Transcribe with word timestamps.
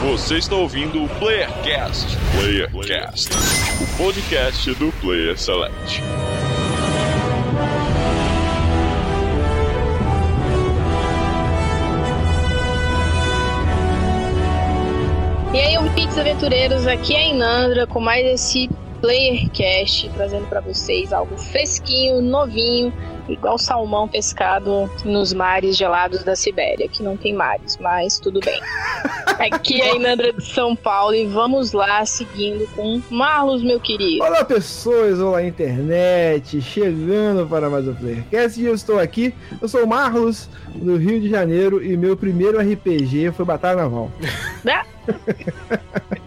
Você 0.00 0.36
está 0.38 0.54
ouvindo 0.54 1.02
o 1.02 1.08
Playercast. 1.08 2.16
Playercast, 2.30 3.30
o 3.82 3.96
podcast 3.96 4.72
do 4.74 4.92
Player 5.00 5.36
Select. 5.36 6.00
E 15.52 15.58
aí, 15.58 15.76
ouvintes 15.78 16.16
aventureiros, 16.16 16.86
aqui 16.86 17.16
é 17.16 17.18
a 17.18 17.28
Inandra 17.30 17.84
com 17.84 17.98
mais 17.98 18.24
esse 18.24 18.70
Playercast, 19.00 20.10
trazendo 20.10 20.46
para 20.48 20.60
vocês 20.60 21.12
algo 21.12 21.36
fresquinho, 21.36 22.20
novinho, 22.20 22.92
igual 23.28 23.58
salmão 23.58 24.08
pescado 24.08 24.90
nos 25.04 25.32
mares 25.32 25.76
gelados 25.76 26.24
da 26.24 26.34
Sibéria, 26.34 26.88
que 26.88 27.02
não 27.02 27.16
tem 27.16 27.34
mares, 27.34 27.76
mas 27.78 28.18
tudo 28.18 28.40
bem. 28.40 28.60
Aqui 29.38 29.80
é 29.80 29.92
a 29.92 29.94
Inandra 29.94 30.32
de 30.32 30.44
São 30.44 30.74
Paulo 30.74 31.14
e 31.14 31.24
vamos 31.26 31.72
lá 31.72 32.04
seguindo 32.04 32.66
com 32.74 33.00
Marlos, 33.08 33.62
meu 33.62 33.78
querido. 33.78 34.24
Olá 34.24 34.44
pessoas, 34.44 35.20
olá 35.20 35.44
internet, 35.44 36.60
chegando 36.60 37.46
para 37.46 37.70
mais 37.70 37.86
um 37.86 37.94
Playercast 37.94 38.60
e 38.60 38.64
eu 38.64 38.74
estou 38.74 38.98
aqui, 38.98 39.32
eu 39.62 39.68
sou 39.68 39.84
o 39.84 39.86
Marlos, 39.86 40.50
do 40.74 40.96
Rio 40.96 41.20
de 41.20 41.28
Janeiro 41.28 41.84
e 41.84 41.96
meu 41.96 42.16
primeiro 42.16 42.58
RPG 42.58 43.30
foi 43.32 43.44
Batalha 43.44 43.82
Naval. 43.82 44.10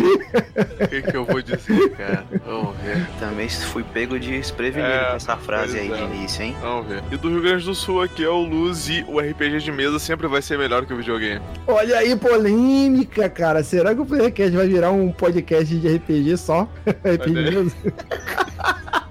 O 0.00 0.88
que, 0.88 1.02
que 1.02 1.16
eu 1.16 1.24
vou 1.24 1.40
dizer, 1.42 1.90
cara? 1.90 2.24
Vamos 2.44 2.76
ver. 2.78 3.06
Também 3.18 3.48
fui 3.48 3.82
pego 3.82 4.18
de 4.18 4.30
desprevenido 4.30 4.92
É, 4.92 5.10
com 5.10 5.16
essa 5.16 5.36
frase 5.36 5.78
aí 5.78 5.88
pois 5.88 5.98
de 6.00 6.04
é. 6.06 6.08
início, 6.16 6.42
hein? 6.42 6.56
Vamos 6.60 6.86
ver. 6.86 7.02
E 7.10 7.16
do 7.16 7.28
Rio 7.28 7.42
Grande 7.42 7.64
do 7.64 7.74
Sul 7.74 8.02
aqui 8.02 8.24
é 8.24 8.28
o 8.28 8.40
Luz 8.42 8.88
e 8.88 9.04
o 9.08 9.18
RPG 9.20 9.58
de 9.58 9.72
mesa 9.72 9.98
sempre 9.98 10.26
vai 10.26 10.40
ser 10.42 10.58
melhor 10.58 10.86
que 10.86 10.92
o 10.92 10.96
videogame. 10.96 11.40
Olha 11.66 11.98
aí, 11.98 12.16
polêmica, 12.16 13.28
cara. 13.28 13.62
Será 13.62 13.94
que 13.94 14.00
o 14.00 14.06
Playercast 14.06 14.56
vai 14.56 14.66
virar 14.68 14.90
um 14.90 15.10
podcast 15.12 15.74
de 15.76 15.96
RPG 15.96 16.36
só? 16.36 16.68
RPG? 16.86 17.72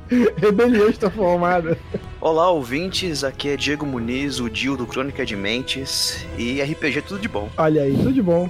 Rebelião 0.42 0.90
está 0.90 1.10
formada. 1.10 1.78
Olá, 2.22 2.52
ouvintes. 2.52 3.24
Aqui 3.24 3.48
é 3.48 3.56
Diego 3.56 3.86
Muniz, 3.86 4.42
o 4.42 4.50
Dio 4.50 4.76
do 4.76 4.86
Crônica 4.86 5.26
de 5.26 5.38
Mentes. 5.38 6.26
E 6.38 6.62
RPG 6.62 7.04
tudo 7.04 7.22
de 7.22 7.30
bom. 7.30 7.50
Olha 7.58 7.84
aí, 7.84 7.96
tudo 7.96 8.12
de 8.12 8.22
bom. 8.22 8.50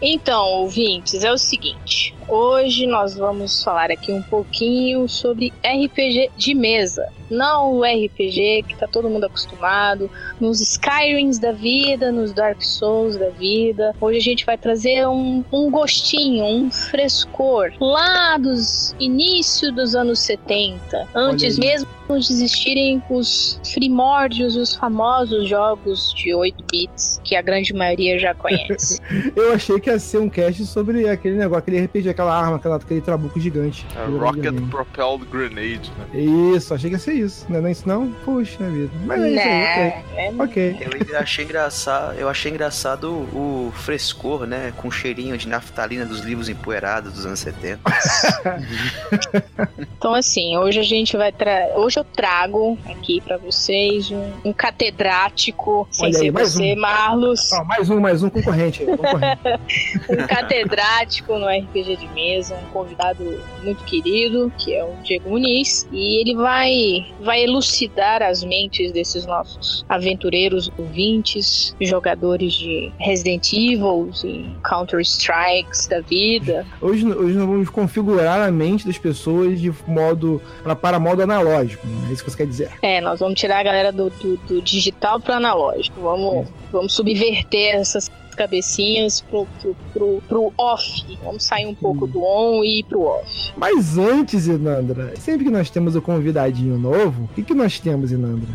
Então, 0.00 0.46
ouvintes, 0.46 1.24
é 1.24 1.32
o 1.32 1.36
seguinte. 1.36 2.15
Hoje 2.28 2.88
nós 2.88 3.14
vamos 3.14 3.62
falar 3.62 3.90
aqui 3.90 4.12
um 4.12 4.22
pouquinho 4.22 5.08
sobre 5.08 5.52
RPG 5.64 6.30
de 6.36 6.54
mesa. 6.54 7.08
Não 7.30 7.74
o 7.74 7.84
RPG 7.84 8.64
que 8.66 8.76
tá 8.76 8.86
todo 8.86 9.08
mundo 9.08 9.24
acostumado, 9.24 10.10
nos 10.40 10.60
Skyrims 10.60 11.38
da 11.38 11.52
vida, 11.52 12.10
nos 12.10 12.32
Dark 12.32 12.60
Souls 12.62 13.16
da 13.16 13.30
vida. 13.30 13.94
Hoje 14.00 14.18
a 14.18 14.22
gente 14.22 14.44
vai 14.44 14.58
trazer 14.58 15.06
um, 15.06 15.44
um 15.52 15.70
gostinho, 15.70 16.44
um 16.44 16.70
frescor 16.70 17.72
lá 17.80 18.36
dos 18.38 18.94
início 18.98 19.72
dos 19.72 19.94
anos 19.94 20.18
70, 20.20 21.08
antes 21.14 21.58
mesmo 21.58 21.88
de 22.08 22.16
existirem 22.16 23.02
os 23.10 23.60
primórdios, 23.74 24.54
os 24.54 24.74
famosos 24.74 25.48
jogos 25.48 26.14
de 26.14 26.32
8 26.32 26.64
bits 26.70 27.20
que 27.24 27.34
a 27.34 27.42
grande 27.42 27.74
maioria 27.74 28.18
já 28.18 28.32
conhece. 28.34 29.00
Eu 29.34 29.52
achei 29.52 29.80
que 29.80 29.90
ia 29.90 29.98
ser 29.98 30.18
um 30.18 30.28
cast 30.28 30.64
sobre 30.66 31.08
aquele 31.08 31.36
negócio, 31.36 31.58
aquele 31.58 31.84
RPG, 31.84 32.14
aquela 32.16 32.34
arma, 32.34 32.56
aquela, 32.56 32.76
aquele 32.76 33.00
trabuco 33.02 33.38
gigante. 33.38 33.86
É 33.94 34.04
Rocket. 34.18 34.54
Propelled 34.70 35.26
Grenade, 35.26 35.92
né? 35.98 36.20
Isso, 36.20 36.72
achei 36.72 36.88
que 36.88 36.96
ia 36.96 37.00
ser 37.00 37.12
isso. 37.12 37.46
Não 37.48 37.58
é 37.58 37.60
não 37.60 37.68
é 37.68 37.72
isso 37.72 37.88
não? 37.88 38.10
Puxa 38.24 38.68
vida. 38.70 38.90
Mas 39.04 39.22
é 39.22 39.30
isso 39.30 39.40
aí, 39.40 39.48
né? 39.48 40.04
ok. 40.38 40.46
Ok. 40.46 40.76
Eu 40.80 40.90
ainda 40.94 41.18
achei 41.18 41.44
engraçado, 41.44 42.14
eu 42.18 42.28
achei 42.28 42.50
engraçado 42.50 43.10
o, 43.10 43.72
frescor, 43.74 44.46
né? 44.46 44.72
Com 44.76 44.90
cheirinho 44.90 45.36
de 45.36 45.46
naftalina 45.48 46.06
dos 46.06 46.20
livros 46.20 46.48
empoeirados 46.48 47.12
dos 47.12 47.26
anos 47.26 47.40
70. 47.40 47.80
Então, 49.98 50.14
assim, 50.14 50.56
hoje 50.56 50.78
a 50.78 50.82
gente 50.82 51.16
vai 51.16 51.32
tra... 51.32 51.72
Hoje 51.74 51.98
eu 51.98 52.04
trago 52.04 52.78
aqui 52.86 53.20
pra 53.20 53.38
vocês 53.38 54.10
um, 54.10 54.30
um 54.44 54.52
catedrático, 54.52 55.88
sem 55.90 56.06
Olha 56.06 56.16
aí, 56.18 56.24
ser 56.26 56.30
mais 56.30 56.52
você, 56.52 56.72
um. 56.72 56.76
Marlos, 56.76 57.50
mais 57.66 57.90
um, 57.90 58.00
mais 58.00 58.22
um 58.22 58.30
concorrente. 58.30 58.84
concorrente. 58.84 59.40
um 60.08 60.26
catedrático 60.26 61.38
no 61.38 61.46
RPG 61.46 61.96
de 61.96 62.05
mesa, 62.08 62.56
um 62.56 62.70
convidado 62.70 63.24
muito 63.62 63.84
querido, 63.84 64.52
que 64.58 64.74
é 64.74 64.84
o 64.84 64.92
Diego 65.02 65.30
Muniz, 65.30 65.86
e 65.92 66.20
ele 66.20 66.34
vai, 66.34 67.06
vai 67.20 67.42
elucidar 67.44 68.22
as 68.22 68.44
mentes 68.44 68.92
desses 68.92 69.26
nossos 69.26 69.84
aventureiros 69.88 70.70
ouvintes, 70.78 71.74
jogadores 71.80 72.52
de 72.54 72.92
Resident 72.98 73.52
Evil 73.52 74.10
e 74.24 74.50
Counter-Strikes 74.68 75.86
da 75.86 76.00
vida. 76.00 76.66
Hoje, 76.80 77.06
hoje 77.06 77.36
nós 77.36 77.46
vamos 77.46 77.70
configurar 77.70 78.40
a 78.40 78.50
mente 78.50 78.86
das 78.86 78.98
pessoas 78.98 79.60
de 79.60 79.72
modo 79.86 80.40
para, 80.62 80.76
para 80.76 80.98
modo 80.98 81.22
analógico. 81.22 81.86
né? 81.86 82.08
É 82.08 82.12
isso 82.12 82.24
que 82.24 82.30
você 82.30 82.36
quer 82.36 82.46
dizer. 82.46 82.70
É, 82.82 83.00
nós 83.00 83.20
vamos 83.20 83.38
tirar 83.38 83.58
a 83.58 83.62
galera 83.62 83.92
do, 83.92 84.10
do, 84.10 84.36
do 84.38 84.62
digital 84.62 85.20
pro 85.20 85.34
analógico. 85.34 86.00
Vamos, 86.00 86.48
vamos 86.72 86.94
subverter 86.94 87.76
essas 87.76 88.10
cabecinhas 88.36 89.20
pro, 89.22 89.46
pro, 89.60 89.76
pro, 89.92 90.22
pro 90.28 90.52
off. 90.56 90.84
Vamos 91.24 91.44
sair 91.44 91.66
um 91.66 91.74
pouco 91.74 92.06
do 92.06 92.22
on 92.22 92.62
e 92.62 92.80
ir 92.80 92.84
pro 92.84 93.02
off. 93.02 93.52
Mas 93.56 93.98
antes, 93.98 94.46
Inandra, 94.46 95.14
sempre 95.16 95.44
que 95.44 95.50
nós 95.50 95.70
temos 95.70 95.96
um 95.96 96.00
convidadinho 96.00 96.78
novo, 96.78 97.24
o 97.24 97.28
que, 97.28 97.42
que 97.42 97.54
nós 97.54 97.80
temos, 97.80 98.12
Inandra? 98.12 98.48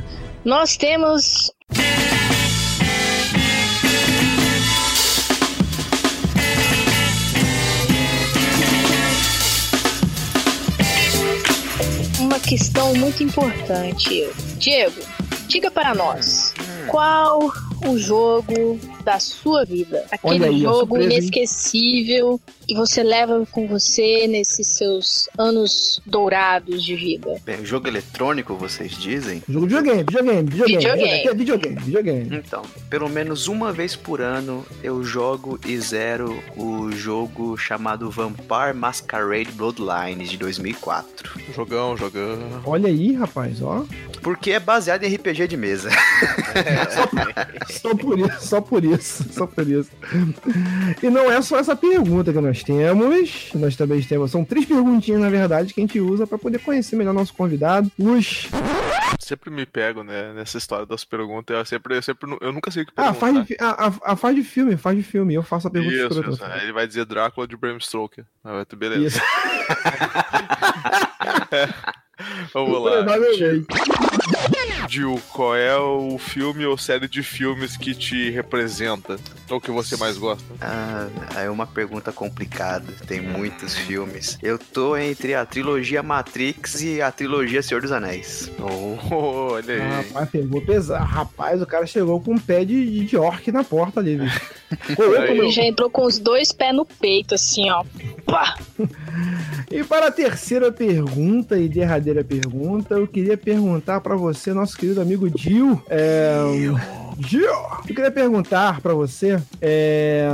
Nós 0.46 0.78
temos. 0.78 1.52
Uma 12.20 12.40
questão 12.40 12.94
muito 12.96 13.24
importante. 13.24 14.30
Diego, 14.58 15.02
diga 15.48 15.70
para 15.70 15.94
nós. 15.94 16.54
Qual 16.88 17.52
o 17.88 17.98
jogo 17.98 18.80
da 19.02 19.20
sua 19.20 19.66
vida? 19.66 20.06
Aquele 20.12 20.46
aí, 20.46 20.62
jogo 20.62 20.78
surpresa, 20.80 21.04
hein? 21.04 21.18
inesquecível 21.18 22.42
que 22.68 22.76
você 22.76 23.04
leva 23.04 23.46
com 23.52 23.68
você 23.68 24.28
nesses 24.28 24.68
seus 24.68 25.28
anos 25.38 26.02
dourados 26.06 26.84
de 26.84 26.96
vida. 26.96 27.42
Bem, 27.44 27.66
jogo 27.66 27.88
eletrônico, 27.88 28.56
vocês 28.56 28.92
dizem? 28.92 29.44
Jogo 29.50 29.68
de 29.68 29.76
videogame, 29.76 30.04
videogame, 30.04 30.50
videogame. 30.50 30.78
Videogame. 30.78 31.20
Aqui 31.20 31.28
é 31.28 31.34
videogame, 31.34 31.80
videogame. 31.80 32.36
Então, 32.38 32.62
pelo 32.90 33.10
menos 33.10 33.48
uma 33.48 33.74
vez 33.74 33.96
por 33.96 34.22
ano 34.22 34.66
eu 34.84 35.04
jogo 35.04 35.60
e 35.66 35.78
zero 35.80 36.38
o 36.56 36.92
jogo 36.92 37.58
chamado 37.58 38.10
Vampire 38.10 38.74
Masquerade 38.74 39.52
Bloodlines 39.52 40.30
de 40.30 40.38
2004. 40.38 41.42
Jogão, 41.54 41.98
jogão. 41.98 42.62
Olha 42.66 42.88
aí, 42.88 43.14
rapaz, 43.14 43.62
ó. 43.62 43.86
Porque 44.22 44.52
é 44.52 44.60
baseado 44.60 45.04
em 45.04 45.14
RPG 45.14 45.48
de 45.48 45.58
mesa. 45.58 45.90
Só 47.70 47.96
por 47.96 48.20
isso, 48.20 48.48
só 48.48 48.62
por 48.62 48.84
isso, 48.84 48.91
só 49.00 49.46
por 49.48 49.68
isso. 49.68 49.92
E 51.02 51.10
não 51.10 51.32
é 51.32 51.42
só 51.42 51.58
essa 51.58 51.76
pergunta 51.76 52.32
que 52.34 52.40
nós 52.42 52.64
temos, 52.64 53.50
nós 53.56 53.76
também 53.76 54.02
temos, 54.02 54.32
são 54.32 54.44
três 54.44 54.66
perguntinhas, 54.66 55.22
na 55.22 55.30
verdade, 55.30 55.74
que 55.74 55.80
a 55.80 55.84
gente 55.84 56.00
usa 56.00 56.26
para 56.28 56.38
poder 56.38 56.60
conhecer 56.60 56.96
melhor 56.96 57.14
nosso 57.14 57.34
convidado. 57.34 57.92
Os... 57.98 58.48
Sempre 59.20 59.50
me 59.50 59.66
pego, 59.66 60.04
né, 60.04 60.34
nessa 60.34 60.58
história 60.58 60.86
das 60.86 61.06
perguntas. 61.06 61.56
Eu 61.56 61.66
sempre, 61.66 61.96
eu 61.98 62.02
sempre, 62.02 62.38
eu 62.42 62.52
nunca 62.52 62.70
sei 62.72 62.84
o 62.84 62.86
que 62.86 62.92
Ah, 62.98 63.14
perguntar. 63.14 63.20
faz 63.20 63.36
de, 63.36 63.46
fi- 63.46 63.58
ah, 63.62 63.76
ah, 63.88 63.94
ah, 64.04 64.16
faz 64.16 64.36
de 64.36 64.44
filme, 64.44 64.76
faz 64.78 64.98
de 64.98 65.04
filme. 65.04 65.34
Eu 65.34 65.44
faço 65.44 65.68
a 65.68 65.72
pergunta 65.72 65.96
Isso, 65.96 66.30
isso. 66.32 66.44
Aí 66.44 66.64
ele 66.64 66.74
vai 66.74 66.86
dizer 66.88 67.06
Drácula 67.06 67.48
de 67.48 67.56
Bram 67.56 67.80
Stoker. 67.80 68.26
Ter 68.68 68.76
beleza. 68.76 69.06
Isso. 69.08 69.22
Vamos 72.54 72.84
lá. 72.84 72.92
Provavelmente. 73.04 73.66
Gil, 74.90 75.22
qual 75.32 75.56
é 75.56 75.78
o 75.78 76.18
filme 76.18 76.66
ou 76.66 76.78
série 76.78 77.08
de 77.08 77.24
filmes 77.24 77.78
que 77.78 77.96
te 77.96 78.30
representa? 78.30 79.18
Ou 79.50 79.62
que 79.62 79.72
você 79.72 79.96
mais 79.96 80.18
gosta? 80.18 80.44
Ah, 80.60 81.08
é 81.38 81.50
uma 81.50 81.66
pergunta 81.66 82.12
complicada. 82.12 82.92
Tem 83.08 83.22
muitos 83.22 83.76
filmes. 83.76 84.38
Eu 84.42 84.60
tô 84.60 84.98
entre 84.98 85.34
a 85.34 85.46
trilogia 85.46 86.04
Matrix 86.04 86.82
e 86.82 87.02
a 87.02 87.12
trilogia 87.12 87.62
Senhor 87.62 87.82
dos 87.82 87.92
Anéis. 87.92 88.52
Oh, 89.14 89.54
olha 89.54 89.74
aí. 89.74 89.80
Rapaz, 89.80 90.30
pegou 90.30 90.62
pesado. 90.62 91.04
Rapaz, 91.04 91.62
o 91.62 91.66
cara 91.66 91.86
chegou 91.86 92.22
com 92.22 92.34
um 92.34 92.38
pé 92.38 92.64
de, 92.64 93.06
de 93.06 93.18
orc 93.18 93.52
na 93.52 93.64
porta 93.64 94.00
ali, 94.00 94.16
bicho. 94.16 94.42
Ele 95.28 95.52
já 95.52 95.64
entrou 95.64 95.90
com 95.90 96.06
os 96.06 96.18
dois 96.18 96.52
pés 96.54 96.74
no 96.74 96.86
peito, 96.86 97.36
assim, 97.36 97.70
ó. 97.70 97.84
Pá! 98.26 98.58
E 99.70 99.84
para 99.84 100.08
a 100.08 100.12
terceira 100.12 100.72
pergunta 100.72 101.58
e 101.58 101.68
derradeira 101.68 102.11
pergunta, 102.24 102.96
eu 102.96 103.08
queria 103.08 103.38
perguntar 103.38 104.02
para 104.02 104.16
você, 104.16 104.54
nosso 104.54 104.78
querido 104.78 105.02
amigo 105.02 105.30
Gil. 105.38 105.82
É... 105.90 106.36
Gil! 107.20 107.50
Eu 107.88 107.96
queria 107.96 108.12
perguntar 108.12 108.82
para 108.82 108.94
você. 108.94 109.42
É... 109.62 110.28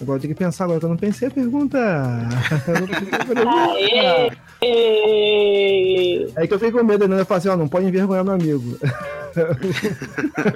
Agora 0.00 0.18
eu 0.18 0.20
tenho 0.20 0.34
que 0.34 0.38
pensar, 0.38 0.64
agora 0.64 0.78
que 0.78 0.84
eu 0.84 0.90
não 0.90 0.96
pensei 0.96 1.28
a 1.28 1.30
pergunta. 1.30 1.78
Eu 2.68 2.80
não 2.80 2.86
pensei 2.86 3.08
a 3.12 3.24
pergunta. 3.24 4.47
É 4.60 6.46
que 6.46 6.54
eu 6.54 6.58
fiquei 6.58 6.72
com 6.72 6.82
medo, 6.82 7.06
né? 7.06 7.20
Eu 7.20 7.26
falei 7.26 7.38
assim, 7.38 7.48
ó, 7.48 7.56
não 7.56 7.68
pode 7.68 7.86
envergonhar 7.86 8.24
meu 8.24 8.34
amigo. 8.34 8.78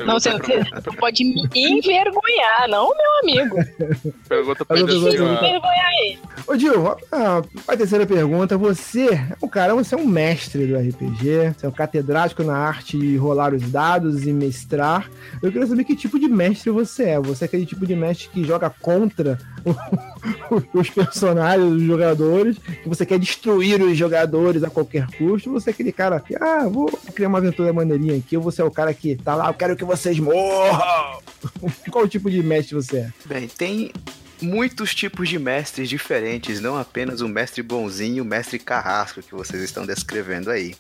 Não, 0.05 0.19
você, 0.19 0.31
você 0.31 0.97
pode 0.99 1.25
me 1.25 1.43
envergonhar, 1.55 2.69
não 2.69 2.91
meu 2.91 3.21
amigo. 3.23 3.57
Pergunta 4.29 4.65
pra 4.65 4.79
ele 4.79 4.91
assim, 4.91 5.07
Envergonhar 5.07 5.93
ele. 6.03 6.19
Ô, 6.47 6.57
Dil, 6.57 6.89
a, 7.13 7.43
a 7.69 7.77
terceira 7.77 8.07
pergunta. 8.07 8.57
Você, 8.57 9.21
o 9.41 9.49
cara, 9.49 9.75
você 9.75 9.95
é 9.95 9.99
um 9.99 10.07
mestre 10.07 10.67
do 10.67 10.77
RPG, 10.77 11.55
você 11.57 11.67
é 11.67 11.69
um 11.69 11.73
catedrático 11.73 12.43
na 12.43 12.57
arte 12.57 12.99
de 12.99 13.17
rolar 13.17 13.55
os 13.55 13.63
dados 13.71 14.27
e 14.27 14.33
mestrar. 14.33 15.09
Eu 15.43 15.53
queria 15.53 15.67
saber 15.67 15.85
que 15.85 15.95
tipo 15.95 16.19
de 16.19 16.29
mestre 16.29 16.71
você 16.71 17.11
é. 17.11 17.21
Você 17.21 17.45
é 17.45 17.47
aquele 17.47 17.67
tipo 17.67 17.87
de 17.87 17.95
mestre 17.95 18.29
que 18.31 18.45
joga 18.45 18.69
contra 18.69 19.39
os 20.73 20.91
personagens, 20.91 21.73
os 21.73 21.83
jogadores, 21.83 22.59
que 22.59 22.89
você 22.89 23.07
quer 23.07 23.19
destruir 23.19 23.83
os 23.83 23.97
jogadores 23.97 24.63
a 24.63 24.71
qualquer 24.71 25.07
custo. 25.17 25.51
Você 25.53 25.71
é 25.71 25.73
aquele 25.73 25.93
cara 25.93 26.21
que, 26.21 26.37
ah, 26.37 26.69
vou 26.69 26.91
criar 27.15 27.29
uma 27.29 27.39
aventura 27.39 27.73
maneirinha 27.73 28.17
aqui. 28.17 28.37
Ou 28.37 28.43
você 28.43 28.63
é 28.63 28.65
o 28.65 28.71
cara 28.71 28.93
que 28.93 29.17
tá 29.17 29.35
lá, 29.35 29.49
eu 29.49 29.55
quero 29.55 29.77
que 29.77 29.85
vocês 29.85 30.19
morram. 30.19 31.19
Qual 31.91 32.09
tipo 32.09 32.31
de 32.31 32.43
mestre 32.43 32.75
você 32.75 32.99
é? 32.99 33.13
Bem, 33.27 33.49
tem 33.49 33.93
muitos 34.43 34.95
tipos 34.95 35.29
de 35.29 35.39
mestres 35.39 35.89
diferentes, 35.89 36.61
não 36.61 36.77
apenas 36.79 37.21
o 37.21 37.29
mestre 37.29 37.63
bonzinho 37.63 38.17
e 38.17 38.21
o 38.21 38.25
mestre 38.25 38.59
carrasco 38.59 39.23
que 39.23 39.35
vocês 39.35 39.63
estão 39.63 39.87
descrevendo 39.87 40.51
aí. 40.51 40.75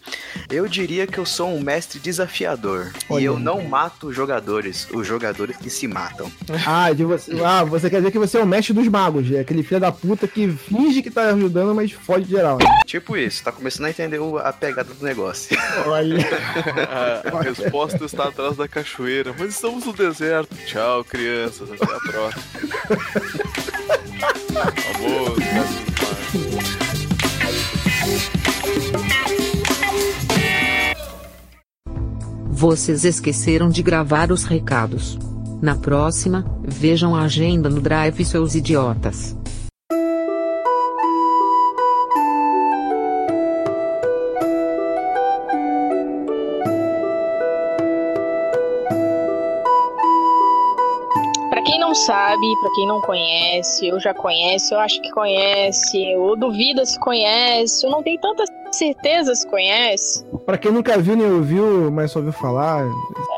Eu 0.50 0.67
diria 0.69 1.06
que 1.06 1.19
eu 1.19 1.25
sou 1.26 1.49
um 1.55 1.61
mestre 1.61 1.99
desafiador 1.99 2.93
Olha 3.09 3.23
e 3.23 3.25
eu 3.25 3.38
não 3.38 3.62
mato 3.62 4.09
os 4.09 4.17
jogadores, 4.17 4.87
os 4.93 5.06
jogadores 5.06 5.56
que 5.56 5.70
se 5.70 5.87
matam. 5.87 6.31
Ah, 6.67 6.93
de 6.93 7.05
você, 7.05 7.32
ah, 7.44 7.64
você 7.64 7.88
quer 7.88 7.97
dizer 7.99 8.11
que 8.11 8.19
você 8.19 8.38
é 8.38 8.43
o 8.43 8.47
mestre 8.47 8.73
dos 8.75 8.88
magos, 8.88 9.31
é 9.31 9.41
aquele 9.41 9.62
filho 9.62 9.81
da 9.81 9.93
puta 9.93 10.26
que 10.29 10.49
finge 10.49 11.03
que 11.03 11.11
tá 11.11 11.31
ajudando, 11.31 11.75
mas 11.75 11.93
fode 11.93 12.29
geral. 12.29 12.59
né? 12.59 12.64
Tipo 12.87 13.17
isso, 13.17 13.43
tá 13.43 13.53
começando 13.53 13.87
a 13.87 13.91
entender 13.91 14.19
o- 14.19 14.38
a 14.38 14.53
pegada 14.53 14.93
do 14.93 15.05
negócio. 15.05 15.56
Olha. 15.87 16.19
a, 16.91 17.29
a 17.38 17.43
resposta 17.43 18.05
está 18.05 18.25
atrás 18.29 18.56
da 18.56 18.67
cachoeira, 18.69 19.35
mas 19.38 19.55
estamos 19.55 19.85
no 19.87 19.93
deserto. 19.93 20.55
Tchau, 20.67 21.05
crianças. 21.05 21.69
Até 21.70 21.85
a 21.94 22.00
próxima. 22.00 22.43
Vocês 32.62 33.04
esqueceram 33.04 33.69
de 33.69 33.82
gravar 33.82 34.31
os 34.31 34.44
recados. 34.44 35.19
Na 35.60 35.75
próxima, 35.75 36.44
vejam 36.64 37.14
a 37.14 37.22
agenda 37.22 37.69
no 37.69 37.81
Drive, 37.81 38.25
seus 38.25 38.54
idiotas. 38.54 39.37
Sabe, 52.32 52.61
pra 52.61 52.70
quem 52.70 52.87
não 52.87 53.00
conhece, 53.00 53.88
eu 53.88 54.00
já 54.00 54.14
conhece, 54.14 54.75
eu 54.75 54.81
acho 54.81 55.00
que 55.02 55.11
conhece, 55.11 56.17
ou 56.17 56.37
duvida 56.37 56.84
se 56.84 56.99
conhece, 56.99 57.84
eu 57.84 57.90
não 57.90 58.02
tenho 58.02 58.20
tanta 58.20 58.44
certeza 58.73 59.34
se 59.34 59.46
conhece. 59.49 60.25
Pra 60.46 60.56
quem 60.56 60.73
nunca 60.73 60.96
viu 60.99 61.14
nem 61.17 61.31
ouviu, 61.31 61.90
mas 61.90 62.11
só 62.11 62.19
ouviu 62.20 62.32
falar, 62.32 62.84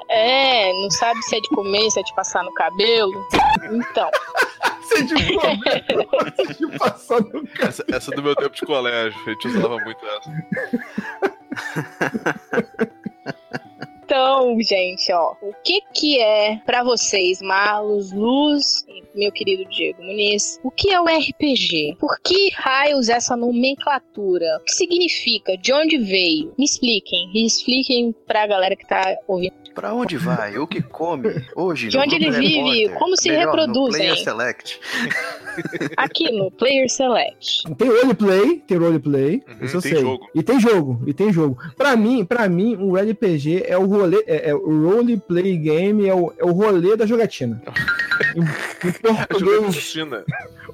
É, 0.08 0.72
não 0.72 0.90
sabe 0.90 1.20
se 1.22 1.36
é 1.36 1.40
de 1.40 1.48
comer, 1.48 1.90
se 1.90 1.98
é 2.00 2.02
de 2.02 2.14
passar 2.14 2.44
no 2.44 2.52
cabelo. 2.54 3.12
Então, 3.72 4.10
você 4.82 5.02
de 5.02 5.14
problema, 5.14 5.64
você 6.36 6.54
de 6.54 6.78
passar 6.78 7.20
no 7.20 7.46
cara. 7.48 7.68
Essa, 7.68 7.84
essa 7.90 8.12
é 8.12 8.16
do 8.16 8.22
meu 8.22 8.36
tempo 8.36 8.54
de 8.54 8.62
colégio, 8.64 9.18
a 9.26 9.30
gente 9.30 9.48
usava 9.48 9.76
muito 9.78 10.06
essa. 10.06 10.30
então, 14.04 14.60
gente, 14.60 15.10
ó, 15.12 15.34
o 15.40 15.54
que 15.64 15.80
que 15.94 16.20
é 16.20 16.56
pra 16.66 16.84
vocês, 16.84 17.40
Marlos, 17.40 18.12
Luz 18.12 18.84
e 18.86 19.02
meu 19.14 19.32
querido 19.32 19.64
Diego 19.70 20.02
Muniz, 20.02 20.60
o 20.62 20.70
que 20.70 20.90
é 20.90 21.00
o 21.00 21.06
RPG? 21.06 21.96
Por 21.98 22.18
que 22.20 22.50
raios 22.54 23.08
essa 23.08 23.34
nomenclatura? 23.34 24.58
O 24.60 24.64
que 24.64 24.72
significa? 24.72 25.56
De 25.56 25.72
onde 25.72 25.96
veio? 25.96 26.52
Me 26.58 26.64
expliquem, 26.64 27.30
me 27.32 27.46
expliquem 27.46 28.14
pra 28.26 28.46
galera 28.46 28.76
que 28.76 28.86
tá 28.86 29.16
ouvindo. 29.26 29.63
Pra 29.74 29.92
onde 29.92 30.16
vai? 30.16 30.56
O 30.58 30.66
que 30.66 30.80
come? 30.80 31.28
Hoje 31.56 31.88
De 31.88 31.98
onde 31.98 32.14
ele 32.14 32.30
vive? 32.30 32.82
Repórter. 32.82 32.98
Como 32.98 33.16
se 33.16 33.28
Melhor, 33.28 33.46
reproduzem? 33.46 34.00
Player 34.00 34.16
Select. 34.22 34.80
Aqui 35.96 36.30
no 36.32 36.50
Player 36.50 36.88
Select. 36.88 37.62
Tem 37.76 37.88
roleplay, 37.88 38.62
tem 38.66 38.76
roleplay, 38.78 39.42
Uhum, 39.48 39.64
isso 39.66 39.76
eu 39.78 39.82
tem 39.82 39.92
sei. 39.92 40.00
jogo. 40.00 40.28
E 40.34 40.42
tem 40.42 40.60
jogo, 40.60 41.02
e 41.06 41.12
tem 41.14 41.32
jogo. 41.32 41.58
Pra 41.76 41.96
mim, 41.96 42.24
para 42.24 42.48
mim, 42.48 42.76
o 42.76 42.96
RPG 42.96 43.64
é 43.66 43.76
o 43.76 43.84
rolê, 43.86 44.22
é, 44.26 44.50
é 44.50 44.54
o 44.54 44.88
roleplay 44.90 45.56
game, 45.56 46.06
é 46.06 46.14
o, 46.14 46.32
é 46.38 46.44
o 46.44 46.52
rolê 46.52 46.96
da 46.96 47.06
jogatina. 47.06 47.60
Em, 48.36 48.40
em 48.42 48.92
jogando 48.92 49.26
português, 49.26 49.74
piscina. 49.74 50.24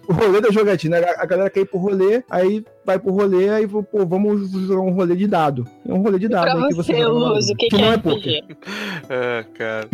o 0.07 0.13
rolê 0.13 0.43
da 0.43 0.51
jogatina. 0.51 0.99
A, 0.99 1.23
a 1.23 1.25
galera 1.27 1.49
quer 1.49 1.61
ir 1.61 1.65
pro 1.65 1.79
rolê, 1.79 2.23
aí 2.29 2.63
vai 2.91 2.99
pro 2.99 3.13
rolê, 3.13 3.49
aí 3.49 3.69
pô, 3.69 3.85
vamos 4.07 4.51
jogar 4.51 4.83
um 4.83 4.93
rolê 4.93 5.15
de 5.15 5.27
dado. 5.27 5.67
É 5.87 5.93
um 5.93 6.03
rolê 6.03 6.19
de 6.19 6.29
dado. 6.29 6.51
Pra 6.51 6.55
aí 6.55 6.69
que 6.69 6.75
você, 6.75 6.93
no 7.05 7.11
Luz, 7.11 7.49
o 7.51 7.55
que, 7.55 7.69
que, 7.69 7.77
não 7.79 7.93
é 7.93 7.95
é 7.95 7.99
poker. 7.99 8.45
RPG? 8.45 8.57
É, 9.09 9.45
cara. 9.55 9.89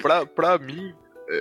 pra, 0.00 0.26
pra 0.26 0.58
mim, 0.58 0.92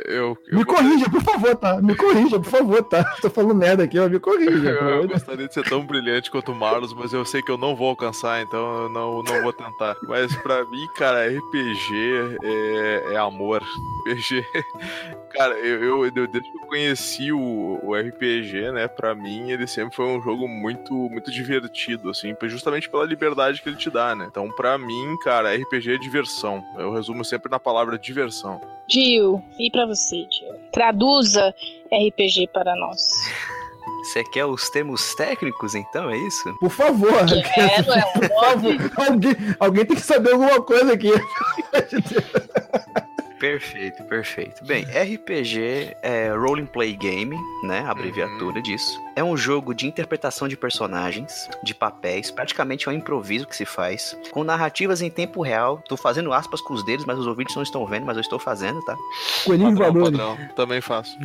eu, 0.07 0.38
eu, 0.47 0.57
Me 0.59 0.65
corrija, 0.65 1.09
por 1.09 1.21
favor, 1.21 1.55
tá? 1.55 1.81
Me 1.81 1.95
corrija, 1.95 2.39
por 2.39 2.49
favor, 2.49 2.83
tá? 2.83 3.03
Tô 3.21 3.29
falando 3.29 3.55
merda 3.55 3.83
aqui, 3.83 3.99
ó. 3.99 4.07
Me 4.07 4.19
corrija. 4.19 4.69
eu, 4.69 4.89
eu 5.01 5.07
gostaria 5.07 5.47
de 5.47 5.53
ser 5.53 5.63
tão 5.63 5.85
brilhante 5.85 6.31
quanto 6.31 6.51
o 6.51 6.55
Marlos, 6.55 6.93
mas 6.93 7.13
eu 7.13 7.25
sei 7.25 7.41
que 7.41 7.51
eu 7.51 7.57
não 7.57 7.75
vou 7.75 7.89
alcançar, 7.89 8.41
então 8.41 8.83
eu 8.83 8.89
não, 8.89 9.21
não 9.23 9.41
vou 9.41 9.53
tentar. 9.53 9.95
Mas 10.03 10.35
pra 10.38 10.63
mim, 10.65 10.88
cara, 10.95 11.27
RPG 11.27 12.38
é, 12.43 13.13
é 13.13 13.17
amor. 13.17 13.61
RPG. 14.07 14.45
Cara, 15.31 15.53
eu, 15.59 15.81
eu, 15.81 16.05
eu- 16.05 16.11
desde 16.11 16.41
que 16.41 16.57
eu 16.57 16.67
conheci 16.67 17.31
o, 17.31 17.79
o 17.83 17.95
RPG, 17.95 18.69
né, 18.73 18.87
pra 18.89 19.15
mim 19.15 19.49
ele 19.49 19.65
sempre 19.65 19.95
foi 19.95 20.05
um 20.05 20.21
jogo 20.21 20.45
muito, 20.45 20.94
muito 20.94 21.31
divertido, 21.31 22.09
assim, 22.09 22.35
justamente 22.44 22.89
pela 22.89 23.05
liberdade 23.05 23.61
que 23.61 23.69
ele 23.69 23.77
te 23.77 23.89
dá, 23.89 24.13
né? 24.13 24.25
Então, 24.29 24.49
pra 24.49 24.77
mim, 24.77 25.15
cara, 25.23 25.55
RPG 25.55 25.94
é 25.94 25.97
diversão. 25.97 26.61
Eu 26.77 26.91
resumo 26.94 27.23
sempre 27.23 27.49
na 27.49 27.59
palavra 27.59 27.97
diversão. 27.97 28.59
Gil, 28.91 29.41
e 29.57 29.71
pra 29.71 29.85
você, 29.85 30.27
Gil? 30.29 30.53
Traduza 30.71 31.53
RPG 31.91 32.49
para 32.53 32.75
nós. 32.75 33.07
Você 34.03 34.23
quer 34.23 34.45
os 34.45 34.69
termos 34.69 35.13
técnicos, 35.15 35.75
então? 35.75 36.09
É 36.09 36.17
isso? 36.17 36.53
Por 36.59 36.71
favor. 36.71 37.23
Quero, 37.53 37.93
é. 37.93 38.03
Alguém, 39.05 39.35
alguém 39.59 39.85
tem 39.85 39.95
que 39.95 40.01
saber 40.01 40.33
alguma 40.33 40.61
coisa 40.61 40.93
aqui. 40.93 41.11
Perfeito, 43.41 44.03
perfeito. 44.03 44.63
Bem, 44.63 44.83
RPG 44.83 45.97
é 46.03 46.29
Role 46.29 46.61
and 46.61 46.67
Play 46.67 46.95
Game, 46.95 47.35
né? 47.63 47.80
A 47.80 47.89
abreviatura 47.89 48.61
disso. 48.61 49.01
É 49.16 49.23
um 49.23 49.35
jogo 49.35 49.73
de 49.73 49.87
interpretação 49.87 50.47
de 50.47 50.56
personagens, 50.56 51.49
de 51.63 51.73
papéis, 51.73 52.30
praticamente 52.30 52.87
é 52.87 52.92
um 52.92 52.95
improviso 52.95 53.47
que 53.47 53.56
se 53.56 53.66
faz, 53.66 54.16
com 54.30 54.44
narrativas 54.44 55.01
em 55.01 55.09
tempo 55.09 55.42
real. 55.42 55.81
Tô 55.89 55.97
fazendo 55.97 56.31
aspas 56.31 56.61
com 56.61 56.75
os 56.75 56.85
dedos, 56.85 57.04
mas 57.04 57.18
os 57.18 57.25
ouvintes 57.25 57.56
não 57.56 57.63
estão 57.63 57.83
vendo, 57.83 58.06
mas 58.06 58.16
eu 58.16 58.21
estou 58.21 58.37
fazendo, 58.37 58.80
tá? 58.85 58.95
Coelhinho 59.44 59.75
Padrão, 59.75 59.94
voadores. 59.94 60.19
padrão. 60.19 60.56
Também 60.56 60.80
faço. 60.80 61.18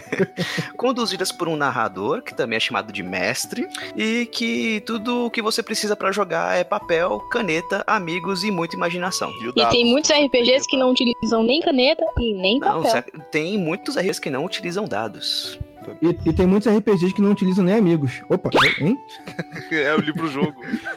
Conduzidas 0.76 1.32
por 1.32 1.48
um 1.48 1.56
narrador, 1.56 2.20
que 2.20 2.34
também 2.34 2.58
é 2.58 2.60
chamado 2.60 2.92
de 2.92 3.02
mestre, 3.02 3.66
e 3.96 4.26
que 4.26 4.82
tudo 4.84 5.26
o 5.26 5.30
que 5.30 5.40
você 5.40 5.62
precisa 5.62 5.96
pra 5.96 6.12
jogar 6.12 6.58
é 6.58 6.62
papel, 6.62 7.20
caneta, 7.30 7.82
amigos 7.86 8.44
e 8.44 8.50
muita 8.50 8.76
imaginação. 8.76 9.30
E 9.56 9.60
E 9.60 9.66
tem 9.70 9.86
muitos 9.86 10.10
RPGs 10.10 10.68
que 10.68 10.76
não 10.76 10.90
utilizam 10.90 11.37
nem 11.42 11.60
caneta 11.60 12.04
e 12.18 12.34
nem 12.34 12.58
Não, 12.58 12.82
papel. 12.82 12.90
se- 13.02 13.20
tem 13.30 13.58
muitos 13.58 13.96
RPGs 13.96 14.20
que 14.20 14.30
não 14.30 14.44
utilizam 14.44 14.84
dados. 14.86 15.58
E, 16.02 16.08
e 16.28 16.32
tem 16.34 16.46
muitos 16.46 16.68
RPGs 16.70 17.14
que 17.14 17.22
não 17.22 17.30
utilizam 17.30 17.64
nem 17.64 17.74
amigos. 17.76 18.20
Opa, 18.28 18.50
hein? 18.80 18.98
É 19.72 19.94
o 19.94 20.00
livro-jogo. 20.00 20.54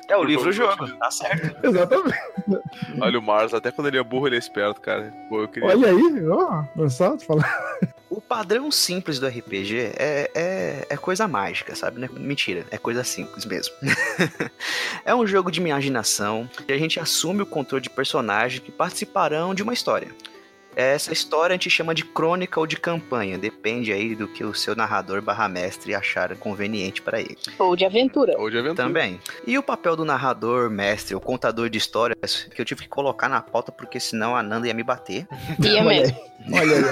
É 0.09 0.17
o 0.17 0.23
livro-jogo, 0.23 0.85
jogo. 0.87 0.99
tá 0.99 1.09
certo. 1.11 1.55
Exatamente. 1.65 2.17
Olha 2.99 3.19
o 3.19 3.21
Mars, 3.21 3.53
até 3.53 3.71
quando 3.71 3.87
ele 3.87 3.97
é 3.97 4.03
burro, 4.03 4.27
ele 4.27 4.35
é 4.35 4.39
esperto, 4.39 4.81
cara. 4.81 5.13
Pô, 5.29 5.41
eu 5.41 5.47
queria. 5.47 5.69
Olha 5.69 5.87
aí, 5.89 6.27
ó. 6.27 6.63
Não 6.75 6.89
só 6.89 7.17
falando. 7.19 7.45
O 8.09 8.19
padrão 8.19 8.69
simples 8.69 9.17
do 9.19 9.27
RPG 9.27 9.93
é, 9.97 10.29
é, 10.35 10.87
é 10.89 10.97
coisa 10.97 11.25
mágica, 11.27 11.73
sabe? 11.75 11.99
Não 11.99 12.07
é- 12.07 12.19
mentira, 12.19 12.65
é 12.69 12.77
coisa 12.77 13.03
simples 13.05 13.45
mesmo. 13.45 13.73
é 15.05 15.15
um 15.15 15.25
jogo 15.25 15.49
de 15.51 15.61
imaginação 15.61 16.49
e 16.67 16.73
a 16.73 16.77
gente 16.77 16.99
assume 16.99 17.41
o 17.41 17.45
controle 17.45 17.81
de 17.81 17.89
personagens 17.89 18.59
que 18.61 18.71
participarão 18.71 19.53
de 19.55 19.63
uma 19.63 19.73
história. 19.73 20.09
Essa 20.75 21.11
história 21.11 21.53
a 21.53 21.57
gente 21.57 21.69
chama 21.69 21.93
de 21.93 22.03
crônica 22.03 22.59
ou 22.59 22.65
de 22.65 22.77
campanha, 22.77 23.37
depende 23.37 23.91
aí 23.91 24.15
do 24.15 24.27
que 24.27 24.43
o 24.43 24.53
seu 24.53 24.75
narrador 24.75 25.21
barra 25.21 25.47
mestre 25.47 25.93
achar 25.93 26.35
conveniente 26.37 27.01
para 27.01 27.19
ele. 27.19 27.37
Ou 27.59 27.75
de 27.75 27.85
aventura. 27.85 28.33
Ou 28.37 28.49
de 28.49 28.57
aventura. 28.57 28.87
Também. 28.87 29.19
E 29.45 29.57
o 29.57 29.63
papel 29.63 29.95
do 29.95 30.05
narrador, 30.05 30.69
mestre, 30.69 31.15
o 31.15 31.19
contador 31.19 31.69
de 31.69 31.77
histórias, 31.77 32.47
que 32.55 32.61
eu 32.61 32.65
tive 32.65 32.83
que 32.83 32.89
colocar 32.89 33.27
na 33.27 33.41
pauta 33.41 33.71
porque 33.71 33.99
senão 33.99 34.35
a 34.35 34.41
Nanda 34.41 34.67
ia 34.67 34.73
me 34.73 34.83
bater. 34.83 35.27
Ia 35.59 35.81
Olha 35.81 35.83
mesmo. 35.83 36.17
Olha 36.53 36.75
aí. 36.77 36.83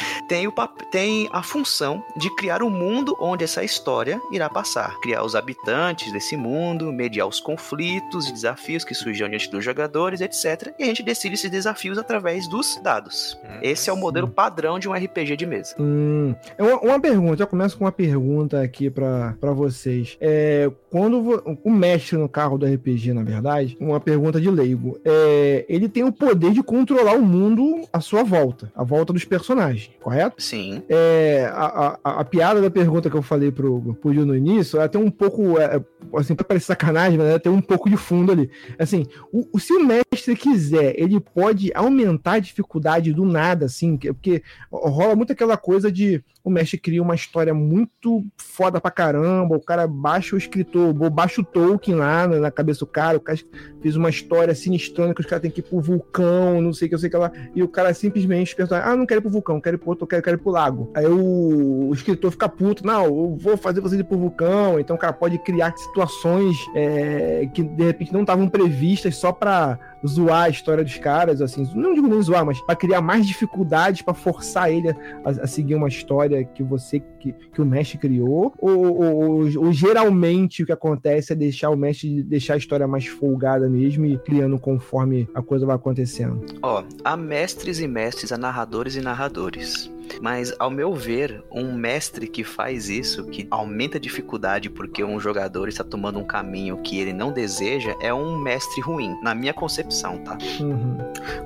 tem, 0.28 0.46
o 0.46 0.52
pap- 0.52 0.82
tem 0.90 1.28
a 1.32 1.42
função 1.42 2.02
de 2.16 2.34
criar 2.36 2.62
o 2.62 2.70
mundo 2.70 3.16
onde 3.20 3.44
essa 3.44 3.62
história 3.64 4.20
irá 4.32 4.48
passar. 4.48 4.98
Criar 5.00 5.24
os 5.24 5.34
habitantes 5.34 6.12
desse 6.12 6.36
mundo, 6.36 6.92
mediar 6.92 7.26
os 7.26 7.40
conflitos 7.40 8.28
e 8.28 8.32
desafios 8.32 8.84
que 8.84 8.94
surgem 8.94 9.28
diante 9.28 9.50
dos 9.50 9.64
jogadores, 9.64 10.20
etc. 10.20 10.72
E 10.78 10.82
a 10.82 10.86
gente 10.86 11.02
decide 11.02 11.34
esses 11.34 11.50
desafios 11.50 11.98
através 11.98 12.48
dos 12.48 12.80
dados. 12.82 13.38
Esse 13.62 13.90
é 13.90 13.92
o 13.92 13.96
modelo 13.96 14.28
padrão 14.28 14.78
de 14.78 14.88
um 14.88 14.92
RPG 14.92 15.36
de 15.36 15.46
mesa. 15.46 15.74
Hum, 15.78 16.34
é 16.56 16.62
uma, 16.62 16.80
uma 16.80 17.00
pergunta, 17.00 17.42
eu 17.42 17.46
começo 17.46 17.76
com 17.76 17.84
uma 17.84 17.92
pergunta 17.92 18.60
aqui 18.62 18.88
pra 18.90 19.34
pra 19.40 19.52
vocês. 19.52 20.16
É, 20.20 20.70
quando 20.90 21.58
o 21.64 21.70
mestre 21.70 22.16
no 22.16 22.28
carro 22.28 22.56
do 22.58 22.66
RPG, 22.66 23.12
na 23.12 23.22
verdade, 23.22 23.76
uma 23.80 24.00
pergunta 24.00 24.40
de 24.40 24.50
leigo, 24.50 24.98
é, 25.04 25.64
ele 25.68 25.88
tem 25.88 26.04
o 26.04 26.12
poder 26.12 26.52
de 26.52 26.62
controlar 26.62 27.14
o 27.14 27.22
mundo 27.22 27.82
à 27.92 28.00
sua 28.00 28.22
volta, 28.22 28.70
à 28.74 28.82
volta 28.84 29.12
dos 29.12 29.24
personagens, 29.24 29.90
correto? 30.10 30.42
Sim. 30.42 30.82
É, 30.88 31.48
a, 31.52 31.96
a- 32.02 32.20
a 32.20 32.24
piada 32.24 32.60
da 32.60 32.68
pergunta 32.70 33.08
que 33.08 33.16
eu 33.16 33.22
falei 33.22 33.52
pro, 33.52 33.96
Gil 34.12 34.26
no 34.26 34.34
início, 34.36 34.76
ela 34.78 34.88
tem 34.88 35.00
um 35.00 35.10
pouco, 35.10 35.56
é, 35.58 35.80
assim, 36.16 36.34
pra 36.34 36.44
parecer 36.44 36.66
sacanagem, 36.66 37.16
mas 37.16 37.28
ela 37.28 37.38
tem 37.38 37.52
um 37.52 37.60
pouco 37.60 37.88
de 37.88 37.96
fundo 37.96 38.32
ali. 38.32 38.50
Assim, 38.78 39.06
o, 39.32 39.46
o- 39.52 39.60
se 39.60 39.72
o 39.72 39.84
mestre 39.86 40.34
quiser, 40.34 40.94
ele 41.00 41.20
pode 41.20 41.70
aumentar 41.74 42.32
a 42.32 42.38
dificuldade 42.40 43.12
do 43.12 43.24
nada, 43.24 43.66
assim, 43.66 43.96
que- 43.96 44.12
porque 44.12 44.42
rola 44.72 45.14
muito 45.14 45.32
aquela 45.32 45.56
coisa 45.56 45.90
de 45.92 46.22
o 46.42 46.48
mestre 46.50 46.78
cria 46.78 47.02
uma 47.02 47.14
história 47.14 47.52
muito 47.52 48.24
foda 48.38 48.80
pra 48.80 48.90
caramba, 48.90 49.54
o 49.56 49.60
cara 49.60 49.86
baixa 49.86 50.34
o 50.34 50.38
escritor, 50.38 50.92
baixa 51.10 51.42
o 51.42 51.44
Tolkien 51.44 51.98
lá 51.98 52.26
na, 52.26 52.50
cabeça 52.50 52.80
do 52.80 52.86
cara, 52.86 53.18
o 53.18 53.20
cara 53.20 53.38
fez 53.82 53.94
uma 53.94 54.08
história 54.08 54.54
sinistrona 54.54 55.12
que 55.14 55.20
os 55.20 55.26
caras 55.26 55.42
têm 55.42 55.50
que 55.50 55.60
ir 55.60 55.64
pro 55.64 55.80
vulcão, 55.82 56.62
não 56.62 56.72
sei 56.72 56.86
o 56.86 56.88
que, 56.88 56.94
eu 56.94 56.98
sei 56.98 57.10
que 57.10 57.16
lá, 57.16 57.30
e 57.54 57.62
o 57.62 57.68
cara 57.68 57.92
simplesmente 57.92 58.56
pensa, 58.56 58.82
ah, 58.82 58.96
não 58.96 59.04
quero 59.04 59.20
ir 59.20 59.22
pro 59.22 59.30
vulcão, 59.30 59.60
quero 59.60 59.76
ir 59.76 59.78
pro 59.78 59.90
outro, 59.90 59.99
quero, 60.06 60.22
quero 60.22 60.36
ir 60.36 60.40
pro 60.40 60.50
lago. 60.50 60.90
Aí 60.94 61.06
o, 61.06 61.88
o 61.88 61.94
escritor 61.94 62.30
fica 62.30 62.48
puto, 62.48 62.86
não, 62.86 63.04
eu 63.04 63.36
vou 63.38 63.56
fazer 63.56 63.80
vocês 63.80 64.00
ir 64.00 64.04
pro 64.04 64.18
vulcão, 64.18 64.78
então 64.78 64.96
o 64.96 64.98
cara 64.98 65.12
pode 65.12 65.38
criar 65.38 65.76
situações 65.76 66.56
é, 66.74 67.48
que 67.52 67.62
de 67.62 67.84
repente 67.84 68.12
não 68.12 68.20
estavam 68.20 68.48
previstas 68.48 69.16
só 69.16 69.32
pra 69.32 69.78
zoar 70.06 70.44
a 70.44 70.48
história 70.48 70.82
dos 70.84 70.96
caras, 70.98 71.40
assim, 71.42 71.68
não 71.74 71.94
digo 71.94 72.08
nem 72.08 72.20
zoar, 72.22 72.44
mas 72.44 72.60
pra 72.60 72.74
criar 72.76 73.00
mais 73.00 73.26
dificuldades 73.26 74.02
pra 74.02 74.14
forçar 74.14 74.70
ele 74.72 74.90
a, 74.90 75.30
a 75.42 75.46
seguir 75.46 75.74
uma 75.74 75.88
história 75.88 76.44
que 76.44 76.62
você, 76.62 77.00
que, 77.18 77.32
que 77.32 77.60
o 77.60 77.64
mestre 77.64 77.98
criou, 77.98 78.52
ou, 78.58 78.78
ou- 78.78 79.14
ou- 79.14 79.64
ou 79.66 79.72
geralmente 79.72 80.62
o 80.62 80.66
que 80.66 80.72
acontece 80.72 81.32
é 81.32 81.36
deixar 81.36 81.70
o 81.70 81.76
mestre 81.76 82.22
deixar 82.22 82.54
a 82.54 82.56
história 82.58 82.86
mais 82.86 83.06
folgada 83.06 83.68
mesmo 83.68 84.04
e 84.06 84.18
criando 84.18 84.58
conforme 84.58 85.28
a 85.34 85.42
coisa 85.42 85.66
vai 85.66 85.76
acontecendo. 85.76 86.44
Ó, 86.62 86.82
há 87.04 87.16
mestres 87.16 87.80
e 87.80 87.86
mestres, 87.88 88.32
há 88.32 88.38
narradores 88.38 88.96
e 88.96 89.00
narradores. 89.00 89.90
Mas, 90.20 90.52
ao 90.58 90.70
meu 90.70 90.92
ver, 90.92 91.40
um 91.52 91.72
mestre 91.72 92.26
que 92.26 92.42
faz 92.42 92.88
isso, 92.88 93.24
que 93.26 93.46
aumenta 93.48 93.96
a 93.96 94.00
dificuldade 94.00 94.68
porque 94.68 95.04
um 95.04 95.20
jogador 95.20 95.68
está 95.68 95.84
tomando 95.84 96.18
um 96.18 96.24
caminho 96.24 96.78
que 96.78 96.98
ele 96.98 97.12
não 97.12 97.30
deseja, 97.32 97.94
é 98.02 98.12
um 98.12 98.36
mestre 98.36 98.80
ruim, 98.80 99.16
na 99.22 99.36
minha 99.36 99.54
concepção, 99.54 99.89
tá? 100.18 100.38
Uhum. 100.60 100.96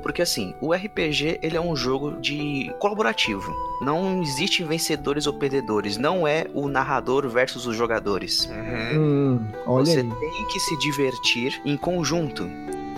Porque 0.02 0.22
assim, 0.22 0.54
o 0.60 0.72
RPG 0.72 1.40
ele 1.42 1.56
é 1.56 1.60
um 1.60 1.74
jogo 1.74 2.20
de 2.20 2.72
colaborativo. 2.78 3.52
Não 3.80 4.22
existe 4.22 4.62
vencedores 4.62 5.26
ou 5.26 5.34
perdedores. 5.34 5.96
Não 5.96 6.26
é 6.26 6.46
o 6.54 6.68
narrador 6.68 7.28
versus 7.28 7.66
os 7.66 7.76
jogadores. 7.76 8.48
Uhum. 8.48 9.00
Hum, 9.00 9.46
olha 9.66 9.84
Você 9.86 10.00
aí. 10.00 10.08
tem 10.08 10.46
que 10.48 10.60
se 10.60 10.78
divertir 10.78 11.60
em 11.64 11.76
conjunto. 11.76 12.48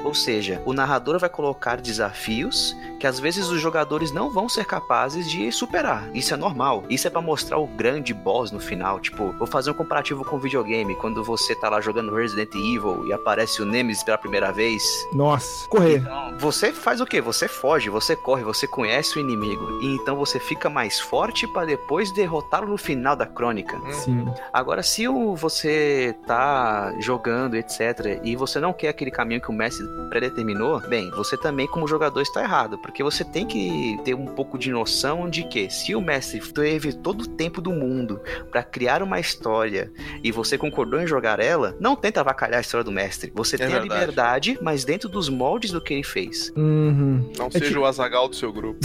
Ou 0.07 0.15
seja, 0.15 0.63
o 0.65 0.73
narrador 0.73 1.19
vai 1.19 1.29
colocar 1.29 1.81
desafios 1.81 2.77
que 3.01 3.09
às 3.09 3.19
vezes 3.19 3.49
os 3.49 3.61
jogadores 3.61 4.13
não 4.13 4.31
vão 4.31 4.49
ser 4.49 4.65
capazes 4.65 5.29
de 5.29 5.51
superar. 5.51 6.09
Isso 6.15 6.33
é 6.33 6.37
normal. 6.37 6.85
Isso 6.89 7.09
é 7.09 7.11
pra 7.11 7.21
mostrar 7.21 7.59
o 7.59 7.67
grande 7.67 8.15
boss 8.15 8.53
no 8.53 8.61
final. 8.61 9.01
Tipo, 9.01 9.33
vou 9.33 9.49
fazer 9.49 9.73
um 9.73 9.75
comparativo 9.75 10.25
com 10.25 10.39
videogame. 10.39 10.95
Quando 10.95 11.25
você 11.25 11.57
tá 11.57 11.69
lá 11.69 11.81
jogando 11.81 12.15
Resident 12.15 12.55
Evil 12.55 13.05
e 13.09 13.13
aparece 13.13 13.61
o 13.61 13.67
Nemesis 13.67 14.05
pela 14.05 14.17
primeira 14.17 14.53
vez, 14.53 14.83
Nossa, 15.13 15.69
correr. 15.69 16.03
você 16.39 16.73
faz 16.73 17.01
o 17.01 17.07
quê? 17.07 17.21
Você 17.21 17.49
foge, 17.49 17.91
você 17.91 18.15
corre, 18.15 18.45
você 18.45 18.67
conhece 18.69 19.19
o 19.19 19.21
inimigo. 19.21 19.81
E 19.83 19.97
então 19.97 20.15
você 20.15 20.39
fica 20.39 20.71
mais 20.71 21.01
forte 21.01 21.49
pra 21.49 21.65
depois 21.65 22.13
derrotá-lo 22.13 22.69
no 22.69 22.79
final 22.79 23.17
da 23.17 23.27
crônica. 23.27 23.77
Sim. 23.91 24.25
Agora, 24.53 24.85
se 24.85 25.09
o, 25.09 25.35
você 25.35 26.15
tá 26.27 26.95
jogando, 27.01 27.57
etc., 27.57 28.21
e 28.23 28.37
você 28.37 28.61
não 28.61 28.73
quer 28.73 28.89
aquele 28.89 29.11
caminho 29.11 29.41
que 29.41 29.51
o 29.51 29.53
mestre 29.53 29.85
predeterminou, 30.09 30.81
bem, 30.81 31.11
você 31.11 31.37
também, 31.37 31.67
como 31.67 31.87
jogador, 31.89 32.21
está 32.21 32.43
errado. 32.43 32.79
Porque 32.79 33.03
você 33.03 33.25
tem 33.25 33.47
que 33.47 33.99
ter 34.05 34.15
um 34.15 34.27
pouco 34.27 34.59
de 34.59 34.71
noção 34.71 35.29
de 35.29 35.43
que, 35.45 35.69
se 35.71 35.95
o 35.95 36.01
mestre 36.01 36.41
teve 36.53 36.93
todo 36.93 37.23
o 37.23 37.27
tempo 37.29 37.61
do 37.61 37.71
mundo 37.73 38.21
pra 38.51 38.63
criar 38.63 39.03
uma 39.03 39.19
história 39.21 39.91
e 40.23 40.31
você 40.31 40.57
concordou 40.57 41.01
em 41.01 41.07
jogar 41.07 41.41
ela, 41.41 41.75
não 41.81 41.97
tenta 41.97 42.21
avacalhar 42.21 42.59
a 42.59 42.61
história 42.61 42.85
do 42.85 42.93
mestre. 42.93 43.33
Você 43.35 43.57
É 43.57 43.59
tem 43.59 43.69
verdade. 43.69 43.91
a 43.93 43.95
liberdade, 43.95 44.59
mas 44.63 44.85
dentro 44.85 45.09
dos 45.09 45.29
moldes 45.29 45.71
do 45.71 45.81
que 45.81 45.95
ele 45.95 46.05
fez. 46.05 46.53
Uhum. 46.57 47.31
Não 47.39 47.47
É 47.47 47.51
seja 47.51 47.67
tipo- 47.67 47.81
o 47.81 47.85
Azagal 47.87 48.29
do 48.29 48.37
seu 48.37 48.53
grupo. 48.53 48.79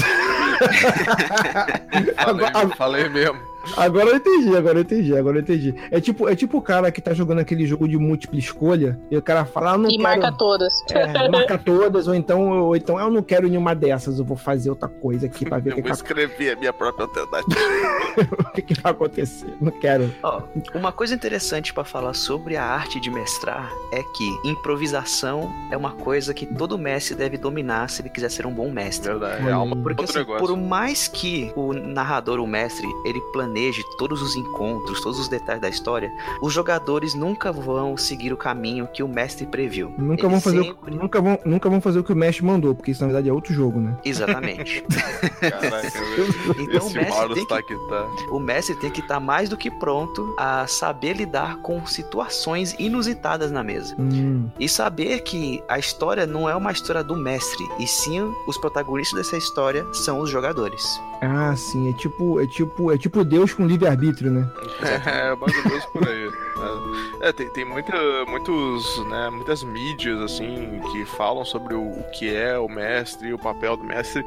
Agora- 2.18 2.52
Falei, 2.76 2.76
falei 2.76 3.10
mesmo. 3.10 3.51
Agora 3.78 4.10
eu 4.10 4.16
entendi, 4.16 4.56
agora 4.56 4.80
eu 4.80 4.82
entendi, 4.82 5.16
agora 5.16 5.38
eu 5.38 5.42
entendi. 5.42 5.76
É 5.92 6.00
tipo, 6.00 6.28
é 6.28 6.36
tipo 6.36 6.58
o 6.58 6.62
cara 6.62 6.92
que 6.92 7.02
tá 7.02 7.14
jogando 7.14 7.40
aquele 7.40 7.66
jogo 7.66 7.88
de 7.88 7.98
múltipla 7.98 8.40
escolha 8.40 9.00
e 9.10 9.18
o 9.18 9.22
cara 9.22 9.46
fala, 9.46 9.74
ah, 9.74 9.78
não 9.78 9.90
E 9.90 9.98
quero... 9.98 10.04
marca 10.04 10.32
todas. 10.32 10.74
É, 10.92 11.30
marca 11.30 11.58
todas, 11.58 12.08
ou 12.08 12.16
então, 12.16 12.50
ou 12.64 12.76
então 12.76 13.00
eu 13.00 13.10
não 13.10 13.22
quero 13.22 13.48
nenhuma 13.48 13.76
dessas, 13.76 14.20
eu 14.20 14.26
vou 14.26 14.38
fazer 14.38 14.70
outra 14.70 14.88
coisa 14.90 15.28
aqui 15.28 15.46
pra 15.46 15.60
ver 15.60 15.70
o 15.70 15.74
Eu 15.74 15.76
que, 15.78 15.82
vou 15.82 15.92
que, 15.92 15.96
escrever 15.96 16.54
a 16.54 16.56
minha 16.56 16.74
própria 16.74 17.06
alternativa. 17.06 17.60
o 18.50 18.52
que 18.52 18.62
que 18.62 18.82
vai 18.82 18.92
acontecer. 18.92 19.54
Não 19.62 19.72
quero. 19.72 20.14
Ó, 20.24 20.42
uma 20.74 20.92
coisa 20.92 21.14
interessante 21.14 21.74
pra 21.74 21.84
falar 21.84 22.14
sobre 22.14 22.58
a 22.58 22.66
arte 22.66 23.00
de 23.00 23.10
mestrar 23.10 23.72
é 23.94 24.02
que 24.16 24.50
improvisação 24.50 25.52
é 25.72 25.78
uma 25.78 25.92
coisa 25.92 26.34
que 26.34 26.46
todo 26.46 26.78
mestre 26.78 27.16
deve 27.16 27.38
dominar 27.38 27.90
se 27.90 28.02
ele 28.02 28.10
quiser 28.10 28.30
ser 28.30 28.46
um 28.46 28.54
bom 28.54 28.72
mestre. 28.72 29.12
Verdade. 29.12 29.48
É 29.48 29.48
aí. 29.48 29.54
uma 29.54 29.76
Porque 29.76 30.04
assim, 30.04 30.26
por 30.26 30.58
mais 30.58 31.08
que 31.08 31.52
o 31.56 31.74
narrador, 31.74 32.40
o 32.40 32.48
mestre, 32.48 32.88
ele 33.06 33.22
planeje 33.32 33.51
todos 33.98 34.22
os 34.22 34.36
encontros, 34.36 35.02
todos 35.02 35.20
os 35.20 35.28
detalhes 35.28 35.62
da 35.62 35.70
história, 35.70 36.12
os 36.42 36.54
jogadores 36.54 37.14
nunca 37.14 37.52
vão 37.52 37.96
seguir 37.98 38.32
o 38.34 38.38
caminho 38.38 38.88
que 38.88 39.04
o 39.04 39.08
mestre 39.08 39.46
previu. 39.46 39.94
Nunca 39.98 40.22
Eles 40.26 40.32
vão, 40.32 40.42
fazer 40.42 40.64
sempre- 40.64 40.92
o, 40.92 40.96
nunca, 41.02 41.22
vão, 41.22 41.40
nunca 41.46 41.70
vão 41.70 41.82
fazer 41.82 42.00
o 42.00 42.04
que 42.04 42.14
o 42.14 42.16
mestre 42.16 42.46
mandou, 42.46 42.74
porque 42.76 42.92
isso 42.92 43.02
na 43.02 43.08
verdade 43.08 43.30
é 43.30 43.34
outro 43.34 43.54
jogo, 43.54 43.80
né? 43.80 43.98
Exatamente. 44.06 44.84
Caraca, 45.40 45.92
Então 46.60 46.88
o 46.88 46.90
mestre, 46.94 47.34
tem 47.34 47.46
tá 47.46 47.62
que, 47.62 47.76
tá. 47.90 48.08
o 48.32 48.40
mestre 48.40 48.76
tem 48.76 48.90
que 48.92 49.02
estar 49.02 49.20
mais 49.20 49.50
do 49.50 49.58
que 49.58 49.70
pronto 49.72 50.34
a 50.38 50.66
saber 50.68 51.14
lidar 51.16 51.58
com 51.58 51.86
situações 51.86 52.76
inusitadas 52.80 53.52
na 53.52 53.64
mesa. 53.64 53.96
Hum, 54.00 54.50
E 54.60 54.68
saber 54.70 55.22
que 55.24 55.64
a 55.68 55.80
história 55.80 56.26
não 56.26 56.48
é 56.50 56.56
uma 56.56 56.72
história 56.72 57.04
do 57.04 57.16
mestre, 57.16 57.68
e 57.80 57.88
sim 57.88 58.22
os 58.48 58.58
protagonistas 58.58 59.18
dessa 59.18 59.38
história 59.38 59.86
são 59.94 60.20
os 60.20 60.30
jogadores. 60.30 61.00
Ah, 61.24 61.56
sim, 61.56 61.90
é 61.90 61.94
tipo, 61.94 62.40
é 62.40 62.48
tipo, 62.48 62.92
é 62.92 62.98
tipo 62.98 63.24
Deus 63.24 63.41
com 63.50 63.66
livre-arbítrio, 63.66 64.32
né? 64.32 64.48
É, 65.06 65.36
mais 65.36 65.56
ou 65.58 65.64
menos 65.64 65.86
por 65.86 66.08
aí. 66.08 66.32
É, 67.22 67.32
tem, 67.32 67.50
tem 67.50 67.66
muita, 67.66 67.94
muitos, 68.28 69.06
né, 69.08 69.30
muitas 69.30 69.64
mídias, 69.64 70.20
assim, 70.22 70.80
que 70.92 71.06
falam 71.06 71.46
sobre 71.46 71.74
o, 71.74 71.82
o 71.82 72.04
que 72.12 72.34
é 72.34 72.58
o 72.58 72.68
mestre 72.68 73.30
e 73.30 73.34
o 73.34 73.40
papel 73.40 73.78
do 73.78 73.84
mestre. 73.84 74.26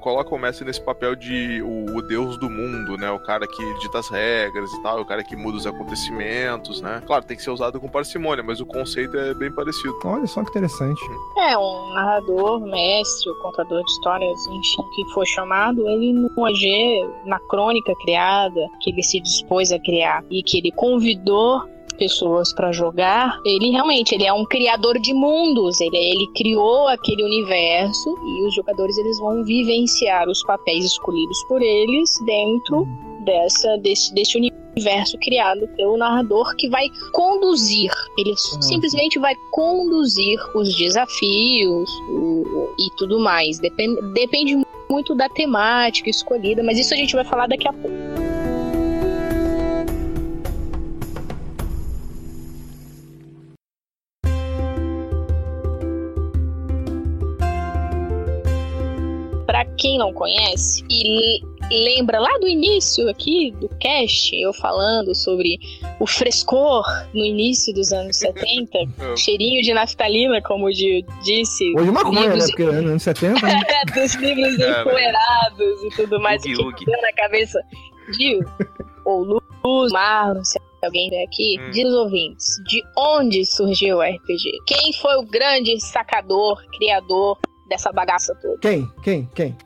Coloca 0.00 0.34
o 0.34 0.38
mestre 0.38 0.64
nesse 0.64 0.80
papel 0.80 1.14
de 1.14 1.62
o, 1.62 1.96
o 1.96 2.02
deus 2.02 2.38
do 2.38 2.48
mundo, 2.48 2.96
né? 2.96 3.10
O 3.10 3.18
cara 3.18 3.46
que 3.46 3.78
dita 3.80 3.98
as 3.98 4.08
regras 4.08 4.72
e 4.72 4.82
tal, 4.82 5.00
o 5.00 5.04
cara 5.04 5.22
que 5.22 5.36
muda 5.36 5.58
os 5.58 5.66
acontecimentos, 5.66 6.80
né? 6.80 7.02
Claro, 7.06 7.24
tem 7.24 7.36
que 7.36 7.42
ser 7.42 7.50
usado 7.50 7.80
com 7.80 7.88
parcimônia, 7.88 8.42
mas 8.42 8.60
o 8.60 8.66
conceito 8.66 9.16
é 9.16 9.34
bem 9.34 9.52
parecido. 9.52 9.94
Olha 10.04 10.26
só 10.26 10.42
que 10.42 10.50
interessante. 10.50 11.00
É, 11.38 11.58
um 11.58 11.94
narrador, 11.94 12.60
mestre, 12.60 13.30
ou 13.30 13.36
contador 13.36 13.82
de 13.84 13.90
histórias, 13.90 14.46
enfim, 14.46 14.82
que 14.94 15.12
for 15.12 15.26
chamado, 15.26 15.88
ele 15.88 16.12
no 16.12 16.44
AG, 16.44 17.08
na 17.26 17.38
crônica 17.40 17.92
criada, 18.02 18.60
que 18.80 18.90
ele 18.90 19.02
se 19.02 19.20
dispôs 19.20 19.72
a 19.72 19.78
criar 19.78 20.24
e 20.30 20.42
que 20.42 20.58
ele 20.58 20.70
convidou 20.72 21.53
pessoas 21.94 22.52
pra 22.52 22.72
jogar, 22.72 23.38
ele 23.44 23.70
realmente 23.70 24.14
ele 24.14 24.24
é 24.24 24.32
um 24.32 24.44
criador 24.44 24.98
de 24.98 25.12
mundos, 25.14 25.80
ele, 25.80 25.96
ele 25.96 26.26
criou 26.36 26.88
aquele 26.88 27.22
universo 27.24 28.10
e 28.10 28.46
os 28.46 28.54
jogadores 28.54 28.96
eles 28.98 29.18
vão 29.18 29.44
vivenciar 29.44 30.28
os 30.28 30.42
papéis 30.44 30.84
escolhidos 30.84 31.42
por 31.48 31.62
eles 31.62 32.10
dentro 32.26 32.86
dessa 33.24 33.76
desse, 33.78 34.12
desse 34.14 34.36
universo 34.36 35.16
criado 35.18 35.66
pelo 35.76 35.96
narrador 35.96 36.54
que 36.56 36.68
vai 36.68 36.88
conduzir, 37.12 37.90
ele 38.18 38.34
simplesmente 38.60 39.18
vai 39.18 39.34
conduzir 39.52 40.38
os 40.54 40.74
desafios 40.76 41.88
o- 42.10 42.74
e 42.78 42.90
tudo 42.96 43.18
mais. 43.20 43.58
Depende, 43.58 44.00
depende 44.12 44.66
muito 44.90 45.14
da 45.14 45.28
temática 45.28 46.10
escolhida, 46.10 46.62
mas 46.62 46.78
isso 46.78 46.92
a 46.92 46.96
gente 46.96 47.14
vai 47.14 47.24
falar 47.24 47.46
daqui 47.46 47.66
a 47.68 47.72
pouco. 47.72 48.33
Pra 59.54 59.64
quem 59.76 59.98
não 59.98 60.12
conhece 60.12 60.82
e 60.90 61.40
lembra 61.70 62.18
lá 62.18 62.38
do 62.40 62.48
início 62.48 63.08
aqui 63.08 63.52
do 63.52 63.68
cast, 63.78 64.34
eu 64.34 64.52
falando 64.52 65.14
sobre 65.14 65.60
o 66.00 66.06
frescor 66.08 66.82
no 67.14 67.24
início 67.24 67.72
dos 67.72 67.92
anos 67.92 68.16
70, 68.16 68.78
cheirinho 69.16 69.62
de 69.62 69.72
naftalina, 69.72 70.42
como 70.42 70.66
o 70.66 70.72
Gil 70.72 71.06
disse. 71.24 71.72
Hoje 71.78 71.88
maconha, 71.92 72.20
né? 72.20 72.26
livros- 72.26 72.46
Porque 72.46 72.62
anos 72.64 73.00
70. 73.04 73.46
né? 73.46 73.60
dos 73.94 74.14
livros 74.16 74.56
Cara. 74.56 74.80
empoeirados 74.80 75.82
e 75.84 75.88
tudo 75.94 76.18
mais 76.20 76.42
Ugi, 76.42 76.56
que 76.56 76.60
ugi. 76.60 76.84
deu 76.86 77.00
na 77.00 77.12
cabeça. 77.12 77.60
Gil, 78.18 78.40
ou 79.06 79.40
Luz, 79.64 79.92
Marlon, 79.92 80.42
se 80.42 80.58
alguém 80.82 81.08
vem 81.10 81.24
aqui, 81.24 81.58
Hum. 81.60 81.70
diz 81.70 81.86
os 81.86 81.94
ouvintes, 81.94 82.46
de 82.68 82.82
onde 82.98 83.46
surgiu 83.46 83.98
o 83.98 84.02
RPG? 84.02 84.50
Quem 84.66 84.92
foi 84.94 85.14
o 85.14 85.22
grande 85.22 85.78
sacador, 85.80 86.60
criador 86.76 87.38
dessa 87.68 87.92
bagaça 87.92 88.34
toda? 88.36 88.58
Quem? 88.58 88.90
Quem? 89.02 89.28
Quem? 89.34 89.56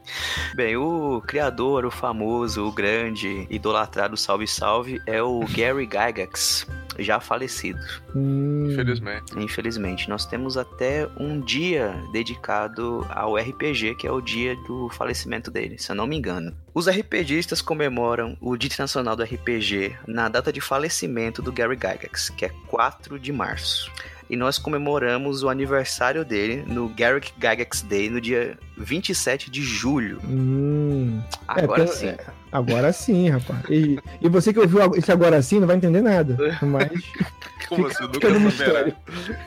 Bem, 0.55 0.77
o 0.77 1.23
criador, 1.27 1.85
o 1.85 1.91
famoso, 1.91 2.67
o 2.67 2.73
grande, 2.73 3.47
idolatrado 3.51 4.17
Salve 4.17 4.47
Salve 4.47 5.01
é 5.07 5.23
o 5.23 5.41
Gary 5.41 5.87
Gygax, 5.87 6.67
já 6.99 7.21
falecido. 7.21 7.79
Hum, 8.15 8.69
Infelizmente. 8.71 9.39
Infelizmente, 9.39 10.09
nós 10.09 10.27
temos 10.27 10.57
até 10.57 11.09
um 11.19 11.41
dia 11.41 11.95
dedicado 12.13 13.07
ao 13.11 13.37
RPG, 13.37 13.95
que 13.97 14.07
é 14.07 14.13
o 14.13 14.21
dia 14.21 14.57
do 14.67 14.89
falecimento 14.91 15.51
dele, 15.51 15.79
se 15.79 15.91
eu 15.91 15.97
não 15.97 16.07
me 16.07 16.17
engano. 16.17 16.55
Os 16.75 16.89
RPGistas 16.89 17.61
comemoram 17.61 18.37
o 18.41 18.57
Dia 18.57 18.69
Internacional 18.69 19.17
do 19.17 19.23
RPG 19.23 19.97
na 20.07 20.29
data 20.29 20.53
de 20.53 20.61
falecimento 20.61 21.43
do 21.43 21.53
Gary 21.53 21.75
Gygax, 21.75 22.31
que 22.31 22.45
é 22.45 22.51
4 22.69 23.19
de 23.19 23.33
março. 23.33 23.91
E 24.31 24.37
nós 24.37 24.59
comemoramos 24.59 25.43
o 25.43 25.49
aniversário 25.49 26.25
dele 26.25 26.63
no 26.67 26.89
Garrick 26.91 27.33
Gygax 27.41 27.81
Day 27.83 28.11
no 28.11 28.21
dia 28.21 28.59
27 28.77 29.51
de 29.51 29.63
julho. 29.63 30.21
hum. 30.25 31.21
É, 31.57 31.63
Agora 31.63 31.85
porque- 31.85 31.87
sim. 31.99 32.07
é, 32.09 32.19
agora 32.53 32.93
sim, 32.93 33.31
rapaz. 33.31 33.61
E, 33.71 33.99
e 34.21 34.29
você 34.29 34.53
que 34.53 34.59
ouviu 34.59 34.95
esse 34.97 35.11
agora 35.11 35.41
sim 35.41 35.59
não 35.61 35.67
vai 35.67 35.77
entender 35.77 36.03
nada. 36.03 36.37
Mas 36.63 36.91
Como 37.69 37.89
fica, 37.89 38.05
assim? 38.05 38.13
Nunca 38.13 38.29
saberá. 38.29 38.85
mistério. 38.85 38.97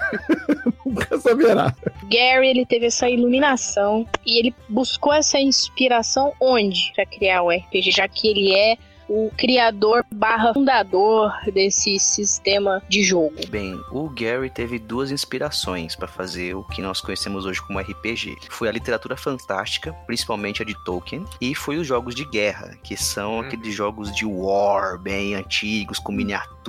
Nunca 0.85 1.19
saberá. 1.19 1.75
Gary, 2.11 2.47
ele 2.49 2.65
teve 2.65 2.87
essa 2.87 3.09
iluminação 3.09 4.05
e 4.25 4.39
ele 4.39 4.55
buscou 4.67 5.13
essa 5.13 5.39
inspiração 5.39 6.33
onde 6.39 6.91
para 6.95 7.05
criar 7.05 7.43
o 7.43 7.49
RPG, 7.51 7.91
já 7.91 8.07
que 8.07 8.27
ele 8.27 8.53
é 8.53 8.77
o 9.13 9.29
criador 9.37 10.05
barra 10.13 10.53
fundador 10.53 11.33
desse 11.53 11.99
sistema 11.99 12.81
de 12.87 13.03
jogo. 13.03 13.35
Bem, 13.49 13.77
o 13.91 14.07
Gary 14.09 14.49
teve 14.49 14.79
duas 14.79 15.11
inspirações 15.11 15.97
para 15.97 16.07
fazer 16.07 16.55
o 16.55 16.63
que 16.63 16.81
nós 16.81 17.01
conhecemos 17.01 17.45
hoje 17.45 17.61
como 17.61 17.77
RPG. 17.79 18.37
Foi 18.49 18.69
a 18.69 18.71
literatura 18.71 19.17
fantástica, 19.17 19.91
principalmente 20.07 20.61
a 20.61 20.65
de 20.65 20.75
Tolkien, 20.85 21.25
e 21.41 21.53
foi 21.53 21.77
os 21.77 21.85
jogos 21.85 22.15
de 22.15 22.23
guerra, 22.23 22.77
que 22.81 22.95
são 22.95 23.31
Hum. 23.31 23.39
aqueles 23.41 23.75
jogos 23.75 24.15
de 24.15 24.25
war 24.25 24.97
bem 24.97 25.35
antigos, 25.35 25.99
com 25.99 26.13
miniaturas 26.13 26.60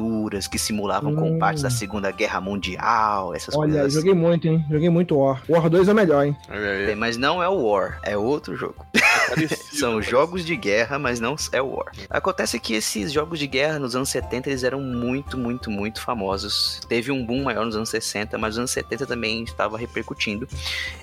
que 0.51 0.59
simulavam 0.59 1.13
Hum. 1.13 1.17
combates 1.17 1.63
da 1.63 1.71
Segunda 1.71 2.11
Guerra 2.11 2.41
Mundial, 2.41 3.35
essas 3.35 3.55
Olha, 3.55 3.73
coisas. 3.73 3.87
assim. 3.87 3.95
joguei 3.97 4.15
muito, 4.15 4.49
hein? 4.49 4.65
Joguei 4.71 4.89
muito 4.91 5.17
War. 5.17 5.43
War 5.49 5.69
2 5.69 5.89
é 5.89 5.93
o 5.93 5.95
melhor, 5.95 6.27
hein? 6.27 6.37
Olha. 6.49 6.87
Bem, 6.87 6.95
mas 6.97 7.17
não 7.17 7.43
é 7.43 7.49
o 7.49 7.63
War, 7.67 8.01
é 8.03 8.17
outro 8.17 8.57
jogo. 8.57 8.87
Parecido, 9.29 9.61
São 9.79 9.95
mas- 9.97 10.07
jogos 10.07 10.45
de 10.45 10.57
guerra, 10.57 10.99
mas 10.99 11.21
não 11.21 11.37
é 11.53 11.61
War. 11.61 11.93
Acontece 12.11 12.59
que 12.59 12.75
esses 12.75 13.13
jogos 13.13 13.39
de 13.39 13.47
guerra 13.47 13.79
nos 13.79 13.95
anos 13.95 14.09
70 14.09 14.49
eles 14.51 14.65
eram 14.65 14.81
muito, 14.81 15.37
muito, 15.37 15.71
muito 15.71 16.01
famosos. 16.01 16.81
Teve 16.89 17.11
um 17.13 17.25
boom 17.25 17.43
maior 17.45 17.65
nos 17.67 17.77
anos 17.77 17.89
60, 17.91 18.39
mas 18.39 18.51
nos 18.51 18.59
anos 18.59 18.71
70 18.71 19.07
também 19.07 19.43
estava 19.45 19.77
repercutindo. 19.79 20.49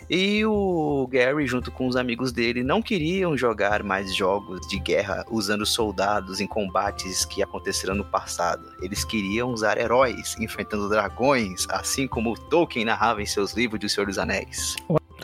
E 0.09 0.43
o 0.43 1.07
Gary, 1.07 1.45
junto 1.45 1.71
com 1.71 1.87
os 1.87 1.95
amigos 1.95 2.31
dele, 2.31 2.63
não 2.63 2.81
queriam 2.81 3.37
jogar 3.37 3.83
mais 3.83 4.15
jogos 4.15 4.67
de 4.67 4.79
guerra 4.79 5.23
usando 5.29 5.65
soldados 5.67 6.41
em 6.41 6.47
combates 6.47 7.25
que 7.25 7.43
aconteceram 7.43 7.93
no 7.93 8.03
passado. 8.03 8.71
Eles 8.81 9.05
queriam 9.05 9.51
usar 9.51 9.77
heróis 9.77 10.35
enfrentando 10.39 10.89
dragões, 10.89 11.67
assim 11.69 12.07
como 12.07 12.33
Tolkien 12.49 12.85
narrava 12.85 13.21
em 13.21 13.25
seus 13.27 13.53
livros 13.53 13.79
de 13.79 13.85
O 13.85 13.89
Senhor 13.89 14.07
dos 14.07 14.17
Anéis. 14.17 14.75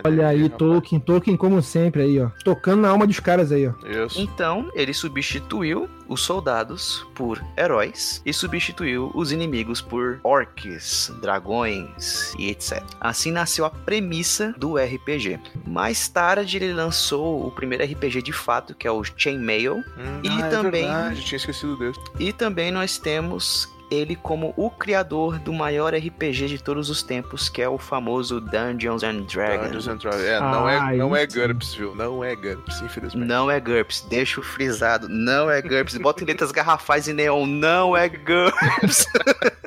Olha 0.04 0.28
aí. 0.28 0.50
Tolkien, 0.50 1.00
Tolkien 1.00 1.36
como 1.38 1.62
sempre 1.62 2.02
aí, 2.04 2.20
ó. 2.22 2.30
Tocando 2.44 2.82
na 2.82 2.90
alma 2.90 3.08
dos 3.08 3.20
caras 3.20 3.52
aí, 3.52 3.68
ó. 3.68 3.74
Isso. 4.06 4.20
Então, 4.20 4.70
ele 4.74 4.94
substituiu 4.94 5.90
os 6.08 6.22
soldados 6.22 7.06
por 7.16 7.44
heróis 7.58 8.22
e 8.26 8.32
substituiu 8.34 9.12
os 9.16 9.32
inimigos 9.32 9.82
por 9.82 10.20
orcs, 10.24 11.12
dragões 11.22 12.34
e 12.38 12.50
etc. 12.50 12.84
Assim 13.00 13.32
nasceu 13.32 13.66
a 13.66 13.70
premissa 13.70 14.54
do 14.58 14.78
RPG. 14.78 15.40
Mais 15.66 16.08
tarde, 16.08 16.58
ele 16.58 16.74
lançou 16.74 17.46
o 17.48 17.52
primeiro 17.52 17.84
RPG 17.84 18.22
de 18.22 18.34
fato, 18.34 18.76
que 18.76 18.88
é 18.88 18.92
o 18.92 19.04
Chainmail, 19.04 19.78
Hum, 19.98 20.22
E 20.24 20.30
ah, 20.30 20.46
é 20.46 20.50
também- 20.50 20.84
verdade, 20.84 21.24
tinha 21.24 21.38
esquecido 21.38 21.78
desse. 21.78 22.00
e 22.20 22.32
também 22.34 22.72
nós 22.72 22.98
temos 22.98 23.74
ele 23.92 24.16
como 24.16 24.54
o 24.58 24.70
criador 24.70 25.40
do 25.40 25.54
maior 25.54 25.94
RPG 25.94 26.48
de 26.48 26.64
todos 26.64 26.90
os 26.90 27.04
tempos, 27.04 27.48
que 27.50 27.62
é 27.62 27.70
o 27.70 27.78
famoso 27.78 28.40
Dungeons 28.42 29.04
and 29.04 29.22
Dragons. 29.24 29.66
Dungeons 29.68 29.88
and 29.88 29.98
Dragons. 29.98 30.22
É, 30.24 30.40
não 30.40 30.70
é, 30.70 30.78
Ah, 30.78 30.92
não 30.94 31.16
é. 31.16 31.26
GURPS, 31.28 31.74
viu? 31.76 31.96
Não 31.96 32.24
é 32.24 32.36
GURPS, 32.36 32.82
infelizmente. 32.82 33.28
Não 33.28 33.50
é 33.52 33.60
GURPS, 33.60 34.06
deixa 34.10 34.40
o 34.40 34.44
frisado, 34.44 35.08
não 35.10 35.50
é 35.50 35.62
GURPS. 35.62 35.98
Bota 35.98 36.24
em 36.24 36.28
letras 36.28 36.52
garrafais 36.52 37.08
e 37.08 37.14
neon, 37.14 37.46
não 37.46 37.96
é 37.96 38.08
GURPS. 38.10 39.06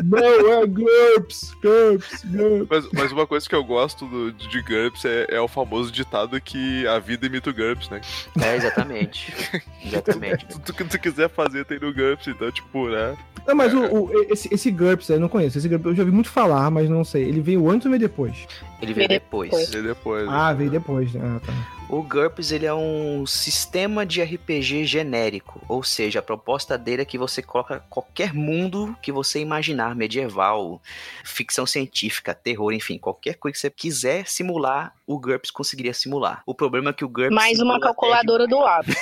Não, 0.01 0.19
é 0.63 0.65
GURPS, 0.67 1.55
GURPS, 1.61 2.25
GURPS. 2.25 2.67
Mas, 2.71 2.89
mas 2.93 3.13
uma 3.13 3.27
coisa 3.27 3.49
que 3.49 3.55
eu 3.55 3.65
gosto 3.65 4.07
do- 4.07 4.33
de 4.33 4.63
GURPS 4.63 5.05
é, 5.05 5.27
é 5.31 5.41
o 5.41 5.49
famoso 5.49 5.91
ditado 5.91 6.41
que 6.41 6.87
a 6.87 6.99
vida 7.01 7.27
imita 7.27 7.51
o 7.51 7.53
GURPS, 7.53 7.91
né? 7.91 8.01
É, 8.41 8.57
exatamente. 8.57 9.33
Exatamente. 9.85 10.47
Tudo 10.47 10.73
que 10.73 10.85
tu 10.85 10.99
quiser 11.01 11.29
fazer 11.31 11.65
tem 11.65 11.79
no 11.81 11.93
GURPS, 11.93 12.29
então, 12.29 12.51
tipo, 12.53 12.89
né? 12.89 13.17
Não, 13.47 13.55
mas 13.55 13.73
o, 13.75 13.81
o- 13.85 14.08
esse, 14.31 14.53
esse 14.53 14.71
GURPS, 14.71 15.09
eu 15.11 15.21
não 15.21 15.29
conheço. 15.29 15.59
Esse 15.59 15.69
GURPS 15.69 15.87
eu 15.87 15.95
já 15.95 16.03
ouvi 16.03 16.13
muito 16.13 16.31
falar, 16.31 16.71
mas 16.71 16.89
não 16.89 17.05
sei. 17.05 17.25
Ele 17.25 17.41
veio 17.41 17.69
antes 17.71 17.87
ou 17.87 17.91
veio 17.91 18.01
depois? 18.01 18.47
Ele 18.81 18.95
veio 18.95 19.09
depois. 19.09 19.73
E 19.73 19.83
depois. 19.83 20.29
Ah, 20.29 20.53
veio 20.53 20.71
depois. 20.71 21.15
Ah, 21.17 21.41
tá. 21.45 21.78
O 21.89 22.03
GURPS 22.03 22.53
ele 22.53 22.67
é 22.67 22.75
um 22.75 23.25
sistema 23.27 24.05
de 24.05 24.23
RPG 24.23 24.85
genérico, 24.85 25.59
ou 25.67 25.83
seja, 25.83 26.19
a 26.19 26.23
proposta 26.23 26.77
dele 26.77 27.01
é 27.01 27.05
que 27.05 27.17
você 27.17 27.41
coloca 27.41 27.83
qualquer 27.89 28.35
mundo 28.35 28.95
que 29.01 29.11
você 29.11 29.41
imaginar, 29.41 29.97
medieval, 29.97 30.83
ficção 31.25 31.65
científica, 31.65 32.35
terror, 32.35 32.73
enfim, 32.75 32.99
qualquer 32.99 33.37
coisa 33.37 33.55
que 33.55 33.61
você 33.61 33.71
quiser 33.71 34.29
simular, 34.29 34.95
o 35.07 35.19
GURPS 35.19 35.51
conseguiria 35.51 35.95
simular. 35.95 36.43
O 36.45 36.55
problema 36.55 36.91
é 36.91 36.93
que 36.93 37.07
o 37.07 37.09
GURPS 37.09 37.35
Mais 37.35 37.59
uma 37.59 37.75
simula 37.75 37.81
calculadora 37.81 38.47
do 38.47 38.59
lado. 38.59 38.93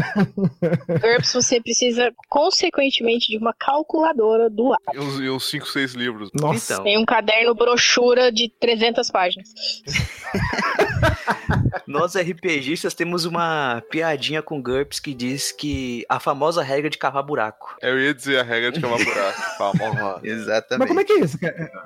GURPS 0.98 1.34
você 1.34 1.60
precisa, 1.60 2.10
consequentemente, 2.30 3.28
de 3.28 3.36
uma 3.36 3.52
calculadora 3.52 4.48
do 4.48 4.68
lado. 4.68 4.80
E 4.94 4.98
uns, 4.98 5.20
e 5.20 5.28
uns 5.28 5.50
5, 5.50 5.66
6 5.66 5.92
livros. 5.92 6.30
Nossa. 6.32 6.72
Então, 6.72 6.84
Tem 6.84 6.98
um 6.98 7.04
caderno 7.04 7.54
brochura 7.54 8.32
de 8.32 8.48
300 8.58 9.10
páginas. 9.10 9.50
nós 11.86 12.16
RPGistas 12.16 12.94
temos 12.94 13.24
uma 13.24 13.82
piadinha 13.90 14.42
com 14.42 14.60
GURPS 14.60 15.00
que 15.00 15.14
diz 15.14 15.52
que 15.52 16.04
a 16.08 16.18
famosa 16.18 16.62
regra 16.62 16.90
de 16.90 16.98
cavar 16.98 17.22
buraco. 17.22 17.76
Eu 17.82 17.98
ia 18.00 18.14
dizer 18.14 18.40
a 18.40 18.42
regra 18.42 18.72
de 18.72 18.80
cavar 18.80 19.02
buraco. 19.02 19.40
Famosa. 19.56 20.20
Exatamente. 20.24 20.78
Mas 20.78 20.88
como 20.88 21.00
é 21.00 21.04
que 21.04 21.12
é 21.12 21.20
isso? 21.20 21.38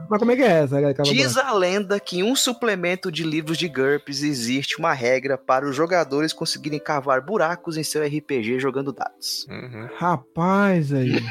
Mas 0.09 0.19
como 0.19 0.33
é 0.33 0.37
que 0.37 0.43
é 0.43 0.63
essa? 0.63 0.81
cara? 0.81 1.03
Diz 1.03 1.37
a 1.37 1.53
lenda 1.53 2.01
que 2.01 2.19
em 2.19 2.23
um 2.23 2.35
suplemento 2.35 3.11
de 3.11 3.23
livros 3.23 3.57
de 3.57 3.69
GURPS 3.69 4.23
existe 4.23 4.79
uma 4.79 4.93
regra 4.93 5.39
para 5.39 5.69
os 5.69 5.75
jogadores 5.75 6.33
conseguirem 6.33 6.79
cavar 6.79 7.21
buracos 7.21 7.77
em 7.77 7.83
seu 7.83 8.05
RPG 8.05 8.59
jogando 8.59 8.93
dados. 8.93 9.47
Uhum. 9.49 9.89
Rapaz 9.97 10.93
aí. 10.93 11.23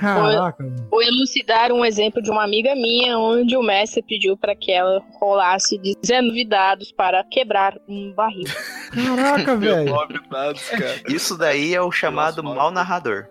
Caraca. 0.00 0.64
Vou 0.90 1.02
elucidar 1.02 1.72
um 1.72 1.84
exemplo 1.84 2.22
de 2.22 2.30
uma 2.30 2.44
amiga 2.44 2.74
minha, 2.74 3.18
onde 3.18 3.56
o 3.56 3.62
mestre 3.62 4.02
pediu 4.02 4.36
para 4.36 4.54
que 4.54 4.70
ela 4.72 5.02
rolasse 5.18 5.78
19 5.78 6.19
dados 6.48 6.92
para 6.92 7.24
quebrar 7.24 7.76
um 7.88 8.12
barril. 8.12 8.46
Caraca, 8.94 9.56
velho. 9.56 9.84
19 9.84 10.20
dados, 10.30 10.68
cara. 10.68 10.94
Isso 11.08 11.36
daí 11.38 11.74
é 11.74 11.80
o 11.80 11.90
chamado 11.92 12.42
Nossa, 12.42 12.56
mal 12.56 12.70
narrador. 12.70 13.26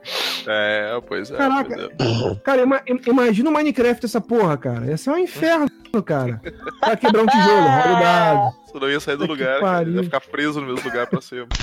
É, 0.48 1.00
pois 1.08 1.30
é. 1.32 1.36
Caraca. 1.38 1.90
pois 1.98 2.32
é. 2.32 2.36
Cara, 2.44 2.62
ima- 2.64 2.82
im- 2.88 3.02
imagina 3.08 3.50
o 3.50 3.54
Minecraft 3.54 4.06
essa 4.06 4.22
porra, 4.22 4.58
cara. 4.58 4.86
Ia 4.86 4.98
ser 4.98 5.10
um 5.12 5.18
inferno, 5.18 5.70
cara. 6.06 6.42
Pra 6.80 6.96
quebrar 6.96 7.24
um 7.24 7.28
tijolo, 7.28 7.62
roda 7.68 7.90
o 7.96 8.00
dado. 8.00 8.56
Você 8.66 8.80
não 8.80 8.90
ia 8.90 9.00
sair 9.00 9.18
do 9.18 9.24
Que 9.26 9.32
lugar, 9.32 9.60
cara. 9.60 9.90
Ia 9.90 10.04
ficar 10.04 10.22
preso 10.22 10.62
no 10.62 10.68
mesmo 10.68 10.88
lugar 10.88 11.08
pra 11.08 11.22
sempre. 11.22 11.58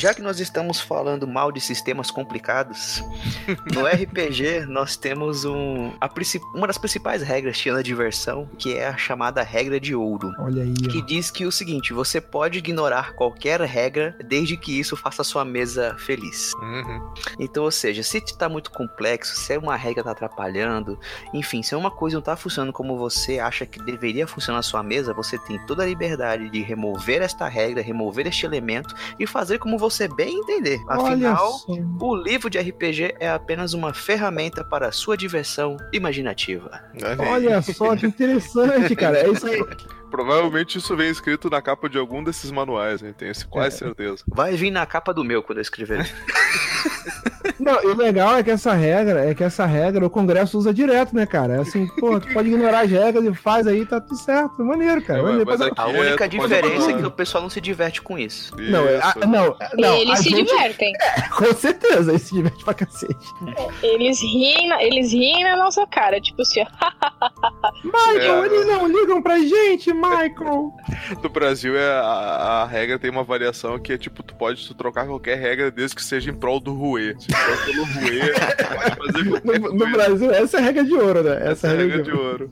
Já 0.00 0.14
que 0.14 0.22
nós 0.22 0.40
estamos 0.40 0.80
falando 0.80 1.28
mal 1.28 1.52
de 1.52 1.60
sistemas 1.60 2.10
complicados, 2.10 3.04
no 3.74 3.86
RPG 3.86 4.64
nós 4.66 4.96
temos 4.96 5.44
um, 5.44 5.92
a 6.00 6.08
uma 6.54 6.66
das 6.66 6.78
principais 6.78 7.20
regras 7.22 7.58
tirando 7.58 7.80
a 7.80 7.82
diversão, 7.82 8.48
que 8.56 8.78
é 8.78 8.88
a 8.88 8.96
chamada 8.96 9.42
regra 9.42 9.78
de 9.78 9.94
ouro. 9.94 10.32
Olha 10.38 10.62
aí, 10.62 10.72
Que 10.72 11.00
ó. 11.00 11.04
diz 11.04 11.30
que 11.30 11.44
o 11.44 11.52
seguinte, 11.52 11.92
você 11.92 12.18
pode 12.18 12.60
ignorar 12.60 13.12
qualquer 13.12 13.60
regra 13.60 14.16
desde 14.24 14.56
que 14.56 14.80
isso 14.80 14.96
faça 14.96 15.20
a 15.20 15.24
sua 15.24 15.44
mesa 15.44 15.94
feliz. 15.98 16.54
Uhum. 16.54 17.12
Então, 17.38 17.64
ou 17.64 17.70
seja, 17.70 18.02
se 18.02 18.22
tá 18.38 18.48
muito 18.48 18.70
complexo, 18.70 19.36
se 19.36 19.58
uma 19.58 19.76
regra 19.76 20.02
tá 20.02 20.12
atrapalhando, 20.12 20.98
enfim, 21.34 21.62
se 21.62 21.74
uma 21.74 21.90
coisa 21.90 22.16
não 22.16 22.22
tá 22.22 22.36
funcionando 22.36 22.72
como 22.72 22.96
você 22.96 23.38
acha 23.38 23.66
que 23.66 23.78
deveria 23.82 24.26
funcionar 24.26 24.60
na 24.60 24.62
sua 24.62 24.82
mesa, 24.82 25.12
você 25.12 25.36
tem 25.36 25.58
toda 25.66 25.82
a 25.82 25.86
liberdade 25.86 26.48
de 26.48 26.62
remover 26.62 27.20
esta 27.20 27.46
regra, 27.48 27.82
remover 27.82 28.26
este 28.26 28.46
elemento 28.46 28.94
e 29.18 29.26
fazer 29.26 29.58
como 29.58 29.76
você 29.76 29.89
bem 30.08 30.38
entender. 30.38 30.80
Afinal, 30.88 31.60
o 32.00 32.14
livro 32.14 32.48
de 32.48 32.58
RPG 32.58 33.14
é 33.18 33.30
apenas 33.30 33.74
uma 33.74 33.92
ferramenta 33.92 34.64
para 34.64 34.88
a 34.88 34.92
sua 34.92 35.16
diversão 35.16 35.76
imaginativa. 35.92 36.82
Olha. 37.02 37.30
Olha 37.30 37.62
só 37.62 37.96
que 37.96 38.06
interessante, 38.06 38.94
cara. 38.96 39.18
É 39.18 39.28
isso 39.28 39.46
aí. 39.46 39.60
Provavelmente 40.10 40.78
isso 40.78 40.96
vem 40.96 41.10
escrito 41.10 41.48
na 41.48 41.62
capa 41.62 41.88
de 41.88 41.98
algum 41.98 42.22
desses 42.22 42.50
manuais, 42.50 43.00
né? 43.02 43.14
Tenho 43.16 43.32
quase 43.48 43.78
certeza. 43.78 44.24
Vai 44.28 44.54
vir 44.56 44.70
na 44.70 44.84
capa 44.86 45.12
do 45.14 45.24
meu 45.24 45.42
quando 45.42 45.58
eu 45.58 45.62
escrever. 45.62 46.06
Não, 47.58 47.82
e 47.82 47.86
o 47.88 47.96
legal 47.96 48.36
é 48.36 48.42
que 48.42 48.50
essa 48.50 48.72
regra, 48.72 49.24
é 49.30 49.34
que 49.34 49.44
essa 49.44 49.66
regra 49.66 50.04
o 50.06 50.10
Congresso 50.10 50.56
usa 50.58 50.72
direto, 50.72 51.14
né, 51.14 51.26
cara? 51.26 51.56
É 51.56 51.58
assim, 51.60 51.86
pô, 51.98 52.18
tu 52.18 52.32
pode 52.32 52.48
ignorar 52.48 52.80
as 52.80 52.90
regras 52.90 53.22
e 53.24 53.34
faz 53.34 53.66
aí, 53.66 53.84
tá 53.84 54.00
tudo 54.00 54.16
certo. 54.16 54.62
Maneiro, 54.64 55.02
cara. 55.02 55.18
É, 55.18 55.22
Maneiro. 55.22 55.46
mas 55.46 55.58
Mas- 55.60 55.68
aqui 55.68 55.80
A 55.80 55.84
é, 55.90 56.00
única 56.00 56.16
pode 56.24 56.38
diferença 56.38 56.90
é 56.90 56.94
que 56.96 57.06
o 57.06 57.10
pessoal 57.10 57.42
não 57.42 57.50
se 57.50 57.60
diverte 57.60 58.00
com 58.00 58.18
isso. 58.18 58.54
Não, 58.56 58.86
é- 58.86 58.98
Isso. 58.98 59.18
a- 59.22 59.26
não, 59.26 59.56
não, 59.76 59.94
eles 59.96 60.18
se 60.20 60.30
gente- 60.30 60.46
divertem. 60.50 60.92
Com 61.36 61.54
certeza, 61.54 62.10
eles 62.12 62.22
se 62.22 62.34
diverte 62.34 62.64
pra 62.64 62.74
cacete. 62.74 63.14
Eles 63.82 64.20
riem, 64.22 64.68
na- 64.68 64.82
eles 64.82 65.12
riem 65.12 65.44
na 65.44 65.56
nossa 65.56 65.86
cara, 65.86 66.20
tipo 66.20 66.40
assim, 66.42 66.60
ó. 66.62 67.70
Michael, 67.84 68.42
É. 68.42 68.46
eles 68.46 68.66
não 68.66 68.86
ligam 68.88 69.22
pra 69.22 69.38
gente, 69.38 69.92
Michael. 70.00 70.72
No 71.22 71.28
Brasil, 71.28 71.76
é, 71.76 71.88
a, 72.00 72.62
a 72.62 72.66
regra 72.66 72.98
tem 72.98 73.10
uma 73.10 73.24
variação 73.24 73.78
que 73.78 73.92
é 73.92 73.98
tipo, 73.98 74.22
tu 74.22 74.34
pode 74.34 74.66
tu 74.66 74.74
trocar 74.74 75.06
qualquer 75.06 75.38
regra 75.38 75.70
desde 75.70 75.96
que 75.96 76.02
seja 76.04 76.30
em 76.30 76.34
prol 76.34 76.60
do 76.60 76.72
Rue. 76.74 77.14
Se 77.18 77.28
for 77.32 77.64
pelo 77.66 77.84
Rue, 77.84 78.20
tu 78.32 78.66
pode 78.66 79.12
fazer 79.12 79.28
qualquer 79.30 79.60
No, 79.60 79.72
no. 79.74 79.90
Brasil, 79.90 80.30
essa 80.32 80.56
é 80.56 80.60
a 80.60 80.62
regra 80.64 80.84
de 80.84 80.94
ouro, 80.94 81.22
né? 81.22 81.36
Essa, 81.36 81.50
Essa 81.50 81.66
é 81.68 81.70
é 81.70 81.72
a 81.72 81.76
regra, 81.76 81.96
regra 81.96 82.12
de 82.12 82.18
ouro. 82.18 82.50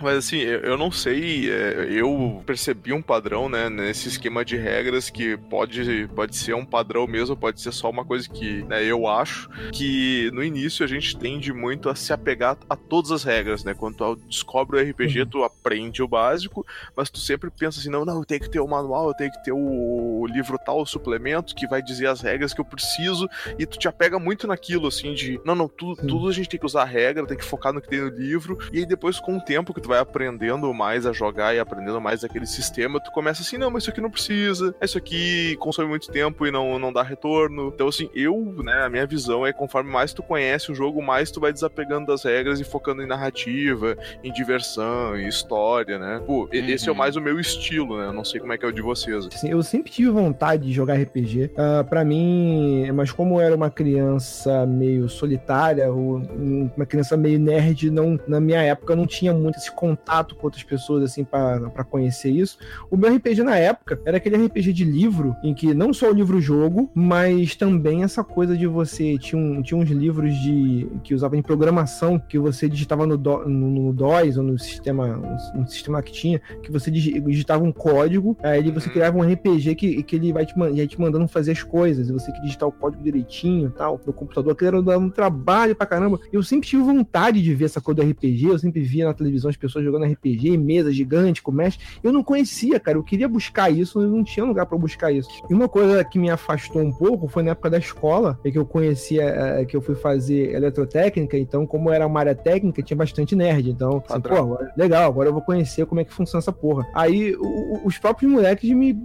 Mas 0.00 0.18
assim, 0.18 0.38
eu, 0.38 0.76
não 0.76 0.90
sei, 0.90 1.50
é, 1.50 1.86
eu 1.90 2.42
percebi 2.46 2.92
um 2.92 3.02
padrão, 3.02 3.48
né, 3.48 3.68
nesse 3.70 4.08
esquema 4.08 4.44
de 4.44 4.56
regras 4.56 5.08
que 5.10 5.36
pode, 5.36 6.06
pode 6.14 6.36
ser 6.36 6.54
um 6.54 6.64
padrão 6.64 7.06
mesmo, 7.06 7.36
pode 7.36 7.60
ser 7.60 7.72
só 7.72 7.90
uma 7.90 8.04
coisa 8.04 8.28
que 8.28 8.62
né, 8.64 8.82
eu 8.84 9.06
acho, 9.06 9.48
que 9.72 10.30
no 10.32 10.42
início 10.42 10.84
a 10.84 10.88
gente 10.88 11.16
tende 11.16 11.52
muito 11.52 11.88
a 11.88 11.94
se 11.94 12.12
apegar 12.12 12.56
a 12.68 12.76
todas 12.76 13.10
as 13.10 13.24
regras, 13.24 13.64
né? 13.64 13.74
Quando 13.74 13.96
tu 13.96 14.16
descobre 14.28 14.76
o 14.78 14.90
RPG, 14.90 15.20
Uhum. 15.20 15.26
tu 15.26 15.44
aprende 15.44 16.02
o 16.02 16.08
básico, 16.08 16.66
mas 16.96 17.10
tu 17.10 17.18
sempre 17.18 17.50
pensa 17.50 17.78
assim, 17.78 17.90
não, 17.90 18.04
não, 18.04 18.18
eu 18.18 18.24
tenho 18.24 18.40
que 18.40 18.50
ter 18.50 18.60
o 18.60 18.66
manual, 18.66 19.08
eu 19.08 19.14
tenho 19.14 19.30
que 19.30 19.42
ter 19.44 19.52
o 19.52 20.26
livro 20.28 20.58
tal, 20.58 20.80
o 20.80 20.86
suplemento, 20.86 21.54
que 21.54 21.66
vai 21.66 21.82
dizer 21.82 22.06
as 22.08 22.20
regras 22.20 22.52
que 22.52 22.60
eu 22.60 22.64
preciso, 22.64 23.28
e 23.58 23.66
tu 23.66 23.78
te 23.78 23.86
apega 23.86 24.18
muito 24.18 24.46
naquilo, 24.46 24.88
assim, 24.88 25.14
de, 25.14 25.40
não, 25.44 25.54
não, 25.54 25.68
tu, 25.68 25.94
Sim. 25.94 26.06
tudo 26.06 26.28
a 26.28 26.32
gente 26.32 26.48
tem 26.48 26.58
que 26.58 26.66
usar 26.66 26.82
a 26.82 26.86
regra, 26.86 27.26
tem 27.26 27.36
que 27.36 27.44
focar 27.44 27.72
no 27.72 27.80
que 27.80 27.88
tem 27.88 28.00
no 28.00 28.08
livro, 28.08 28.58
e 28.72 28.78
aí 28.78 28.86
depois, 28.86 29.20
com 29.20 29.36
o 29.36 29.40
tempo 29.40 29.73
que 29.74 29.80
tu 29.80 29.88
vai 29.88 29.98
aprendendo 29.98 30.72
mais 30.72 31.04
a 31.06 31.12
jogar 31.12 31.54
e 31.54 31.58
aprendendo 31.58 32.00
mais 32.00 32.24
aquele 32.24 32.46
sistema, 32.46 33.00
tu 33.00 33.10
começa 33.10 33.42
assim, 33.42 33.58
não, 33.58 33.70
mas 33.70 33.82
isso 33.82 33.90
aqui 33.90 34.00
não 34.00 34.10
precisa, 34.10 34.74
isso 34.80 34.96
aqui 34.98 35.56
consome 35.58 35.88
muito 35.88 36.10
tempo 36.10 36.46
e 36.46 36.50
não, 36.50 36.78
não 36.78 36.92
dá 36.92 37.02
retorno. 37.02 37.70
Então, 37.74 37.88
assim, 37.88 38.08
eu, 38.14 38.54
né, 38.62 38.84
a 38.84 38.88
minha 38.88 39.06
visão 39.06 39.46
é 39.46 39.52
conforme 39.52 39.90
mais 39.90 40.12
tu 40.12 40.22
conhece 40.22 40.70
o 40.70 40.74
jogo, 40.74 41.02
mais 41.02 41.30
tu 41.30 41.40
vai 41.40 41.52
desapegando 41.52 42.06
das 42.06 42.22
regras 42.24 42.60
e 42.60 42.64
focando 42.64 43.02
em 43.02 43.06
narrativa, 43.06 43.96
em 44.22 44.32
diversão, 44.32 45.16
em 45.18 45.26
história, 45.28 45.98
né? 45.98 46.20
Pô, 46.26 46.48
e- 46.52 46.70
esse 46.72 46.88
é 46.88 46.92
Uhum. 46.92 46.98
mais 46.98 47.16
o 47.16 47.20
meu 47.20 47.38
estilo, 47.40 47.98
né? 47.98 48.06
Eu 48.06 48.12
não 48.12 48.24
sei 48.24 48.40
como 48.40 48.52
é 48.52 48.58
que 48.58 48.64
é 48.64 48.68
o 48.68 48.72
de 48.72 48.80
vocês. 48.82 49.26
Assim, 49.26 49.50
eu 49.50 49.62
sempre 49.62 49.90
tive 49.90 50.10
vontade 50.10 50.66
de 50.66 50.72
jogar 50.72 50.94
RPG. 50.98 51.50
Ah, 51.56 51.84
pra 51.88 52.04
mim, 52.04 52.90
mas 52.92 53.10
como 53.10 53.36
eu 53.36 53.40
era 53.40 53.54
uma 53.56 53.70
criança 53.70 54.66
meio 54.66 55.08
solitária, 55.08 55.90
ou 55.92 56.18
um- 56.18 56.70
uma 56.76 56.86
criança 56.86 57.16
meio 57.16 57.38
nerd, 57.38 57.90
não, 57.90 58.18
na 58.26 58.40
minha 58.40 58.60
época 58.62 58.94
não 58.96 59.06
tinha 59.06 59.32
muito 59.32 59.53
esse 59.56 59.70
contato 59.72 60.34
com 60.34 60.46
outras 60.46 60.62
pessoas, 60.62 61.02
assim, 61.04 61.24
pra 61.24 61.54
pra 61.70 61.84
conhecer 61.84 62.30
isso. 62.30 62.58
O 62.90 62.96
meu 62.96 63.14
RPG 63.14 63.42
na 63.42 63.56
época 63.56 64.00
era 64.04 64.16
aquele 64.16 64.36
RPG 64.46 64.72
de 64.72 64.84
livro, 64.84 65.34
em 65.42 65.54
que 65.54 65.72
não 65.74 65.92
só 65.92 66.10
o 66.10 66.14
livro-jogo, 66.14 66.90
mas 66.94 67.54
também 67.56 68.02
essa 68.02 68.22
coisa 68.24 68.56
de 68.56 68.66
você. 68.66 69.16
Tinha, 69.18 69.40
um, 69.40 69.62
tinha 69.62 69.78
uns 69.78 69.90
livros 69.90 70.34
de 70.36 70.86
que 71.02 71.14
usavam 71.14 71.38
em 71.38 71.42
programação, 71.42 72.18
que 72.18 72.38
você 72.38 72.68
digitava 72.68 73.06
no, 73.06 73.16
do, 73.16 73.48
no, 73.48 73.70
no 73.70 73.92
DOS 73.92 74.36
ou 74.36 74.42
no 74.42 74.58
sistema, 74.58 75.20
um, 75.56 75.66
sistema 75.66 76.02
que 76.02 76.12
tinha, 76.12 76.40
que 76.62 76.70
você 76.70 76.90
digi- 76.90 77.20
digitava 77.20 77.64
um 77.64 77.72
código, 77.72 78.36
aí 78.42 78.70
você 78.70 78.86
Uhum. 78.88 78.92
criava 78.92 79.18
um 79.18 79.22
RPG 79.22 79.74
que, 79.74 80.02
que 80.02 80.16
ele 80.16 80.32
vai 80.32 80.44
te, 80.46 80.54
ia 80.72 80.86
te 80.86 81.00
mandando 81.00 81.26
fazer 81.28 81.52
as 81.52 81.62
coisas, 81.62 82.08
e 82.08 82.12
você 82.12 82.30
que 82.32 82.40
digitar 82.42 82.68
o 82.68 82.72
código 82.72 83.02
direitinho 83.02 83.70
tal, 83.70 84.00
no 84.06 84.12
computador, 84.12 84.52
aquilo 84.52 84.90
era 84.90 84.98
um 84.98 85.10
trabalho 85.10 85.74
pra 85.74 85.86
caramba. 85.86 86.18
Eu 86.32 86.42
sempre 86.42 86.68
tive 86.68 86.82
vontade 86.82 87.42
de 87.42 87.54
ver 87.54 87.64
essa 87.66 87.80
coisa 87.80 88.02
do 88.02 88.08
RPG, 88.10 88.46
eu 88.46 88.58
sempre 88.58 88.80
via 88.82 89.06
na 89.06 89.14
televisão 89.14 89.43
as 89.50 89.56
pessoas 89.56 89.84
jogando 89.84 90.04
RPG, 90.06 90.56
mesa 90.56 90.92
gigante, 90.92 91.42
com 91.42 91.52
mestre. 91.52 91.84
Eu 92.02 92.12
não 92.12 92.22
conhecia, 92.22 92.78
cara, 92.80 92.96
eu 92.98 93.02
queria 93.02 93.28
buscar 93.28 93.70
isso, 93.70 94.00
eu 94.00 94.08
não 94.08 94.22
tinha 94.24 94.44
lugar 94.44 94.66
pra 94.66 94.76
buscar 94.78 95.12
isso. 95.12 95.28
E 95.48 95.54
uma 95.54 95.68
coisa 95.68 96.04
que 96.04 96.18
me 96.18 96.30
afastou 96.30 96.82
um 96.82 96.92
pouco 96.92 97.28
foi 97.28 97.42
na 97.42 97.50
época 97.52 97.70
da 97.70 97.78
escola, 97.78 98.38
é 98.44 98.50
que 98.50 98.58
eu 98.58 98.64
conhecia, 98.66 99.22
é, 99.24 99.64
que 99.64 99.76
eu 99.76 99.80
fui 99.82 99.94
fazer 99.94 100.54
eletrotécnica, 100.54 101.36
então, 101.38 101.66
como 101.66 101.90
era 101.90 102.06
uma 102.06 102.20
área 102.20 102.34
técnica, 102.34 102.82
tinha 102.82 102.96
bastante 102.96 103.34
nerd. 103.36 103.70
Então, 103.70 104.02
assim, 104.08 104.20
pô, 104.20 104.58
legal, 104.76 105.08
agora 105.10 105.28
eu 105.28 105.32
vou 105.32 105.42
conhecer 105.42 105.86
como 105.86 106.00
é 106.00 106.04
que 106.04 106.12
funciona 106.12 106.40
essa 106.40 106.52
porra. 106.52 106.86
Aí 106.94 107.34
o- 107.36 107.80
os 107.84 107.98
próprios 107.98 108.30
moleques 108.30 108.70
me, 108.70 108.98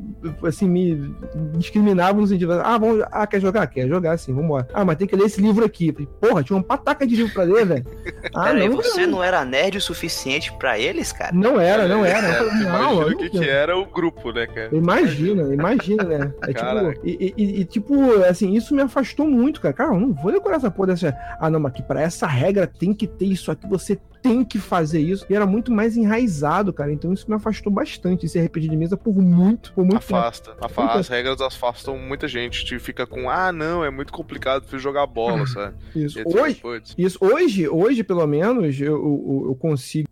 assim, 0.44 0.68
me 0.68 1.14
discriminavam 1.58 2.22
no 2.22 2.28
sentido, 2.28 2.54
ah, 2.54 2.78
vamos, 2.78 3.04
ah, 3.12 3.26
quer 3.28 3.40
jogar? 3.42 3.68
Quer 3.68 3.88
jogar, 3.88 4.18
sim, 4.18 4.34
vambora. 4.34 4.68
Ah, 4.74 4.86
mas 4.86 4.98
tem 4.98 5.08
que 5.08 5.16
ler 5.16 5.26
esse 5.26 5.42
livro 5.42 5.66
aqui. 5.66 5.92
Porra, 5.92 6.44
tinha 6.44 6.56
uma 6.58 6.64
pataca 6.64 7.06
de 7.06 7.16
livro 7.16 7.34
pra 7.34 7.44
ler, 7.44 7.66
velho. 7.66 7.86
Ah, 8.34 8.44
Peraí, 8.46 8.70
não, 8.70 8.76
você 8.76 9.06
não 9.08 9.24
era 9.24 9.44
nerd 9.46 9.78
o 9.78 9.82
suficiente 9.82 10.29
pra 10.58 10.78
eles, 10.78 11.12
cara? 11.12 11.32
Não 11.34 11.60
era, 11.60 11.88
não 11.88 12.06
era. 12.06 12.28
É, 12.28 12.44
não, 12.64 13.00
o 13.02 13.18
que, 13.18 13.30
que 13.30 13.50
era 13.50 13.78
o 13.78 13.86
grupo, 13.86 14.32
né, 14.32 14.46
cara? 14.48 14.70
Imagina, 14.76 15.54
imagina, 15.54 16.04
né? 16.04 16.34
É 16.44 16.54
tipo, 16.94 17.08
e, 17.08 17.34
e- 17.38 17.62
e, 17.62 17.66
tipo, 17.66 17.94
assim, 18.24 18.54
isso 18.54 18.74
me 18.76 18.82
afastou 18.82 19.26
muito, 19.28 19.60
cara. 19.62 19.74
Cara, 19.74 19.94
eu 19.94 20.00
não 20.00 20.14
vou 20.14 20.32
decorar 20.32 20.58
essa 20.58 20.70
porra 20.72 20.88
dessa. 20.90 21.16
Ah, 21.40 21.50
não, 21.50 21.60
mas 21.60 21.74
que 21.74 21.82
pra 21.84 22.02
essa 22.02 22.28
regra 22.28 22.68
tem 22.68 22.94
que 22.94 23.08
ter 23.08 23.26
isso 23.26 23.52
aqui, 23.52 23.68
você 23.68 24.00
tem 24.22 24.44
que 24.44 24.60
fazer 24.60 25.00
isso. 25.00 25.26
E 25.30 25.34
era 25.36 25.46
muito 25.46 25.72
mais 25.72 25.96
enraizado, 25.96 26.74
cara. 26.74 26.92
Então 26.92 27.14
isso 27.14 27.26
me 27.30 27.36
afastou 27.36 27.72
bastante 27.72 28.26
esse 28.26 28.38
RPG 28.40 28.68
de 28.68 28.76
mesa 28.76 28.98
por 28.98 29.16
muito, 29.16 29.72
por 29.74 29.86
muito 29.86 30.02
tempo. 30.02 30.16
Afasta. 30.18 30.52
Afa- 30.60 30.82
Muita- 30.82 31.00
As 31.00 31.08
regras 31.08 31.40
afastam 31.42 31.98
muita 31.98 32.28
gente. 32.28 32.66
Te 32.66 32.78
fica 32.80 33.08
com, 33.08 33.30
ah, 33.30 33.52
não, 33.54 33.84
é 33.84 33.90
muito 33.90 34.12
complicado 34.12 34.64
pra 34.66 34.78
jogar 34.78 35.08
bola, 35.08 35.48
sabe? 35.48 35.76
Isso. 35.96 36.20
Hoje, 36.26 36.62
Isso, 36.98 37.18
hoje, 37.22 37.70
hoje, 37.70 38.04
pelo 38.04 38.28
menos, 38.28 38.80
eu, 38.82 38.88
eu, 38.94 39.44
eu 39.50 39.56
consigo. 39.56 40.10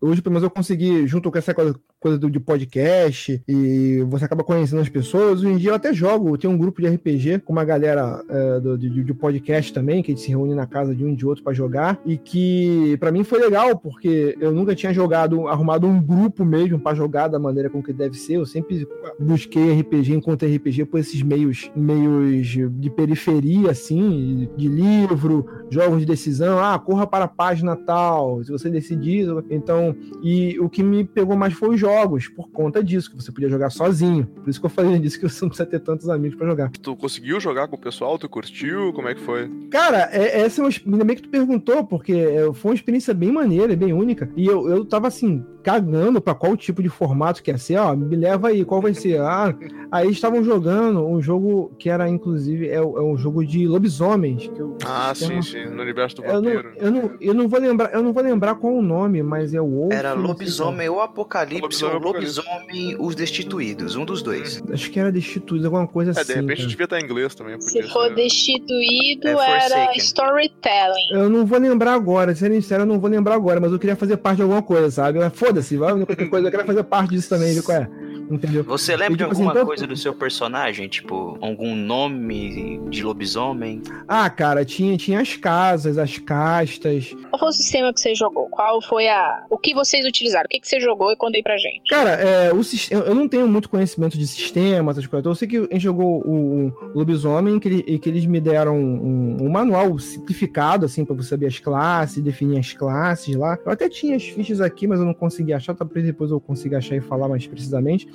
Hoje, 0.00 0.22
pelo 0.22 0.34
menos, 0.34 0.44
eu 0.44 0.50
consegui, 0.50 1.06
junto 1.06 1.30
com 1.30 1.38
essa 1.38 1.54
coisa, 1.54 1.78
coisa 2.02 2.18
do, 2.18 2.28
de 2.28 2.40
podcast, 2.40 3.40
e 3.46 4.04
você 4.08 4.24
acaba 4.24 4.42
conhecendo 4.42 4.82
as 4.82 4.88
pessoas. 4.88 5.38
Hoje 5.38 5.52
em 5.52 5.56
dia 5.56 5.70
eu 5.70 5.74
até 5.76 5.94
jogo, 5.94 6.36
tem 6.36 6.50
um 6.50 6.58
grupo 6.58 6.82
de 6.82 6.88
RPG 6.88 7.38
com 7.44 7.52
uma 7.52 7.64
galera 7.64 8.24
é, 8.28 8.60
do, 8.60 8.76
de, 8.76 9.04
de 9.04 9.14
podcast 9.14 9.72
também, 9.72 10.02
que 10.02 10.10
a 10.10 10.14
gente 10.14 10.24
se 10.24 10.28
reúne 10.28 10.52
na 10.52 10.66
casa 10.66 10.96
de 10.96 11.04
um 11.04 11.10
e 11.10 11.16
de 11.16 11.24
outro 11.24 11.44
pra 11.44 11.52
jogar, 11.52 12.00
e 12.04 12.18
que 12.18 12.96
pra 12.98 13.12
mim 13.12 13.22
foi 13.22 13.38
legal, 13.38 13.78
porque 13.78 14.36
eu 14.40 14.50
nunca 14.50 14.74
tinha 14.74 14.92
jogado, 14.92 15.46
arrumado 15.46 15.86
um 15.86 16.02
grupo 16.02 16.44
mesmo 16.44 16.80
pra 16.80 16.92
jogar 16.92 17.28
da 17.28 17.38
maneira 17.38 17.70
como 17.70 17.84
que 17.84 17.92
deve 17.92 18.16
ser. 18.18 18.34
Eu 18.34 18.46
sempre 18.46 18.84
busquei 19.20 19.80
RPG, 19.80 20.12
encontrei 20.12 20.56
RPG 20.56 20.86
por 20.86 20.98
esses 20.98 21.22
meios, 21.22 21.70
meios 21.76 22.48
de 22.48 22.90
periferia, 22.90 23.70
assim, 23.70 24.48
de 24.56 24.66
livro, 24.66 25.46
jogos 25.70 26.00
de 26.00 26.06
decisão, 26.06 26.58
ah, 26.58 26.76
corra 26.80 27.06
para 27.06 27.26
a 27.26 27.28
página 27.28 27.76
tal, 27.76 28.42
se 28.42 28.50
você 28.50 28.68
decidir. 28.68 29.28
Então, 29.48 29.94
e 30.20 30.58
o 30.58 30.68
que 30.68 30.82
me 30.82 31.04
pegou 31.04 31.36
mais 31.36 31.52
foi 31.52 31.76
os 31.76 31.80
jogos, 31.92 32.28
por 32.28 32.50
conta 32.50 32.82
disso, 32.82 33.10
que 33.10 33.16
você 33.16 33.30
podia 33.30 33.48
jogar 33.48 33.70
sozinho. 33.70 34.26
Por 34.26 34.48
isso 34.48 34.60
que 34.60 34.66
eu 34.66 34.70
falei 34.70 34.98
disso, 35.00 35.20
que 35.20 35.28
você 35.28 35.42
não 35.42 35.48
precisa 35.48 35.68
ter 35.68 35.80
tantos 35.80 36.08
amigos 36.08 36.36
pra 36.36 36.46
jogar. 36.46 36.70
tu 36.70 36.96
conseguiu 36.96 37.40
jogar 37.40 37.68
com 37.68 37.76
o 37.76 37.78
pessoal? 37.78 38.18
Tu 38.18 38.28
curtiu? 38.28 38.92
Como 38.92 39.08
é 39.08 39.14
que 39.14 39.20
foi? 39.20 39.50
Cara, 39.70 40.08
é, 40.12 40.40
essa 40.40 40.60
é 40.60 40.64
uma, 40.64 40.70
ainda 40.86 41.04
bem 41.04 41.16
que 41.16 41.22
tu 41.22 41.28
perguntou, 41.28 41.84
porque 41.84 42.12
é, 42.12 42.52
foi 42.54 42.70
uma 42.70 42.74
experiência 42.74 43.12
bem 43.12 43.30
maneira, 43.30 43.76
bem 43.76 43.92
única. 43.92 44.30
E 44.36 44.46
eu, 44.46 44.68
eu 44.68 44.84
tava 44.84 45.08
assim, 45.08 45.44
cagando 45.62 46.20
pra 46.20 46.34
qual 46.34 46.56
tipo 46.56 46.82
de 46.82 46.88
formato 46.88 47.42
quer 47.42 47.58
ser, 47.58 47.76
ó, 47.78 47.94
me 47.94 48.16
leva 48.16 48.48
aí, 48.48 48.64
qual 48.64 48.80
vai 48.80 48.92
ser? 48.94 49.20
Ah, 49.20 49.54
aí 49.90 50.10
estavam 50.10 50.42
jogando 50.42 51.06
um 51.06 51.20
jogo 51.22 51.72
que 51.78 51.88
era, 51.88 52.08
inclusive, 52.08 52.68
é, 52.68 52.74
é 52.76 52.80
um 52.82 53.16
jogo 53.16 53.44
de 53.44 53.66
lobisomens. 53.66 54.48
Que 54.48 54.60
eu, 54.60 54.76
Ah, 54.84 55.12
sim, 55.14 55.32
uma- 55.34 55.42
sim, 55.42 55.64
no 55.66 55.82
universo 55.82 56.16
do 56.16 56.24
Eu 56.24 56.42
não, 56.42 56.50
vampiro. 56.50 56.72
eu, 56.76 56.90
não, 56.90 57.10
eu 57.20 57.34
não 57.34 57.48
vou 57.48 57.60
lembrar, 57.60 57.92
eu 57.94 58.02
não 58.02 58.12
vou 58.12 58.22
lembrar 58.22 58.54
qual 58.56 58.74
o 58.74 58.82
nome, 58.82 59.22
mas 59.22 59.54
é 59.54 59.60
o 59.60 59.66
Wolf. 59.66 59.92
Era 59.92 60.14
sei 60.14 60.22
lobisomem 60.22 60.88
ou 60.88 61.00
apocalipse 61.00 61.60
Lobisomem 61.62 61.96
ou 61.96 62.02
lobisomem 62.02 62.96
os 62.98 63.14
destituídos, 63.14 63.96
um 63.96 64.04
dos 64.04 64.22
dois. 64.22 64.60
qual. 64.60 64.74
Acho 64.74 64.90
que 64.90 64.98
era 64.98 65.12
Destituídos, 65.12 65.64
alguma 65.66 65.86
coisa 65.86 66.10
É, 66.10 66.20
assim. 66.20 66.32
de 66.34 66.40
repente 66.40 66.56
cara. 66.58 66.68
devia 66.68 66.84
estar 66.84 67.00
em 67.00 67.04
inglês 67.04 67.34
também. 67.34 67.60
Se 67.60 67.82
for 67.84 68.08
ser. 68.08 68.14
destituído, 68.14 69.28
É 69.28 69.30
era 69.32 69.60
Forsaken. 69.60 69.96
storytelling. 69.98 71.12
Eu 71.12 71.28
não 71.28 71.44
vou 71.46 71.58
lembrar 71.58 71.94
agora, 71.94 72.34
sendo 72.34 72.54
sincero, 72.54 72.82
eu 72.82 72.86
não 72.86 72.98
vou 72.98 73.08
lembrar 73.10 73.34
agora, 73.34 73.60
mas 73.60 73.72
eu 73.72 73.78
queria 73.78 73.96
fazer 73.96 74.16
parte 74.16 74.36
de 74.36 74.42
alguma 74.42 74.62
coisa, 74.62 74.90
sabe? 74.90 75.18
Mas 75.18 75.32
Foda-se, 75.52 75.76
vai 75.76 75.92
qualquer 76.06 76.30
coisa, 76.30 76.48
eu 76.48 76.50
quero 76.50 76.64
fazer 76.64 76.82
parte 76.84 77.10
disso 77.10 77.28
também, 77.28 77.52
viu 77.52 77.62
qual 77.62 77.76
é? 77.76 77.90
Entendeu? 78.32 78.64
Você 78.64 78.92
lembra 78.96 79.12
E, 79.14 79.16
de 79.16 79.18
tipo 79.18 79.30
assim, 79.32 79.40
alguma 79.42 79.52
tanto- 79.54 79.66
coisa 79.66 79.86
do 79.86 79.96
seu 79.96 80.14
personagem? 80.14 80.88
Tipo, 80.88 81.36
algum 81.40 81.74
nome 81.74 82.80
de 82.88 83.02
lobisomem? 83.02 83.82
Ah, 84.08 84.28
cara, 84.30 84.64
tinha, 84.64 84.96
tinha 84.96 85.20
as 85.20 85.36
casas, 85.36 85.98
as 85.98 86.18
castas. 86.18 87.14
Qual 87.30 87.38
foi 87.38 87.48
o 87.48 87.52
sistema 87.52 87.92
que 87.92 88.00
você 88.00 88.14
jogou? 88.14 88.48
Qual 88.48 88.80
foi 88.82 89.08
a. 89.08 89.44
O 89.50 89.58
que 89.58 89.74
vocês 89.74 90.06
utilizaram? 90.06 90.46
O 90.46 90.48
que, 90.48 90.60
que 90.60 90.68
você 90.68 90.80
jogou 90.80 91.10
e 91.12 91.16
conta 91.16 91.36
aí 91.36 91.42
pra 91.42 91.56
gente? 91.56 91.82
Cara, 91.88 92.10
é, 92.10 92.52
o 92.52 92.62
sistema, 92.62 93.02
eu 93.04 93.14
não 93.14 93.28
tenho 93.28 93.46
muito 93.48 93.68
conhecimento 93.68 94.16
de 94.18 94.26
sistema, 94.26 94.90
essas 94.92 95.06
coisas. 95.06 95.26
Eu 95.26 95.34
sei 95.34 95.48
que 95.48 95.56
a 95.58 95.60
gente 95.62 95.80
jogou 95.80 96.22
o, 96.26 96.68
o 96.68 96.72
lobisomem 96.98 97.58
que, 97.58 97.68
ele- 97.68 97.84
e 97.86 97.98
que 97.98 98.08
eles 98.08 98.24
me 98.26 98.40
deram 98.40 98.76
um, 98.78 99.36
um 99.42 99.50
manual 99.50 99.98
simplificado, 99.98 100.86
assim, 100.86 101.04
pra 101.04 101.14
você 101.14 101.30
saber 101.30 101.46
as 101.46 101.58
classes, 101.58 102.22
definir 102.22 102.58
as 102.58 102.72
classes 102.72 103.34
lá. 103.36 103.58
Eu 103.64 103.72
até 103.72 103.88
tinha 103.88 104.16
as 104.16 104.22
fichas 104.24 104.60
aqui, 104.60 104.86
mas 104.86 104.98
eu 105.00 105.06
não 105.06 105.14
consegui 105.14 105.52
achar, 105.52 105.74
talvez 105.74 106.04
depois 106.06 106.30
eu 106.30 106.40
consiga 106.40 106.78
achar 106.78 106.96
e 106.96 107.00
falar 107.00 107.28
mais 107.28 107.46
precisamente. 107.46 108.06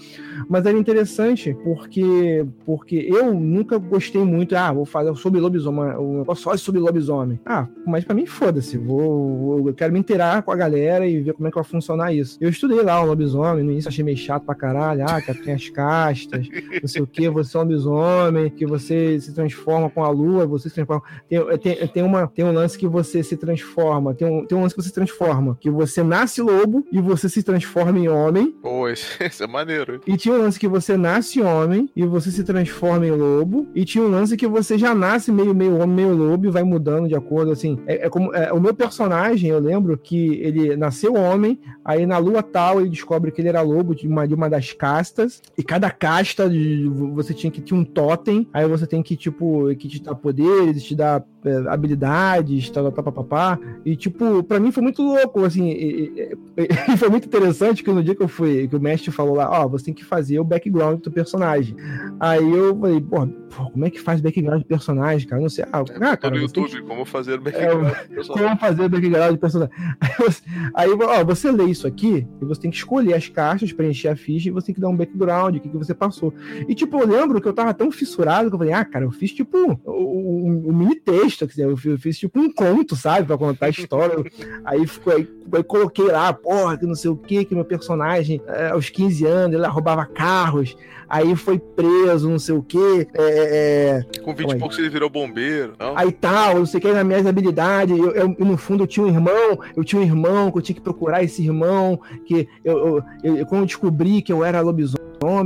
Mas 0.50 0.65
era 0.65 0.78
interessante 0.78 1.56
porque, 1.63 2.46
porque 2.65 3.08
eu 3.10 3.34
nunca 3.34 3.78
gostei 3.78 4.24
muito, 4.24 4.56
ah, 4.56 4.72
vou 4.72 4.86
fazer 4.86 5.13
sobre 5.15 5.39
lobisomem, 5.39 5.96
um 5.98 6.20
negócio 6.20 6.43
só 6.43 6.56
sobre 6.58 6.80
lobisomem. 6.80 7.39
Ah, 7.46 7.67
mas 7.86 8.04
pra 8.04 8.15
mim 8.15 8.26
foda-se, 8.26 8.78
vou, 8.78 9.38
vou- 9.38 9.67
eu 9.67 9.74
quero 9.74 9.91
me 9.93 10.00
inteirar 10.00 10.41
com 10.43 10.52
a 10.52 10.56
galera 10.56 11.08
e 11.08 11.20
ver 11.22 11.34
como 11.34 11.48
é 11.48 11.52
que 11.52 11.56
vai 11.56 11.63
funcionar 11.63 12.13
isso. 12.13 12.38
Eu 12.39 12.50
estudei 12.50 12.82
lá 12.82 13.02
o 13.02 13.06
lobisomem, 13.08 13.63
no 13.63 13.72
início 13.72 13.89
achei 13.89 14.04
meio 14.04 14.17
chato 14.17 14.43
pra 14.46 14.56
caralho, 14.56 15.04
ah, 15.08 15.22
que 15.22 15.34
tem 15.34 15.54
as 15.54 15.70
castas, 15.70 16.48
não 16.82 16.88
sei 16.88 17.02
o 17.02 17.08
que, 17.08 17.30
você 17.30 17.56
é 17.58 17.60
um 17.60 17.63
lobisomem, 17.63 18.50
que 18.50 18.65
você 18.65 19.20
se 19.20 19.34
transforma 19.34 19.89
com 19.89 20.04
a 20.04 20.10
lua, 20.10 20.46
você 20.46 20.70
se 20.70 20.76
transforma. 20.76 21.04
Tem, 21.30 21.39
tem, 21.58 21.88
tem, 21.88 22.04
uma, 22.04 22.28
tem 22.28 22.46
um 22.46 22.52
lance 22.52 22.78
que 22.78 22.88
você 22.88 23.24
se 23.24 23.36
transforma, 23.38 24.13
tem 24.13 24.28
um, 24.28 24.46
tem 24.46 24.58
um 24.58 24.62
lance 24.62 24.76
que 24.76 24.82
você 24.82 24.89
se 24.89 24.93
transforma, 24.96 25.58
que 25.60 25.70
você 25.70 26.04
nasce 26.04 26.41
lobo 26.41 26.86
e 26.91 27.00
você 27.02 27.28
se 27.30 27.43
transforma 27.43 27.98
em 27.98 28.08
homem, 28.08 28.52
Pô, 28.62 28.88
esse 28.88 29.08
é 29.43 29.48
maneiro. 29.48 29.97
E 30.06 30.18
tinha 30.18 30.36
um 30.36 30.40
lance 30.40 30.60
que 30.60 30.68
você 30.68 30.96
nasce 30.98 31.42
homem 31.42 31.90
e 31.96 32.06
você 32.06 32.30
se 32.32 32.44
transforma 32.44 33.06
em 33.08 33.12
lobo. 33.12 33.68
E 33.74 33.86
tinha 33.86 34.04
um 34.04 34.10
lance 34.10 34.36
que 34.38 34.48
você 34.48 34.78
já 34.78 34.94
nasce 34.94 35.32
meio, 35.32 35.54
meio 35.56 35.76
homem, 35.78 35.96
meio 36.08 36.16
lobo 36.16 36.46
e 36.48 36.52
vai 36.52 36.64
mudando 36.64 37.08
de 37.08 37.16
acordo, 37.16 37.52
assim. 37.52 37.80
É, 37.88 38.06
é 38.06 38.10
como 38.10 38.34
é, 38.36 38.52
o 38.54 38.60
meu 38.60 38.74
personagem, 38.74 39.50
eu 39.50 39.60
lembro 39.60 39.98
que 39.98 40.40
ele 40.42 40.76
nasceu 40.76 41.14
homem, 41.16 41.60
aí 41.84 42.06
na 42.06 42.18
lua 42.18 42.44
tal 42.44 42.80
ele 42.82 42.90
descobre 42.90 43.32
que 43.32 43.42
ele 43.42 43.50
era 43.50 43.62
lobo 43.62 43.96
de 43.96 44.08
uma, 44.08 44.28
de 44.28 44.34
uma 44.34 44.50
das 44.50 44.74
castas. 44.74 45.42
E 45.58 45.64
cada 45.64 45.90
casta 45.90 46.50
de- 46.50 46.88
você 47.14 47.34
tinha 47.34 47.52
que 47.52 47.62
ter 47.62 47.74
um 47.74 47.84
totem. 47.84 48.48
Aí 48.54 48.68
você 48.68 48.86
tem 48.86 49.02
que, 49.02 49.16
tipo, 49.16 49.74
que 49.76 49.88
te 49.88 50.02
dar 50.02 50.16
poderes, 50.16 50.84
te 50.84 50.96
dar 50.96 51.24
é, 51.46 51.64
habilidades, 51.70 52.70
tal, 52.70 52.84
tal, 52.86 52.92
tal, 52.92 53.04
papapá. 53.06 53.60
E, 53.86 53.96
tipo, 53.96 54.44
pra 54.44 54.60
mim 54.60 54.72
foi 54.72 54.84
muito 54.84 55.02
louco, 55.02 55.44
assim. 55.46 55.70
E, 55.70 56.12
e- 56.18 56.38
e- 56.58 56.68
foi 56.98 57.10
muito 57.10 57.26
interessante 57.28 57.84
que 57.84 57.92
no 57.92 58.04
dia 58.04 58.16
que 58.16 58.24
eu 58.24 58.28
fui, 58.28 58.68
que 58.68 58.76
o 58.76 58.80
mestre 58.82 59.12
falou 59.12 59.36
lá, 59.36 59.50
ó, 59.50 59.68
você 59.78 59.86
tem 59.86 59.94
que 59.94 60.06
fazer 60.06 60.40
o 60.40 60.44
background 60.44 61.02
do 61.02 61.12
personagem. 61.12 61.76
Aí 62.20 62.52
eu 62.52 62.78
falei, 62.80 63.02
pô, 63.02 63.28
pô, 63.56 63.70
como 63.72 63.86
é 63.86 63.90
que 63.90 64.00
faz 64.00 64.22
background 64.22 64.62
do 64.62 64.66
personagem, 64.68 65.28
cara? 65.28 65.42
Não 65.42 65.50
sei. 65.50 65.66
Ah, 65.72 65.80
É, 65.90 66.06
ah 66.06 66.18
cara, 66.18 66.36
no 66.36 66.42
você 66.48 66.60
YouTube 66.60 66.82
como 66.84 67.06
fazer 67.06 67.34
É, 67.34 67.38
background. 67.38 67.94
como 68.28 68.58
fazer 68.58 68.90
background 68.90 69.32
de 69.34 69.38
personagem. 69.38 69.74
Aí, 70.02 70.16
você, 70.18 70.42
aí, 70.76 70.90
ó, 71.22 71.24
você 71.26 71.52
lê 71.52 71.66
isso 71.66 71.88
aqui 71.88 72.28
e 72.42 72.46
você 72.46 72.62
tem 72.62 72.72
que 72.72 72.78
escolher 72.78 73.14
as 73.14 73.28
caixas, 73.30 73.72
preencher 73.72 74.10
a 74.10 74.16
ficha 74.16 74.50
e 74.50 74.52
você 74.52 74.68
tem 74.68 74.76
que 74.76 74.82
dar 74.82 74.90
um 74.90 74.96
background, 74.96 75.56
o 75.56 75.60
que, 75.60 75.70
que 75.70 75.78
você 75.78 75.94
passou. 75.94 76.34
E, 76.68 76.74
tipo, 76.76 76.98
eu 77.00 77.08
lembro 77.08 77.42
que 77.42 77.48
eu 77.48 77.54
tava 77.54 77.74
tão 77.74 77.92
fissurado 77.92 78.50
que 78.50 78.56
eu 78.56 78.60
falei, 78.60 78.74
ah, 78.74 78.86
cara, 78.86 79.06
eu 79.06 79.12
fiz, 79.12 79.32
tipo, 79.32 79.58
um, 79.58 79.78
um- 79.88 80.64
um 80.70 80.74
mini 80.74 80.96
texto, 80.96 81.40
quer 81.48 81.52
dizer, 81.52 81.66
eu 81.66 81.78
fiz, 81.78 81.92
eu 81.92 81.98
fiz, 82.00 82.18
tipo, 82.18 82.40
um 82.40 82.52
conto, 82.52 82.96
sabe, 82.96 83.26
pra 83.28 83.38
contar 83.38 83.68
a 83.68 83.70
história. 83.70 84.16
aí, 84.66 84.86
ficou, 84.88 85.14
aí, 85.14 85.28
aí 85.54 85.64
coloquei 85.64 86.06
lá, 86.08 86.32
porra, 86.34 86.78
que 86.78 86.86
não 86.86 86.96
sei 86.96 87.10
o 87.12 87.16
que, 87.18 87.46
que 87.46 87.56
meu 87.56 87.66
personagem, 87.66 88.42
é, 88.48 88.70
aos 88.70 88.90
15 88.90 89.26
anos, 89.26 89.56
ele 89.58 89.68
roubava 89.68 90.06
carros, 90.06 90.76
aí 91.10 91.36
foi 91.36 91.58
preso, 91.60 92.30
não 92.30 92.39
sei 92.39 92.56
o 92.56 92.62
que, 92.63 93.08
é, 93.13 94.04
é, 94.13 94.20
Com 94.22 94.34
20 94.36 94.52
e 94.52 94.56
poucos 94.60 94.78
ele 94.78 94.89
virou 94.89 95.10
bombeiro. 95.10 95.74
Não? 95.80 95.98
aí 95.98 96.12
tal, 96.12 96.56
não 96.60 96.65
sei 96.65 96.80
o 96.80 96.82
que, 96.82 96.91
nas 96.91 97.06
minhas 97.06 97.26
habilidades. 97.26 97.98
Eu, 97.98 98.12
eu- 98.12 98.36
no 98.39 98.58
fundo, 98.58 98.84
eu 98.84 98.88
tinha 98.88 99.06
um 99.06 99.10
irmão, 99.10 99.60
eu 99.76 99.84
tinha 99.84 100.02
um 100.02 100.06
irmão, 100.06 100.52
que 100.52 100.58
eu 100.58 100.62
tinha 100.62 100.76
que 100.76 100.82
procurar 100.82 101.24
esse 101.24 101.43
irmão, 101.43 102.00
que 102.26 102.48
eu, 102.63 103.02
eu, 103.24 103.36
eu- 103.38 103.46
quando 103.46 103.62
eu 103.62 103.67
descobri 103.67 104.22
que 104.22 104.32
eu 104.32 104.43
era 104.43 104.62
lobisomem, 104.62 104.98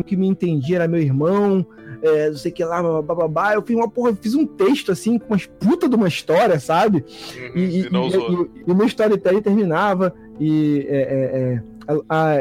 que 0.06 0.16
me 0.18 0.28
entendia 0.28 0.78
era 0.78 0.88
meu 0.88 1.00
irmão, 1.00 1.66
é, 2.02 2.30
não 2.30 2.36
sei 2.38 2.52
o 2.52 2.54
que 2.56 2.64
lá, 2.64 2.82
bababá, 3.02 3.54
eu 3.54 3.62
fiz 3.62 3.76
uma 3.76 3.90
porra, 3.90 4.10
eu 4.10 4.16
fiz 4.16 4.34
um 4.36 4.46
texto 4.46 4.92
assim, 4.92 5.18
com 5.20 5.28
umas 5.34 5.46
puta 5.46 5.88
de 5.88 5.96
uma 5.96 6.08
história, 6.08 6.60
sabe? 6.60 7.06
Uhum, 7.38 7.52
E, 7.56 7.60
e, 7.60 7.80
e 7.82 8.72
e- 8.72 8.74
meu 8.74 8.86
storytelling 8.88 9.42
terminava 9.42 10.14
e. 10.40 10.86
É, 10.90 10.96
é, 10.98 11.40
é, 11.58 11.71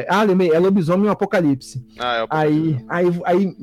ah, 0.09 0.23
lembrei, 0.23 0.51
é 0.51 0.59
lobisomem 0.59 1.07
e 1.07 1.09
apocalipse. 1.09 1.85
Ah, 1.99 2.17
é 2.17 2.25
o 2.25 2.27
Aí, 2.31 2.85
aí, 2.89 3.21
aí 3.25 3.57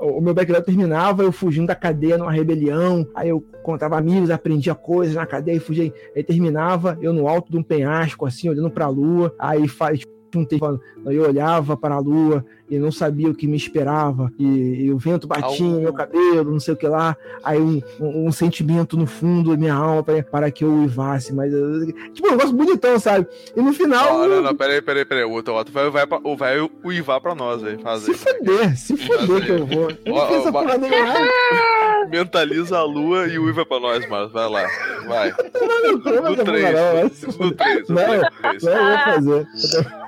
o 0.00 0.20
meu 0.20 0.34
background 0.34 0.64
terminava, 0.64 1.22
eu 1.22 1.32
fugindo 1.32 1.66
da 1.66 1.74
cadeia 1.74 2.18
numa 2.18 2.32
rebelião, 2.32 3.06
aí 3.14 3.28
eu 3.28 3.40
contava 3.62 3.98
amigos, 3.98 4.30
aprendia 4.30 4.74
coisas 4.74 5.14
na 5.14 5.26
cadeia 5.26 5.56
e 5.56 5.60
fugia. 5.60 5.92
Aí 6.14 6.22
terminava 6.22 6.98
eu 7.00 7.12
no 7.12 7.28
alto 7.28 7.50
de 7.50 7.58
um 7.58 7.62
penhasco, 7.62 8.26
assim, 8.26 8.48
olhando 8.48 8.70
pra 8.70 8.88
lua, 8.88 9.34
aí 9.38 9.68
faz 9.68 10.00
um 10.36 10.44
tempo 10.44 10.80
eu 11.06 11.22
olhava 11.22 11.76
para 11.76 11.94
a 11.94 11.98
lua 11.98 12.44
e 12.70 12.78
não 12.78 12.90
sabia 12.92 13.28
o 13.28 13.34
que 13.34 13.46
me 13.46 13.56
esperava, 13.56 14.32
e, 14.38 14.44
e 14.84 14.92
o 14.92 14.98
vento 14.98 15.26
batia 15.26 15.66
no 15.66 15.80
meu 15.80 15.92
cabelo, 15.92 16.52
não 16.52 16.60
sei 16.60 16.74
o 16.74 16.76
que 16.76 16.86
lá, 16.86 17.16
aí 17.42 17.58
um, 17.60 17.82
um- 18.00 18.26
um 18.28 18.32
sentimento 18.32 18.96
no 18.96 19.06
fundo 19.06 19.50
da 19.50 19.56
minha 19.56 19.74
alma 19.74 20.02
para, 20.02 20.22
para 20.22 20.50
que 20.50 20.64
eu 20.64 20.72
uivasse, 20.72 21.32
mas 21.32 21.52
eu- 21.52 21.86
tipo, 22.12 22.28
um 22.28 22.30
negócio 22.32 22.52
bonitão, 22.52 22.98
sabe? 22.98 23.26
E 23.56 23.60
no 23.60 23.72
final. 23.72 24.18
Não, 24.20 24.28
não, 24.28 24.42
não, 24.42 24.54
peraí, 24.56 24.80
peraí, 24.82 25.04
peraí. 25.04 25.24
O 25.24 25.30
outro, 25.32 25.54
o 25.54 25.56
outro 25.56 25.72
vai, 25.72 25.90
vai, 25.90 26.04
vai 26.36 26.70
uivar 26.84 27.20
pra 27.20 27.34
nós 27.34 27.62
aí. 27.64 27.78
Faz 27.78 28.02
Se 28.02 28.14
foder, 28.14 28.76
se 28.78 28.96
foder 28.96 29.44
que 29.44 29.52
eu 29.52 29.66
vou. 29.66 29.90
Eu 30.04 30.14
não 30.14 30.26
fiz 30.28 30.36
essa 30.38 30.52
porra 30.52 30.76
nenhuma. 30.78 31.14
Mentaliza 32.08 32.78
a 32.78 32.84
lua 32.84 33.26
e 33.26 33.38
uiva 33.38 33.66
pra 33.66 33.80
nós, 33.80 34.08
mano. 34.08 34.28
Vai 34.30 34.48
lá. 34.48 34.66
Vai. 35.06 35.34
Não, 35.60 35.82
não, 35.98 36.22
não, 36.22 36.44
3. 36.44 36.64
não, 36.74 36.94
No 37.38 37.46
não, 37.46 37.52
3. 37.54 37.88
Não. 37.88 37.96
No 37.96 38.30
3. 38.30 38.62
não, 38.62 38.72
eu 38.72 38.88
vou 38.88 38.98
fazer. 39.44 39.46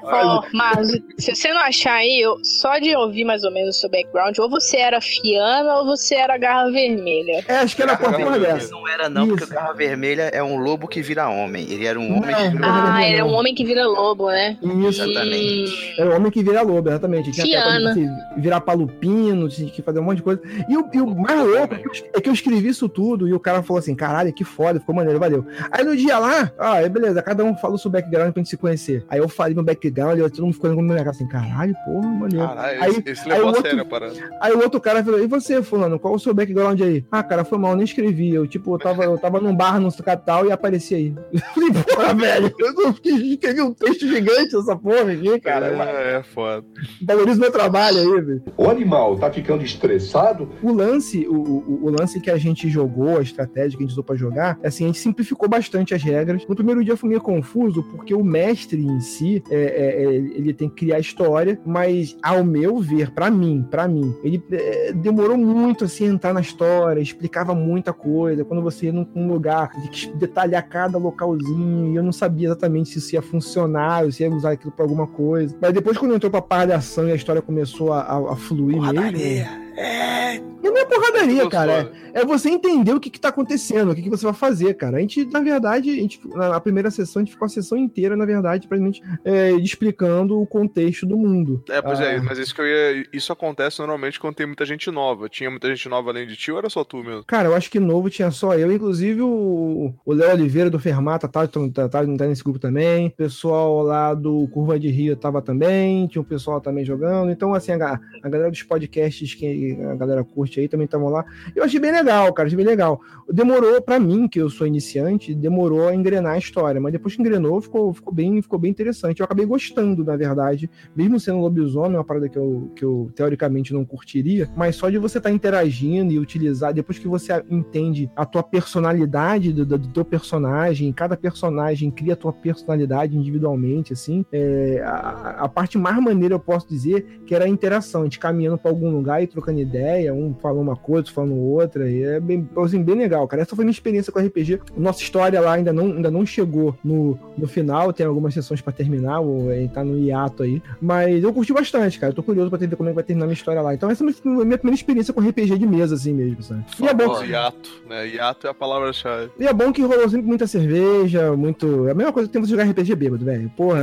Ó, 0.02 0.42
mas 0.54 0.88
se 1.18 1.34
você 1.34 1.52
não 1.52 1.60
achar 1.60 1.94
aí, 1.94 2.20
eu- 2.22 2.38
só 2.58 2.78
de 2.78 2.94
ouvir 2.96 3.24
mais 3.24 3.44
ou 3.44 3.50
menos 3.50 3.76
o 3.76 3.80
seu 3.80 3.88
background, 3.90 4.36
ou 4.38 4.48
você 4.48 4.76
era 4.78 5.00
Fiana 5.00 5.76
ou 5.76 5.86
você 5.86 6.14
era 6.14 6.36
Garra 6.38 6.70
Vermelha. 6.70 7.44
É, 7.46 7.56
acho 7.58 7.76
que 7.76 7.82
era 7.82 7.94
Garra 7.94 8.12
porra 8.18 8.30
vermelha. 8.32 8.54
dessa. 8.54 8.70
Não 8.70 8.88
era 8.88 9.08
não, 9.08 9.26
porque 9.28 9.42
o 9.42 9.44
Isso. 9.44 9.54
Garra 9.54 9.72
Vermelha 9.72 10.22
é 10.32 10.42
um 10.42 10.56
lobo 10.58 10.88
que 10.88 11.00
vira 11.02 11.28
homem. 11.28 11.66
Ele 11.70 11.86
era 11.86 11.98
um 11.98 12.08
Não, 12.08 12.16
homem 12.18 12.34
que 12.34 12.58
Garra 12.58 12.78
Ah, 12.78 12.82
Vermelha 12.92 13.08
ele 13.08 13.18
é 13.18 13.24
um 13.24 13.32
homem 13.32 13.54
que 13.54 13.64
vira 13.64 13.86
lobo, 13.86 14.28
né? 14.30 14.58
Isso. 14.62 15.02
Exatamente. 15.02 15.94
Era 16.00 16.10
o 16.10 16.16
homem 16.16 16.30
que 16.30 16.42
vira 16.42 16.62
lobo, 16.62 16.88
exatamente. 16.88 17.30
Tinha 17.32 17.60
até 17.60 17.70
Fiana. 17.70 17.94
você 17.94 18.08
virar 18.40 18.60
palupino, 18.60 19.48
tinha 19.48 19.70
que 19.70 19.82
fazer 19.82 20.00
um 20.00 20.04
monte 20.04 20.16
de 20.18 20.22
coisa. 20.22 20.40
E 20.68 20.76
o, 20.76 20.88
e 20.92 21.00
o 21.00 21.06
mais 21.14 21.38
louco 21.40 21.74
é 21.74 21.78
que 21.78 21.86
eu- 21.88 21.92
é 22.16 22.20
que 22.20 22.28
eu 22.28 22.32
escrevi 22.32 22.68
isso 22.68 22.88
tudo 22.88 23.28
e 23.28 23.32
o 23.32 23.40
cara 23.40 23.62
falou 23.62 23.78
assim: 23.78 23.94
caralho, 23.94 24.32
que 24.32 24.44
foda, 24.44 24.80
ficou 24.80 24.94
maneiro, 24.94 25.18
valeu. 25.18 25.44
Aí 25.70 25.84
no 25.84 25.96
dia 25.96 26.18
lá, 26.18 26.52
ah, 26.58 26.82
é 26.82 26.88
beleza, 26.88 27.22
cada 27.22 27.44
um 27.44 27.56
fala 27.56 27.74
o 27.74 27.78
seu 27.78 27.90
background 27.90 28.32
pra 28.32 28.40
gente 28.40 28.50
se 28.50 28.56
conhecer. 28.56 29.04
Aí 29.08 29.18
eu 29.18 29.28
falei 29.28 29.54
meu 29.54 29.64
background 29.64 30.18
e 30.18 30.30
todo 30.30 30.44
mundo 30.44 30.54
ficou 30.54 30.70
olhando 30.70 30.82
minha 30.82 30.98
cara 30.98 31.10
assim: 31.10 31.28
caralho, 31.28 31.74
porra, 31.84 32.08
maneiro. 32.08 32.39
Caralho, 32.46 32.83
Aí- 32.83 32.90
esse, 32.90 33.03
esse 33.07 33.22
aí 33.22 33.29
levou 33.29 33.44
o 33.44 33.44
a 33.44 33.48
outro- 33.48 33.62
sério 33.62 33.83
a 33.83 33.85
parada. 33.85 34.14
Aí 34.40 34.53
o 34.53 34.59
outro 34.62 34.81
cara 34.81 35.05
falou, 35.05 35.22
e 35.22 35.26
você, 35.26 35.62
fulano, 35.62 35.98
qual 35.98 36.14
o 36.14 36.18
seu 36.18 36.35
background 36.35 36.81
aí? 36.81 37.05
Ah, 37.11 37.22
cara, 37.22 37.44
foi 37.44 37.59
mal, 37.59 37.72
eu 37.72 37.76
nem 37.76 37.85
escrevi. 37.85 38.35
Eu, 38.35 38.46
tipo, 38.46 38.74
eu 38.74 38.79
tava, 38.79 39.05
eu 39.05 39.18
tava 39.18 39.40
num 39.40 39.55
bar 39.55 39.79
no 39.81 39.90
capital 40.03 40.46
e 40.46 40.53
apareci 40.53 40.94
aí. 40.94 41.14
Eu 41.33 41.40
falei, 41.55 41.70
porra, 41.72 42.14
velho, 42.14 42.55
eu 42.59 42.72
não 42.74 42.90
escrevi 42.90 43.61
um 43.62 43.72
texto 43.74 44.07
gigante 44.07 44.57
essa 44.57 44.76
porra 44.76 45.12
aqui, 45.12 45.40
cara. 45.40 45.66
É, 45.68 46.16
é 46.18 46.22
foda. 46.22 46.64
Valoriza 47.03 47.40
meu 47.40 47.50
trabalho 47.53 47.98
aí, 47.98 48.20
velho. 48.20 48.42
O 48.57 48.68
animal 48.68 49.16
tá 49.18 49.31
ficando 49.31 49.62
estressado, 49.64 50.48
O 50.62 50.72
lance, 50.72 51.26
o, 51.29 51.35
o, 51.35 51.85
o 51.87 51.90
lance 51.90 52.20
que 52.20 52.31
a 52.31 52.37
gente 52.38 52.68
jogou, 52.68 53.18
a 53.18 53.22
estratégia 53.22 53.76
que 53.76 53.85
a 53.85 53.87
gente 53.87 53.92
usou 53.92 54.05
pra 54.05 54.16
jogar, 54.16 54.59
assim, 54.64 54.85
a 54.85 54.87
gente 54.88 54.98
simplificou 54.98 55.48
bastante 55.48 55.94
as 55.94 56.03
regras. 56.03 56.46
No 56.48 56.55
primeiro 56.55 56.85
dia 56.85 56.96
foi 56.96 57.09
meio 57.09 57.20
confuso, 57.20 57.83
porque 57.85 58.14
o 58.14 58.22
mestre 58.24 58.81
em 58.85 59.00
si, 59.00 59.42
é, 59.50 59.57
é, 59.57 60.03
é, 60.05 60.14
ele 60.14 60.53
tem 60.55 60.68
que 60.68 60.76
criar 60.76 60.98
história, 61.00 61.61
mas 61.64 62.16
ao 62.30 62.44
meu 62.44 62.78
ver, 62.78 63.10
para 63.10 63.30
mim, 63.30 63.66
para 63.70 63.88
mim, 63.88 64.14
ele 64.22 64.42
é, 64.52 64.92
demorou 64.92 65.36
muito 65.36 65.84
assim 65.84 66.08
a 66.08 66.12
entrar 66.12 66.32
na 66.32 66.40
história, 66.40 67.00
explicava 67.00 67.54
muita 67.54 67.92
coisa. 67.92 68.44
Quando 68.44 68.62
você 68.62 68.86
ia 68.86 68.92
num, 68.92 69.06
num 69.14 69.28
lugar, 69.28 69.70
tinha 69.90 70.12
que 70.12 70.18
detalhar 70.18 70.66
cada 70.68 70.98
localzinho, 70.98 71.92
e 71.92 71.96
eu 71.96 72.02
não 72.02 72.12
sabia 72.12 72.48
exatamente 72.48 72.90
se 72.90 72.98
isso 72.98 73.14
ia 73.14 73.22
funcionar, 73.22 74.10
se 74.12 74.22
ia 74.22 74.30
usar 74.30 74.52
aquilo 74.52 74.72
pra 74.72 74.84
alguma 74.84 75.06
coisa. 75.06 75.56
Mas 75.60 75.72
depois, 75.72 75.98
quando 75.98 76.14
entrou 76.14 76.30
pra 76.30 76.42
parte 76.42 76.68
de 76.68 76.72
ação 76.74 77.08
e 77.08 77.12
a 77.12 77.14
história 77.14 77.42
começou 77.42 77.92
a, 77.92 78.00
a, 78.00 78.32
a 78.32 78.36
fluir 78.36 78.80
mesmo. 78.80 79.69
É. 79.76 80.38
Não 80.62 80.76
é 80.76 80.85
porradaria, 80.85 81.48
cara. 81.48 81.90
É, 82.12 82.20
é 82.20 82.24
você 82.24 82.50
entender 82.50 82.92
o 82.92 83.00
que, 83.00 83.09
que 83.11 83.18
tá 83.20 83.28
acontecendo, 83.30 83.90
o 83.90 83.94
que, 83.94 84.02
que 84.02 84.11
você 84.11 84.24
vai 84.24 84.35
fazer, 84.35 84.74
cara. 84.74 84.98
A 84.98 85.00
gente, 85.00 85.24
na 85.26 85.40
verdade, 85.40 85.90
a 85.90 85.94
gente, 85.94 86.20
na 86.28 86.61
primeira 86.61 86.90
sessão, 86.90 87.20
a 87.20 87.24
gente 87.24 87.33
ficou 87.33 87.46
a 87.46 87.48
sessão 87.48 87.78
inteira, 87.78 88.16
na 88.16 88.26
verdade, 88.26 88.68
pra 88.68 88.76
gente 88.78 89.02
é, 89.24 89.52
explicando 89.52 90.40
o 90.40 90.46
contexto 90.46 91.06
do 91.06 91.16
mundo. 91.16 91.62
É, 91.68 91.80
pois 91.80 91.98
é, 92.00 92.16
Ah. 92.16 92.22
mas 92.22 92.38
isso 92.38 92.54
que 92.54 92.61
eu 92.61 92.66
ia. 92.66 93.06
Isso 93.12 93.33
acontece 93.33 93.78
normalmente 93.78 94.20
quando 94.20 94.35
tem 94.35 94.46
muita 94.46 94.66
gente 94.66 94.90
nova. 94.90 95.28
Tinha 95.28 95.50
muita 95.50 95.68
gente 95.68 95.88
nova 95.88 96.11
além 96.11 96.26
de 96.26 96.37
ti 96.37 96.52
ou 96.52 96.59
era 96.59 96.68
só 96.68 96.85
tu 96.85 96.98
mesmo? 96.98 97.24
Cara, 97.24 97.48
eu 97.48 97.54
acho 97.54 97.70
que 97.70 97.80
novo 97.80 98.11
tinha 98.11 98.30
só 98.30 98.54
eu, 98.54 98.70
inclusive 98.70 99.22
o 99.22 99.94
o 100.04 100.12
Léo 100.12 100.33
Oliveira 100.33 100.68
do 100.70 100.78
Fermata 100.78 101.26
tá, 101.28 101.46
tá, 101.46 101.61
tá, 101.72 101.88
tá 101.88 102.04
nesse 102.04 102.42
grupo 102.44 102.59
também. 102.59 103.09
O 103.09 103.11
pessoal 103.11 103.83
lá 103.83 104.12
do 104.14 104.46
Curva 104.48 104.78
de 104.78 104.88
Rio 104.88 105.16
tava 105.16 105.40
também. 105.40 106.06
Tinha 106.06 106.20
um 106.20 106.24
pessoal 106.24 106.61
também 106.61 106.85
jogando. 106.85 107.30
Então, 107.30 107.54
assim, 107.54 107.72
a, 107.72 107.98
a 108.22 108.28
galera 108.28 108.50
dos 108.50 108.62
podcasts 108.62 109.35
que 109.35 109.46
a 109.90 109.94
galera 109.94 110.24
curte 110.24 110.60
aí 110.60 110.68
também 110.68 110.84
estavam 110.84 111.08
lá. 111.08 111.24
Eu 111.54 111.64
achei 111.64 111.80
bem 111.80 111.92
legal, 111.92 112.32
cara, 112.32 112.46
achei 112.46 112.56
bem 112.56 112.66
legal. 112.66 113.00
Demorou 113.30 113.80
pra 113.80 113.98
mim, 113.98 114.28
que 114.28 114.40
eu 114.40 114.50
sou 114.50 114.66
iniciante, 114.66 115.34
demorou 115.34 115.88
a 115.88 115.94
engrenar 115.94 116.34
a 116.34 116.38
história, 116.38 116.80
mas 116.80 116.92
depois 116.92 117.14
que 117.14 117.20
engrenou, 117.20 117.60
ficou, 117.60 117.92
ficou, 117.92 118.12
bem, 118.12 118.40
ficou 118.42 118.58
bem 118.58 118.70
interessante. 118.70 119.20
Eu 119.20 119.24
acabei 119.24 119.46
gostando, 119.46 120.04
na 120.04 120.16
verdade, 120.16 120.70
mesmo 120.94 121.18
sendo 121.18 121.38
lobisomem, 121.38 121.96
uma 121.96 122.04
parada 122.04 122.28
que 122.28 122.38
eu, 122.38 122.70
que 122.74 122.84
eu 122.84 123.10
teoricamente 123.14 123.72
não 123.72 123.84
curtiria, 123.84 124.48
mas 124.56 124.76
só 124.76 124.88
de 124.88 124.98
você 124.98 125.18
estar 125.18 125.30
interagindo 125.30 126.12
e 126.12 126.18
utilizar, 126.18 126.72
depois 126.72 126.98
que 126.98 127.08
você 127.08 127.42
entende 127.50 128.10
a 128.16 128.24
tua 128.24 128.42
personalidade 128.42 129.52
do, 129.52 129.64
do, 129.66 129.78
do 129.78 129.88
teu 129.88 130.04
personagem, 130.04 130.92
cada 130.92 131.16
personagem 131.16 131.90
cria 131.90 132.14
a 132.14 132.16
tua 132.16 132.32
personalidade 132.32 133.16
individualmente, 133.16 133.92
assim, 133.92 134.24
é, 134.32 134.82
a, 134.84 135.44
a 135.44 135.48
parte 135.48 135.78
mais 135.78 136.02
maneira 136.02 136.34
eu 136.34 136.40
posso 136.40 136.68
dizer 136.68 137.20
que 137.26 137.34
era 137.34 137.44
a 137.44 137.48
interação, 137.48 138.02
a 138.02 138.04
gente 138.04 138.18
caminhando 138.18 138.58
pra 138.58 138.70
algum 138.70 138.90
lugar 138.90 139.22
e 139.22 139.26
trocando 139.26 139.49
ideia, 139.58 140.12
um 140.14 140.34
falando 140.34 140.62
uma 140.62 140.76
coisa, 140.76 141.00
outro 141.00 141.12
falando 141.12 141.36
outra, 141.36 141.90
e 141.90 142.02
é 142.02 142.20
bem, 142.20 142.48
assim, 142.58 142.82
bem 142.82 142.94
legal, 142.94 143.26
cara. 143.26 143.42
Essa 143.42 143.56
foi 143.56 143.64
minha 143.64 143.72
experiência 143.72 144.12
com 144.12 144.20
RPG. 144.20 144.60
Nossa 144.76 145.02
história 145.02 145.40
lá 145.40 145.54
ainda 145.54 145.72
não, 145.72 145.86
ainda 145.86 146.10
não 146.10 146.24
chegou 146.26 146.76
no, 146.84 147.18
no 147.36 147.46
final, 147.46 147.92
tem 147.92 148.06
algumas 148.06 148.34
sessões 148.34 148.60
pra 148.60 148.72
terminar, 148.72 149.20
ou 149.20 149.48
tá 149.72 149.82
no 149.82 149.98
hiato 149.98 150.42
aí, 150.42 150.62
mas 150.80 151.22
eu 151.22 151.32
curti 151.32 151.52
bastante, 151.52 151.98
cara. 151.98 152.12
Eu 152.12 152.16
tô 152.16 152.22
curioso 152.22 152.50
pra 152.50 152.58
ver 152.58 152.76
como 152.76 152.88
é 152.88 152.92
que 152.92 152.96
vai 152.96 153.04
terminar 153.04 153.24
a 153.24 153.28
minha 153.28 153.34
história 153.34 153.60
lá. 153.62 153.74
Então 153.74 153.90
essa 153.90 154.04
é 154.04 154.06
a 154.06 154.28
minha 154.44 154.58
primeira 154.58 154.74
experiência 154.74 155.12
com 155.12 155.20
RPG 155.20 155.58
de 155.58 155.66
mesa, 155.66 155.94
assim 155.94 156.12
mesmo, 156.12 156.42
sabe? 156.42 156.64
E 156.78 156.86
é 156.86 156.94
bom, 156.94 157.04
Famoso. 157.04 157.24
Hiato, 157.24 157.82
né? 157.88 158.08
Hiato 158.08 158.46
é 158.46 158.50
a 158.50 158.54
palavra-chave. 158.54 159.30
e 159.38 159.46
é 159.46 159.52
bom 159.52 159.72
que 159.72 159.82
rolou 159.82 160.08
sempre 160.08 160.26
muita 160.26 160.46
cerveja, 160.46 161.36
muito. 161.36 161.88
É 161.88 161.92
a 161.92 161.94
mesma 161.94 162.12
coisa 162.12 162.28
que 162.28 162.32
tem 162.32 162.42
você 162.42 162.50
jogar 162.50 162.64
RPG 162.64 162.94
bêbado, 162.94 163.24
velho. 163.24 163.50
Porra, 163.56 163.82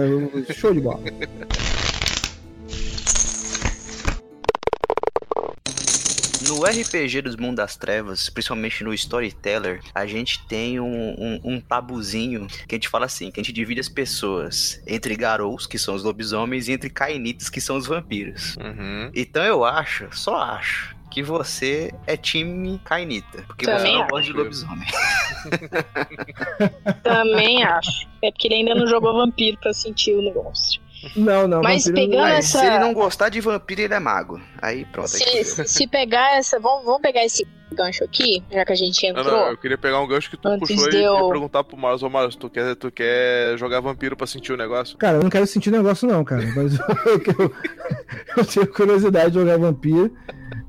show 0.54 0.74
de 0.74 0.82
bola. 0.82 1.00
No 6.58 6.66
RPG 6.66 7.22
dos 7.22 7.36
Mundos 7.36 7.58
das 7.58 7.76
Trevas, 7.78 8.30
principalmente 8.30 8.84
no 8.84 8.92
Storyteller, 8.92 9.80
a 9.94 10.08
gente 10.08 10.44
tem 10.48 10.80
um, 10.80 11.10
um, 11.12 11.40
um 11.44 11.62
tabuzinho 11.62 12.48
que 12.68 12.74
a 12.74 12.78
gente 12.78 12.90
fala 12.90 13.06
assim, 13.06 13.30
que 13.30 13.40
a 13.40 13.44
gente 13.44 13.54
divide 13.54 13.80
as 13.80 13.88
pessoas 13.88 14.82
entre 14.88 15.16
garous, 15.16 15.68
que 15.68 15.78
são 15.78 15.94
os 15.94 16.04
lobisomens, 16.04 16.68
e 16.68 16.72
entre 16.72 16.90
cainites, 16.90 17.48
que 17.48 17.62
são 17.62 17.78
os 17.78 17.86
vampiros. 17.86 18.56
Uhum. 18.58 19.12
Então 19.14 19.44
eu 19.44 19.64
acho, 19.64 20.08
só 20.12 20.38
acho, 20.38 20.96
que 21.12 21.22
você 21.22 21.92
é 22.06 22.18
time 22.18 22.80
cainita, 22.84 23.44
porque 23.44 23.66
você 23.66 23.72
Também 23.72 23.94
não 23.94 24.02
acho. 24.02 24.10
gosta 24.10 24.26
de 24.26 24.38
lobisomem. 24.38 24.88
Também 27.04 27.64
acho. 27.64 28.08
É 28.24 28.32
porque 28.32 28.48
ele 28.48 28.56
ainda 28.56 28.76
não 28.76 28.88
jogou 28.88 29.14
vampiro 29.14 29.58
pra 29.60 29.74
sentir 29.74 30.14
o 30.16 30.22
negócio. 30.22 30.82
Não, 31.16 31.48
não. 31.48 31.62
Mas 31.62 31.84
vampiro 31.84 31.94
pegando 31.94 32.22
Mas 32.22 32.46
essa- 32.46 32.60
se 32.60 32.66
ele 32.66 32.80
não 32.80 32.94
gostar 32.94 33.30
de 33.30 33.40
vampiro, 33.42 33.82
ele 33.82 33.94
é 33.94 34.00
mago. 34.00 34.42
Aí 34.62 34.86
pronto. 34.86 35.10
aí 35.14 35.44
Se, 35.44 35.68
se 35.68 35.88
pegar 35.88 36.36
essa. 36.38 36.60
Vamos, 36.60 36.86
vamos 36.86 37.02
pegar 37.02 37.24
esse 37.24 37.46
gancho 37.76 38.04
aqui, 38.04 38.42
já 38.52 38.66
que 38.66 38.72
a 38.74 38.76
gente 38.76 39.12
Não, 39.12 39.20
entrou. 39.22 39.38
não, 39.40 39.48
eu 39.50 39.58
queria 39.58 39.78
pegar 39.78 40.00
um 40.02 40.08
gancho 40.08 40.30
que 40.30 40.38
tu 40.38 40.48
Antes 40.48 40.68
puxou 40.76 40.90
de 40.90 40.98
e, 40.98 41.04
eu- 41.04 41.26
e 41.28 41.30
perguntar 41.30 41.64
pro 41.64 41.78
Marlos, 41.78 42.04
ô 42.04 42.10
Marlos, 42.10 42.36
tu 42.36 42.50
quer, 42.50 42.76
tu 42.76 42.92
quer 42.92 43.58
jogar 43.58 43.80
vampiro 43.80 44.16
pra 44.16 44.26
sentir 44.28 44.54
o 44.54 44.58
negócio? 44.58 44.98
Cara, 44.98 45.18
eu 45.18 45.24
não 45.24 45.30
quero 45.30 45.46
sentir 45.48 45.72
negócio, 45.72 46.08
não, 46.08 46.24
cara. 46.24 46.44
Mas 46.56 46.74
eu, 46.80 46.86
eu, 47.40 47.54
eu 48.38 48.46
tenho 48.46 48.68
curiosidade 48.74 49.32
de 49.32 49.40
jogar 49.40 49.58
vampiro. 49.58 50.12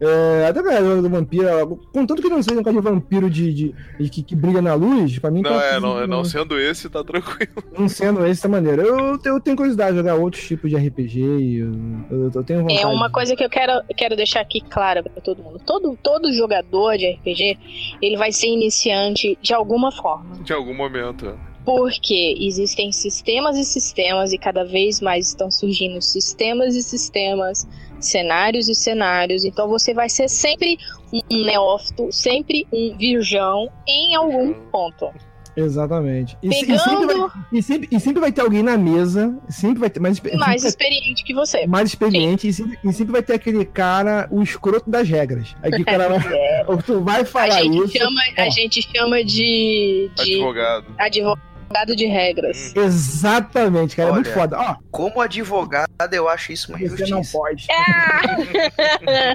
É, 0.01 0.47
até 0.49 0.63
pra 0.63 0.81
jogar 0.81 1.03
do 1.03 1.09
vampiro, 1.11 1.77
contanto 1.93 2.23
que 2.23 2.29
não 2.29 2.43
seja 2.43 2.61
um 2.61 2.63
cara 2.63 2.77
de 2.77 2.83
vampiro 2.83 3.29
de, 3.31 3.53
de, 3.53 3.75
de 3.99 4.09
que, 4.11 4.23
que 4.23 4.37
brilha 4.37 4.63
na 4.63 4.75
luz, 4.75 5.19
pra 5.19 5.31
mim 5.31 5.43
Não, 5.43 5.51
tá- 5.51 5.65
é, 5.67 5.81
não, 5.81 6.07
não 6.07 6.25
sendo 6.25 6.59
esse, 6.59 6.89
tá 6.89 7.03
tranquilo. 7.03 7.53
não 7.77 7.89
sendo 7.89 8.25
essa 8.25 8.49
maneira. 8.49 8.83
Eu, 8.83 9.19
eu 9.25 9.41
tenho 9.41 9.57
curiosidade 9.57 9.93
de 9.93 9.99
jogar 9.99 10.15
outros 10.15 10.45
tipos 10.47 10.71
de 10.71 10.77
RPG 10.77 11.21
e 11.21 11.59
eu, 11.59 11.73
eu, 12.11 12.31
eu 12.35 12.45
tenho 12.45 12.61
vontade. 12.63 12.81
É 12.81 12.87
uma 12.87 13.11
coisa 13.11 13.35
que 13.35 13.45
eu 13.45 13.51
quero, 13.51 13.73
quero 13.97 14.15
deixar 14.17 14.41
aqui 14.41 14.61
clara 14.61 15.03
pra 15.03 15.21
todo 15.23 15.43
mundo. 15.43 15.61
Todo, 15.65 15.97
todo 16.03 16.33
jogador 16.33 16.88
de 16.97 17.11
RPG, 17.11 17.59
ele 18.01 18.17
vai 18.17 18.33
ser 18.33 18.47
iniciante 18.47 19.37
de 19.43 19.53
alguma 19.53 19.91
forma. 19.93 20.37
De 20.43 20.53
algum 20.53 20.75
momento. 20.75 21.39
Porque 21.65 22.35
existem 22.41 22.93
sistemas 22.93 23.59
e 23.59 23.65
sistemas, 23.65 24.33
e 24.33 24.39
cada 24.39 24.65
vez 24.65 25.01
mais 25.01 25.29
estão 25.29 25.51
surgindo 25.51 26.01
sistemas 26.01 26.75
e 26.75 26.83
sistemas, 26.83 27.69
cenários 28.01 28.69
e 28.69 28.75
cenários. 28.75 29.45
Então 29.45 29.69
você 29.69 29.93
vai 29.93 30.09
ser 30.09 30.29
sempre 30.29 30.79
um 31.13 31.45
neófito, 31.45 32.11
sempre 32.11 32.67
um 32.73 32.97
virgão 32.97 33.69
em 33.87 34.15
algum 34.15 34.55
ponto. 34.71 35.11
Exatamente. 35.57 36.37
E, 36.43 36.53
se- 36.53 36.73
e 36.73 36.79
sempre 36.79 37.07
vai, 37.07 37.15
Pegando 37.15 37.33
e, 37.53 37.63
sempre, 37.63 37.89
e 37.91 38.01
sempre 38.01 38.21
vai 38.21 38.33
ter 38.33 38.41
alguém 38.41 38.63
na 38.63 38.77
mesa, 38.77 39.37
sempre 39.49 39.79
vai 39.81 39.91
ter 39.91 40.01
mais, 40.01 40.21
mais 40.37 40.65
experiente 40.65 41.25
que 41.25 41.35
você. 41.35 41.67
mais 41.67 41.89
experiente 41.89 42.49
e 42.49 42.53
sempre, 42.53 42.79
e 42.85 42.93
sempre 42.93 43.13
vai 43.13 43.23
ter 43.23 43.35
aquele 43.35 43.65
cara, 43.65 44.29
o 44.31 44.43
escroto 44.43 44.89
das 44.91 45.09
regras. 45.09 45.55
Aí 45.63 45.71
que 45.71 45.83
o 45.83 45.85
cara 45.85 46.09
vai, 46.09 46.21
tu 46.85 47.01
vai 47.01 47.23
A 47.23 47.25
falar 47.25 47.63
gente, 47.63 47.85
isso. 47.85 47.99
chama, 47.99 48.21
a 48.37 48.47
ó. 48.47 48.51
gente 48.51 48.83
chama 48.97 49.25
de, 49.25 50.11
de 50.17 50.35
Advogado. 50.35 50.87
advogado 50.99 51.48
de 51.97 52.07
regras. 52.07 52.75
Exatamente, 52.75 53.97
cara. 53.97 54.11
É 54.11 54.13
muito 54.13 54.27
Olha, 54.31 54.35
foda. 54.39 54.59
Ó, 54.59 54.77
Como 54.91 55.21
advogado, 55.21 55.89
eu 56.13 56.29
acho 56.29 56.53
isso 56.53 56.73
uma 56.73 56.79
você 56.79 57.07
não 57.11 57.21
injustiça. 57.21 57.39
pode. 57.39 57.67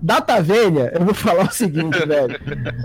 Data 0.00 0.40
velha, 0.42 0.92
eu 0.98 1.04
vou 1.04 1.14
falar 1.14 1.44
o 1.44 1.52
seguinte, 1.52 1.98
velho. 2.06 2.38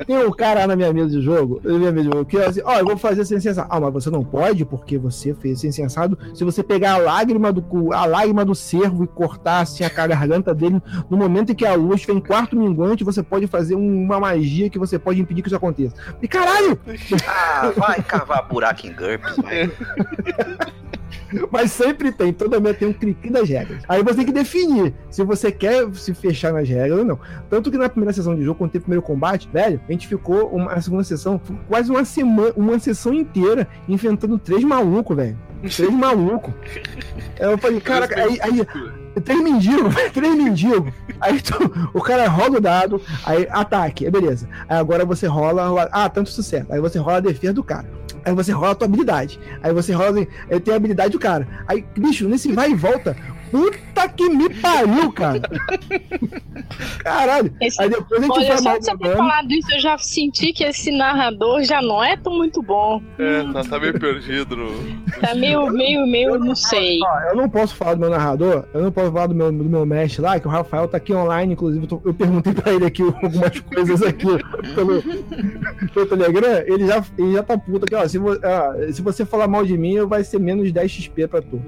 Tem 0.06 0.18
um 0.18 0.32
cara 0.32 0.62
lá 0.62 0.68
na 0.68 0.76
minha 0.76 0.92
mesa 0.94 1.10
de 1.10 1.22
jogo, 1.22 1.62
na 1.64 1.78
minha 1.78 1.92
mesa 1.92 2.10
de 2.10 2.16
jogo, 2.16 2.26
que 2.26 2.38
é 2.38 2.46
assim, 2.48 2.62
ó, 2.64 2.78
eu 2.80 2.86
vou 2.86 2.98
fazer 2.98 3.26
sem 3.26 3.40
sensado. 3.40 3.68
Ah, 3.70 3.80
mas 3.80 3.94
você 3.94 4.10
não 4.10 4.24
pode, 4.24 4.66
porque 4.66 4.98
você 4.98 5.34
fez 5.34 5.60
sem 5.62 5.72
sensado. 5.72 6.18
Se 6.34 6.44
você 6.44 6.64
pegar 6.64 6.94
a 6.94 6.98
lágrima 6.98 7.52
do 7.52 7.62
cu- 7.62 7.94
a 7.94 8.06
lágrima 8.06 8.44
do 8.44 8.56
cervo 8.56 9.04
e 9.04 9.08
cortar 9.08 9.62
assim 9.62 9.84
a 9.84 9.90
garganta 9.90 10.54
dele, 10.54 10.82
no 11.10 11.18
momento 11.18 11.52
em 11.52 11.56
que 11.56 11.66
a 11.66 11.76
luz 11.76 11.96
estiver 11.96 12.18
em 12.18 12.22
quarto 12.22 12.56
minguante, 12.58 13.04
você 13.04 13.22
pode 13.24 13.48
fazer 13.48 13.76
um- 13.76 14.04
uma 14.04 14.20
magia 14.20 14.70
que 14.70 14.80
você 14.80 14.98
pode 15.00 15.22
impedir 15.22 15.42
que 15.42 15.48
isso 15.50 15.56
aconteça. 15.56 15.96
E 16.22 16.28
caralho! 16.28 16.80
Ah, 17.28 17.72
vai 17.76 18.02
cavar 18.02 18.48
buraco 18.48 18.86
em 18.88 18.93
GURPS, 18.94 19.36
vai. 19.38 19.72
Mas 21.52 21.72
sempre 21.72 22.12
tem, 22.12 22.32
toda 22.32 22.60
vez 22.60 22.78
tem 22.78 22.88
um 22.88 22.94
clique 22.94 23.30
das 23.30 23.50
regras. 23.50 23.82
Aí 23.90 24.04
você 24.04 24.18
tem 24.18 24.26
que 24.26 24.32
definir 24.32 24.94
se 25.10 25.24
você 25.24 25.52
quer 25.52 25.88
se 25.96 26.14
fechar 26.14 26.54
nas 26.54 26.68
regras 26.70 27.00
ou 27.00 27.06
não. 27.06 27.20
Tanto 27.50 27.72
que 27.72 27.78
na 27.78 27.90
primeira 27.90 28.14
sessão 28.14 28.36
de 28.36 28.44
jogo, 28.44 28.60
quando 28.60 28.72
teve 28.72 28.84
o 28.84 28.86
primeiro 28.86 29.02
combate, 29.02 29.50
velho, 29.52 29.82
a 29.88 29.92
gente 29.92 30.08
ficou 30.08 30.48
uma, 30.50 30.80
segunda 30.82 31.04
sessão, 31.04 31.42
quase 31.68 31.90
uma 31.90 32.06
semana, 32.06 32.54
uma 32.56 32.78
sessão 32.80 33.14
inteira 33.14 33.68
enfrentando 33.90 34.38
três 34.38 34.64
malucos, 34.64 35.16
velho. 35.16 35.38
Três 35.62 35.92
malucos. 35.92 36.54
Eu 37.40 37.58
falei, 37.58 37.80
cara, 37.82 38.08
aí, 38.16 38.40
aí 38.42 38.68
três 39.24 39.42
mendigos, 39.42 39.96
três 40.14 40.36
mendigos. 40.36 40.94
Aí 41.20 41.42
tu, 41.42 41.56
o 41.94 42.02
cara 42.02 42.28
rola 42.28 42.58
o 42.58 42.62
dado, 42.62 43.02
aí 43.26 43.48
ataque, 43.50 44.06
é 44.06 44.12
beleza. 44.12 44.48
Aí 44.68 44.78
agora 44.78 45.04
você 45.06 45.26
rola, 45.26 45.66
rola- 45.68 45.90
ah, 45.92 46.10
tanto 46.10 46.30
sucesso. 46.30 46.72
Aí 46.72 46.80
você 46.80 47.00
rola 47.00 47.18
a 47.18 47.22
defesa 47.22 47.54
do 47.54 47.64
cara. 47.64 47.88
Aí 48.26 48.34
você 48.34 48.52
rola 48.52 48.72
a 48.72 48.76
tua 48.76 48.88
habilidade. 48.88 49.40
Aí 49.62 49.74
você 49.74 49.94
rola, 49.94 50.28
aí 50.50 50.60
tem 50.60 50.74
a 50.74 50.78
habilidade 50.78 51.12
do 51.12 51.20
cara. 51.20 51.48
Aí, 51.68 51.86
bicho, 51.96 52.28
nesse 52.28 52.52
vai 52.52 52.72
e 52.72 52.76
volta, 52.76 53.16
puta 53.52 53.93
Puta 54.04 54.10
que 54.16 54.30
me 54.30 54.50
pariu, 54.56 55.12
cara. 55.12 55.42
Caralho. 57.04 57.54
Esse- 57.62 57.82
Aí 57.82 57.90
depois 57.90 58.20
a 58.22 58.26
gente 58.26 58.32
Olha, 58.38 58.48
vai 58.48 58.58
só 58.58 58.78
de 58.78 58.86
você 58.86 58.98
ter 58.98 59.16
falado 59.18 59.52
isso, 59.52 59.72
eu 59.74 59.80
já 59.80 59.98
senti 59.98 60.54
que 60.54 60.64
esse 60.64 60.92
narrador 60.92 61.64
já 61.64 61.82
não 61.82 62.04
é 62.04 62.16
tão 62.18 62.34
muito 62.34 62.62
bom. 62.62 63.02
É, 63.20 63.44
tá, 63.52 63.64
tá 63.64 63.80
meio 63.80 64.00
perdido 64.00 64.56
no. 64.56 64.72
Tá 65.20 65.34
meio, 65.36 65.68
meio, 65.72 66.06
meio, 66.08 66.40
não 66.40 66.56
sei. 66.56 67.00
Ó, 67.04 67.20
eu 67.30 67.36
não 67.36 67.50
posso 67.50 67.76
falar 67.76 67.94
do 67.96 68.00
meu 68.02 68.10
narrador, 68.10 68.66
eu 68.74 68.82
não 68.82 68.92
posso 68.92 69.12
falar 69.12 69.28
do 69.28 69.36
meu, 69.36 69.52
do 69.52 69.64
meu 69.66 69.86
mestre 69.86 70.22
lá, 70.22 70.40
que 70.40 70.48
o 70.48 70.52
Rafael 70.52 70.88
tá 70.88 70.98
aqui 70.98 71.14
online, 71.14 71.54
inclusive 71.54 71.84
eu 71.86 71.88
tô- 71.90 72.02
eu 72.06 72.14
perguntei 72.14 72.54
pra 72.54 72.74
ele 72.74 72.86
aqui 72.86 73.04
algumas 73.04 73.60
coisas 73.60 74.02
aqui 74.04 74.28
pelo, 74.76 75.02
pelo 75.94 76.06
Telegram, 76.08 76.64
ele 76.66 76.88
já, 76.88 77.04
ele 77.18 77.34
já 77.34 77.44
tá 77.44 77.58
puto 77.58 77.86
aqui, 77.86 77.96
ó 77.96 78.08
se, 78.08 78.18
vo- 78.18 78.40
ó, 78.44 78.92
se 78.92 79.02
você 79.02 79.26
falar 79.26 79.48
mal 79.48 79.66
de 79.66 79.78
mim, 79.78 80.04
vai 80.06 80.24
ser 80.24 80.40
menos 80.40 80.72
10 80.72 80.92
XP 80.92 81.28
pra 81.28 81.42
tu. 81.42 81.62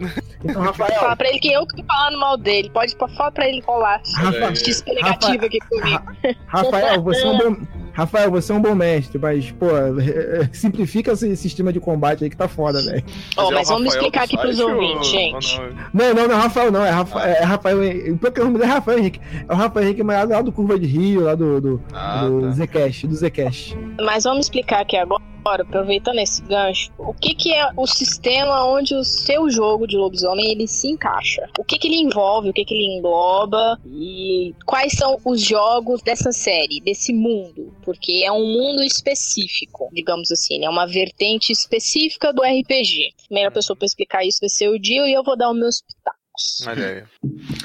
Então, 0.44 0.62
Rafael, 0.62 1.00
Fala 1.00 1.16
pra 1.16 1.28
ele 1.30 1.40
que 1.40 1.52
eu 1.52 1.66
que 1.68 1.76
tô 1.78 1.84
falando 1.84 2.20
mal 2.20 2.25
dele. 2.38 2.70
Pode 2.74 2.96
falar 2.98 3.32
pra 3.32 3.48
ele 3.48 3.62
colar. 3.62 4.02
Rafa- 4.16 4.56
XP 4.56 4.94
negativo 4.94 5.46
aqui 5.46 5.60
comigo. 5.70 6.02
Rafael, 6.48 7.02
você 7.04 7.22
é 7.24 7.30
um 7.30 7.38
bom. 7.38 7.56
Rafael, 7.94 8.30
você 8.30 8.52
é 8.52 8.56
um 8.56 8.62
bom 8.62 8.76
mestre, 8.76 9.18
mas, 9.18 9.52
pô, 9.52 9.68
simplifica 10.52 11.14
esse 11.14 11.34
sistema 11.38 11.72
de 11.72 11.80
combate 11.80 12.24
aí 12.26 12.30
que 12.30 12.36
tá 12.36 12.48
foda, 12.48 12.82
velho. 12.84 13.04
Ó, 13.38 13.44
é 13.44 13.46
o 13.48 13.54
mas 13.54 13.70
vamos 13.70 13.86
Rafael 13.86 14.02
explicar 14.08 14.24
aqui 14.26 14.38
pros 14.38 14.60
ouvintes, 14.60 15.08
gente. 15.08 15.62
não? 15.94 16.14
Não, 16.14 16.28
não, 16.28 16.36
é 16.36 16.42
Rafael, 16.42 16.72
não. 16.72 16.84
É, 16.86 16.90
Rafa, 16.90 17.20
é 17.22 17.44
Rafael. 17.44 17.78
O 18.14 18.18
pior 18.18 18.32
que 18.32 18.42
o 18.42 18.46
nome 18.46 18.58
dele 18.60 18.70
é 18.70 18.74
Rafael 18.74 19.00
Henrique. 19.00 19.22
É 19.48 19.54
o 19.54 19.56
Rafael 19.56 19.86
Henrique, 19.86 20.04
mas 20.04 20.28
lá 20.30 20.42
do 20.42 20.52
Curva 20.52 20.78
de 20.78 20.86
Rio, 20.88 21.22
lá 21.22 21.36
do, 21.36 21.62
do, 21.62 21.82
Ah, 21.94 22.26
do 22.26 22.42
tá. 22.42 22.52
Zcash, 22.52 23.04
do 23.06 23.16
Zcash. 23.16 23.78
Mas 24.04 24.26
vamos 24.26 24.48
explicar 24.48 24.82
aqui 24.82 24.98
agora, 24.98 25.24
aproveitando 25.50 26.20
esse 26.20 26.42
gancho, 26.42 26.92
o 26.98 27.14
que, 27.14 27.36
que 27.36 27.54
é 27.54 27.70
o 27.78 27.86
sistema 27.86 28.66
onde 28.66 28.96
o 28.96 29.04
seu 29.04 29.50
jogo 29.50 29.88
de 29.88 29.98
lobisomem 29.98 30.52
ele 30.52 30.68
se 30.68 30.88
encaixa. 30.88 31.48
O 31.60 31.64
que, 31.64 31.78
que 31.78 31.88
ele 31.88 31.98
envolve, 31.98 32.50
o 32.50 32.54
que, 32.54 32.66
que 32.66 32.74
ele 32.74 32.98
engloba 32.98 33.80
e 33.86 34.54
quais 34.66 34.94
são 34.94 35.18
os 35.26 35.42
jogos 35.42 36.02
dessa 36.02 36.32
série, 36.32 36.82
desse 36.82 37.14
mundo. 37.14 37.74
Porque 37.84 38.24
é 38.26 38.32
um 38.32 38.46
mundo 38.46 38.84
específico, 38.84 39.90
digamos 39.94 40.32
assim, 40.32 40.60
né? 40.60 40.70
uma 40.70 40.88
vertente 40.88 41.52
específica 41.52 42.34
do 42.34 42.42
RPG. 42.42 43.14
A 43.24 43.26
primeira 43.26 43.52
pessoa 43.52 43.78
para 43.78 43.86
explicar 43.86 44.26
isso 44.26 44.40
vai 44.42 44.50
ser 44.50 44.70
o 44.70 44.80
Dio 44.80 45.06
e 45.06 45.14
eu 45.14 45.24
vou 45.24 45.38
dar 45.38 45.52
os 45.52 45.58
meus 45.58 45.82
pitacos. 45.82 46.25
Olha 46.68 46.88
aí. 46.88 47.04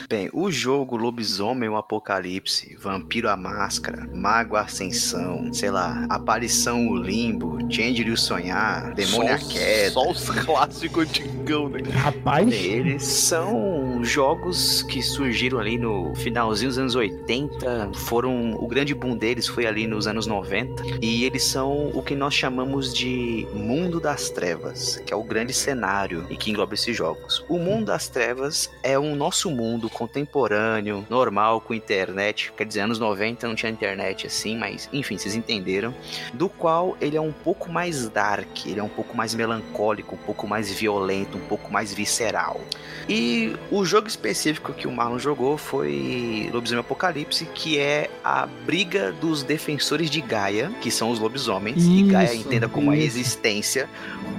Bem, 0.09 0.31
o 0.33 0.51
jogo 0.51 0.97
Lobisomem 0.97 1.69
o 1.69 1.77
Apocalipse, 1.77 2.77
Vampiro 2.81 3.29
a 3.29 3.37
Máscara, 3.37 4.09
Mago 4.15 4.57
a 4.57 4.63
Ascensão, 4.63 5.53
sei 5.53 5.71
lá, 5.71 6.07
Aparição 6.09 6.89
o 6.89 6.97
Limbo, 6.97 7.59
Change 7.73 8.03
e 8.03 8.11
o 8.11 8.17
Sonhar, 8.17 8.95
Demônio 8.95 9.35
a 9.35 9.39
Só 9.39 9.47
os- 9.47 9.53
Queda. 9.53 9.91
Só 9.91 10.11
os 10.11 10.31
clássicos 10.31 11.03
antigão, 11.09 11.69
né? 11.69 11.81
Rapaz, 11.93 12.53
Eles 12.53 13.03
são 13.05 14.03
jogos 14.05 14.83
que 14.85 15.03
surgiram 15.03 15.59
ali 15.59 15.77
no 15.79 16.15
finalzinho 16.17 16.69
dos 16.71 16.79
anos 16.79 16.95
80, 16.95 17.91
foram 17.95 18.55
o 18.55 18.67
grande 18.67 18.95
boom 18.95 19.17
deles 19.17 19.47
foi 19.47 19.67
ali 19.67 19.87
nos 19.87 20.07
anos 20.07 20.27
90 20.27 20.83
e 21.03 21.25
eles 21.25 21.45
são 21.45 21.89
o 21.95 22.03
que 22.03 22.15
nós 22.15 22.35
chamamos 22.35 22.93
de 22.95 23.47
Mundo 23.53 24.01
das 24.01 24.31
Trevas, 24.31 25.03
que 25.05 25.13
é 25.13 25.17
o 25.17 25.23
grande 25.25 25.53
cenário 25.53 26.27
e 26.31 26.37
que 26.37 26.51
engloba 26.51 26.75
esses 26.75 26.97
jogos. 26.97 27.45
O 27.49 27.59
Mundo 27.59 27.87
das 27.87 28.09
Trevas 28.09 28.60
é 28.83 28.99
um 28.99 29.15
nosso 29.15 29.51
mundo 29.51 29.89
contemporâneo, 29.89 31.07
normal 31.09 31.61
com 31.61 31.73
internet, 31.73 32.53
quer 32.57 32.65
dizer, 32.65 32.81
anos 32.81 32.99
90 32.99 33.47
não 33.47 33.55
tinha 33.55 33.71
internet 33.71 34.27
assim, 34.27 34.57
mas 34.57 34.89
enfim, 34.93 35.17
vocês 35.17 35.35
entenderam, 35.35 35.95
do 36.35 36.49
qual 36.49 36.97
ele 37.01 37.17
é 37.17 37.21
um 37.21 37.33
pouco 37.33 37.71
mais 37.71 38.09
dark, 38.09 38.67
ele 38.67 38.81
é 38.81 38.83
um 38.83 38.89
pouco 38.89 39.17
mais 39.17 39.35
melancólico, 39.35 40.15
um 40.15 40.19
pouco 40.19 40.47
mais 40.47 40.73
violento, 40.73 41.39
um 41.39 41.47
pouco 41.47 41.73
mais 41.73 41.93
visceral. 41.93 42.61
E 43.09 43.55
o 43.71 43.85
jogo 43.85 44.09
específico 44.09 44.73
que 44.73 44.87
o 44.87 44.93
Marlon 44.93 45.19
jogou 45.19 45.57
foi 45.57 46.51
Lobisomem 46.53 46.81
Apocalipse, 46.81 47.47
que 47.47 47.79
é 47.79 48.11
a 48.25 48.47
briga 48.47 49.13
dos 49.13 49.43
defensores 49.43 50.11
de 50.11 50.21
Gaia, 50.21 50.71
que 50.81 50.91
são 50.91 51.11
os 51.11 51.19
lobisomens, 51.19 51.85
e 51.85 52.03
Gaia 52.03 52.33
Isso, 52.33 52.47
entenda 52.47 52.69
como 52.69 52.91
a 52.91 52.97
isso. 52.97 53.07
existência, 53.07 53.89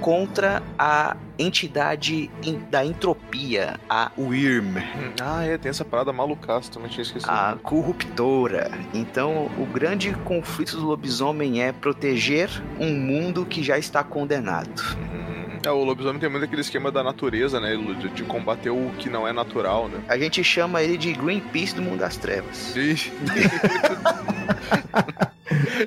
contra 0.00 0.62
a 0.78 1.16
entidade 1.38 2.30
en- 2.44 2.60
da 2.70 2.84
entropia, 2.84 3.78
a 3.88 4.10
Wyrm, 4.18 4.76
Ah, 5.20 5.44
é, 5.44 5.56
tem 5.58 5.70
essa 5.70 5.84
parada 5.84 6.12
malucaça, 6.12 6.70
também 6.70 6.88
tinha 6.90 7.02
esquecido. 7.02 7.30
a 7.30 7.56
corruptora. 7.62 8.70
Então, 8.94 9.50
o 9.58 9.66
grande 9.66 10.12
conflito 10.24 10.76
do 10.76 10.86
lobisomem 10.86 11.62
é 11.62 11.72
proteger 11.72 12.48
um 12.78 12.92
mundo 12.94 13.44
que 13.46 13.62
já 13.62 13.78
está 13.78 14.02
condenado. 14.04 14.82
Hum, 14.98 15.32
É, 15.64 15.70
o 15.70 15.84
lobisomem 15.84 16.18
tem 16.20 16.28
muito 16.28 16.44
aquele 16.44 16.60
esquema 16.62 16.90
da 16.90 17.04
natureza, 17.04 17.60
né? 17.60 17.76
De, 17.76 18.08
de 18.10 18.24
combater 18.24 18.70
o 18.70 18.90
que 18.98 19.08
não 19.08 19.28
é 19.28 19.32
natural, 19.32 19.88
né? 19.88 20.00
A 20.08 20.18
gente 20.18 20.42
chama 20.42 20.82
ele 20.82 20.96
de 20.98 21.12
Greenpeace 21.12 21.74
do 21.74 21.80
mundo 21.82 21.98
das 22.00 22.16
trevas. 22.16 22.74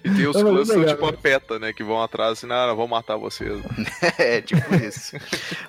E, 0.04 0.10
tem 0.10 0.28
os 0.28 0.36
Não, 0.36 0.44
clãs 0.52 0.68
que 0.70 0.74
são 0.74 0.86
tipo 0.86 1.06
a 1.06 1.14
PETA, 1.14 1.60
né? 1.60 1.74
Que 1.74 1.84
vão 1.84 2.02
atrás 2.02 2.34
assim, 2.34 2.48
não, 2.48 2.68
não, 2.68 2.76
vão 2.76 2.88
matar 2.88 3.18
vocês. 3.18 3.52
É, 4.18 4.42
tipo 4.42 4.74
isso. 4.76 5.16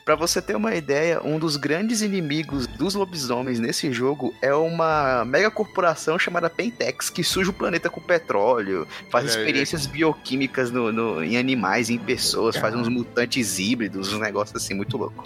Pra 0.05 0.15
você 0.15 0.41
ter 0.41 0.55
uma 0.57 0.75
ideia, 0.75 1.21
um 1.25 1.39
dos 1.39 1.57
grandes 1.57 2.01
inimigos 2.03 2.67
dos 2.67 2.95
lobisomens 2.95 3.59
nesse 3.59 3.93
jogo 3.93 4.35
é 4.43 4.55
uma 4.55 5.25
mega 5.25 5.51
corporação 5.51 6.19
chamada 6.19 6.49
Pentex, 6.51 7.11
que 7.11 7.23
suja 7.25 7.51
o 7.51 7.53
planeta 7.55 7.89
com 7.91 8.01
petróleo, 8.01 8.87
faz 9.11 9.25
aí. 9.25 9.31
experiências 9.31 9.87
bioquímicas 9.87 10.71
no, 10.71 10.93
no- 10.93 11.23
em 11.23 11.37
animais, 11.37 11.91
em 11.91 11.99
pessoas, 11.99 12.57
faz 12.57 12.75
uns 12.75 12.89
mutantes 12.89 13.59
híbridos, 13.59 14.13
uns 14.13 14.21
negócios 14.21 14.57
assim 14.63 14.75
muito 14.75 14.97
louco. 14.97 15.25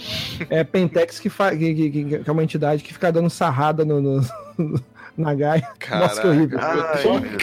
é 0.48 0.64
Pentex 0.64 1.18
que, 1.20 1.28
fa... 1.28 1.50
que, 1.56 1.74
que, 1.74 1.90
que- 1.90 2.04
que 2.20 2.28
é 2.30 2.32
uma 2.32 2.44
entidade 2.44 2.82
que 2.82 2.92
fica 2.92 3.10
dando 3.12 3.28
sarrada 3.30 3.84
no, 3.84 4.00
no- 4.00 4.80
na 5.20 5.34
Gaia. 5.34 5.68
Nossa, 5.90 6.20
que 6.20 6.26
horrível. 6.26 6.58
Ai, 6.60 6.76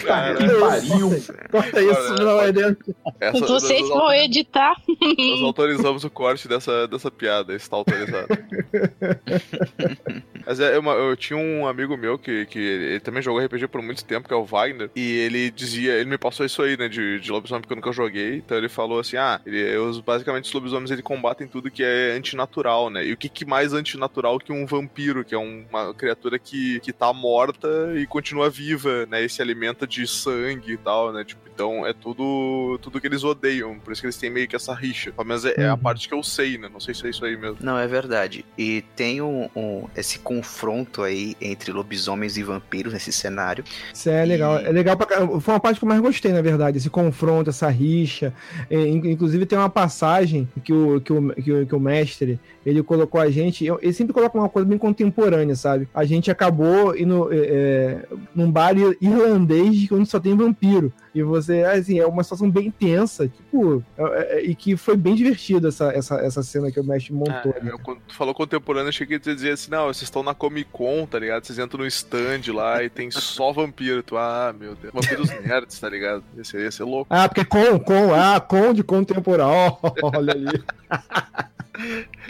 cara. 0.04 0.36
Que 0.36 0.52
pariu. 0.56 1.10
Corta 1.50 1.82
isso, 1.82 2.14
não 2.14 2.36
vai 2.36 2.52
dentro. 2.52 2.94
Essa- 3.20 3.46
Vocês 3.46 3.80
nós, 3.80 3.88
vão 3.90 4.12
editar. 4.12 4.74
nós 4.88 5.40
autorizamos 5.42 6.04
o 6.04 6.10
corte 6.10 6.46
dessa, 6.48 6.86
dessa 6.88 7.10
piada, 7.10 7.54
está 7.54 7.76
autorizado. 7.76 8.28
Mas 10.46 10.60
é, 10.60 10.78
uma- 10.78 10.92
eu 10.94 11.16
tinha 11.16 11.36
um 11.38 11.66
amigo 11.66 11.96
meu 11.96 12.18
que, 12.18 12.46
que 12.46 12.58
ele 12.58 13.00
também 13.00 13.22
jogou 13.22 13.42
RPG 13.44 13.68
por 13.68 13.82
muito 13.82 14.04
tempo, 14.04 14.26
que 14.26 14.32
é 14.32 14.36
o 14.36 14.44
Wagner, 14.44 14.90
e 14.96 15.18
ele 15.18 15.50
dizia, 15.50 15.92
ele 15.94 16.08
me 16.08 16.16
passou 16.18 16.46
isso 16.46 16.62
aí, 16.62 16.76
né, 16.76 16.88
de, 16.88 17.20
de 17.20 17.30
lobisomem 17.30 17.62
que 17.66 17.72
eu 17.72 17.76
nunca 17.76 17.92
joguei, 17.92 18.36
então 18.36 18.56
ele 18.56 18.68
falou 18.68 19.00
assim, 19.00 19.16
ah, 19.18 19.40
ele, 19.44 19.76
os, 19.76 20.00
basicamente 20.00 20.44
os 20.44 20.52
lobisomens 20.52 20.90
ele 20.90 21.02
combatem 21.02 21.46
tudo 21.46 21.70
que 21.70 21.82
é 21.84 22.12
antinatural, 22.12 22.88
né, 22.88 23.04
e 23.04 23.12
o 23.12 23.16
que, 23.16 23.28
que 23.28 23.44
mais 23.44 23.74
antinatural 23.74 24.38
que 24.38 24.50
um 24.52 24.64
vampiro, 24.64 25.22
que 25.24 25.34
é 25.34 25.38
um- 25.38 25.66
uma 25.68 25.92
criatura 25.92 26.38
que, 26.38 26.80
que 26.80 26.92
tá 26.94 27.12
morta 27.12 27.67
e 27.96 28.06
continua 28.06 28.48
viva, 28.50 29.06
né, 29.06 29.24
e 29.24 29.28
se 29.28 29.40
alimenta 29.42 29.86
de 29.86 30.06
sangue 30.06 30.72
e 30.72 30.76
tal, 30.76 31.12
né, 31.12 31.24
tipo, 31.24 31.40
então 31.52 31.86
é 31.86 31.92
tudo, 31.92 32.78
tudo 32.80 33.00
que 33.00 33.06
eles 33.06 33.24
odeiam, 33.24 33.78
por 33.80 33.92
isso 33.92 34.00
que 34.00 34.06
eles 34.06 34.16
têm 34.16 34.30
meio 34.30 34.46
que 34.46 34.54
essa 34.56 34.72
rixa, 34.74 35.10
pelo 35.12 35.26
menos 35.26 35.44
é, 35.44 35.54
é 35.56 35.66
a 35.68 35.72
Uhum. 35.74 35.78
parte 35.80 36.08
que 36.08 36.14
eu 36.14 36.22
sei, 36.22 36.56
né, 36.58 36.68
não 36.72 36.80
sei 36.80 36.94
se 36.94 37.06
é 37.06 37.10
isso 37.10 37.24
aí 37.24 37.36
mesmo. 37.36 37.56
Não, 37.60 37.76
é 37.78 37.86
verdade. 37.86 38.44
E 38.56 38.82
tem 38.94 39.20
um, 39.20 39.48
um- 39.56 39.84
esse 39.96 40.18
confronto 40.20 41.02
aí 41.02 41.36
entre 41.40 41.72
lobisomens 41.72 42.36
e 42.36 42.42
vampiros 42.42 42.92
nesse 42.92 43.12
cenário. 43.12 43.64
Isso 43.92 44.08
é 44.08 44.24
legal. 44.24 44.58
É 44.58 44.70
legal 44.70 44.96
pra. 44.96 45.26
Foi 45.40 45.54
uma 45.54 45.60
parte 45.60 45.78
que 45.78 45.84
eu 45.84 45.88
mais 45.88 46.00
gostei, 46.00 46.32
na 46.32 46.40
verdade. 46.42 46.78
Esse 46.78 46.88
confronto, 46.90 47.50
essa 47.50 47.68
rixa. 47.68 48.32
É, 48.70 48.76
in- 48.76 49.10
inclusive, 49.10 49.44
tem 49.46 49.58
uma 49.58 49.68
passagem 49.70 50.48
que 50.64 50.72
o, 50.72 51.00
que 51.00 51.12
o, 51.12 51.28
que 51.34 51.52
o, 51.52 51.66
que 51.66 51.74
o 51.74 51.80
mestre 51.80 52.38
ele 52.64 52.82
colocou 52.82 53.20
a 53.20 53.30
gente. 53.30 53.66
Ele 53.66 53.92
sempre 53.92 54.12
coloca 54.12 54.36
uma 54.38 54.48
coisa 54.48 54.68
bem 54.68 54.78
contemporânea, 54.78 55.56
sabe? 55.56 55.88
A 55.94 56.04
gente 56.04 56.30
acabou 56.30 56.96
indo 56.96 57.32
é, 57.32 57.36
é, 57.58 58.06
num 58.34 58.50
bar 58.50 58.76
ir- 58.76 58.96
irlandês 59.00 59.90
onde 59.90 60.08
só 60.08 60.20
tem 60.20 60.36
vampiro. 60.36 60.92
E 61.18 61.22
você, 61.22 61.62
assim, 61.62 61.98
é 61.98 62.06
uma 62.06 62.22
situação 62.22 62.50
bem 62.50 62.70
tensa, 62.70 63.28
tipo, 63.28 63.82
é- 63.96 64.38
é- 64.38 64.42
e 64.44 64.54
que 64.54 64.76
foi 64.76 64.96
bem 64.96 65.14
divertida 65.14 65.68
essa, 65.68 65.92
essa, 65.92 66.14
essa 66.16 66.42
cena 66.42 66.70
que 66.70 66.78
o 66.78 66.84
mestre 66.84 67.12
montou. 67.12 67.54
É, 67.56 67.62
né? 67.62 67.72
eu, 67.72 67.78
quando 67.78 68.00
tu 68.06 68.14
falou 68.14 68.34
contemporâneo, 68.34 68.86
eu 68.86 68.90
achei 68.90 69.06
que 69.06 69.14
ia 69.14 69.18
dizer 69.18 69.52
assim, 69.52 69.70
não, 69.70 69.86
vocês 69.86 70.02
estão 70.02 70.22
na 70.22 70.34
Comic 70.34 70.70
Con, 70.72 71.06
tá 71.06 71.18
ligado? 71.18 71.44
Vocês 71.44 71.58
entram 71.58 71.80
no 71.80 71.86
stand 71.86 72.52
lá 72.52 72.82
e 72.82 72.88
tem 72.88 73.10
só 73.10 73.52
vampiro. 73.52 74.02
Tu, 74.02 74.16
ah, 74.16 74.54
meu 74.58 74.74
Deus. 74.74 74.92
Vampiros 74.94 75.30
nerds, 75.40 75.78
tá 75.78 75.88
ligado? 75.88 76.22
Esse 76.36 76.56
aí 76.56 76.62
ia 76.64 76.70
ser 76.70 76.84
louco. 76.84 77.06
Ah, 77.10 77.28
porque 77.28 77.44
com, 77.44 77.78
com, 77.80 78.14
ah, 78.14 78.40
com 78.40 78.72
de 78.72 78.82
contemporâneo. 78.82 79.76
Olha 80.02 80.32
ali. 80.32 80.62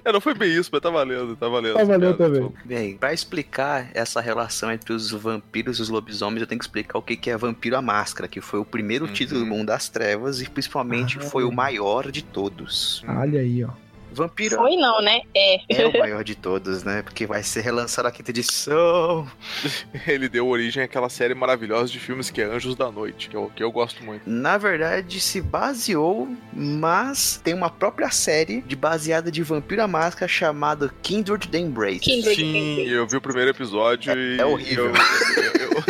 É, 0.04 0.12
não 0.12 0.20
foi 0.20 0.34
bem 0.34 0.52
isso, 0.52 0.68
mas 0.70 0.80
tá 0.82 0.90
valendo, 0.90 1.34
tá 1.34 1.48
valendo. 1.48 1.74
Tá 1.74 1.80
essa 1.80 1.90
valendo 1.90 2.16
piada. 2.16 2.34
também. 2.34 2.54
Bem, 2.64 2.96
pra 2.98 3.14
explicar 3.14 3.90
essa 3.94 4.20
relação 4.20 4.70
entre 4.70 4.92
os 4.92 5.10
vampiros 5.10 5.78
e 5.78 5.82
os 5.82 5.88
lobisomens, 5.88 6.42
eu 6.42 6.46
tenho 6.46 6.58
que 6.58 6.64
explicar 6.64 6.98
o 6.98 7.02
que 7.02 7.16
que 7.16 7.30
é 7.30 7.36
Vampiro 7.36 7.76
à 7.76 7.82
Máscara, 7.82 8.28
que 8.28 8.40
foi 8.42 8.60
o 8.60 8.64
primeiro 8.78 9.06
Uhum. 9.06 9.12
título 9.12 9.40
do 9.40 9.46
Mundo 9.46 9.66
das 9.66 9.88
Trevas 9.88 10.40
e 10.40 10.48
principalmente 10.48 11.18
Ah. 11.18 11.22
foi 11.22 11.42
o 11.42 11.50
maior 11.50 12.12
de 12.12 12.22
todos. 12.22 13.02
Olha 13.08 13.40
aí, 13.40 13.64
ó. 13.64 13.70
Vampiro 14.10 14.56
Foi 14.56 14.74
não, 14.76 15.02
né? 15.02 15.20
É. 15.36 15.82
é 15.82 15.86
o 15.86 15.98
maior 15.98 16.24
de 16.24 16.34
todos, 16.34 16.82
né? 16.82 17.02
Porque 17.02 17.26
vai 17.26 17.42
ser 17.42 17.60
relançado 17.60 18.08
a 18.08 18.10
quinta 18.10 18.30
edição. 18.30 19.28
Ele 20.08 20.28
deu 20.30 20.46
origem 20.48 20.82
àquela 20.82 21.08
série 21.10 21.34
maravilhosa 21.34 21.92
de 21.92 21.98
filmes 22.00 22.30
que 22.30 22.40
é 22.40 22.44
Anjos 22.44 22.74
da 22.74 22.90
Noite, 22.90 23.28
que 23.28 23.36
eu, 23.36 23.52
que 23.54 23.62
eu 23.62 23.70
gosto 23.70 24.02
muito. 24.02 24.22
Na 24.28 24.56
verdade, 24.56 25.20
se 25.20 25.40
baseou, 25.42 26.26
mas 26.52 27.38
tem 27.44 27.52
uma 27.52 27.68
própria 27.68 28.10
série 28.10 28.62
de 28.62 28.74
baseada 28.74 29.30
de 29.30 29.42
Vampiro 29.42 29.82
à 29.82 29.86
Máscara 29.88 30.26
chamada 30.28 30.90
Kindred 31.02 31.46
the 31.48 31.58
Embrace. 31.58 32.00
Kindred. 32.00 32.34
Sim, 32.36 32.80
eu 32.88 33.06
vi 33.06 33.16
o 33.16 33.20
primeiro 33.20 33.50
episódio 33.50 34.12
e. 34.16 34.40
é 34.40 34.44
horrível. 34.46 34.86
Eu, 34.86 35.42
eu- 35.42 35.84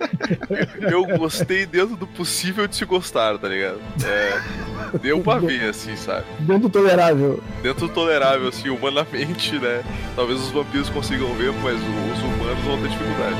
eu- 0.00 0.09
eu 0.80 1.04
gostei 1.18 1.66
dentro 1.66 1.96
do 1.96 2.06
possível 2.06 2.66
de 2.66 2.76
se 2.76 2.84
gostar, 2.84 3.38
tá 3.38 3.48
ligado? 3.48 3.80
É, 4.04 4.98
deu 4.98 5.20
pra 5.20 5.38
ver, 5.38 5.70
assim, 5.70 5.96
sabe? 5.96 6.24
Dentro 6.40 6.62
do 6.62 6.70
tolerável. 6.70 7.42
Dentro 7.62 7.88
do 7.88 7.94
tolerável, 7.94 8.48
assim, 8.48 8.68
humanamente, 8.68 9.58
né? 9.58 9.82
Talvez 10.14 10.40
os 10.40 10.50
vampiros 10.50 10.88
consigam 10.90 11.34
ver, 11.34 11.52
mas 11.62 11.76
os 11.76 12.22
humanos 12.22 12.64
vão 12.64 12.80
ter 12.80 12.88
dificuldade. 12.88 13.36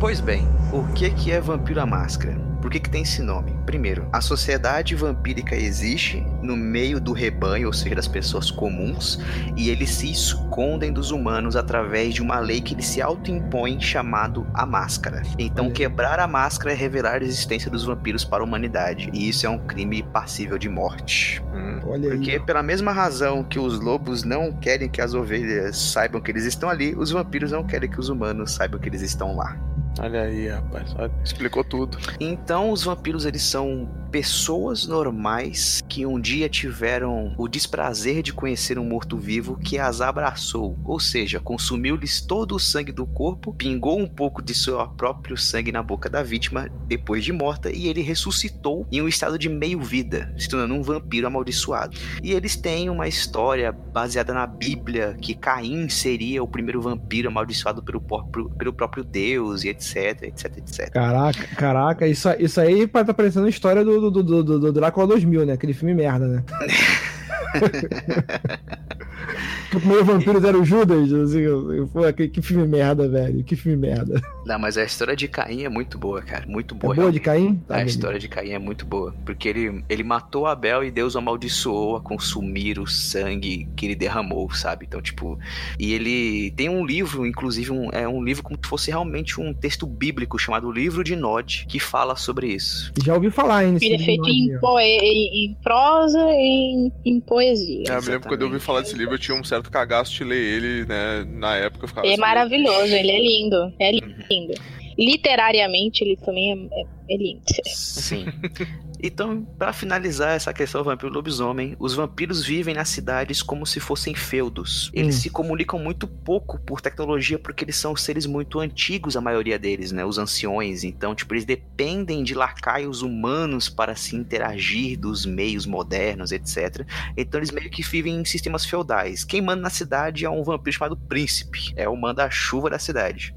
Pois 0.00 0.20
bem, 0.20 0.46
o 0.70 0.84
que 0.92 1.10
que 1.10 1.32
é 1.32 1.40
Vampiro 1.40 1.80
à 1.80 1.86
Máscara? 1.86 2.53
Por 2.64 2.70
que 2.70 2.80
que 2.80 2.88
tem 2.88 3.02
esse 3.02 3.20
nome? 3.20 3.54
Primeiro, 3.66 4.08
a 4.10 4.22
sociedade 4.22 4.94
vampírica 4.94 5.54
existe 5.54 6.26
no 6.42 6.56
meio 6.56 6.98
do 6.98 7.12
rebanho, 7.12 7.66
ou 7.66 7.74
seja, 7.74 7.94
das 7.94 8.08
pessoas 8.08 8.50
comuns, 8.50 9.20
e 9.54 9.68
eles 9.68 9.90
se 9.90 10.10
escondem 10.10 10.90
dos 10.90 11.10
humanos 11.10 11.56
através 11.56 12.14
de 12.14 12.22
uma 12.22 12.38
lei 12.38 12.62
que 12.62 12.72
eles 12.72 12.86
se 12.86 13.02
autoimpõem 13.02 13.78
chamado 13.78 14.46
a 14.54 14.64
máscara. 14.64 15.22
Então, 15.38 15.70
quebrar 15.70 16.18
a 16.18 16.26
máscara 16.26 16.72
é 16.72 16.74
revelar 16.74 17.20
a 17.20 17.24
existência 17.26 17.70
dos 17.70 17.84
vampiros 17.84 18.24
para 18.24 18.42
a 18.42 18.46
humanidade, 18.46 19.10
e 19.12 19.28
isso 19.28 19.44
é 19.44 19.50
um 19.50 19.58
crime 19.58 20.02
passível 20.02 20.56
de 20.56 20.70
morte. 20.70 21.44
Hum. 21.52 21.80
Olha 21.86 22.12
aí. 22.12 22.16
Porque 22.16 22.40
pela 22.40 22.62
mesma 22.62 22.92
razão 22.92 23.44
que 23.44 23.58
os 23.58 23.78
lobos 23.78 24.24
não 24.24 24.50
querem 24.50 24.88
que 24.88 25.02
as 25.02 25.12
ovelhas 25.12 25.76
saibam 25.76 26.18
que 26.18 26.30
eles 26.30 26.46
estão 26.46 26.70
ali, 26.70 26.94
os 26.96 27.10
vampiros 27.10 27.52
não 27.52 27.62
querem 27.62 27.90
que 27.90 28.00
os 28.00 28.08
humanos 28.08 28.52
saibam 28.52 28.80
que 28.80 28.88
eles 28.88 29.02
estão 29.02 29.36
lá. 29.36 29.54
Olha 29.98 30.22
aí, 30.22 30.48
rapaz. 30.48 30.94
olha, 30.98 31.12
explicou 31.24 31.62
tudo. 31.62 31.98
Então 32.20 32.70
os 32.70 32.82
vampiros 32.84 33.24
eles 33.24 33.42
são 33.42 33.88
pessoas 34.10 34.86
normais 34.86 35.82
que 35.88 36.06
um 36.06 36.20
dia 36.20 36.48
tiveram 36.48 37.34
o 37.36 37.48
desprazer 37.48 38.22
de 38.22 38.32
conhecer 38.32 38.78
um 38.78 38.84
morto-vivo 38.84 39.58
que 39.58 39.76
as 39.76 40.00
abraçou, 40.00 40.78
ou 40.84 41.00
seja, 41.00 41.40
consumiu-lhes 41.40 42.20
todo 42.20 42.54
o 42.54 42.60
sangue 42.60 42.92
do 42.92 43.06
corpo, 43.06 43.52
pingou 43.52 43.98
um 43.98 44.06
pouco 44.06 44.40
de 44.40 44.54
seu 44.54 44.86
próprio 44.90 45.36
sangue 45.36 45.72
na 45.72 45.82
boca 45.82 46.08
da 46.08 46.22
vítima 46.22 46.68
depois 46.86 47.24
de 47.24 47.32
morta 47.32 47.72
e 47.72 47.88
ele 47.88 48.02
ressuscitou 48.02 48.86
em 48.92 49.02
um 49.02 49.08
estado 49.08 49.36
de 49.36 49.48
meio-vida, 49.48 50.32
se 50.38 50.48
tornando 50.48 50.74
um 50.74 50.82
vampiro 50.82 51.26
amaldiçoado. 51.26 51.96
E 52.22 52.32
eles 52.32 52.54
têm 52.54 52.88
uma 52.88 53.08
história 53.08 53.72
baseada 53.72 54.32
na 54.32 54.46
Bíblia 54.46 55.16
que 55.20 55.34
Caim 55.34 55.88
seria 55.88 56.40
o 56.40 56.46
primeiro 56.46 56.80
vampiro 56.80 57.28
amaldiçoado 57.28 57.82
pelo 57.82 58.00
próprio, 58.00 58.48
pelo 58.50 58.72
próprio 58.72 59.02
Deus 59.02 59.64
e 59.64 59.70
etc, 59.70 59.83
etc, 60.22 60.58
etc. 60.58 60.90
Caraca, 60.90 61.46
caraca, 61.56 62.06
isso, 62.06 62.28
isso 62.38 62.60
aí 62.60 62.86
tá 62.86 63.12
parecendo 63.12 63.46
a 63.46 63.50
história 63.50 63.84
do, 63.84 64.10
do, 64.10 64.22
do, 64.22 64.44
do, 64.44 64.60
do 64.60 64.72
Drácula 64.72 65.06
2000, 65.06 65.46
né? 65.46 65.52
Aquele 65.52 65.74
filme 65.74 65.94
merda, 65.94 66.26
né? 66.26 66.44
que 69.70 69.76
o 69.76 69.80
primeiro 69.80 70.04
vampiro 70.04 70.46
era 70.46 70.58
o 70.58 70.64
Judas, 70.64 71.12
assim, 71.12 71.40
eu- 71.40 71.72
eu- 71.72 71.88
pô, 71.88 72.00
que, 72.12 72.28
que 72.28 72.42
filme 72.42 72.66
merda, 72.66 73.08
velho, 73.08 73.42
que 73.44 73.56
filme 73.56 73.76
merda. 73.78 74.20
Não, 74.44 74.58
mas 74.58 74.76
a 74.76 74.84
história 74.84 75.16
de 75.16 75.26
Caim 75.28 75.62
é 75.62 75.68
muito 75.68 75.98
boa, 75.98 76.20
cara. 76.22 76.44
Muito 76.46 76.74
É 76.74 76.78
boa. 76.78 76.94
boa 76.94 77.12
de. 77.12 77.20
Caim? 77.20 77.56
Tá, 77.66 77.74
a 77.74 77.76
beleza. 77.78 77.96
história 77.96 78.18
de 78.18 78.28
Caim 78.28 78.50
é 78.50 78.58
muito 78.58 78.84
boa. 78.84 79.14
Porque 79.24 79.48
ele, 79.48 79.82
ele 79.88 80.02
matou 80.02 80.46
Abel 80.46 80.84
e 80.84 80.90
Deus 80.90 81.14
o 81.14 81.18
amaldiçoou 81.18 81.96
a 81.96 82.00
consumir 82.00 82.78
o 82.78 82.86
sangue 82.86 83.66
que 83.74 83.86
ele 83.86 83.94
derramou, 83.94 84.50
sabe? 84.52 84.84
Então, 84.86 85.00
tipo. 85.00 85.38
E 85.78 85.94
ele 85.94 86.50
tem 86.52 86.68
um 86.68 86.84
livro, 86.84 87.26
inclusive, 87.26 87.70
um, 87.72 87.88
é 87.90 88.06
um 88.06 88.22
livro 88.22 88.42
como 88.42 88.58
se 88.62 88.68
fosse 88.68 88.90
realmente 88.90 89.40
um 89.40 89.54
texto 89.54 89.86
bíblico 89.86 90.38
chamado 90.38 90.70
Livro 90.70 91.02
de 91.02 91.16
Nod, 91.16 91.64
que 91.68 91.78
fala 91.80 92.14
sobre 92.16 92.48
isso. 92.48 92.92
Já 93.02 93.14
ouvi 93.14 93.30
falar, 93.30 93.64
hein? 93.64 93.72
nesse 93.72 93.86
Ele 93.86 93.94
é 93.94 93.98
feito 93.98 94.28
em, 94.28 94.50
em- 94.52 95.44
em 95.46 95.56
prosa 95.62 96.18
e 96.32 96.34
em, 96.34 96.92
em 97.04 97.20
poesia. 97.20 97.43
É, 97.44 97.96
eu 97.96 98.02
me 98.02 98.08
lembro 98.08 98.28
quando 98.28 98.40
eu 98.42 98.46
ouvi 98.48 98.60
falar 98.60 98.80
desse 98.82 98.96
livro, 98.96 99.14
eu 99.14 99.18
tinha 99.18 99.36
um 99.36 99.44
certo 99.44 99.70
cagaço 99.70 100.12
de 100.14 100.24
ler 100.24 100.36
ele, 100.38 100.84
né? 100.86 101.24
Na 101.26 101.56
época 101.56 101.84
eu 101.84 101.88
ficava 101.88 102.06
Ele 102.06 102.12
é 102.12 102.14
assim, 102.14 102.20
maravilhoso, 102.20 102.94
ele 102.94 103.10
é 103.10 103.20
lindo. 103.20 103.72
É 103.78 103.90
Uhum. 103.90 104.14
lindo. 104.30 104.54
Literariamente, 104.98 106.04
ele 106.04 106.16
também 106.16 106.52
é, 106.52 106.80
é- 106.80 107.14
é 107.14 107.16
lindo. 107.16 107.42
Sim. 107.66 108.26
Então, 109.06 109.44
pra 109.58 109.70
finalizar 109.70 110.30
essa 110.30 110.50
questão 110.54 110.80
do 110.80 110.86
vampiro 110.86 111.12
e 111.12 111.14
lobisomem, 111.14 111.76
os 111.78 111.92
vampiros 111.92 112.42
vivem 112.42 112.74
nas 112.74 112.88
cidades 112.88 113.42
como 113.42 113.66
se 113.66 113.78
fossem 113.78 114.14
feudos. 114.14 114.90
Eles 114.94 115.16
Hum. 115.16 115.20
se 115.20 115.28
comunicam 115.28 115.78
muito 115.78 116.08
pouco 116.08 116.58
por 116.58 116.80
tecnologia 116.80 117.38
porque 117.38 117.66
eles 117.66 117.76
são 117.76 117.94
seres 117.94 118.24
muito 118.24 118.58
antigos, 118.60 119.14
a 119.14 119.20
maioria 119.20 119.58
deles, 119.58 119.92
né? 119.92 120.06
Os 120.06 120.16
anciões. 120.16 120.84
Então, 120.84 121.14
tipo, 121.14 121.34
eles 121.34 121.44
dependem 121.44 122.24
de 122.24 122.32
lacaios 122.34 123.02
humanos 123.02 123.68
para 123.68 123.94
se 123.94 124.16
interagir 124.16 124.98
dos 124.98 125.26
meios 125.26 125.66
modernos, 125.66 126.32
etc. 126.32 126.86
Então, 127.14 127.38
eles 127.38 127.50
meio 127.50 127.68
que 127.70 127.82
vivem 127.82 128.14
em 128.20 128.24
sistemas 128.24 128.64
feudais. 128.64 129.22
Quem 129.22 129.42
manda 129.42 129.60
na 129.60 129.70
cidade 129.70 130.24
é 130.24 130.30
um 130.30 130.42
vampiro 130.42 130.76
chamado 130.76 130.96
Príncipe. 130.96 131.74
É 131.76 131.86
o 131.86 131.94
manda-chuva 131.94 132.70
da 132.70 132.78
cidade. 132.78 133.34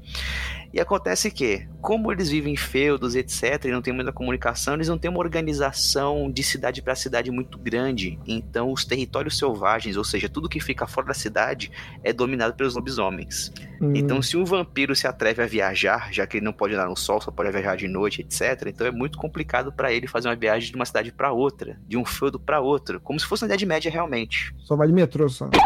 E 0.72 0.80
acontece 0.80 1.30
que, 1.30 1.66
como 1.80 2.12
eles 2.12 2.28
vivem 2.28 2.52
em 2.52 2.56
feudos, 2.56 3.14
etc., 3.14 3.64
e 3.64 3.70
não 3.70 3.80
tem 3.80 3.92
muita 3.92 4.12
comunicação, 4.12 4.74
eles 4.74 4.88
não 4.88 4.98
têm 4.98 5.10
uma 5.10 5.20
organização 5.20 6.30
de 6.30 6.42
cidade 6.42 6.82
para 6.82 6.94
cidade 6.94 7.30
muito 7.30 7.58
grande. 7.58 8.18
Então, 8.26 8.70
os 8.72 8.84
territórios 8.84 9.38
selvagens, 9.38 9.96
ou 9.96 10.04
seja, 10.04 10.28
tudo 10.28 10.48
que 10.48 10.60
fica 10.60 10.86
fora 10.86 11.06
da 11.08 11.14
cidade, 11.14 11.70
é 12.04 12.12
dominado 12.12 12.54
pelos 12.54 12.74
lobisomens. 12.74 13.50
Hum, 13.80 13.92
Então, 13.94 14.20
se 14.20 14.36
um 14.36 14.44
vampiro 14.44 14.94
se 14.94 15.06
atreve 15.06 15.42
a 15.42 15.46
viajar, 15.46 16.12
já 16.12 16.26
que 16.26 16.36
ele 16.36 16.44
não 16.44 16.52
pode 16.52 16.74
andar 16.74 16.88
no 16.88 16.96
sol, 16.96 17.20
só 17.20 17.30
pode 17.30 17.50
viajar 17.50 17.76
de 17.76 17.88
noite, 17.88 18.20
etc., 18.20 18.66
então 18.66 18.86
é 18.86 18.90
muito 18.90 19.16
complicado 19.16 19.72
para 19.72 19.92
ele 19.92 20.06
fazer 20.06 20.28
uma 20.28 20.36
viagem 20.36 20.70
de 20.70 20.76
uma 20.76 20.84
cidade 20.84 21.10
para 21.12 21.32
outra, 21.32 21.78
de 21.86 21.96
um 21.96 22.04
feudo 22.04 22.38
para 22.38 22.60
outro, 22.60 23.00
como 23.00 23.18
se 23.18 23.26
fosse 23.26 23.42
na 23.42 23.48
Idade 23.48 23.64
Média 23.64 23.90
realmente. 23.90 24.54
Só 24.58 24.76
vai 24.76 24.86
de 24.86 24.92
metrô, 24.92 25.28
só. 25.28 25.48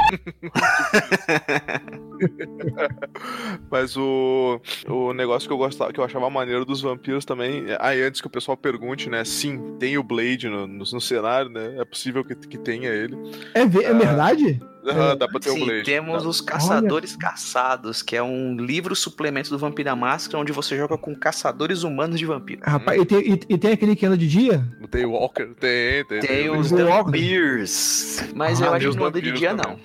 Mas 3.71 3.97
o, 3.97 4.61
o 4.95 5.13
negócio 5.13 5.49
que 5.49 5.53
eu 5.53 5.59
gostava, 5.59 5.93
que 5.93 6.01
eu 6.01 6.05
achava 6.05 6.29
maneiro 6.31 6.65
dos 6.65 6.81
vampiros 6.81 7.25
também. 7.25 7.65
é- 7.71 7.79
Aí 7.81 8.03
antes 8.03 8.21
que 8.21 8.27
o 8.27 8.31
pessoal 8.31 8.57
pergunte, 8.57 9.09
né? 9.09 9.25
Sim, 9.25 9.77
tem 9.79 9.97
o 9.99 10.03
Blade 10.03 10.49
no, 10.49 10.67
no, 10.67 10.79
no 10.79 11.01
cenário, 11.01 11.51
né? 11.51 11.77
É 11.79 11.85
possível 11.85 12.25
que, 12.25 12.35
que 12.35 12.59
tenha 12.59 12.91
ele. 12.91 13.17
É, 13.55 13.65
ve- 13.67 13.85
é 13.85 13.91
Ah. 13.91 13.95
verdade? 13.95 14.61
Ah, 14.85 15.15
dá 15.15 15.29
pra 15.29 15.39
ter 15.39 15.51
o 15.51 15.55
Blade. 15.65 15.85
temos 15.85 16.25
Dá. 16.25 16.29
os 16.29 16.41
Caçadores 16.41 17.15
Caçados, 17.15 18.03
que 18.03 18.17
é 18.17 18.23
um 18.23 18.57
livro 18.57 18.97
suplemento 18.97 19.49
do 19.49 19.57
Vampiro 19.57 19.89
à 19.91 19.95
Máscara, 19.95 20.41
onde 20.43 20.51
você 20.51 20.77
joga 20.77 20.99
com 20.99 21.15
caçadores 21.15 21.85
humanos 21.85 22.19
de 22.19 22.27
vampiro. 22.27 22.63
Rapaz, 22.65 23.01
e 23.01 23.05
tem, 23.07 23.19
e, 23.21 23.41
e 23.51 23.59
tem 23.59 23.71
aquele 23.75 23.95
que 23.95 24.05
anda 24.05 24.17
de 24.19 24.27
dia? 24.27 24.65
Tem 24.91 25.05
o 25.05 25.13
Walker? 25.13 25.47
Tem, 25.61 26.05
tem. 26.07 26.19
Tem 26.21 26.51
o 26.51 26.59
os 26.59 26.73
The 26.73 26.83
Walker. 26.83 27.13
Vampirs, 27.13 28.25
mas 28.35 28.61
Ah, 28.61 28.65
eu 28.65 28.69
tem 28.71 28.77
acho 28.79 28.91
que 28.91 28.97
não 28.99 29.07
anda 29.07 29.23
de 29.23 29.31
vampiros 29.31 29.39
dia, 29.39 29.55
também. 29.55 29.79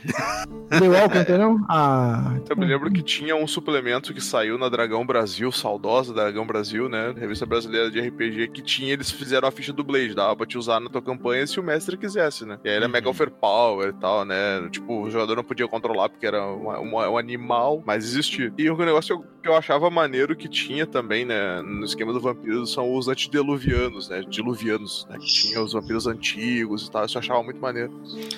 não. 0.72 0.80
The 0.80 0.90
Walker, 0.90 1.18
entendeu? 1.20 1.60
Ah. 1.70 2.34
Eu 2.50 2.58
me 2.58 2.66
lembro 2.66 2.92
que 2.92 3.04
tinha 3.04 3.36
um 3.36 3.46
suplemento 3.48 4.14
que 4.16 4.20
saiu 4.22 4.58
na 4.58 4.68
Dragão 4.68 4.97
Brasil, 5.06 5.52
saudosa 5.52 6.14
Dragão 6.14 6.46
Brasil, 6.46 6.88
né? 6.90 7.14
Revista 7.18 7.46
brasileira 7.46 7.90
de 7.92 8.00
RPG, 8.00 8.48
que 8.50 8.62
tinha, 8.62 8.94
eles 8.94 9.10
fizeram 9.12 9.48
a 9.48 9.52
ficha 9.52 9.72
do 9.74 9.84
Blade, 9.84 10.14
dava 10.16 10.36
pra 10.36 10.46
te 10.46 10.58
usar 10.58 10.80
na 10.80 10.90
tua 10.90 11.02
campanha 11.02 11.46
se 11.48 11.60
o 11.60 11.64
mestre 11.64 11.98
quisesse, 11.98 12.46
né? 12.46 12.60
E 12.64 12.70
aí 12.70 12.78
é 12.78 12.82
Uhum. 12.82 12.90
mega 12.90 13.10
overpower 13.10 13.90
e 13.90 13.94
tal, 13.94 14.24
né? 14.26 14.68
Tipo, 14.72 15.04
o 15.04 15.10
jogador 15.10 15.36
não 15.36 15.44
podia 15.44 15.68
controlar 15.68 16.10
porque 16.10 16.26
era 16.26 16.46
uma- 16.46 16.80
um 16.80 17.18
animal, 17.18 17.82
mas 17.86 18.04
existia. 18.06 18.54
E 18.58 18.70
o 18.70 18.78
negócio 18.78 19.24
que 19.48 19.50
eu, 19.50 19.54
eu 19.54 19.56
achava 19.56 19.90
maneiro 19.90 20.36
que 20.36 20.48
tinha 20.48 20.86
também, 20.86 21.26
né? 21.26 21.62
No 21.62 21.86
esquema 21.86 22.12
do 22.12 22.20
vampiro 22.20 22.66
são 22.68 22.94
os 22.94 23.08
antediluvianos, 23.08 24.10
né? 24.10 24.24
Diluvianos, 24.28 25.08
né? 25.10 25.18
Que 25.18 25.26
tinha 25.26 25.62
os 25.62 25.74
vampiros 25.74 26.06
antigos 26.06 26.88
e 26.88 26.92
tal. 26.92 27.06
Isso 27.06 27.18
eu 27.18 27.22
achava 27.22 27.42
muito 27.42 27.60
maneiro. 27.60 27.92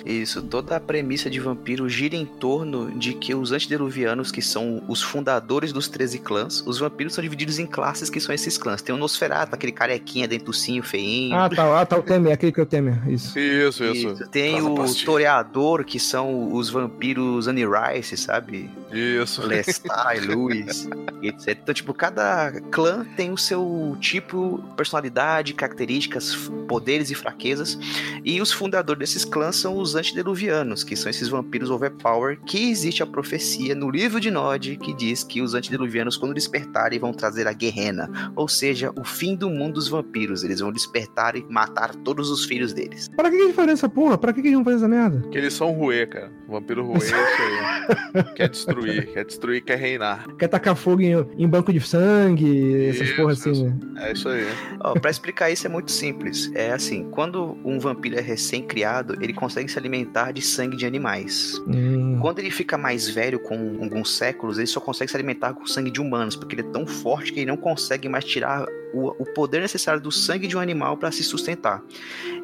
Isso, 0.04 0.42
toda 0.42 0.76
a 0.76 0.80
premissa 0.80 1.28
de 1.28 1.40
vampiro 1.40 1.88
gira 1.88 2.14
em 2.14 2.24
torno 2.24 2.90
de 2.98 3.14
que 3.14 3.34
os 3.34 3.52
antediluvianos, 3.52 4.30
que 4.30 4.40
são 4.40 4.82
os 4.88 5.02
fundadores 5.02 5.72
dos 5.72 5.88
13 5.88 6.18
clãs, 6.20 6.62
os 6.66 6.78
vampiros 6.78 7.14
são 7.14 7.22
divididos 7.22 7.58
em 7.58 7.66
classes 7.66 8.08
que 8.08 8.20
são 8.20 8.34
esses 8.34 8.56
clãs. 8.56 8.80
Tem 8.80 8.94
o 8.94 8.98
Nosferatu, 8.98 9.54
aquele 9.54 9.72
carequinha 9.72 10.28
dentucinho, 10.28 10.82
feinho. 10.82 11.34
Ah, 11.34 11.48
tá, 11.48 11.80
ah, 11.80 11.86
tá 11.86 11.98
o 11.98 12.02
Temer, 12.02 12.32
aquele 12.32 12.52
que 12.52 12.60
é 12.60 12.62
o 12.62 12.66
Temer, 12.66 13.08
isso. 13.08 13.38
Isso, 13.38 13.84
isso. 13.84 14.08
Isso. 14.08 14.28
Tem 14.30 14.54
Casa 14.54 14.68
o 14.68 14.74
Pastilha. 14.74 15.06
Toreador, 15.06 15.84
que 15.84 15.98
são 15.98 16.52
os 16.52 16.70
vampiros 16.70 17.48
Anirice, 17.48 18.16
sabe? 18.16 18.70
Isso. 18.92 19.42
Lestat, 19.46 20.20
Luz, 20.26 20.88
etc. 21.22 21.58
Então, 21.62 21.74
tipo, 21.74 21.94
cada 21.94 22.52
clã 22.70 23.04
tem 23.16 23.30
o 23.32 23.36
seu 23.38 23.96
tipo, 24.00 24.62
personalidade, 24.76 25.54
características, 25.54 26.34
poderes 26.68 27.10
e 27.10 27.14
fraquezas. 27.14 27.78
E 28.24 28.40
os 28.40 28.52
fundadores 28.52 28.98
desses 29.00 29.24
clãs 29.24 29.56
são 29.56 29.78
os 29.78 29.94
antediluvianos, 29.94 30.84
que 30.84 30.96
são 30.96 31.10
esses 31.10 31.28
vampiros 31.28 31.70
overpower, 31.70 32.38
que 32.44 32.70
existe 32.70 33.02
a 33.02 33.06
profecia 33.06 33.74
no 33.74 33.90
livro 33.90 34.20
de 34.20 34.30
Nod 34.30 34.76
que 34.76 34.92
diz 34.94 35.22
que 35.22 35.40
os 35.40 35.54
antediluvianos, 35.54 36.16
quando 36.16 36.34
despertarem, 36.34 36.98
vão 36.98 37.12
trazer 37.12 37.46
a 37.46 37.52
guerrena, 37.52 38.32
ou 38.36 38.48
seja, 38.48 38.92
o 38.96 39.04
fim 39.04 39.34
do 39.34 39.48
mundo 39.50 39.74
dos 39.74 39.88
vampiros. 39.88 40.42
Eles 40.44 40.60
vão 40.60 40.72
despertar 40.72 41.36
e 41.36 41.44
matar 41.48 41.94
todos 41.94 42.30
os 42.30 42.44
filhos 42.44 42.72
deles. 42.72 43.08
Pra 43.08 43.30
que 43.30 43.36
que 43.36 43.42
a 43.42 43.46
gente 43.46 43.54
faria 43.54 43.72
essa 43.72 43.88
porra? 43.88 44.18
Pra 44.18 44.32
que 44.32 44.40
que 44.42 44.48
a 44.48 44.50
gente 44.50 44.58
não 44.58 44.64
faz 44.64 44.78
essa 44.78 44.88
merda? 44.88 45.28
Que 45.30 45.38
eles 45.38 45.54
são 45.54 45.72
ruê, 45.72 46.06
cara. 46.06 46.30
O 46.48 46.52
vampiro 46.52 46.84
ruê 46.84 46.96
é 46.96 47.04
isso 47.04 47.14
aí. 47.14 48.34
quer 48.34 48.48
destruir, 48.48 48.79
quer 49.12 49.24
destruir, 49.24 49.62
quer 49.62 49.78
reinar. 49.78 50.26
Quer 50.36 50.48
tacar 50.48 50.76
fogo 50.76 51.02
em, 51.02 51.14
em 51.38 51.48
banco 51.48 51.72
de 51.72 51.80
sangue, 51.80 52.88
essas 52.88 53.08
Isso, 53.08 53.16
porra 53.16 53.32
assim, 53.32 53.52
isso. 53.52 53.64
né? 53.64 53.78
É 53.98 54.12
isso 54.12 54.28
aí. 54.28 54.46
Ó, 54.80 54.94
pra 54.94 55.10
explicar 55.10 55.50
isso 55.50 55.66
é 55.66 55.70
muito 55.70 55.90
simples. 55.90 56.50
É 56.54 56.72
assim, 56.72 57.08
quando 57.10 57.56
um 57.64 57.78
vampiro 57.78 58.16
é 58.16 58.20
recém-criado, 58.20 59.16
ele 59.20 59.32
consegue 59.32 59.70
se 59.70 59.78
alimentar 59.78 60.32
de 60.32 60.42
sangue 60.42 60.76
de 60.76 60.86
animais. 60.86 61.60
Hum. 61.66 62.18
Quando 62.20 62.38
ele 62.38 62.50
fica 62.50 62.76
mais 62.78 63.08
velho, 63.08 63.38
com 63.40 63.78
alguns 63.82 64.16
séculos, 64.16 64.58
ele 64.58 64.66
só 64.66 64.80
consegue 64.80 65.10
se 65.10 65.16
alimentar 65.16 65.54
com 65.54 65.66
sangue 65.66 65.90
de 65.90 66.00
humanos, 66.00 66.36
porque 66.36 66.54
ele 66.54 66.62
é 66.62 66.70
tão 66.70 66.86
forte 66.86 67.32
que 67.32 67.40
ele 67.40 67.46
não 67.46 67.56
consegue 67.56 68.08
mais 68.08 68.24
tirar 68.24 68.66
o, 68.92 69.08
o 69.22 69.24
poder 69.34 69.60
necessário 69.60 70.00
do 70.00 70.10
sangue 70.10 70.46
de 70.46 70.56
um 70.56 70.60
animal 70.60 70.96
para 70.96 71.10
se 71.10 71.22
sustentar. 71.22 71.82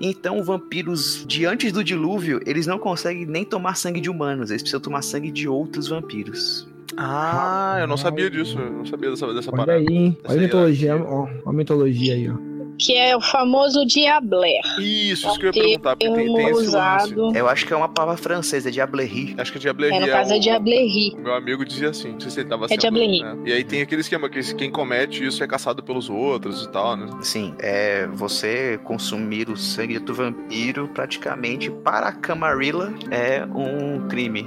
Então, 0.00 0.42
vampiros 0.42 1.24
de 1.26 1.44
antes 1.44 1.72
do 1.72 1.82
dilúvio, 1.82 2.40
eles 2.46 2.66
não 2.66 2.78
conseguem 2.78 3.26
nem 3.26 3.44
tomar 3.44 3.76
sangue 3.76 4.00
de 4.00 4.10
humanos, 4.10 4.50
eles 4.50 4.62
precisam 4.62 4.80
tomar 4.80 5.02
sangue 5.02 5.30
de 5.30 5.48
outros 5.48 5.88
vampiros. 5.88 6.68
Ah, 6.96 7.76
eu 7.80 7.86
não 7.86 7.96
sabia 7.96 8.30
disso. 8.30 8.58
Eu 8.58 8.72
não 8.72 8.86
sabia 8.86 9.10
dessa, 9.10 9.32
dessa 9.34 9.50
Olha 9.50 9.66
parada. 9.66 9.78
aí, 9.78 9.86
Olha 9.86 10.16
a 10.24 10.32
aí, 10.32 10.40
mitologia, 10.40 10.96
ó. 10.96 11.24
ó, 11.24 11.28
ó 11.44 11.50
a 11.50 11.52
mitologia 11.52 12.14
aí, 12.14 12.30
ó. 12.30 12.55
Que 12.78 12.94
é 12.94 13.16
o 13.16 13.20
famoso 13.20 13.84
Diabler. 13.86 14.60
Isso, 14.78 15.26
isso 15.28 15.38
que 15.38 15.46
eu 15.46 15.50
ia 15.50 15.52
perguntar, 15.52 15.96
porque 15.96 16.12
tem, 16.14 16.34
tem 16.34 16.44
esse 16.46 16.52
lance. 16.54 16.66
usado. 16.68 17.36
Eu 17.36 17.48
acho 17.48 17.66
que 17.66 17.72
é 17.72 17.76
uma 17.76 17.88
palavra 17.88 18.16
francesa, 18.22 18.68
é 18.68 18.72
diablerie. 18.72 19.34
Acho 19.38 19.52
que 19.52 19.58
Diablerie 19.58 19.96
É, 19.96 20.00
no 20.00 20.06
caso 20.08 20.32
é 20.34 20.36
o- 20.36 20.40
Diablerie. 20.40 21.16
Meu 21.16 21.34
amigo 21.34 21.64
dizia 21.64 21.88
assim, 21.90 22.12
não 22.12 22.20
sei 22.20 22.30
se 22.30 22.40
ele 22.40 22.48
tava 22.48 22.66
É 22.66 22.68
sendo, 22.68 22.80
Diablerie. 22.80 23.22
né? 23.22 23.36
E 23.46 23.52
aí 23.52 23.64
tem 23.64 23.80
aquele 23.82 24.00
esquema 24.02 24.28
que 24.28 24.54
quem 24.54 24.70
comete 24.70 25.24
isso 25.24 25.42
é 25.42 25.46
caçado 25.46 25.82
pelos 25.82 26.10
outros 26.10 26.64
e 26.64 26.70
tal, 26.70 26.96
né? 26.96 27.06
Sim, 27.22 27.54
é 27.58 28.06
você 28.08 28.78
consumir 28.84 29.48
o 29.48 29.56
sangue 29.56 29.98
do 29.98 30.12
vampiro 30.14 30.88
praticamente 30.88 31.70
para 31.70 32.08
a 32.08 32.12
Camarilla 32.12 32.92
é 33.10 33.44
um 33.54 34.06
crime. 34.08 34.46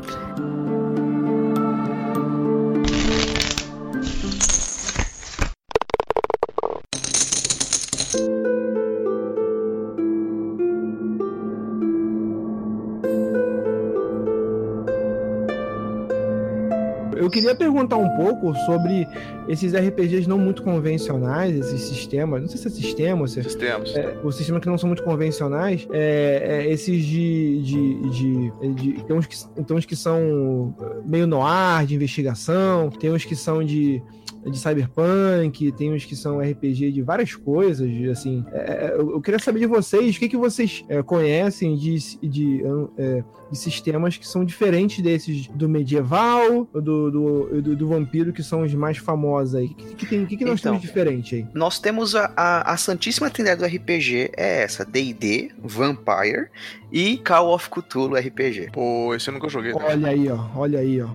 Eu 17.30 17.32
queria 17.32 17.53
perguntar 17.53 17.95
um 17.97 18.09
pouco 18.17 18.55
sobre 18.65 19.07
esses 19.47 19.71
RPGs 19.75 20.27
não 20.27 20.39
muito 20.39 20.63
convencionais, 20.63 21.55
esses 21.55 21.82
sistemas, 21.82 22.41
não 22.41 22.49
sei 22.49 22.57
se 22.57 22.67
é 22.67 22.71
sistema 22.71 23.21
ou 23.21 23.27
se 23.27 23.39
é 23.39 23.43
Sistemas. 23.43 23.95
é, 23.95 24.17
os 24.23 24.36
sistemas 24.36 24.63
que 24.63 24.67
não 24.67 24.80
são 24.80 24.88
muito 24.88 25.03
convencionais, 25.03 25.88
é, 25.93 26.63
é, 26.65 26.71
esses 26.73 27.05
de, 27.05 27.61
de, 27.61 28.09
de, 28.09 28.73
de- 28.73 29.03
Tem 29.03 29.15
uns 29.15 29.27
que, 29.27 29.63
tem 29.63 29.77
uns 29.77 29.86
que 29.86 29.95
são 29.95 30.73
meio 31.05 31.27
no 31.27 31.43
ar, 31.43 31.86
de 31.86 31.93
investigação, 31.93 32.89
tem 32.89 33.11
uns 33.11 33.23
que 33.23 33.36
são 33.36 33.63
de, 33.63 34.01
de 34.47 34.57
cyberpunk, 34.57 35.71
tem 35.73 35.93
uns 35.93 36.05
que 36.05 36.15
são 36.15 36.39
RPG 36.39 36.91
de 36.93 37.01
várias 37.03 37.36
coisas, 37.36 37.88
assim. 38.09 38.43
é, 38.51 38.95
eu, 38.95 39.11
eu 39.11 39.21
queria 39.21 39.39
saber 39.39 39.59
de 39.59 39.67
vocês, 39.67 40.15
o 40.15 40.19
que, 40.19 40.30
que 40.30 40.38
vocês 40.38 40.84
é, 40.89 41.03
conhecem 41.03 41.75
de, 41.75 41.95
de, 42.27 42.63
é, 42.97 43.23
de 43.51 43.57
sistemas 43.57 44.17
que 44.17 44.27
são 44.27 44.43
diferentes 44.43 45.01
desses 45.03 45.47
do 45.47 45.67
medieval, 45.69 46.67
do, 46.73 47.11
do, 47.11 47.18
do, 47.20 47.76
do 47.76 47.88
vampiro, 47.88 48.32
que 48.34 48.41
são 48.43 48.61
os 48.63 48.74
mais 48.74 48.97
famosos 48.97 49.55
aí. 49.55 49.65
O 49.67 49.74
que, 49.76 49.95
que, 49.95 50.05
tem- 50.05 50.26
que, 50.26 50.38
que 50.38 50.45
nós 50.45 50.59
Então. 50.59 50.72
temos 50.74 50.82
de 50.82 50.88
diferente 50.88 51.36
aí? 51.36 51.47
Nós 51.53 51.80
temos 51.80 52.15
a, 52.15 52.32
a, 52.36 52.74
a 52.74 52.78
Santíssima 52.78 53.30
Trindade 53.30 53.59
do 53.61 53.65
RPG, 53.65 54.32
é 54.38 54.63
essa: 54.63 54.86
DD, 54.86 55.51
Vampire 55.61 56.47
e 56.91 57.17
Call 57.17 57.53
of 57.53 57.70
Cthulhu 57.70 58.15
RPG. 58.15 58.70
Pô, 58.74 59.13
esse 59.13 59.30
eu 59.30 59.34
nunca 59.34 59.47
joguei. 59.49 59.74
né? 59.74 59.80
Olha 59.84 60.07
aí, 60.09 60.30
ó. 60.30 60.45
Olha 60.55 60.80
aí, 60.80 61.01
ó. 61.01 61.09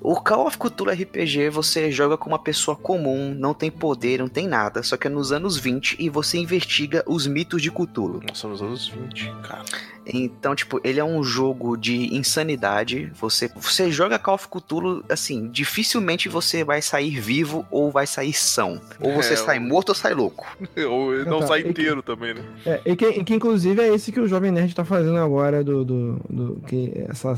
O 0.00 0.14
Call 0.20 0.46
of 0.46 0.56
Cthulhu 0.58 0.90
RPG 0.90 1.50
você 1.50 1.90
joga 1.90 2.16
com 2.16 2.28
uma 2.30 2.38
pessoa 2.38 2.76
comum, 2.76 3.34
não 3.34 3.52
tem 3.54 3.70
poder, 3.70 4.18
não 4.20 4.28
tem 4.28 4.46
nada, 4.48 4.82
só 4.82 4.96
que 4.96 5.06
é 5.06 5.10
nos 5.10 5.32
anos 5.32 5.56
20 5.58 5.96
e 5.98 6.08
você 6.08 6.38
investiga 6.38 7.04
os 7.06 7.26
mitos 7.26 7.60
de 7.62 7.70
Cthulhu. 7.70 8.20
Nossa, 8.26 8.48
nos 8.48 8.62
anos 8.62 8.88
20, 8.88 9.30
cara. 9.42 9.64
Então, 10.06 10.54
tipo, 10.54 10.80
ele 10.82 10.98
é 10.98 11.04
um 11.04 11.22
jogo 11.22 11.76
de 11.76 12.14
insanidade. 12.16 13.12
Você, 13.20 13.48
você 13.54 13.90
joga 13.90 14.18
Call 14.18 14.34
of 14.34 14.48
Cthulhu, 14.48 15.04
assim, 15.08 15.48
dificilmente 15.48 16.28
você 16.28 16.64
vai 16.64 16.80
sair 16.82 17.20
vivo 17.20 17.66
ou 17.70 17.90
vai 17.90 18.06
sair 18.06 18.32
são. 18.32 18.80
Ou 18.98 19.12
você 19.14 19.34
É, 19.34 19.36
sai 19.36 19.58
morto 19.58 19.90
ou 19.90 19.94
sai 19.94 20.14
louco. 20.14 20.46
Ou 20.88 21.24
não 21.24 21.40
Tá, 21.40 21.48
sai 21.48 21.60
e 21.60 21.62
que- 21.64 21.68
inteiro 21.70 22.02
também, 22.02 22.34
né? 22.34 22.42
É, 22.66 22.80
e 22.86 22.96
que, 22.96 23.06
e 23.06 23.24
que, 23.24 23.34
inclusive 23.34 23.80
é 23.80 23.94
esse 23.94 24.10
que 24.10 24.18
o 24.20 24.26
Jovem 24.26 24.50
Nerd 24.50 24.74
tá 24.74 24.84
fazendo 24.84 25.16
agora, 25.18 25.62
do. 25.62 25.84
do, 25.84 26.20
do- 26.28 26.60
que 26.66 26.92
essa, 27.08 27.34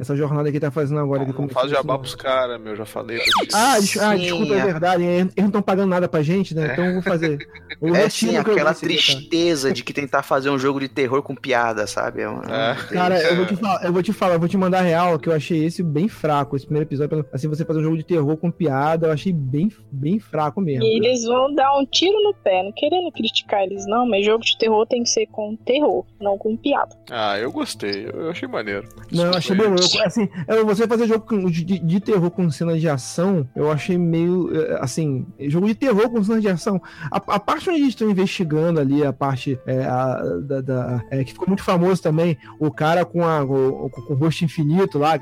essa 0.00 0.16
jornada 0.16 0.44
que 0.50 0.56
ele 0.56 0.60
tá 0.60 0.70
fazendo 0.70 0.98
agora. 0.98 1.24
Não, 1.24 1.32
não 1.32 1.48
faz 1.48 1.70
jabá 1.70 1.98
pros 1.98 2.14
caras, 2.14 2.60
meu, 2.60 2.74
já 2.74 2.84
falei. 2.86 3.20
Ah, 3.52 3.78
des- 3.78 3.96
ah, 3.98 4.12
Sim, 4.16 4.22
desculpa, 4.22 4.54
é 4.54 4.58
é. 4.58 4.64
verdade. 4.64 5.02
Eles 5.04 5.34
não 5.36 5.46
estão 5.46 5.62
pagando 5.62 5.90
nada 5.90 6.08
pra 6.08 6.22
gente, 6.22 6.54
né? 6.54 6.70
Então 6.72 6.84
eu 6.86 6.92
vou 6.94 7.02
fazer. 7.02 7.38
Eu 7.80 7.94
É 7.96 8.10
sim, 8.10 8.36
aquela 8.36 8.74
tá? 8.74 8.80
tristeza 8.80 9.72
de 9.72 9.82
que 9.82 9.92
tentar 9.92 10.22
fazer 10.22 10.50
um 10.50 10.58
jogo 10.58 10.80
de 10.80 10.88
terror 10.88 11.22
com 11.22 11.34
piada, 11.34 11.86
sabe? 11.86 12.20
É 12.22 12.28
uma- 12.28 12.42
É. 12.44 12.74
Cara, 12.92 13.18
eu 13.22 13.36
vou, 13.36 13.46
te 13.46 13.56
falar, 13.56 13.84
eu 13.84 13.92
vou 13.92 14.02
te 14.02 14.12
falar, 14.12 14.34
eu 14.34 14.38
vou 14.40 14.48
te 14.48 14.56
mandar 14.58 14.80
real 14.82 15.18
que 15.18 15.28
eu 15.28 15.32
achei 15.32 15.64
esse 15.64 15.82
bem 15.82 16.06
fraco, 16.08 16.56
esse 16.56 16.66
primeiro 16.66 16.86
episódio. 16.88 17.24
Assim, 17.32 17.48
você 17.48 17.64
fazer 17.64 17.80
um 17.80 17.82
jogo 17.84 17.96
de 17.96 18.04
terror 18.04 18.36
com 18.36 18.50
piada, 18.50 19.06
eu 19.06 19.12
achei 19.12 19.32
bem, 19.32 19.70
bem 19.90 20.18
fraco 20.18 20.60
mesmo. 20.60 20.82
E 20.84 20.96
eles 20.98 21.24
vão 21.24 21.54
dar 21.54 21.74
um 21.78 21.86
tiro 21.86 22.20
no 22.22 22.34
pé, 22.34 22.62
não 22.62 22.72
querendo 22.72 23.10
criticar 23.12 23.62
eles, 23.62 23.86
não, 23.86 24.06
mas 24.06 24.26
jogo 24.26 24.44
de 24.44 24.58
terror 24.58 24.86
tem 24.86 25.02
que 25.02 25.08
ser 25.08 25.26
com 25.26 25.56
terror, 25.56 26.04
não 26.20 26.36
com 26.36 26.56
piada. 26.56 26.94
Ah, 27.10 27.38
eu 27.38 27.50
gostei, 27.50 28.10
eu 28.12 28.30
achei 28.30 28.46
maneiro. 28.48 28.86
Não, 29.10 29.26
eu 29.26 29.34
achei 29.38 29.56
bem 29.56 29.68
louco. 29.68 29.89
Assim, 30.04 30.28
é, 30.46 30.62
você 30.64 30.86
fazer 30.86 31.06
jogo 31.06 31.50
de, 31.50 31.62
de 31.78 32.00
terror 32.00 32.30
com 32.30 32.50
cena 32.50 32.78
de 32.78 32.88
ação, 32.88 33.48
eu 33.54 33.70
achei 33.70 33.96
meio. 33.98 34.50
é, 34.54 34.78
Assim, 34.80 35.26
jogo 35.40 35.66
de 35.66 35.74
terror 35.74 36.08
com 36.10 36.22
cena 36.22 36.40
de 36.40 36.48
ação. 36.48 36.80
A, 37.10 37.16
a 37.16 37.40
parte 37.40 37.68
onde 37.68 37.78
eles 37.80 37.88
estão 37.90 38.10
investigando 38.10 38.80
ali, 38.80 39.04
a 39.04 39.12
parte 39.12 39.58
é, 39.66 39.84
a- 39.84 40.22
da, 40.42 40.60
da- 40.60 41.04
é, 41.10 41.24
que 41.24 41.32
ficou 41.32 41.48
muito 41.48 41.62
famoso 41.62 42.02
também, 42.02 42.36
o 42.58 42.70
cara 42.70 43.04
com, 43.04 43.24
a, 43.24 43.42
o, 43.42 43.90
com, 43.90 44.12
o 44.14 44.16
rosto 44.16 44.44
infinito 44.44 44.98
lá, 44.98 45.18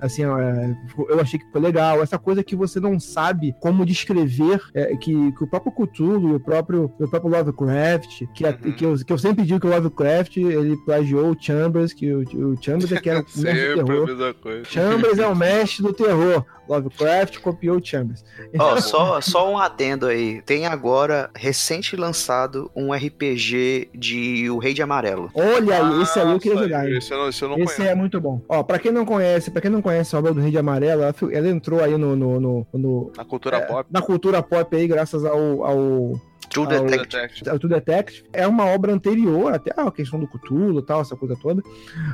assim, 0.00 0.24
é, 0.24 0.76
eu 1.08 1.20
achei 1.20 1.38
que 1.38 1.46
ficou 1.46 1.60
legal. 1.62 2.02
Essa 2.02 2.18
coisa 2.18 2.42
que 2.42 2.54
você 2.56 2.78
não 2.80 2.98
sabe 3.00 3.54
como 3.60 3.84
descrever, 3.86 4.60
é, 4.74 4.96
que, 4.96 5.32
que 5.32 5.44
o 5.44 5.46
próprio 5.46 5.72
Cthulhu, 5.72 6.34
o 6.36 6.40
próprio, 6.40 6.92
o 6.98 7.08
próprio 7.08 7.30
Lovecraft, 7.30 8.24
que, 8.34 8.42
Uhum. 8.44 8.72
que, 8.72 8.84
eu, 8.84 8.96
que 8.96 9.12
eu 9.12 9.18
sempre 9.18 9.44
digo 9.44 9.60
que 9.60 9.66
o 9.66 9.70
Lovecraft 9.70 10.36
ele 10.36 10.76
plagiou 10.84 11.30
o 11.30 11.36
Chambers, 11.38 11.92
que 11.92 12.12
o, 12.12 12.20
o 12.20 12.62
Chambers 12.62 12.92
é 12.92 13.00
que 13.00 13.08
era 13.10 13.22
Sempre 13.28 13.80
a 13.80 13.84
terror. 14.06 14.18
mesma 14.18 14.34
coisa. 14.34 14.64
Chambers 14.64 15.18
é 15.18 15.26
o 15.26 15.34
mestre 15.36 15.82
do 15.82 15.92
terror. 15.92 16.44
Lovecraft 16.68 17.38
copiou 17.40 17.76
o 17.78 17.84
Chambers. 17.84 18.24
Ó, 18.58 18.76
só, 18.80 19.20
só 19.20 19.50
um 19.52 19.58
adendo 19.58 20.06
aí. 20.06 20.40
Tem 20.42 20.64
agora, 20.66 21.28
recente 21.34 21.96
lançado, 21.96 22.70
um 22.74 22.92
RPG 22.94 23.90
de 23.92 24.48
O 24.48 24.58
Rei 24.58 24.72
de 24.72 24.80
Amarelo. 24.80 25.28
Olha 25.34 25.76
aí, 25.84 26.02
esse 26.02 26.18
aí 26.20 26.30
eu 26.30 26.38
queria 26.38 26.54
Nossa, 26.54 26.68
jogar. 26.68 26.90
Esse 26.90 27.12
eu 27.12 27.18
não, 27.18 27.28
esse 27.28 27.42
eu 27.42 27.48
não 27.48 27.56
Esse 27.58 27.76
conheço. 27.76 27.92
é 27.92 27.94
muito 27.94 28.20
bom. 28.20 28.40
Ó, 28.48 28.62
pra 28.62 28.78
quem 28.78 28.92
não 28.92 29.04
conhece, 29.04 29.50
para 29.50 29.60
quem 29.60 29.70
não 29.70 29.82
conhece 29.82 30.14
a 30.14 30.18
obra 30.20 30.32
do 30.32 30.40
Rei 30.40 30.50
de 30.52 30.58
Amarelo, 30.58 31.02
ela, 31.02 31.14
ela 31.32 31.48
entrou 31.48 31.82
aí 31.82 31.98
no, 31.98 32.14
no, 32.14 32.40
no- 32.40 32.66
no- 32.72 33.12
Na 33.16 33.24
cultura 33.24 33.56
é, 33.56 33.60
pop. 33.62 33.88
na 33.90 34.00
cultura 34.00 34.42
pop 34.42 34.74
aí, 34.76 34.86
graças 34.86 35.24
ao, 35.24 35.64
ao, 35.64 36.20
True 36.52 36.66
Detective. 36.66 36.98
Detective. 36.98 37.50
ao 37.50 37.58
True 37.58 37.72
Detective. 37.72 38.24
É 38.32 38.46
uma 38.46 38.66
obra 38.66 38.92
anterior, 38.92 39.52
até 39.52 39.72
a 39.76 39.90
questão 39.90 40.20
do 40.20 40.26
Cthulhu 40.26 40.78
e 40.78 40.82
tal, 40.82 41.00
essa 41.00 41.16
coisa 41.16 41.36
toda. 41.40 41.62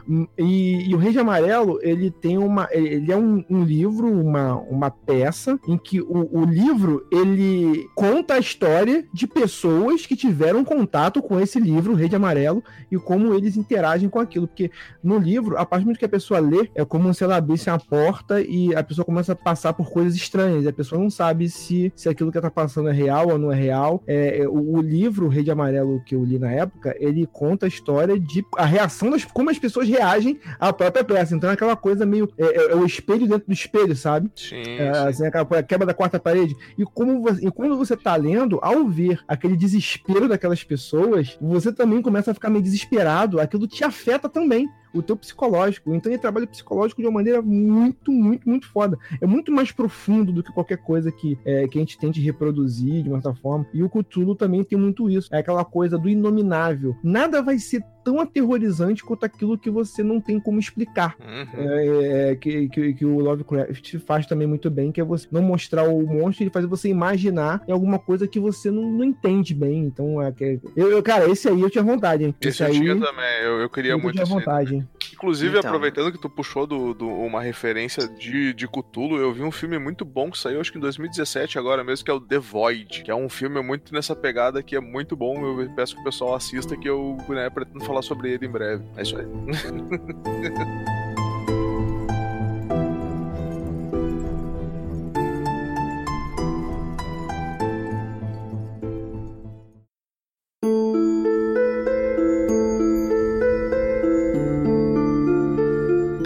Hum, 0.09 0.26
E, 0.36 0.91
e 0.91 0.95
o 0.95 0.99
Rei 0.99 1.12
de 1.12 1.18
Amarelo, 1.18 1.78
ele 1.82 2.11
tem 2.11 2.39
uma. 2.39 2.68
Ele 2.70 3.11
é 3.11 3.16
um, 3.16 3.45
um 3.49 3.64
livro, 3.64 4.09
uma, 4.09 4.55
uma 4.55 4.91
peça, 4.91 5.59
em 5.66 5.76
que 5.76 6.01
o, 6.01 6.28
o 6.32 6.45
livro 6.45 7.07
ele 7.11 7.86
conta 7.95 8.34
a 8.34 8.39
história 8.39 9.05
de 9.12 9.26
pessoas 9.26 10.07
que 10.07 10.16
tiveram 10.16 10.64
contato 10.64 11.22
com 11.22 11.41
esse 11.41 11.59
livro, 11.59 11.93
o 11.93 11.97
Rei 11.97 12.09
de 12.09 12.16
Amarelo, 12.16 12.62
e 12.91 12.97
como 12.97 13.34
eles 13.34 13.57
interagem 13.57 14.09
com 14.09 14.20
aquilo. 14.20 14.47
Porque 14.47 14.70
no 15.03 15.18
livro, 15.18 15.57
a 15.57 15.66
partir 15.66 15.82
do 15.82 15.86
momento 15.86 15.99
que 15.99 16.05
a 16.05 16.09
pessoa 16.09 16.41
lê, 16.41 16.70
é 16.74 16.84
como 16.84 17.12
se 17.12 17.24
ela 17.24 17.36
abrisse 17.36 17.68
uma 17.68 17.78
porta 17.78 18.41
e 18.41 18.74
a 18.74 18.82
pessoa 18.82 19.05
começa 19.05 19.32
a 19.32 19.36
passar 19.36 19.72
por 19.72 19.91
coisas 19.91 20.14
estranhas. 20.14 20.66
A 20.66 20.72
pessoa 20.72 21.01
não 21.01 21.11
sabe 21.11 21.49
se, 21.49 21.93
se 21.95 22.09
aquilo 22.09 22.30
que 22.30 22.39
ela 22.39 22.49
tá 22.49 22.51
passando 22.51 22.89
é 22.89 22.93
real 22.93 23.28
ou 23.28 23.39
não 23.39 23.53
é 23.53 23.57
real. 23.57 24.03
É, 24.07 24.28
é, 24.29 24.49
o, 24.49 24.76
o 24.76 24.81
livro 24.81 25.29
Rede 25.29 25.51
Amarelo 25.51 26.03
que 26.05 26.14
eu 26.14 26.24
li 26.24 26.39
na 26.39 26.51
época, 26.53 26.95
ele 26.99 27.26
conta 27.33 27.66
a 27.66 27.68
história 27.68 28.18
de 28.18 28.45
a 28.57 28.64
reação 28.64 29.11
das 29.11 29.24
como 29.24 29.51
as 29.51 29.59
pessoas 29.59 29.89
reagem 29.89 30.39
à 30.59 30.72
própria 30.72 31.05
peça. 31.05 31.35
Então 31.35 31.51
é 31.51 31.53
aquela 31.55 31.76
coisa 31.76 32.05
meio 32.07 32.29
é, 32.39 32.45
é- 32.45 32.72
é 32.72 32.74
o 32.74 32.85
espelho 32.85 33.26
dentro 33.26 33.47
do 33.47 33.53
espelho, 33.53 33.95
sabe? 33.97 34.31
Sim, 34.37 34.57
É, 34.62 34.93
sim. 34.93 35.09
assim, 35.09 35.26
aquela 35.26 35.62
quebra 35.62 35.87
da 35.87 35.95
quarta 35.95 36.18
parede. 36.18 36.57
E 36.76 36.85
como 36.85 37.20
você, 37.22 37.47
e 37.47 37.51
quando 37.51 37.76
você 37.76 37.97
tá 37.97 38.14
lendo, 38.16 38.59
ao 38.62 38.87
ver 38.87 39.20
aquele 39.26 39.57
desespero 39.57 40.29
daquelas 40.29 40.62
pessoas, 40.64 41.37
você 41.41 41.72
também 41.72 42.03
começa 42.03 42.31
a 42.31 42.35
ficar 42.35 42.51
meio 42.51 42.62
desesperado. 42.62 43.41
Aquilo 43.41 43.66
te 43.66 43.85
afeta 43.85 44.29
também. 44.29 44.68
O 44.93 45.03
teu 45.03 45.16
psicológico. 45.16 45.95
Então 45.95 46.11
ele 46.11 46.20
trabalha 46.20 46.45
o 46.45 46.49
psicológico 46.49 47.01
de 47.01 47.07
uma 47.07 47.14
maneira 47.14 47.43
muito, 47.43 48.11
muito, 48.11 48.49
muito 48.49 48.66
foda. 48.68 48.99
É 49.20 49.26
muito 49.26 49.53
mais 49.53 49.72
profundo 49.72 50.32
do 50.32 50.43
que 50.43 50.53
qualquer 50.53 50.78
coisa 50.78 51.11
que, 51.12 51.39
é, 51.45 51.66
que 51.68 51.78
a 51.78 51.80
gente 51.80 51.99
tente 51.99 52.20
reproduzir 52.20 53.03
de 53.03 53.09
uma 53.09 53.20
certa 53.20 53.39
forma. 53.41 53.66
E 53.72 53.82
o 53.82 53.89
Cthulhu 53.89 54.34
também 54.34 54.64
tem 54.64 54.78
muito 54.78 55.09
isso. 55.09 55.28
É 55.32 55.39
aquela 55.39 55.64
coisa 55.64 55.99
do 55.99 56.09
inominável. 56.09 56.97
Nada 57.03 57.43
vai 57.43 57.59
ser 57.59 57.84
tão 58.11 58.21
aterrorizante 58.21 59.05
quanto 59.05 59.25
aquilo 59.25 59.59
que 59.59 59.69
você 59.71 60.03
não 60.03 60.21
tem 60.21 60.41
como 60.41 60.59
explicar. 60.59 61.15
Uhum. 61.21 61.69
É, 61.71 62.31
é, 62.31 62.37
que, 62.37 62.69
que, 62.69 62.95
que 62.95 63.05
o 63.05 63.19
Lovecraft 63.19 63.99
faz 63.99 64.25
também 64.27 64.47
muito 64.47 64.71
bem, 64.71 64.91
que 64.91 65.01
é 65.01 65.05
você 65.05 65.27
não 65.31 65.43
mostrar 65.43 65.83
o 65.85 66.07
monstro 66.07 66.47
e 66.47 66.51
fazer 66.51 66.67
você 66.67 66.89
imaginar 66.89 67.63
em 67.69 67.73
alguma 67.73 67.99
coisa 67.99 68.27
que 68.27 68.41
você 68.41 68.71
não, 68.71 68.83
não 68.91 69.05
entende 69.05 69.55
bem. 69.55 69.85
Então, 69.85 70.23
é, 70.23 70.33
que- 70.33 70.59
eu, 70.77 70.91
eu- 70.91 71.03
cara, 71.03 71.29
esse 71.31 71.49
aí 71.49 71.61
eu 71.61 71.69
tinha 71.71 71.85
vontade, 71.85 72.25
hein? 72.25 72.35
Esse 72.41 72.63
eu 72.63 72.69
aí 72.69 72.73
tinha 72.73 72.95
também, 72.99 73.43
eu, 73.43 73.61
eu 73.61 73.69
queria 73.69 73.93
eu 73.93 73.99
muito 73.99 74.15
tinha 74.15 74.25
esse 74.25 74.33
aí 74.33 74.39
vontade, 74.39 74.75
hein? 74.77 74.89
Inclusive, 75.13 75.59
Então. 75.59 75.69
aproveitando 75.71 76.13
que 76.13 76.21
tu 76.21 76.31
puxou 76.31 76.67
do, 76.67 76.95
do- 76.95 77.09
uma 77.09 77.43
referência 77.43 78.07
de, 78.09 78.55
de 78.55 78.69
Cthulhu, 78.69 79.17
eu 79.17 79.33
vi 79.33 79.43
um 79.43 79.51
filme 79.51 79.77
muito 79.79 80.05
bom 80.05 80.31
que 80.31 80.39
saiu 80.39 80.61
acho 80.61 80.71
que 80.71 80.79
em 80.79 80.81
2017 80.81 81.59
agora 81.59 81.83
mesmo, 81.83 82.05
que 82.05 82.11
é 82.11 82.15
o 82.15 82.21
The 82.21 82.39
Void, 82.39 83.03
que 83.03 83.11
é 83.11 83.15
um 83.15 83.29
filme 83.29 83.61
muito 83.61 83.93
nessa 83.93 84.15
pegada 84.15 84.63
que 84.63 84.77
é 84.77 84.81
muito 84.81 85.17
bom. 85.17 85.45
Eu 85.61 85.69
peço 85.75 85.95
que 85.97 86.01
o 86.01 86.05
pessoal 86.05 86.35
assista 86.35 86.77
que 86.77 86.89
eu 86.89 87.17
né, 87.29 87.51
pretendo 87.51 87.85
falar 87.85 87.98
sobre 88.03 88.33
ele 88.33 88.47
em 88.47 88.51
breve. 88.51 88.85
É 88.97 89.03
isso 89.03 89.17
aí. 89.17 89.27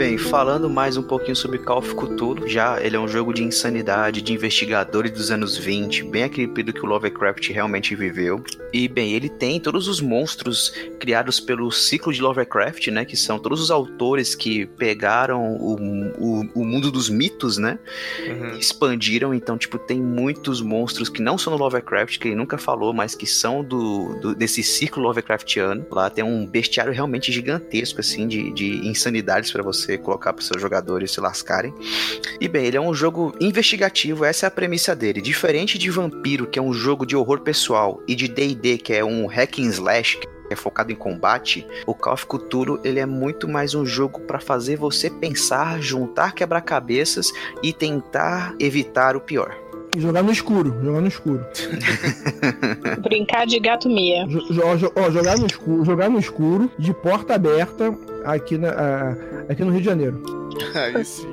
Bem, 0.02 0.18
falando 0.18 0.68
mais 0.68 0.96
um 0.96 1.02
pouquinho 1.04 1.36
sobre 1.36 1.58
Call 1.58 1.78
of 1.78 1.94
Cthulhu, 1.94 2.48
já 2.48 2.82
ele 2.82 2.96
é 2.96 2.98
um 2.98 3.06
jogo 3.06 3.32
de 3.32 3.44
insanidade, 3.44 4.20
de 4.20 4.32
investigadores 4.32 5.12
dos 5.12 5.30
anos 5.30 5.56
20, 5.56 6.02
bem 6.06 6.24
aquele 6.24 6.48
período 6.48 6.72
que 6.74 6.84
o 6.84 6.88
Lovecraft 6.88 7.48
realmente 7.50 7.94
viveu. 7.94 8.42
E 8.72 8.88
bem, 8.88 9.12
ele 9.12 9.28
tem 9.28 9.60
todos 9.60 9.86
os 9.86 10.00
monstros 10.00 10.70
criados 10.98 11.38
pelo 11.38 11.70
ciclo 11.70 12.12
de 12.12 12.20
Lovecraft, 12.20 12.88
né, 12.88 13.04
que 13.04 13.16
são 13.16 13.38
todos 13.38 13.60
os 13.60 13.70
autores 13.70 14.34
que 14.34 14.66
pegaram 14.66 15.54
o, 15.54 15.76
o, 16.18 16.48
o 16.52 16.64
mundo 16.64 16.90
dos 16.90 17.08
mitos, 17.08 17.56
né, 17.56 17.78
Uhum. 18.26 18.56
expandiram, 18.58 19.32
então, 19.32 19.56
tipo, 19.56 19.78
tem 19.78 20.02
muitos 20.02 20.60
monstros 20.60 21.08
que 21.08 21.22
não 21.22 21.38
são 21.38 21.56
do 21.56 21.62
Lovecraft, 21.62 22.18
que 22.18 22.26
ele 22.26 22.34
nunca 22.34 22.58
falou, 22.58 22.92
mas 22.92 23.14
que 23.14 23.26
são 23.26 23.62
do, 23.62 24.18
do- 24.20 24.34
desse 24.34 24.64
ciclo 24.64 25.00
Lovecraftiano. 25.04 25.86
Lá 25.92 26.10
tem 26.10 26.24
um 26.24 26.44
bestiário 26.44 26.92
realmente 26.92 27.30
gigantesco, 27.30 28.00
assim, 28.00 28.26
de, 28.26 28.50
de 28.52 28.88
insanidades 28.88 29.52
pra 29.52 29.62
você 29.62 29.91
colocar 29.98 30.32
pros 30.32 30.46
seus 30.46 30.60
jogadores 30.60 31.12
se 31.12 31.20
lascarem. 31.20 31.74
E 32.40 32.48
bem, 32.48 32.66
ele 32.66 32.76
é 32.76 32.80
um 32.80 32.94
jogo 32.94 33.34
investigativo, 33.40 34.24
essa 34.24 34.46
é 34.46 34.48
a 34.48 34.50
premissa 34.50 34.94
dele. 34.94 35.20
Diferente 35.20 35.78
de 35.78 35.90
Vampiro, 35.90 36.46
que 36.46 36.58
é 36.58 36.62
um 36.62 36.72
jogo 36.72 37.06
de 37.06 37.16
horror 37.16 37.40
pessoal, 37.40 38.02
e 38.06 38.14
de 38.14 38.28
D&D, 38.28 38.78
que 38.78 38.92
é 38.92 39.04
um 39.04 39.26
hack 39.26 39.58
and 39.58 39.68
slash, 39.68 40.18
que 40.18 40.28
é 40.50 40.56
focado 40.56 40.92
em 40.92 40.96
combate, 40.96 41.66
o 41.86 41.94
Call 41.94 42.14
of 42.14 42.26
Cthulhu 42.26 42.80
ele 42.84 43.00
é 43.00 43.06
muito 43.06 43.48
mais 43.48 43.74
um 43.74 43.86
jogo 43.86 44.20
pra 44.20 44.38
fazer 44.38 44.76
você 44.76 45.08
pensar, 45.08 45.80
juntar 45.80 46.32
quebra-cabeças 46.32 47.32
e 47.62 47.72
tentar 47.72 48.54
evitar 48.58 49.16
o 49.16 49.20
pior. 49.20 49.61
E 49.96 50.00
jogar 50.00 50.22
no 50.22 50.32
escuro, 50.32 50.74
jogar 50.82 51.00
no 51.00 51.08
escuro. 51.08 51.44
Brincar 53.02 53.46
de 53.46 53.58
gato 53.60 53.88
mia. 53.88 54.26
Jo- 54.26 54.76
jo- 54.78 54.92
ó, 54.96 55.10
jogar 55.10 55.38
no 55.38 55.46
escuro, 55.46 55.84
jogar 55.84 56.08
no 56.08 56.18
escuro, 56.18 56.70
de 56.78 56.94
porta 56.94 57.34
aberta, 57.34 57.94
aqui, 58.24 58.56
na, 58.56 59.16
aqui 59.48 59.62
no 59.62 59.70
Rio 59.70 59.80
de 59.80 59.86
Janeiro. 59.86 60.22
Aí 60.74 61.04
sim. 61.04 61.28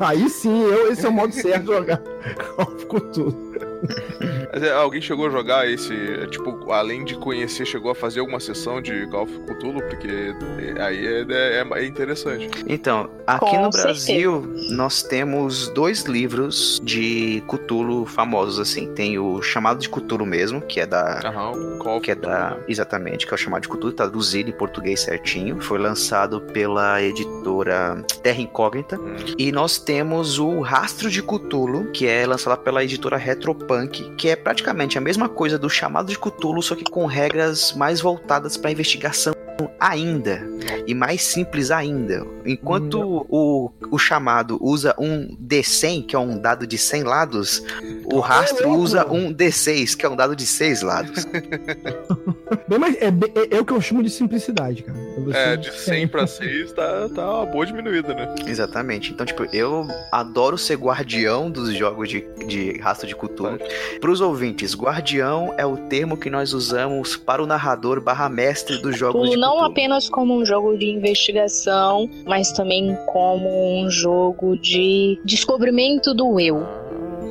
Aí 0.00 0.28
sim, 0.28 0.62
eu, 0.62 0.90
esse 0.92 1.06
é 1.06 1.08
o 1.08 1.12
modo 1.12 1.32
certo 1.32 1.62
de 1.66 1.72
jogar 1.72 2.02
of 2.58 2.86
Cthulhu. 2.86 3.52
Mas, 4.52 4.62
é, 4.62 4.70
alguém 4.72 5.00
chegou 5.00 5.26
a 5.26 5.30
jogar 5.30 5.68
esse, 5.70 5.94
é, 5.94 6.26
tipo, 6.26 6.70
além 6.72 7.04
de 7.04 7.14
conhecer, 7.16 7.64
chegou 7.66 7.90
a 7.90 7.94
fazer 7.94 8.20
alguma 8.20 8.38
sessão 8.38 8.80
de 8.82 9.06
Call 9.06 9.22
of 9.24 9.38
Cthulhu? 9.46 9.82
Porque 9.88 10.34
é, 10.76 10.82
aí 10.82 11.06
é, 11.06 11.26
é- 11.28 11.66
é 11.80 11.86
interessante. 11.86 12.50
Então, 12.66 13.08
aqui 13.26 13.46
Com 13.46 13.62
no 13.62 13.70
Brasil, 13.70 14.46
nós 14.70 15.02
temos 15.02 15.68
dois 15.68 16.02
livros 16.04 16.80
de 16.84 17.42
Cthulhu 17.48 18.04
famosos, 18.04 18.58
assim. 18.60 18.92
Tem 18.94 19.18
o 19.18 19.40
Chamado 19.42 19.80
de 19.80 19.88
Cthulhu 19.88 20.26
mesmo, 20.26 20.60
que 20.60 20.80
é 20.80 20.86
da... 20.86 21.20
Aham, 21.24 21.78
Call 21.78 21.96
of 21.96 22.04
Que 22.04 22.10
é 22.10 22.14
da. 22.14 22.56
Exatamente, 22.68 23.26
que 23.26 23.32
é 23.32 23.36
o 23.36 23.38
chamado 23.38 23.62
de 23.62 23.68
Cthulhu, 23.68 23.92
traduzido 23.92 24.50
em 24.50 24.52
português 24.52 25.00
certinho. 25.00 25.60
Foi 25.60 25.78
lançado 25.78 26.40
pela 26.40 27.02
editora 27.02 28.04
Terra 28.22 28.40
Incógnita. 28.40 28.98
Hum. 28.98 29.16
E 29.38 29.50
nós 29.50 29.78
temos 29.78 30.38
o 30.38 30.60
Rastro 30.60 31.10
de 31.10 31.22
Cthulhu, 31.22 31.90
que 31.92 32.06
é 32.06 32.26
lançado 32.26 32.58
pela 32.60 32.84
editora 32.84 33.16
Retropunk, 33.16 33.71
que 34.16 34.28
é 34.28 34.36
praticamente 34.36 34.98
a 34.98 35.00
mesma 35.00 35.28
coisa 35.28 35.58
do 35.58 35.68
chamado 35.68 36.08
de 36.08 36.18
Cthulhu, 36.18 36.62
só 36.62 36.74
que 36.74 36.84
com 36.84 37.06
regras 37.06 37.72
mais 37.72 38.00
voltadas 38.00 38.56
para 38.56 38.70
investigação 38.70 39.34
ainda 39.78 40.42
e 40.86 40.94
mais 40.94 41.22
simples 41.22 41.70
ainda. 41.70 42.26
Enquanto 42.44 43.26
o, 43.28 43.70
o 43.90 43.98
chamado 43.98 44.58
usa 44.60 44.94
um 44.98 45.36
D100, 45.36 46.06
que 46.06 46.16
é 46.16 46.18
um 46.18 46.38
dado 46.38 46.66
de 46.66 46.78
100 46.78 47.02
lados, 47.04 47.62
o 48.04 48.18
rastro 48.20 48.68
louco! 48.68 48.82
usa 48.82 49.06
um 49.06 49.32
D6, 49.32 49.96
que 49.96 50.04
é 50.06 50.08
um 50.08 50.16
dado 50.16 50.34
de 50.34 50.46
6 50.46 50.82
lados. 50.82 51.26
Bem, 52.68 52.78
mas 52.78 52.96
é, 52.96 53.06
é- 53.08 53.56
é 53.56 53.60
o 53.60 53.64
que 53.64 53.72
eu 53.72 53.80
chamo 53.80 54.02
de 54.02 54.10
simplicidade, 54.10 54.82
cara. 54.82 54.98
É, 55.34 55.56
de 55.56 55.72
100 55.72 56.08
pra 56.08 56.26
6 56.26 56.72
tá, 56.72 57.08
tá 57.14 57.34
uma 57.34 57.46
boa 57.46 57.66
diminuída, 57.66 58.14
né? 58.14 58.34
Exatamente. 58.46 59.12
Então, 59.12 59.24
tipo, 59.26 59.44
eu 59.54 59.86
adoro 60.10 60.56
ser 60.58 60.76
guardião 60.76 61.50
dos 61.50 61.74
jogos 61.74 62.08
de, 62.08 62.24
de 62.46 62.78
rastro 62.78 63.06
de 63.06 63.14
Cthulhu. 63.14 63.58
Para 64.00 64.10
os 64.10 64.20
ouvintes, 64.20 64.74
guardião 64.74 65.54
é 65.56 65.66
o 65.66 65.76
termo 65.76 66.16
que 66.16 66.30
nós 66.30 66.52
usamos 66.52 67.16
para 67.16 67.42
o 67.42 67.46
narrador 67.46 68.00
barra 68.00 68.28
mestre 68.28 68.78
dos 68.78 68.96
jogos 68.96 69.22
de 69.22 69.36
Cthulhu 69.36 69.40
não 69.40 69.64
apenas 69.64 70.08
como 70.08 70.36
um 70.36 70.44
jogo 70.44 70.76
de 70.76 70.86
investigação, 70.86 72.08
mas 72.26 72.52
também 72.52 72.96
como 73.06 73.82
um 73.82 73.90
jogo 73.90 74.56
de 74.56 75.20
descobrimento 75.24 76.14
do 76.14 76.38
eu. 76.40 76.81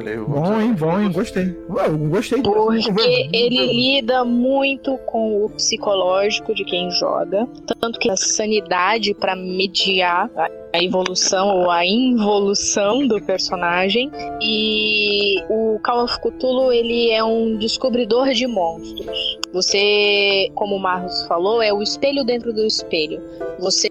Olha 0.02 0.10
eu- 0.10 0.28
Bom, 0.28 0.60
hein? 0.60 0.74
Bom, 0.74 1.00
hein? 1.00 1.12
Gostei. 1.12 1.56
Ué, 1.70 1.90
gostei. 1.90 2.42
Porque 2.42 3.30
ele 3.32 3.74
lida 3.74 4.24
muito 4.26 4.98
com 5.06 5.46
o 5.46 5.50
psicológico 5.50 6.54
de 6.54 6.64
quem 6.66 6.90
joga, 6.92 7.48
tanto 7.80 8.00
que 8.00 8.10
a 8.10 8.16
sanidade 8.18 9.14
para 9.14 9.36
mediar 9.36 10.30
a- 10.36 10.50
a 10.74 10.84
evolução 10.84 11.50
ou 11.50 11.70
a 11.70 11.86
involução 11.86 13.08
do 13.08 13.22
personagem. 13.22 14.10
E 14.42 15.42
o 15.50 15.80
Call 15.84 16.06
of 16.06 16.20
Cthulhu 16.22 16.72
ele 16.72 17.12
é 17.12 17.24
um 17.24 17.58
descobridor 17.58 18.30
de 18.32 18.48
monstros. 18.48 19.38
Você, 19.54 20.50
como 20.56 20.76
o 20.76 20.80
Marcos 20.80 21.24
falou, 21.28 21.62
é 21.62 21.74
o 21.74 21.82
espelho 21.82 22.24
dentro 22.24 22.54
do 22.54 22.66
espelho. 22.66 23.22
Você 23.60 23.90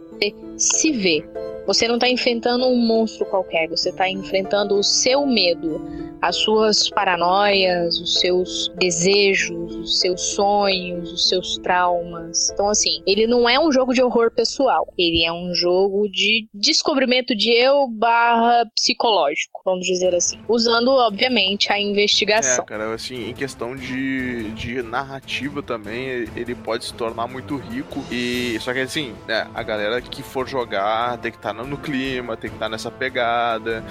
se 0.57 0.93
vê. 0.93 1.25
Você 1.67 1.87
não 1.87 1.95
está 1.97 2.09
enfrentando 2.09 2.67
um 2.67 2.77
monstro 2.77 3.27
qualquer, 3.27 3.69
você 3.69 3.91
está 3.91 4.09
enfrentando 4.09 4.75
o 4.75 4.83
seu 4.83 5.27
medo, 5.27 5.81
as 6.23 6.37
suas 6.37 6.89
paranoias, 6.91 7.99
os 8.01 8.21
seus 8.21 8.68
desejos, 8.77 9.75
os 9.77 10.01
seus 10.01 10.21
sonhos, 10.35 11.12
os 11.12 11.29
seus 11.29 11.57
traumas. 11.59 12.51
Então, 12.51 12.68
assim, 12.68 13.03
ele 13.07 13.27
não 13.27 13.49
é 13.49 13.59
um 13.59 13.73
jogo 13.73 13.93
de 13.95 14.03
horror 14.03 14.31
pessoal, 14.31 14.87
ele 14.99 15.25
é 15.25 15.33
um 15.33 15.55
jogo 15.55 16.09
de 16.09 16.47
descobrimento 16.53 17.35
de 17.35 17.51
eu 17.53 17.89
barra 17.89 18.66
psicológico, 18.75 19.61
vamos 19.64 19.87
dizer 19.87 20.14
assim. 20.14 20.39
Usando, 20.49 20.91
obviamente, 20.91 21.73
a 21.73 21.79
É, 21.79 21.83
investigação. 21.83 22.64
cara, 22.64 22.93
assim, 22.95 23.29
em 23.31 23.35
questão 23.35 23.75
de, 23.75 24.51
de 24.53 24.83
narrativa 24.83 25.62
também, 25.62 26.29
ele 26.37 26.55
pode 26.55 26.85
se 26.85 26.95
tornar 26.95 27.27
muito 27.27 27.57
rico. 27.57 28.05
E 28.11 28.59
só 28.61 28.73
que 28.73 28.81
assim, 28.81 29.14
né, 29.27 29.47
a 29.55 29.62
galera 29.62 30.01
que 30.01 30.23
for 30.23 30.47
jogar 30.49 31.18
tem 31.18 31.31
que 31.31 31.39
estar 31.39 31.53
no 31.53 31.77
clima, 31.79 32.37
tem 32.37 32.51
que 32.51 32.57
estar 32.57 32.68
nessa 32.68 32.91
pegada. 32.91 33.83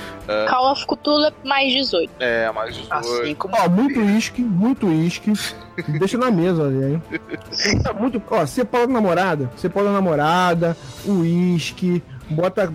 Call 0.50 0.72
of 0.72 0.86
Cthulhu 0.86 1.26
é 1.26 1.34
mais 1.48 1.72
18. 1.72 2.12
É, 2.20 2.52
mais 2.52 2.76
18. 2.76 2.94
Assim 2.94 3.36
como 3.36 3.56
Ó, 3.58 3.70
muito 3.70 4.00
uísque, 4.00 4.42
muito 4.42 4.88
uísque. 4.88 5.34
Deixa 6.00 6.18
na 6.18 6.30
mesa 6.30 6.66
ali, 6.66 6.94
hein? 6.94 7.04
Tá 7.82 7.94
muito, 7.98 8.22
ó, 8.30 8.46
você 8.46 8.66
pode 8.66 8.92
namorada, 8.92 9.50
você 9.56 9.70
pode 9.70 9.88
namorada, 9.90 10.76
uísque, 11.06 12.04
bota 12.30 12.72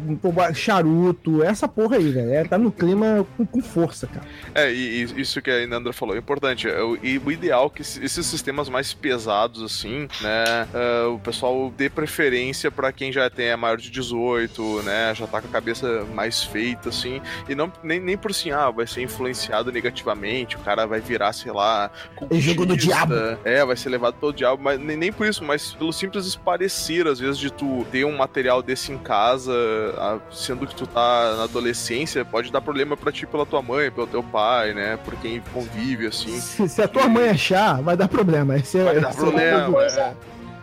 charuto, 0.54 1.42
essa 1.42 1.68
porra 1.68 1.96
aí, 1.96 2.10
velho. 2.10 2.32
É, 2.32 2.44
tá 2.44 2.58
no 2.58 2.70
clima 2.70 3.26
com, 3.36 3.46
com 3.46 3.62
força, 3.62 4.06
cara. 4.06 4.26
É, 4.54 4.72
e, 4.72 5.02
isso 5.20 5.40
que 5.40 5.50
a 5.50 5.62
Inandra 5.62 5.92
falou 5.92 6.14
é 6.14 6.18
importante. 6.18 6.68
É 6.68 6.78
E 7.02 7.18
o 7.18 7.30
ideal 7.30 7.66
é 7.66 7.76
que 7.76 7.82
esses 7.82 8.26
sistemas 8.26 8.68
mais 8.68 8.92
pesados, 8.92 9.62
assim, 9.62 10.08
né, 10.20 10.68
é, 10.74 11.06
o 11.06 11.18
pessoal 11.18 11.72
dê 11.76 11.88
preferência 11.88 12.70
pra 12.70 12.92
quem 12.92 13.12
já 13.12 13.28
tem 13.30 13.46
é 13.46 13.56
maior 13.56 13.76
de 13.76 13.90
18, 13.90 14.82
né, 14.82 15.14
já 15.14 15.26
tá 15.26 15.40
com 15.40 15.48
a 15.48 15.50
cabeça 15.50 16.04
mais 16.14 16.42
feita, 16.42 16.88
assim, 16.88 17.20
e 17.48 17.54
não 17.54 17.72
nem, 17.82 18.00
nem 18.00 18.16
por 18.16 18.30
assim, 18.30 18.50
ah, 18.50 18.70
vai 18.70 18.86
ser 18.86 19.02
influenciado 19.02 19.70
negativamente, 19.70 20.56
o 20.56 20.60
cara 20.60 20.86
vai 20.86 21.00
virar, 21.00 21.32
sei 21.32 21.52
lá, 21.52 21.90
É 22.30 22.40
jogo 22.40 22.64
do 22.64 22.68
cultista, 22.68 22.94
diabo. 22.94 23.14
É, 23.44 23.64
vai 23.64 23.76
ser 23.76 23.88
levado 23.88 24.14
pelo 24.14 24.32
diabo, 24.32 24.62
mas 24.62 24.80
nem, 24.80 24.96
nem 24.96 25.12
por 25.12 25.26
isso, 25.26 25.44
mas 25.44 25.72
pelo 25.74 25.92
simples 25.92 26.34
parecer, 26.36 27.06
às 27.06 27.18
vezes, 27.18 27.38
de 27.38 27.52
tu 27.52 27.86
ter 27.90 28.04
um 28.04 28.16
material 28.16 28.62
desse 28.62 28.92
em 28.92 28.98
casa, 28.98 29.43
ah, 29.48 30.18
sendo 30.30 30.66
que 30.66 30.74
tu 30.74 30.86
tá 30.86 31.34
na 31.36 31.44
adolescência, 31.44 32.24
pode 32.24 32.50
dar 32.52 32.60
problema 32.60 32.96
pra 32.96 33.10
ti 33.12 33.26
pela 33.26 33.44
tua 33.46 33.60
mãe, 33.62 33.90
pelo 33.90 34.06
teu 34.06 34.22
pai, 34.22 34.72
né? 34.74 34.98
Por 35.04 35.14
quem 35.16 35.42
convive, 35.52 36.06
assim. 36.06 36.38
Se, 36.40 36.68
se 36.68 36.82
a 36.82 36.88
tua 36.88 37.08
mãe 37.08 37.28
achar, 37.30 37.80
vai 37.82 37.96
dar 37.96 38.08
problema. 38.08 38.56
Esse 38.56 38.78
é- 38.78 38.84
Vai 38.84 39.00
dar 39.00 39.10
esse 39.10 39.18
é- 39.18 39.22
problema. 39.22 39.72
coisa- 39.72 40.00
é. 40.00 40.14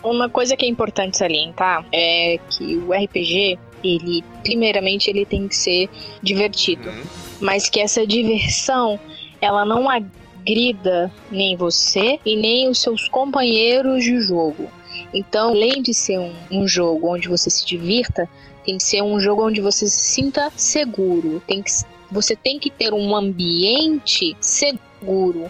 Uma 0.04 0.30
coisa 0.30 0.56
que 0.58 0.66
é 0.66 0.68
importante 0.70 1.18
salientar 1.18 1.86
é 1.94 2.40
que 2.50 2.78
o 2.78 2.92
RPG, 2.92 3.60
ele, 3.84 4.24
primeiramente, 4.44 5.10
ele 5.10 5.26
tem 5.26 5.48
que 5.48 5.56
ser 5.56 5.90
divertido. 6.22 6.90
Uhum. 6.90 7.04
mas 7.40 7.68
que 7.68 7.80
essa 7.80 8.06
diversão 8.06 9.00
ela 9.42 9.66
não 9.66 9.90
agrida 9.90 11.12
nem 11.32 11.56
você 11.56 12.20
e 12.26 12.36
nem 12.36 12.70
os 12.70 12.80
seus 12.80 13.08
companheiros 13.10 14.04
de 14.04 14.22
jogo. 14.22 14.70
Então, 15.14 15.50
além 15.50 15.82
de 15.82 15.94
ser 15.94 16.20
um, 16.20 16.34
um 16.52 16.68
jogo 16.68 17.08
onde 17.14 17.28
você 17.28 17.50
se 17.50 17.66
divirta, 17.66 18.30
tem 18.62 18.78
que 18.78 18.84
ser 18.84 19.02
um 19.02 19.20
jogo 19.20 19.48
onde 19.48 19.62
você 19.62 19.88
se 19.88 20.00
sinta 20.00 20.52
seguro. 20.56 21.42
Tem 21.46 21.62
que, 21.62 21.72
você 22.12 22.36
tem 22.36 22.60
que 22.60 22.70
ter 22.70 22.94
um 22.94 23.16
ambiente 23.16 24.36
seguro, 24.40 25.50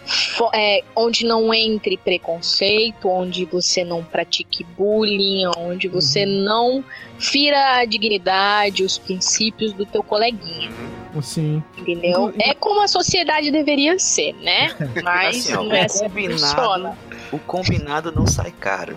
é, 0.54 0.84
onde 0.96 1.26
não 1.26 1.54
entre 1.54 1.98
preconceito, 1.98 3.10
onde 3.10 3.46
você 3.46 3.84
não 3.84 4.04
pratique 4.04 4.64
bullying, 4.64 5.46
onde 5.58 5.88
você 5.88 6.26
não 6.26 6.84
fira 7.20 7.78
a 7.78 7.86
dignidade, 7.86 8.84
os 8.84 8.98
princípios 8.98 9.74
do 9.74 9.86
teu 9.86 10.04
coleguinha. 10.04 10.70
Sim. 11.22 11.62
Entendeu? 11.78 12.34
É 12.40 12.54
como 12.54 12.82
a 12.82 12.88
sociedade 12.88 13.52
deveria 13.52 14.00
ser, 14.00 14.34
né? 14.36 14.74
Mas 15.04 15.40
Assim, 15.40 15.54
ó, 15.54 15.64
não 15.64 15.76
é 15.76 15.82
o 15.82 15.86
assim 15.86 15.98
que 15.98 16.10
combinado, 16.10 16.40
funciona. 16.40 16.98
O 17.32 17.40
combinado 17.40 18.12
não 18.12 18.28
sai 18.28 18.52
caro. 18.60 18.96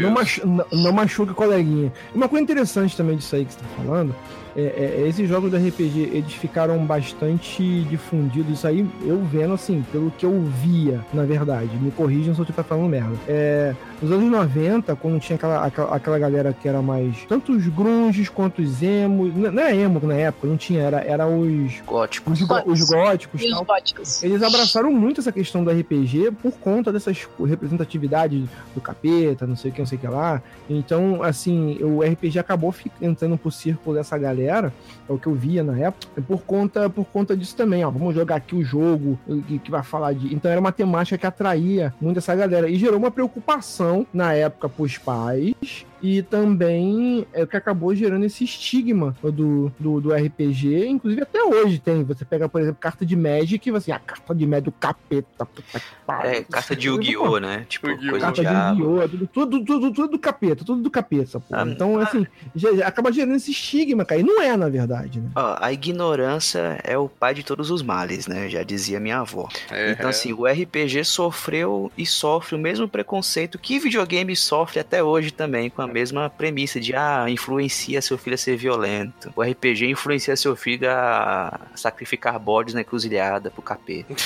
Não, 0.00 0.10
machu 0.10 0.46
não, 0.46 0.64
não 0.72 0.92
machuca 0.92 1.32
o 1.32 1.34
coleguinha. 1.34 1.92
Uma 2.14 2.28
coisa 2.28 2.42
interessante 2.42 2.96
também 2.96 3.16
disso 3.16 3.34
aí 3.36 3.44
que 3.44 3.52
você 3.54 3.58
tá 3.60 3.66
falando 3.82 4.14
é, 4.56 4.62
é- 4.62 5.02
é 5.04 5.08
esses 5.08 5.28
jogos 5.28 5.50
do 5.50 5.56
RPG, 5.56 6.10
eles 6.12 6.32
ficaram 6.34 6.78
bastante 6.84 7.82
difundidos. 7.84 8.58
Isso 8.58 8.66
aí 8.66 8.86
eu 9.02 9.22
vendo 9.24 9.54
assim, 9.54 9.84
pelo 9.90 10.10
que 10.10 10.26
eu 10.26 10.40
via, 10.62 11.00
na 11.12 11.24
verdade. 11.24 11.70
Me 11.76 11.90
corrijam 11.90 12.34
se 12.34 12.40
eu 12.40 12.44
estiver 12.44 12.62
falando 12.62 12.88
merda. 12.88 13.16
É, 13.26 13.74
nos 14.02 14.10
anos 14.12 14.30
90, 14.30 14.96
quando 14.96 15.20
tinha 15.20 15.36
aquela, 15.36 15.64
aquela, 15.64 15.94
aquela 15.96 16.18
galera 16.18 16.52
que 16.52 16.68
era 16.68 16.82
mais. 16.82 17.24
Tanto 17.28 17.52
os 17.52 17.66
grunges 17.68 18.28
quanto 18.28 18.60
os 18.60 18.82
emos. 18.82 19.34
Não 19.34 19.52
não 19.52 19.62
era 19.62 19.74
emo 19.74 20.00
na 20.02 20.14
época, 20.14 20.46
não 20.48 20.56
tinha, 20.56 20.80
era, 20.82 21.00
era 21.00 21.26
os. 21.26 21.80
Gótico. 21.86 22.30
Os, 22.32 22.42
gó- 22.42 22.62
os 22.66 22.80
góticos 22.90 23.42
os 23.42 23.64
góticos. 23.64 24.22
Eles 24.22 24.42
abraçaram 24.42 24.92
muito 24.92 25.20
essa 25.20 25.30
questão 25.32 25.62
do 25.62 25.70
RPG 25.70 26.32
por 26.42 26.52
conta 26.52 26.92
dessas 26.92 27.26
representatividades 27.44 28.48
do 28.74 28.80
capeta, 28.80 29.46
não 29.46 29.56
sei 29.56 29.70
o 29.70 29.74
que, 29.74 29.80
não 29.80 29.86
sei 29.86 29.98
o 29.98 30.00
que 30.00 30.06
lá. 30.08 30.42
Então, 30.68 31.22
assim, 31.22 31.78
o 31.82 32.00
RPG 32.02 32.38
acabou 32.38 32.74
entrando 33.00 33.36
pro 33.38 33.50
círculo 33.50 33.96
dessa 33.96 34.16
galera, 34.18 34.72
é 35.08 35.12
o 35.12 35.18
que 35.18 35.26
eu 35.26 35.34
via 35.34 35.62
na 35.62 35.78
época, 35.78 36.20
por 36.26 36.42
conta, 36.42 36.88
por 36.90 37.04
conta 37.06 37.36
disso 37.36 37.54
também, 37.56 37.84
ó. 37.84 37.90
Vamos 37.90 38.14
jogar 38.14 38.36
aqui 38.36 38.54
o 38.56 38.64
jogo 38.64 39.18
que, 39.46 39.58
que 39.58 39.70
vai 39.70 39.82
falar 39.82 40.12
de. 40.14 40.34
Então 40.34 40.50
era 40.50 40.60
uma 40.60 40.72
temática 40.72 41.16
que 41.18 41.26
atraía 41.26 41.94
muito 42.00 42.18
essa 42.18 42.34
galera 42.34 42.68
e 42.68 42.76
gerou 42.76 42.98
uma 42.98 43.10
preocupação 43.10 43.91
na 44.12 44.34
época 44.34 44.68
pros 44.68 44.98
pais. 44.98 45.86
E 46.02 46.20
também 46.22 47.26
é 47.32 47.42
o 47.44 47.46
que 47.46 47.56
acabou 47.56 47.94
gerando 47.94 48.24
esse 48.24 48.44
estigma 48.44 49.14
do, 49.22 49.70
do, 49.78 50.00
do 50.00 50.12
RPG. 50.12 50.86
Inclusive, 50.88 51.22
até 51.22 51.42
hoje 51.44 51.78
tem. 51.78 52.02
Você 52.04 52.24
pega, 52.24 52.48
por 52.48 52.60
exemplo, 52.60 52.78
carta 52.80 53.06
de 53.06 53.14
Magic 53.14 53.68
e 53.68 53.72
você, 53.72 53.92
a 53.92 53.98
carta 53.98 54.34
de 54.34 54.46
Magic 54.46 54.64
do 54.64 54.72
capeta. 54.72 55.46
puta 55.46 55.78
que 55.78 55.86
pariu. 56.06 56.30
É, 56.30 56.42
carta 56.42 56.74
de 56.74 56.88
Yu-Gi-Oh, 56.88 57.38
né? 57.38 57.64
Tipo, 57.68 57.88
Yu-Gi-Oh! 57.88 58.10
coisa 58.10 58.26
Carta 58.32 58.42
de. 58.42 58.80
Yu-Gi-Oh! 58.82 59.08
Tudo, 59.08 59.26
tudo, 59.28 59.64
tudo, 59.64 59.92
tudo 59.92 60.08
do 60.12 60.18
capeta, 60.18 60.64
tudo 60.64 60.82
do 60.82 60.90
capeta, 60.90 61.38
porra. 61.40 61.62
Ah, 61.62 61.66
então, 61.68 61.98
assim, 61.98 62.26
já- 62.54 62.72
já 62.74 62.86
acaba 62.88 63.12
gerando 63.12 63.36
esse 63.36 63.50
estigma, 63.52 64.04
cara. 64.04 64.20
E 64.20 64.24
não 64.24 64.42
é, 64.42 64.56
na 64.56 64.68
verdade, 64.68 65.20
né? 65.20 65.30
Ó, 65.36 65.56
a 65.60 65.72
ignorância 65.72 66.78
é 66.84 66.98
o 66.98 67.08
pai 67.08 67.34
de 67.34 67.42
todos 67.42 67.70
os 67.70 67.82
males, 67.82 68.26
né? 68.26 68.48
Já 68.48 68.62
dizia 68.62 68.98
minha 68.98 69.18
avó. 69.18 69.48
É, 69.70 69.92
Então, 69.92 70.10
assim, 70.10 70.32
o 70.32 70.46
RPG 70.46 71.04
sofreu 71.04 71.90
e 71.96 72.04
sofre 72.04 72.56
o 72.56 72.58
mesmo 72.58 72.88
preconceito 72.88 73.58
que 73.58 73.78
videogame 73.78 74.34
sofre 74.34 74.80
até 74.80 75.02
hoje 75.02 75.30
também, 75.30 75.70
com 75.70 75.82
a 75.82 75.86
mesma 75.92 76.30
premissa 76.30 76.80
de, 76.80 76.94
ah, 76.94 77.26
influencia 77.28 78.00
seu 78.02 78.18
filho 78.18 78.34
a 78.34 78.38
ser 78.38 78.56
violento. 78.56 79.32
O 79.36 79.42
RPG 79.42 79.86
influencia 79.86 80.36
seu 80.36 80.56
filho 80.56 80.90
a 80.90 81.60
sacrificar 81.74 82.38
bodes 82.38 82.74
na 82.74 82.80
encruzilhada 82.80 83.50
pro 83.50 83.62
capeta. 83.62 84.14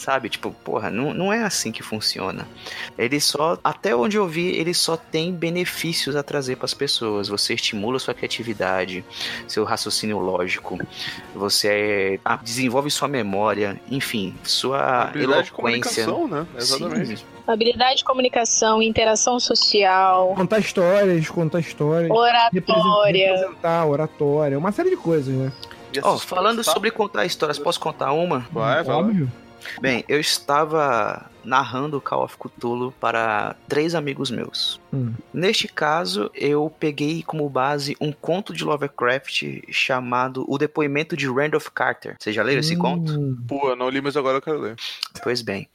Sabe, 0.00 0.30
tipo, 0.30 0.50
porra, 0.50 0.88
não, 0.88 1.12
não 1.12 1.30
é 1.30 1.42
assim 1.42 1.70
que 1.70 1.82
funciona. 1.82 2.48
Ele 2.96 3.20
só, 3.20 3.58
até 3.62 3.94
onde 3.94 4.16
eu 4.16 4.26
vi, 4.26 4.46
ele 4.46 4.72
só 4.72 4.96
tem 4.96 5.30
benefícios 5.30 6.16
a 6.16 6.22
trazer 6.22 6.56
para 6.56 6.64
as 6.64 6.72
pessoas. 6.72 7.28
Você 7.28 7.52
estimula 7.52 7.98
sua 7.98 8.14
criatividade, 8.14 9.04
seu 9.46 9.62
raciocínio 9.62 10.18
lógico, 10.18 10.78
você 11.34 12.18
ah, 12.24 12.36
desenvolve 12.36 12.90
sua 12.90 13.08
memória, 13.08 13.78
enfim, 13.90 14.34
sua 14.42 15.02
habilidade 15.02 15.50
de 15.50 15.52
eloquência. 15.52 16.06
comunicação, 16.06 16.26
né? 16.26 16.46
Exatamente. 16.56 17.16
Sim. 17.18 17.39
Habilidade 17.52 17.96
de 17.98 18.04
comunicação, 18.04 18.80
interação 18.80 19.40
social, 19.40 20.34
Contar 20.36 20.58
histórias, 20.60 21.28
contar 21.28 21.58
histórias. 21.60 22.10
oratória. 22.10 23.30
Representar, 23.36 23.86
oratória, 23.86 24.58
uma 24.58 24.70
série 24.70 24.90
de 24.90 24.96
coisas, 24.96 25.34
né? 25.34 25.52
Ó, 26.02 26.14
essas 26.14 26.24
falando 26.24 26.62
sobre 26.62 26.90
contar 26.90 27.24
histórias, 27.26 27.58
posso 27.58 27.80
contar 27.80 28.12
uma? 28.12 28.46
Vai, 28.52 28.84
vai. 28.84 28.94
Óbvio. 28.96 29.30
Bem, 29.80 30.04
eu 30.08 30.18
estava 30.20 31.26
narrando 31.42 32.00
Call 32.02 32.24
of 32.24 32.36
Cthulhu 32.36 32.92
para 33.00 33.56
três 33.66 33.94
amigos 33.94 34.30
meus. 34.30 34.78
Hum. 34.92 35.14
Neste 35.32 35.66
caso, 35.68 36.30
eu 36.34 36.70
peguei 36.78 37.22
como 37.22 37.48
base 37.48 37.96
um 38.00 38.12
conto 38.12 38.52
de 38.52 38.62
Lovecraft 38.62 39.44
chamado 39.70 40.44
O 40.48 40.58
Depoimento 40.58 41.16
de 41.16 41.26
Randolph 41.26 41.68
Carter. 41.74 42.16
Vocês 42.20 42.36
já 42.36 42.42
leram 42.42 42.60
esse 42.60 42.76
conto? 42.76 43.12
Hum, 43.18 43.38
Pô, 43.48 43.70
eu 43.70 43.76
não 43.76 43.88
li, 43.88 44.00
mas 44.02 44.16
agora 44.18 44.36
eu 44.38 44.42
quero 44.42 44.58
ler. 44.60 44.76
Pois 45.22 45.40
bem. 45.40 45.66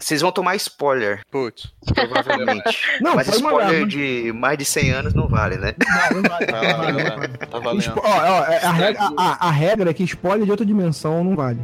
Vocês 0.00 0.22
vão 0.22 0.32
tomar 0.32 0.56
spoiler, 0.56 1.20
Putz. 1.30 1.70
provavelmente. 1.94 2.78
Não, 3.00 3.14
Mas 3.14 3.26
mandar. 3.26 3.36
spoiler 3.36 3.80
mas- 3.82 3.88
de 3.92 4.32
mais 4.34 4.58
de 4.58 4.64
100 4.64 4.90
anos 4.90 5.14
não 5.14 5.28
vale, 5.28 5.56
né? 5.56 5.74
Não, 6.12 6.22
não 6.22 6.28
vale, 6.30 6.46
não 6.46 6.78
vale, 6.78 7.28
não. 7.28 7.46
Tá 7.48 7.58
valendo. 7.58 7.80
Espo- 7.80 8.00
ó, 8.02 8.08
ó, 8.08 8.38
a, 8.42 8.72
regra, 8.72 9.02
a- 9.16 9.48
a 9.48 9.50
regra 9.50 9.90
é 9.90 9.94
que 9.94 10.04
spoiler 10.04 10.44
de 10.44 10.50
outra 10.50 10.64
dimensão 10.66 11.22
não 11.24 11.36
vale. 11.36 11.60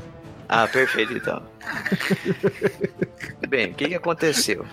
Ah, 0.52 0.66
perfeito 0.66 1.12
então. 1.12 1.40
Bem, 3.48 3.70
o 3.70 3.74
que, 3.74 3.86
que 3.86 3.94
aconteceu? 3.94 4.66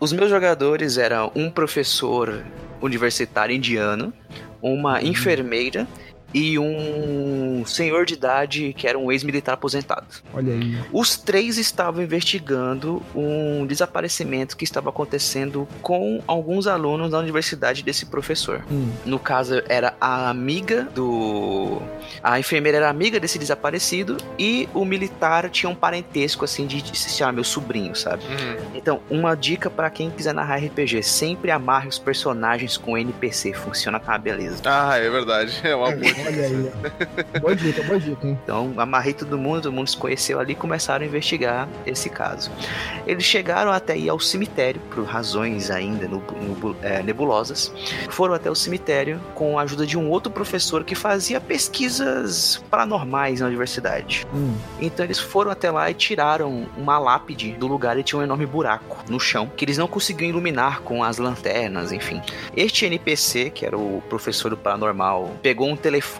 Os 0.00 0.12
meus 0.12 0.28
jogadores 0.28 0.98
eram 0.98 1.30
um 1.36 1.48
professor 1.48 2.42
universitário 2.82 3.54
indiano, 3.54 4.12
uma 4.60 5.00
enfermeira 5.00 5.86
e 6.34 6.58
um 6.58 7.64
senhor 7.64 8.04
de 8.04 8.14
idade 8.14 8.74
que 8.76 8.88
era 8.88 8.98
um 8.98 9.12
ex-militar 9.12 9.54
aposentado. 9.54 10.06
Olha 10.34 10.52
aí. 10.52 10.78
Os 10.92 11.16
três 11.16 11.56
estavam 11.56 12.02
investigando 12.02 13.00
um 13.14 13.64
desaparecimento 13.64 14.56
que 14.56 14.64
estava 14.64 14.90
acontecendo 14.90 15.68
com 15.80 16.20
alguns 16.26 16.66
alunos 16.66 17.12
da 17.12 17.18
universidade 17.18 17.84
desse 17.84 18.06
professor. 18.06 18.64
Hum. 18.70 18.90
No 19.06 19.18
caso, 19.18 19.62
era 19.68 19.94
a 20.00 20.28
amiga 20.28 20.88
do. 20.94 21.80
A 22.22 22.38
enfermeira 22.40 22.78
era 22.78 22.90
amiga 22.90 23.20
desse 23.20 23.38
desaparecido 23.38 24.16
e 24.38 24.68
o 24.74 24.84
militar 24.84 25.48
tinha 25.50 25.70
um 25.70 25.74
parentesco 25.74 26.44
assim 26.44 26.66
de, 26.66 26.82
de 26.82 26.98
se 26.98 27.10
chamar 27.10 27.32
meu 27.32 27.44
sobrinho, 27.44 27.94
sabe? 27.94 28.24
Uhum. 28.24 28.70
Então, 28.74 29.00
uma 29.08 29.34
dica 29.36 29.70
pra 29.70 29.88
quem 29.88 30.10
quiser 30.10 30.34
narrar 30.34 30.56
RPG: 30.56 31.02
sempre 31.02 31.50
amarre 31.50 31.88
os 31.88 31.98
personagens 31.98 32.76
com 32.76 32.98
NPC, 32.98 33.52
funciona 33.52 34.00
com 34.00 34.10
a 34.10 34.18
beleza. 34.18 34.62
Ah, 34.64 34.96
é 34.96 35.08
verdade. 35.08 35.60
É 35.62 35.74
uma 35.76 35.90
boa. 35.92 36.23
Olha 36.26 36.46
aí. 36.46 36.70
ó. 37.34 37.40
Boa 37.40 37.56
dica, 37.56 37.82
boa 37.82 37.98
dica, 38.00 38.26
hein? 38.26 38.38
Então, 38.42 38.72
amarrei 38.76 39.12
todo 39.12 39.36
mundo, 39.38 39.62
todo 39.62 39.72
mundo 39.72 39.88
se 39.88 39.96
conheceu 39.96 40.38
ali 40.40 40.52
e 40.52 40.56
começaram 40.56 41.04
a 41.04 41.08
investigar 41.08 41.68
esse 41.86 42.08
caso. 42.08 42.50
Eles 43.06 43.24
chegaram 43.24 43.70
até 43.72 43.96
ir 43.96 44.08
ao 44.08 44.18
cemitério, 44.20 44.80
por 44.90 45.04
razões 45.04 45.70
ainda 45.70 46.06
nu- 46.08 46.22
nubu- 46.42 46.76
é, 46.82 47.02
nebulosas. 47.02 47.72
Foram 48.10 48.34
até 48.34 48.50
o 48.50 48.54
cemitério 48.54 49.20
com 49.34 49.58
a 49.58 49.62
ajuda 49.62 49.86
de 49.86 49.98
um 49.98 50.08
outro 50.10 50.30
professor 50.32 50.84
que 50.84 50.94
fazia 50.94 51.40
pesquisas 51.40 52.62
paranormais 52.70 53.40
na 53.40 53.46
universidade. 53.46 54.26
Hum. 54.34 54.54
Então 54.80 55.04
eles 55.04 55.18
foram 55.18 55.50
até 55.50 55.70
lá 55.70 55.90
e 55.90 55.94
tiraram 55.94 56.66
uma 56.76 56.98
lápide 56.98 57.52
do 57.52 57.66
lugar 57.66 57.98
e 57.98 58.02
tinha 58.02 58.18
um 58.18 58.22
enorme 58.22 58.46
buraco 58.46 59.04
no 59.08 59.18
chão 59.20 59.50
que 59.56 59.64
eles 59.64 59.76
não 59.78 59.86
conseguiam 59.86 60.28
iluminar 60.30 60.80
com 60.82 61.02
as 61.02 61.18
lanternas, 61.18 61.92
enfim. 61.92 62.22
Este 62.56 62.86
NPC, 62.86 63.50
que 63.50 63.66
era 63.66 63.76
o 63.76 64.02
professor 64.08 64.50
do 64.50 64.56
paranormal, 64.56 65.32
pegou 65.42 65.68
um 65.68 65.76
telefone 65.76 66.13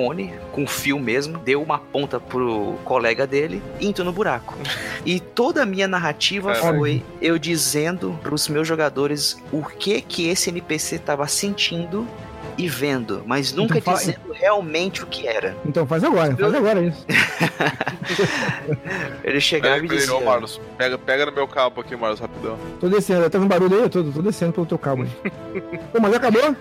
com 0.53 0.66
fio 0.66 0.99
mesmo, 0.99 1.38
deu 1.38 1.62
uma 1.62 1.78
ponta 1.78 2.18
pro 2.18 2.74
colega 2.84 3.26
dele 3.26 3.62
e 3.80 3.86
entrou 3.86 4.05
no 4.05 4.12
buraco. 4.12 4.57
E 5.07 5.20
toda 5.20 5.62
a 5.62 5.66
minha 5.66 5.86
narrativa 5.86 6.55
Caralho. 6.55 6.78
foi 6.78 7.03
eu 7.20 7.38
dizendo 7.38 8.18
pros 8.22 8.49
meus 8.49 8.66
jogadores 8.66 9.36
o 9.53 9.62
que 9.62 10.01
que 10.01 10.28
esse 10.28 10.49
NPC 10.49 10.99
tava 10.99 11.26
sentindo 11.26 12.09
e 12.57 12.68
vendo, 12.68 13.22
mas 13.26 13.52
nunca 13.52 13.78
Então 13.78 13.94
dizendo 13.94 14.32
realmente 14.32 15.02
o 15.02 15.07
que 15.07 15.26
era. 15.26 15.57
Então 15.66 15.86
faz 15.86 16.05
agora, 16.05 16.36
faz 16.36 16.55
agora 16.55 16.82
isso. 16.82 17.05
Ele 19.24 19.40
chegava 19.40 19.74
Peraí, 19.76 19.86
e 19.86 19.98
dizia... 19.98 20.14
ô 20.14 20.24
Marlos, 20.24 20.61
pega, 20.76 20.98
pega 20.98 21.26
no 21.26 21.32
meu 21.32 21.48
cabo 21.48 21.80
aqui, 21.80 21.96
Marlos, 21.96 22.20
rapidão. 22.20 22.59
Tô 22.80 22.88
descendo, 22.88 23.28
tá 23.30 23.38
com 23.38 23.46
barulho 23.48 23.76
aí? 23.76 23.82
Eu 23.82 23.90
tô, 23.90 24.05
tô 24.05 24.22
descendo 24.22 24.52
pelo 24.52 24.66
teu 24.66 24.78
cabo 24.78 25.02
aí. 25.02 25.62
Pô, 25.92 26.00
mas 26.00 26.11
já 26.12 26.16
acabou? 26.18 26.57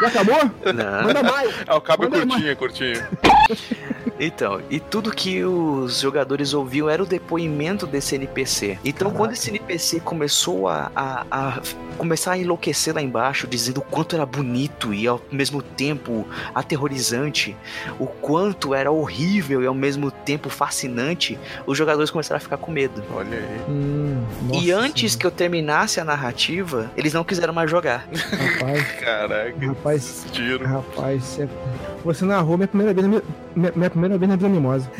Já 0.00 0.08
acabou? 0.08 0.50
Não. 0.74 1.02
Manda 1.04 1.22
mais. 1.22 1.54
Ah, 1.66 1.76
o 1.76 1.80
cabo 1.80 2.04
é 2.04 2.08
curtinho, 2.08 2.50
é 2.50 2.54
curtinho. 2.54 3.06
Então, 4.18 4.60
e 4.70 4.80
tudo 4.80 5.10
que 5.10 5.44
os 5.44 6.00
jogadores 6.00 6.54
ouviam 6.54 6.88
era 6.88 7.02
o 7.02 7.06
depoimento 7.06 7.86
desse 7.86 8.14
NPC. 8.14 8.78
Então, 8.84 9.08
Caraca. 9.08 9.16
quando 9.18 9.32
esse 9.32 9.50
NPC 9.50 10.00
começou 10.00 10.68
a, 10.68 10.90
a- 10.96 11.26
a 11.30 11.60
começar 11.98 12.32
a 12.32 12.38
enlouquecer 12.38 12.94
lá 12.94 13.02
embaixo, 13.02 13.46
dizendo 13.46 13.78
o 13.78 13.82
quanto 13.82 14.14
era 14.16 14.24
bonito 14.26 14.92
e 14.94 15.06
ao 15.16 15.36
mesmo 15.36 15.62
tempo 15.62 16.26
aterrorizante, 16.54 17.56
o 17.98 18.06
quanto 18.06 18.74
era 18.74 18.90
horrível 18.90 19.62
e 19.62 19.66
ao 19.66 19.74
mesmo 19.74 20.10
tempo 20.10 20.48
fascinante, 20.48 21.38
os 21.66 21.76
jogadores 21.76 22.10
começaram 22.10 22.36
a 22.38 22.40
ficar 22.40 22.56
com 22.56 22.70
medo. 22.70 23.02
Olha 23.12 23.38
aí. 23.38 23.60
Hum, 23.68 24.24
e 24.54 24.70
antes 24.70 25.14
que 25.14 25.26
eu 25.26 25.30
terminasse 25.30 26.00
a 26.00 26.04
narrativa, 26.04 26.90
eles 26.96 27.12
não 27.12 27.24
quiseram 27.24 27.52
mais 27.52 27.70
jogar. 27.70 28.06
Rapaz, 28.12 28.92
Caraca, 29.00 29.66
rapaz, 29.66 30.26
tiro. 30.32 30.64
rapaz, 30.64 31.22
você, 31.22 31.48
você 32.04 32.24
narrou 32.24 32.56
minha 32.56 32.68
primeira 32.68 32.92
vez 32.92 33.06
na 33.06 33.08
minha, 33.54 33.72
minha, 33.74 33.90
primeira 33.90 34.18
vez 34.18 34.28
na 34.28 34.36
Vila 34.36 34.48
Mimosa. 34.48 34.90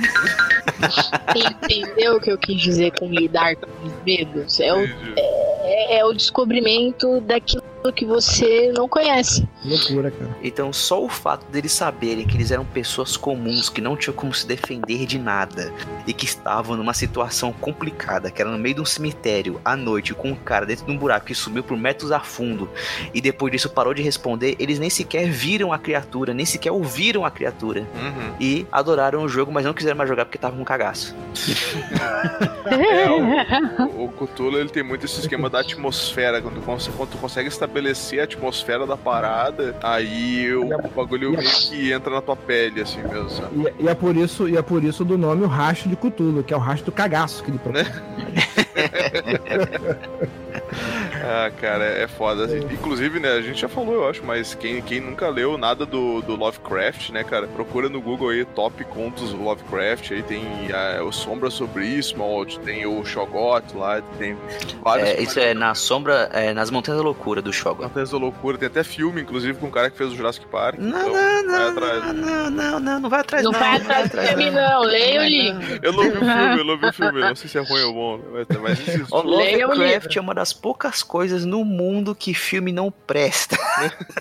Entendeu 1.34 2.16
o 2.16 2.20
que 2.20 2.30
eu 2.30 2.38
quis 2.38 2.60
dizer 2.60 2.92
com 2.98 3.06
lidar 3.06 3.56
com 3.56 3.70
os 3.84 3.92
medos? 4.04 4.60
É 4.60 4.72
o, 4.72 4.84
é, 5.16 5.98
é 5.98 6.04
o 6.04 6.12
descobrimento 6.12 7.20
daquilo 7.22 7.62
que 7.93 8.05
você 8.05 8.72
não 8.76 8.89
conhece. 8.89 9.47
Loucura, 9.64 10.11
cara. 10.11 10.37
Então, 10.43 10.72
só 10.72 11.03
o 11.03 11.09
fato 11.09 11.45
deles 11.51 11.72
saberem 11.72 12.26
que 12.26 12.37
eles 12.37 12.51
eram 12.51 12.64
pessoas 12.64 13.16
comuns, 13.16 13.68
que 13.68 13.80
não 13.80 13.97
tinham 13.97 14.14
como 14.14 14.32
se 14.32 14.47
defender 14.47 15.07
de 15.07 15.18
nada 15.18 15.72
e 16.07 16.12
que 16.12 16.24
estavam 16.24 16.76
numa 16.76 16.95
situação 16.95 17.53
complicada, 17.53 18.30
que 18.30 18.41
era 18.41 18.51
no 18.51 18.59
meio 18.59 18.76
de 18.76 18.80
um 18.80 18.84
cemitério, 18.84 19.61
à 19.64 19.76
noite, 19.76 20.14
com 20.14 20.30
um 20.30 20.34
cara 20.37 20.64
dentro 20.66 20.84
de 20.87 20.93
um 20.93 20.97
buraco 20.97 21.26
que 21.26 21.34
subiu 21.34 21.62
por 21.64 21.76
metros 21.76 22.12
a 22.12 22.20
fundo 22.20 22.68
e 23.12 23.20
depois 23.20 23.51
disso 23.53 23.68
parou 23.70 23.93
de 23.95 24.03
responder, 24.03 24.57
eles 24.59 24.78
nem 24.78 24.91
sequer 24.91 25.28
viram 25.28 25.72
a 25.72 25.78
criatura, 25.78 26.32
nem 26.32 26.47
sequer 26.47 26.70
ouviram 26.70 27.24
a 27.24 27.30
criatura 27.30 27.87
Uhum. 27.97 28.34
e 28.41 28.66
adoraram 28.70 29.22
o 29.22 29.28
jogo, 29.28 29.51
mas 29.53 29.64
não 29.64 29.72
quiseram 29.74 29.97
mais 29.97 30.09
jogar 30.09 30.24
porque 30.24 30.37
estavam 30.39 30.59
com 30.59 30.64
cagaço. 30.64 31.14
É, 32.66 33.09
o, 33.09 34.05
o 34.07 34.09
Cthulhu 34.09 34.59
ele 34.59 34.68
tem 34.68 34.82
muito 34.82 35.07
esse 35.07 35.20
esquema 35.20 35.49
da 35.49 35.61
atmosfera. 35.61 36.43
Quando, 36.43 36.61
quando 36.64 37.11
tu 37.11 37.16
consegue 37.18 37.49
estabelecer 37.49 37.75
a 38.20 38.24
atmosfera 38.24 38.86
da 38.86 38.96
parada, 38.96 39.76
aí 39.82 40.52
o, 40.54 40.66
o 40.66 40.90
bagulho 40.94 41.32
meio 41.32 41.50
que 41.50 41.92
entra 41.92 42.14
na 42.14 42.22
tua 42.22 42.36
pele, 42.36 42.80
assim 42.80 43.02
mesmo. 43.02 43.30
sabe? 43.30 43.72
E, 43.78 43.84
e 43.84 43.88
é 43.88 43.94
por 43.94 44.16
isso, 44.16 44.48
e 44.48 44.56
é 44.56 44.62
por 44.62 44.82
isso 44.82 45.04
do 45.04 45.18
nome 45.18 45.44
o 45.44 45.48
rastro 45.48 45.88
de 45.88 45.96
Cutulo, 45.96 46.42
que 46.42 46.54
é 46.54 46.56
o 46.56 46.60
rastro 46.60 46.86
do 46.86 46.92
cagaço 46.92 47.42
que 47.42 47.50
ele 47.50 47.58
propõe. 47.58 47.84
Ah, 51.26 51.50
cara, 51.50 51.84
é 51.84 52.06
é 52.06 52.08
foda. 52.08 52.44
assim. 52.44 52.58
Inclusive, 52.72 53.20
né, 53.20 53.32
a 53.32 53.42
gente 53.42 53.60
já 53.60 53.68
falou, 53.68 53.94
eu 53.94 54.08
acho, 54.08 54.24
mas 54.24 54.54
quem, 54.54 54.80
quem 54.80 55.00
nunca 55.00 55.28
leu 55.28 55.58
nada 55.58 55.84
do, 55.84 56.22
do 56.22 56.36
Lovecraft, 56.36 57.10
né, 57.10 57.22
cara, 57.22 57.46
procura 57.46 57.88
no 57.88 58.00
Google 58.00 58.30
aí 58.30 58.44
top 58.44 58.82
contos 58.84 59.32
do 59.32 59.42
Lovecraft. 59.42 60.12
Aí 60.12 60.22
tem 60.22 60.44
ah, 60.72 61.02
o 61.02 61.12
Sombra 61.12 61.50
sobre 61.50 61.84
Ismald, 61.86 62.58
tem 62.60 62.86
o 62.86 63.04
Shogot 63.04 63.76
lá, 63.76 64.00
tem 64.18 64.36
vários. 64.82 65.08
É, 65.08 65.20
isso 65.20 65.38
é 65.38 65.52
na 65.52 65.74
sombra, 65.74 66.30
é, 66.32 66.54
nas 66.54 66.70
Montanhas 66.70 66.98
da 66.98 67.04
Loucura 67.04 67.42
do 67.42 67.52
Shogun. 67.52 67.82
Montanhas 67.82 68.10
da 68.10 68.18
Loucura, 68.18 68.56
tem 68.56 68.68
até 68.68 68.84
filme, 68.84 69.20
inclusive, 69.20 69.58
com 69.58 69.66
um 69.66 69.70
cara 69.70 69.90
que 69.90 69.98
fez 69.98 70.12
o 70.12 70.16
Jurassic 70.16 70.46
Park. 70.46 70.78
Não, 70.78 71.00
então, 71.00 71.12
não, 71.12 71.36
não, 71.47 71.72
não, 71.74 72.12
não, 72.12 72.51
não, 72.51 72.80
não, 72.80 73.01
não 73.01 73.11
vai 73.11 73.20
atrás 73.20 73.44
Não 73.44 73.53
não. 73.53 73.59
vai 73.59 73.76
atrás 73.76 74.11
do 74.11 74.18
filme, 74.18 74.51
não. 74.51 74.82
Leia 74.82 75.20
o 75.20 75.24
livro. 75.24 75.80
Eu 75.82 75.92
não 75.92 76.03
vi 76.03 76.09
o 76.11 76.12
filme, 76.20 76.59
eu 76.59 76.64
não 76.64 76.78
vi 76.78 76.86
o 76.86 76.92
filme, 76.92 77.20
não 77.20 77.36
sei 77.36 77.49
se 77.49 77.59
é 77.59 77.61
ruim 77.62 77.82
ou 77.82 77.92
bom, 77.94 78.20
mas. 78.62 79.11
O 79.12 79.22
Leia 79.22 79.66
o 79.66 79.70
Lovecraft 79.70 80.16
é 80.16 80.20
uma 80.20 80.34
das 80.34 80.53
poucas 80.53 81.03
coisas 81.03 81.44
no 81.44 81.64
mundo 81.64 82.14
que 82.14 82.34
filme 82.34 82.72
não 82.72 82.90
presta. 82.90 83.57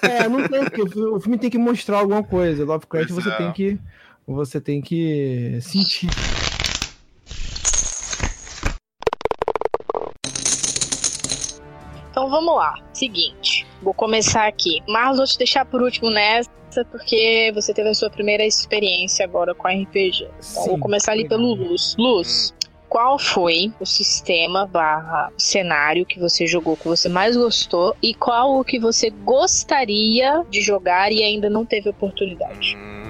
É, 0.01 0.27
não 0.27 0.47
tem, 0.47 0.63
porque 0.65 0.81
o 0.81 1.19
filme- 1.19 1.37
tem 1.37 1.49
que 1.49 1.57
mostrar 1.57 1.97
alguma 1.99 2.23
coisa. 2.23 2.63
Lovecraft 2.65 3.09
você 3.11 3.31
tem 3.31 3.51
que. 3.51 3.79
Você 4.27 4.59
tem 4.59 4.81
que 4.81 5.59
sentir. 5.61 6.09
Então 12.11 12.29
vamos 12.29 12.55
lá. 12.55 12.75
Seguinte, 12.93 13.65
vou 13.81 13.93
começar 13.93 14.47
aqui. 14.47 14.81
Marlos, 14.87 15.17
vou 15.17 15.27
te 15.27 15.37
deixar 15.37 15.65
por 15.65 15.81
último 15.81 16.09
nessa, 16.09 16.49
porque 16.83 17.51
você 17.53 17.73
teve 17.73 17.89
a 17.89 17.93
sua 17.93 18.09
primeira 18.09 18.45
experiência 18.45 19.23
agora 19.23 19.53
com 19.53 19.67
RPG. 19.67 20.23
Então 20.23 20.33
Sim, 20.41 20.69
vou 20.69 20.79
começar 20.79 21.11
ali 21.13 21.27
pelo 21.27 21.53
Luz. 21.53 21.95
Luz. 21.97 22.53
Qual 22.89 23.17
foi 23.17 23.73
o 23.79 23.85
sistema 23.85 24.65
barra 24.65 25.31
cenário 25.37 26.05
que 26.05 26.19
você 26.19 26.45
jogou 26.47 26.77
que 26.77 26.87
você 26.87 27.09
mais 27.09 27.35
gostou 27.35 27.95
e 28.01 28.13
qual 28.13 28.59
o 28.59 28.63
que 28.63 28.79
você 28.79 29.09
gostaria 29.09 30.45
de 30.49 30.61
jogar 30.61 31.11
e 31.11 31.23
ainda 31.23 31.49
não 31.49 31.65
teve 31.65 31.89
oportunidade? 31.89 32.77
Hum, 32.77 33.05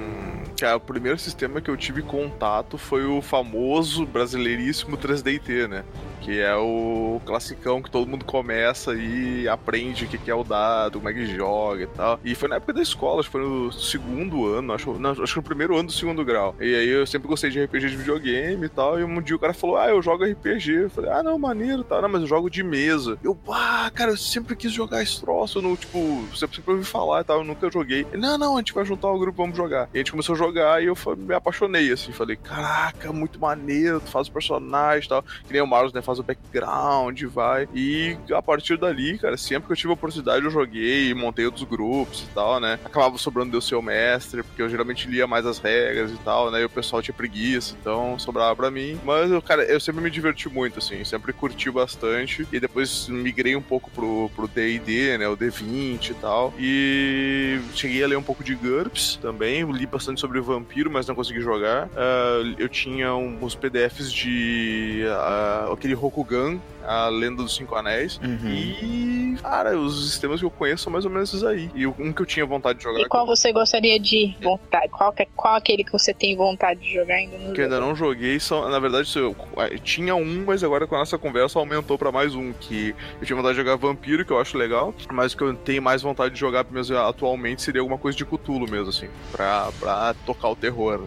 Cara, 0.58 0.76
o 0.76 0.80
primeiro 0.80 1.18
sistema 1.18 1.60
que 1.60 1.70
eu 1.70 1.76
tive 1.76 2.02
contato 2.02 2.78
foi 2.78 3.04
o 3.04 3.20
famoso 3.20 4.06
brasileiríssimo 4.06 4.96
3DT, 4.96 5.68
né? 5.68 5.84
Que 6.20 6.40
é 6.40 6.54
o 6.56 7.20
classicão 7.24 7.80
que 7.82 7.90
todo 7.90 8.08
mundo 8.08 8.24
começa 8.24 8.94
e 8.94 9.48
aprende 9.48 10.04
o 10.04 10.08
que 10.08 10.30
é 10.30 10.34
o 10.34 10.44
dado, 10.44 10.98
como 10.98 11.08
é 11.08 11.12
que 11.12 11.26
joga 11.26 11.82
e 11.82 11.86
tal. 11.86 12.20
E 12.24 12.34
foi 12.34 12.48
na 12.48 12.56
época 12.56 12.72
da 12.72 12.82
escola, 12.82 13.20
acho 13.20 13.28
que 13.28 13.32
foi 13.32 13.42
no 13.42 13.72
segundo 13.72 14.46
ano, 14.46 14.72
acho, 14.72 14.92
não, 14.98 15.10
acho 15.10 15.32
que 15.32 15.36
no 15.36 15.42
primeiro 15.42 15.76
ano 15.76 15.86
do 15.86 15.92
segundo 15.92 16.24
grau. 16.24 16.54
E 16.60 16.74
aí 16.74 16.88
eu 16.88 17.06
sempre 17.06 17.28
gostei 17.28 17.50
de 17.50 17.62
RPG 17.62 17.90
de 17.90 17.96
videogame 17.96 18.66
e 18.66 18.68
tal. 18.68 18.98
E 18.98 19.04
um 19.04 19.20
dia 19.20 19.36
o 19.36 19.38
cara 19.38 19.54
falou: 19.54 19.76
Ah, 19.76 19.88
eu 19.88 20.02
jogo 20.02 20.24
RPG. 20.24 20.72
Eu 20.72 20.90
falei: 20.90 21.10
Ah, 21.10 21.22
não, 21.22 21.38
maneiro, 21.38 21.84
tá. 21.84 22.00
Não, 22.00 22.08
mas 22.08 22.22
eu 22.22 22.26
jogo 22.26 22.50
de 22.50 22.62
mesa. 22.62 23.18
Eu, 23.22 23.38
ah, 23.48 23.90
cara, 23.94 24.12
eu 24.12 24.16
sempre 24.16 24.56
quis 24.56 24.72
jogar 24.72 25.02
esse 25.02 25.20
troço. 25.20 25.60
No, 25.60 25.76
tipo, 25.76 26.24
sempre, 26.34 26.62
ouvi 26.66 26.84
falar 26.84 27.20
e 27.20 27.24
tal. 27.24 27.38
Eu 27.38 27.44
nunca 27.44 27.70
joguei. 27.70 28.06
Ele, 28.12 28.22
não, 28.22 28.38
não, 28.38 28.54
a 28.54 28.58
gente 28.58 28.72
vai 28.72 28.84
juntar 28.84 29.08
o 29.10 29.18
grupo, 29.18 29.42
vamos 29.42 29.56
jogar. 29.56 29.88
E 29.92 29.96
a 29.96 29.98
gente 29.98 30.10
começou 30.10 30.34
a 30.34 30.38
jogar 30.38 30.82
e 30.82 30.86
eu 30.86 30.96
me 31.16 31.34
apaixonei, 31.34 31.92
assim. 31.92 32.12
Falei: 32.12 32.36
Caraca, 32.36 33.12
muito 33.12 33.40
maneiro. 33.40 34.00
Tu 34.00 34.10
faz 34.10 34.28
o 34.28 34.32
personagem 34.32 35.06
e 35.06 35.08
tal. 35.08 35.22
Que 35.22 35.52
nem 35.52 35.62
o 35.62 35.66
Marlos, 35.66 35.92
né? 35.92 36.02
Faz 36.06 36.20
o 36.20 36.22
background, 36.22 37.20
vai. 37.24 37.68
E 37.74 38.16
a 38.32 38.40
partir 38.40 38.76
dali, 38.76 39.18
cara, 39.18 39.36
sempre 39.36 39.66
que 39.66 39.72
eu 39.72 39.76
tive 39.76 39.92
oportunidade, 39.92 40.44
eu 40.44 40.50
joguei, 40.52 41.12
montei 41.12 41.44
outros 41.44 41.64
grupos 41.64 42.22
e 42.22 42.32
tal, 42.32 42.60
né? 42.60 42.78
Acabava 42.84 43.18
sobrando 43.18 43.50
de 43.50 43.56
eu 43.56 43.60
ser 43.60 43.74
o 43.74 43.82
mestre, 43.82 44.44
porque 44.44 44.62
eu 44.62 44.68
geralmente 44.68 45.08
lia 45.08 45.26
mais 45.26 45.44
as 45.44 45.58
regras 45.58 46.12
e 46.12 46.16
tal, 46.18 46.52
né? 46.52 46.62
E 46.62 46.64
o 46.64 46.70
pessoal 46.70 47.02
tinha 47.02 47.12
preguiça, 47.14 47.76
então 47.80 48.16
sobrava 48.20 48.54
pra 48.54 48.70
mim. 48.70 49.00
Mas, 49.04 49.30
cara, 49.44 49.64
eu 49.64 49.80
sempre 49.80 50.00
me 50.00 50.08
diverti 50.08 50.48
muito, 50.48 50.78
assim, 50.78 51.02
sempre 51.02 51.32
curti 51.32 51.70
bastante. 51.72 52.46
E 52.52 52.60
depois 52.60 53.08
migrei 53.08 53.56
um 53.56 53.62
pouco 53.62 53.90
pro 53.90 54.30
pro 54.36 54.46
D&D, 54.46 55.18
né? 55.18 55.28
O 55.28 55.36
D20 55.36 56.10
e 56.10 56.14
tal. 56.14 56.54
E 56.56 57.60
cheguei 57.74 58.04
a 58.04 58.06
ler 58.06 58.16
um 58.16 58.22
pouco 58.22 58.44
de 58.44 58.54
GURPS 58.54 59.18
também, 59.20 59.64
li 59.72 59.86
bastante 59.86 60.20
sobre 60.20 60.40
vampiro, 60.40 60.90
mas 60.90 61.08
não 61.08 61.14
consegui 61.14 61.40
jogar. 61.40 61.88
Ah, 61.96 62.54
eu 62.58 62.68
tinha 62.68 63.14
uns 63.14 63.54
PDFs 63.54 64.12
de 64.12 65.04
ah, 65.08 65.70
aquele 65.72 65.95
Rokugan, 65.96 66.58
a 66.86 67.08
Lenda 67.08 67.42
dos 67.42 67.54
Cinco 67.56 67.74
Anéis. 67.74 68.18
Uhum. 68.22 68.48
E, 68.48 69.36
cara, 69.42 69.76
os 69.78 70.08
sistemas 70.10 70.40
que 70.40 70.46
eu 70.46 70.50
conheço 70.50 70.84
são 70.84 70.92
mais 70.92 71.04
ou 71.04 71.10
menos 71.10 71.30
esses 71.30 71.42
aí. 71.44 71.70
E 71.74 71.86
um 71.86 72.12
que 72.12 72.22
eu 72.22 72.26
tinha 72.26 72.46
vontade 72.46 72.78
de 72.78 72.84
jogar. 72.84 73.00
E 73.00 73.08
qual 73.08 73.26
você 73.26 73.52
gostaria 73.52 73.98
de 73.98 74.34
vontade? 74.40 74.88
Qual, 74.88 75.12
que- 75.12 75.26
qual 75.34 75.54
aquele 75.54 75.82
que 75.84 75.92
você 75.92 76.14
tem 76.14 76.36
vontade 76.36 76.80
de 76.80 76.94
jogar 76.94 77.14
ainda 77.16 77.36
no 77.38 77.52
que 77.52 77.60
eu 77.60 77.64
ainda 77.64 77.80
não 77.80 77.94
joguei, 77.96 78.38
são, 78.38 78.68
na 78.68 78.78
verdade 78.78 79.10
eu, 79.16 79.34
eu 79.70 79.78
tinha 79.80 80.14
um, 80.14 80.44
mas 80.46 80.62
agora 80.62 80.86
com 80.86 80.94
a 80.94 80.98
nossa 80.98 81.18
conversa 81.18 81.58
aumentou 81.58 81.98
pra 81.98 82.12
mais 82.12 82.34
um, 82.34 82.52
que 82.52 82.94
eu 83.20 83.26
tinha 83.26 83.36
vontade 83.36 83.54
de 83.54 83.60
jogar 83.62 83.76
Vampiro, 83.76 84.24
que 84.24 84.32
eu 84.32 84.40
acho 84.40 84.56
legal, 84.56 84.94
mas 85.12 85.32
o 85.32 85.36
que 85.36 85.42
eu 85.44 85.54
tenho 85.54 85.82
mais 85.82 86.02
vontade 86.02 86.34
de 86.34 86.40
jogar 86.40 86.64
mesmo 86.70 86.96
atualmente 86.96 87.62
seria 87.62 87.80
alguma 87.80 87.98
coisa 87.98 88.16
de 88.16 88.24
Cthulhu 88.24 88.70
mesmo, 88.70 88.88
assim, 88.90 89.08
pra, 89.32 89.70
pra 89.80 90.14
tocar 90.24 90.48
o 90.48 90.56
terror. 90.56 91.00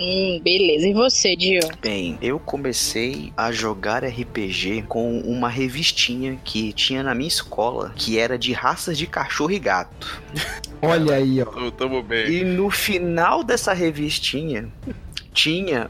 Hum, 0.00 0.40
beleza. 0.42 0.88
E 0.88 0.92
você, 0.92 1.36
Dio? 1.36 1.60
Bem, 1.80 2.18
eu 2.20 2.38
comecei 2.38 3.32
a 3.36 3.52
jogar 3.52 4.04
RPG 4.04 4.84
com 4.88 5.20
uma 5.20 5.48
revistinha 5.48 6.38
que 6.44 6.72
tinha 6.72 7.02
na 7.02 7.14
minha 7.14 7.28
escola, 7.28 7.92
que 7.94 8.18
era 8.18 8.38
de 8.38 8.52
raças 8.52 8.98
de 8.98 9.06
cachorro 9.06 9.52
e 9.52 9.58
gato. 9.58 10.22
Olha 10.82 11.14
aí, 11.14 11.40
ó. 11.40 11.46
Tamo, 11.46 11.70
tamo 11.70 12.02
bem. 12.02 12.28
E 12.28 12.44
no 12.44 12.70
final 12.70 13.44
dessa 13.44 13.72
revistinha 13.72 14.68
tinha. 15.32 15.88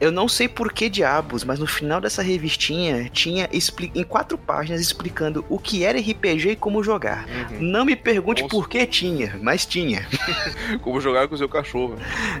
Eu 0.00 0.10
não 0.10 0.28
sei 0.28 0.48
por 0.48 0.72
que 0.72 0.88
diabos, 0.88 1.44
mas 1.44 1.58
no 1.58 1.66
final 1.66 2.00
dessa 2.00 2.22
revistinha 2.22 3.08
tinha 3.12 3.48
em 3.94 4.02
quatro 4.02 4.36
páginas 4.36 4.80
explicando 4.80 5.44
o 5.48 5.58
que 5.58 5.84
era 5.84 5.98
RPG 5.98 6.50
e 6.50 6.56
como 6.56 6.82
jogar. 6.82 7.26
Uhum. 7.26 7.60
Não 7.60 7.84
me 7.84 7.96
pergunte 7.96 8.42
Nossa. 8.42 8.54
por 8.54 8.68
que 8.68 8.84
tinha, 8.86 9.38
mas 9.40 9.64
tinha. 9.64 10.06
Como 10.82 11.00
jogar 11.00 11.28
com 11.28 11.34
o 11.34 11.38
seu 11.38 11.48
cachorro. 11.48 11.96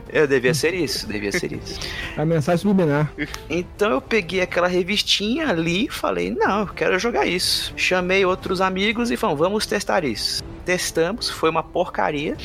Eu 0.08 0.26
devia 0.26 0.54
ser 0.54 0.74
isso, 0.74 1.06
devia 1.06 1.30
ser 1.30 1.52
isso. 1.52 1.78
A 2.16 2.24
mensagem 2.24 2.62
subliminar. 2.62 3.12
Então 3.48 3.90
eu 3.90 4.00
peguei 4.00 4.40
aquela 4.40 4.66
revistinha 4.66 5.48
ali 5.48 5.86
e 5.86 5.90
falei, 5.90 6.30
não, 6.30 6.60
eu 6.60 6.66
quero 6.68 6.98
jogar 6.98 7.26
isso. 7.26 7.72
Chamei 7.76 8.24
outros 8.24 8.60
amigos 8.60 9.10
e 9.10 9.16
falamos, 9.16 9.40
vamos 9.40 9.66
testar 9.66 10.04
isso. 10.04 10.42
Testamos, 10.64 11.28
foi 11.28 11.50
uma 11.50 11.62
porcaria, 11.62 12.36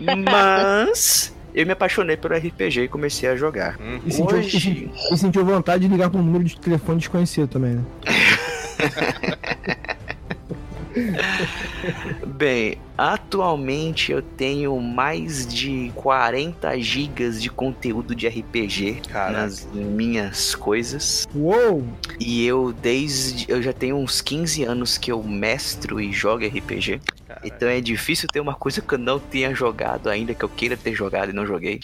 mas 0.24 1.35
eu 1.56 1.66
me 1.66 1.72
apaixonei 1.72 2.16
pelo 2.16 2.34
RPG 2.36 2.82
e 2.82 2.88
comecei 2.88 3.28
a 3.28 3.34
jogar. 3.34 3.76
Uhum. 3.80 4.00
E 4.06 4.12
sentiu, 4.12 4.36
Hoje- 4.38 4.56
e 4.56 4.60
sentiu- 4.60 4.90
e 5.12 5.16
sentiu 5.16 5.44
vontade 5.44 5.86
de 5.86 5.92
ligar 5.92 6.08
para 6.10 6.20
um 6.20 6.22
número 6.22 6.44
de 6.44 6.60
telefone 6.60 6.98
desconhecido 6.98 7.48
também, 7.48 7.74
né? 7.76 7.82
Bem, 12.26 12.78
atualmente 12.96 14.12
eu 14.12 14.22
tenho 14.22 14.78
mais 14.80 15.46
de 15.46 15.90
40 15.94 16.78
gigas 16.80 17.42
de 17.42 17.50
conteúdo 17.50 18.14
de 18.14 18.26
RPG 18.26 19.02
Caraca. 19.08 19.42
nas 19.42 19.66
minhas 19.72 20.54
coisas. 20.54 21.26
Uou! 21.34 21.84
E 22.18 22.46
eu 22.46 22.72
desde 22.72 23.50
eu 23.50 23.62
já 23.62 23.72
tenho 23.72 23.96
uns 23.96 24.20
15 24.20 24.64
anos 24.64 24.98
que 24.98 25.12
eu 25.12 25.22
mestro 25.22 26.00
e 26.00 26.12
jogo 26.12 26.46
RPG. 26.46 27.00
Então 27.44 27.68
é 27.68 27.80
difícil 27.80 28.28
ter 28.28 28.40
uma 28.40 28.54
coisa 28.54 28.80
que 28.80 28.94
eu 28.94 28.98
não 28.98 29.18
tenha 29.18 29.54
jogado 29.54 30.08
ainda, 30.08 30.34
que 30.34 30.44
eu 30.44 30.48
queira 30.48 30.76
ter 30.76 30.94
jogado 30.94 31.30
e 31.30 31.32
não 31.32 31.46
joguei. 31.46 31.80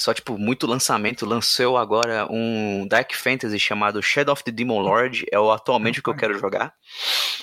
Só, 0.00 0.14
tipo, 0.14 0.38
muito 0.38 0.66
lançamento. 0.66 1.26
Lançou 1.26 1.76
agora 1.76 2.26
um 2.30 2.86
Dark 2.88 3.12
Fantasy 3.12 3.58
chamado 3.58 4.02
Shadow 4.02 4.32
of 4.32 4.42
the 4.42 4.50
Demon 4.50 4.80
Lord. 4.80 5.26
É 5.30 5.38
o, 5.38 5.52
atualmente 5.52 6.00
o 6.00 6.02
que 6.02 6.08
eu 6.08 6.16
quero 6.16 6.38
jogar. 6.38 6.72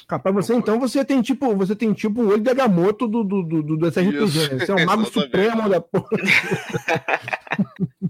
Capaz, 0.08 0.34
você 0.34 0.56
então 0.56 0.80
você 0.80 1.06
tem 1.06 1.22
tipo, 1.22 1.56
você 1.56 1.76
tem 1.76 1.94
tipo 1.94 2.20
o 2.20 2.30
olho 2.30 2.42
de 2.42 2.50
Agamotto 2.50 3.08
do, 3.08 3.24
do, 3.24 3.44
do, 3.44 3.62
do 3.62 3.78
desse 3.78 4.02
RPG, 4.02 4.24
Isso, 4.24 4.56
né? 4.56 4.66
Você 4.66 4.72
é 4.72 4.74
o 4.74 4.86
mago 4.88 5.06
supremo 5.06 5.70
da 5.70 5.80
porra. 5.80 6.08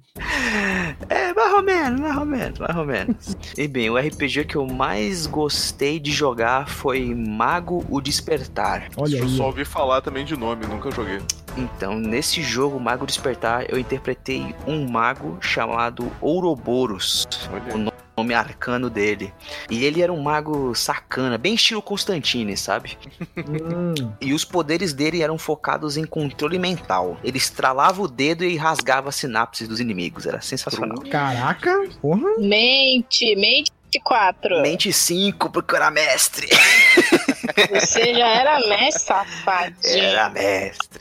É, 1.09 1.33
mais 1.33 1.53
ou 1.53 1.63
menos, 1.63 1.99
mais 1.99 2.17
ou 2.17 2.25
menos, 2.25 2.59
mais 2.59 2.75
ou 2.75 2.85
menos. 2.85 3.37
E 3.57 3.67
bem, 3.67 3.89
o 3.89 3.97
RPG 3.97 4.45
que 4.45 4.55
eu 4.55 4.65
mais 4.65 5.25
gostei 5.25 5.99
de 5.99 6.11
jogar 6.11 6.67
foi 6.67 7.13
Mago 7.13 7.85
o 7.89 8.01
Despertar. 8.01 8.89
Olha 8.97 9.17
eu 9.17 9.29
só 9.29 9.45
ouvi 9.47 9.65
falar 9.65 10.01
também 10.01 10.25
de 10.25 10.35
nome, 10.35 10.65
nunca 10.65 10.91
joguei. 10.91 11.19
Então, 11.57 11.95
nesse 11.97 12.43
jogo, 12.43 12.79
Mago 12.79 13.05
Despertar, 13.05 13.65
eu 13.67 13.79
interpretei 13.79 14.55
um 14.67 14.87
mago 14.87 15.37
chamado 15.41 16.11
Ouroboros. 16.21 17.27
Olha. 17.51 17.73
O 17.73 17.77
nome 17.77 17.97
arcano 18.35 18.89
dele. 18.89 19.33
E 19.69 19.85
ele 19.85 20.01
era 20.01 20.11
um 20.11 20.21
mago 20.21 20.73
sacana, 20.73 21.37
bem 21.37 21.53
estilo 21.55 21.81
Constantine, 21.81 22.55
sabe? 22.57 22.97
Hum, 23.37 24.11
E 24.19 24.33
os 24.33 24.43
poderes 24.43 24.93
dele 24.93 25.21
eram 25.21 25.37
focados 25.37 25.97
em 25.97 26.05
controle 26.05 26.57
mental. 26.57 27.17
Ele 27.23 27.37
estralava 27.37 28.01
o 28.01 28.07
dedo 28.07 28.43
e 28.43 28.57
rasgava 28.57 29.09
as 29.09 29.15
sinapses 29.15 29.67
dos 29.67 29.79
inimigos. 29.79 30.25
Era 30.25 30.41
sensacional. 30.41 30.97
caraca, 31.09 31.71
porra. 32.01 32.37
Mente, 32.39 33.35
mente 33.35 33.71
4. 34.03 34.61
Mente 34.61 34.91
5, 34.91 35.49
porque 35.49 35.73
eu 35.73 35.77
era 35.77 35.89
mestre. 35.89 36.47
Você 37.69 38.13
já 38.13 38.27
era 38.27 38.59
mestre, 38.67 39.03
safadinho. 39.05 40.03
Era 40.03 40.29
mestre. 40.29 40.99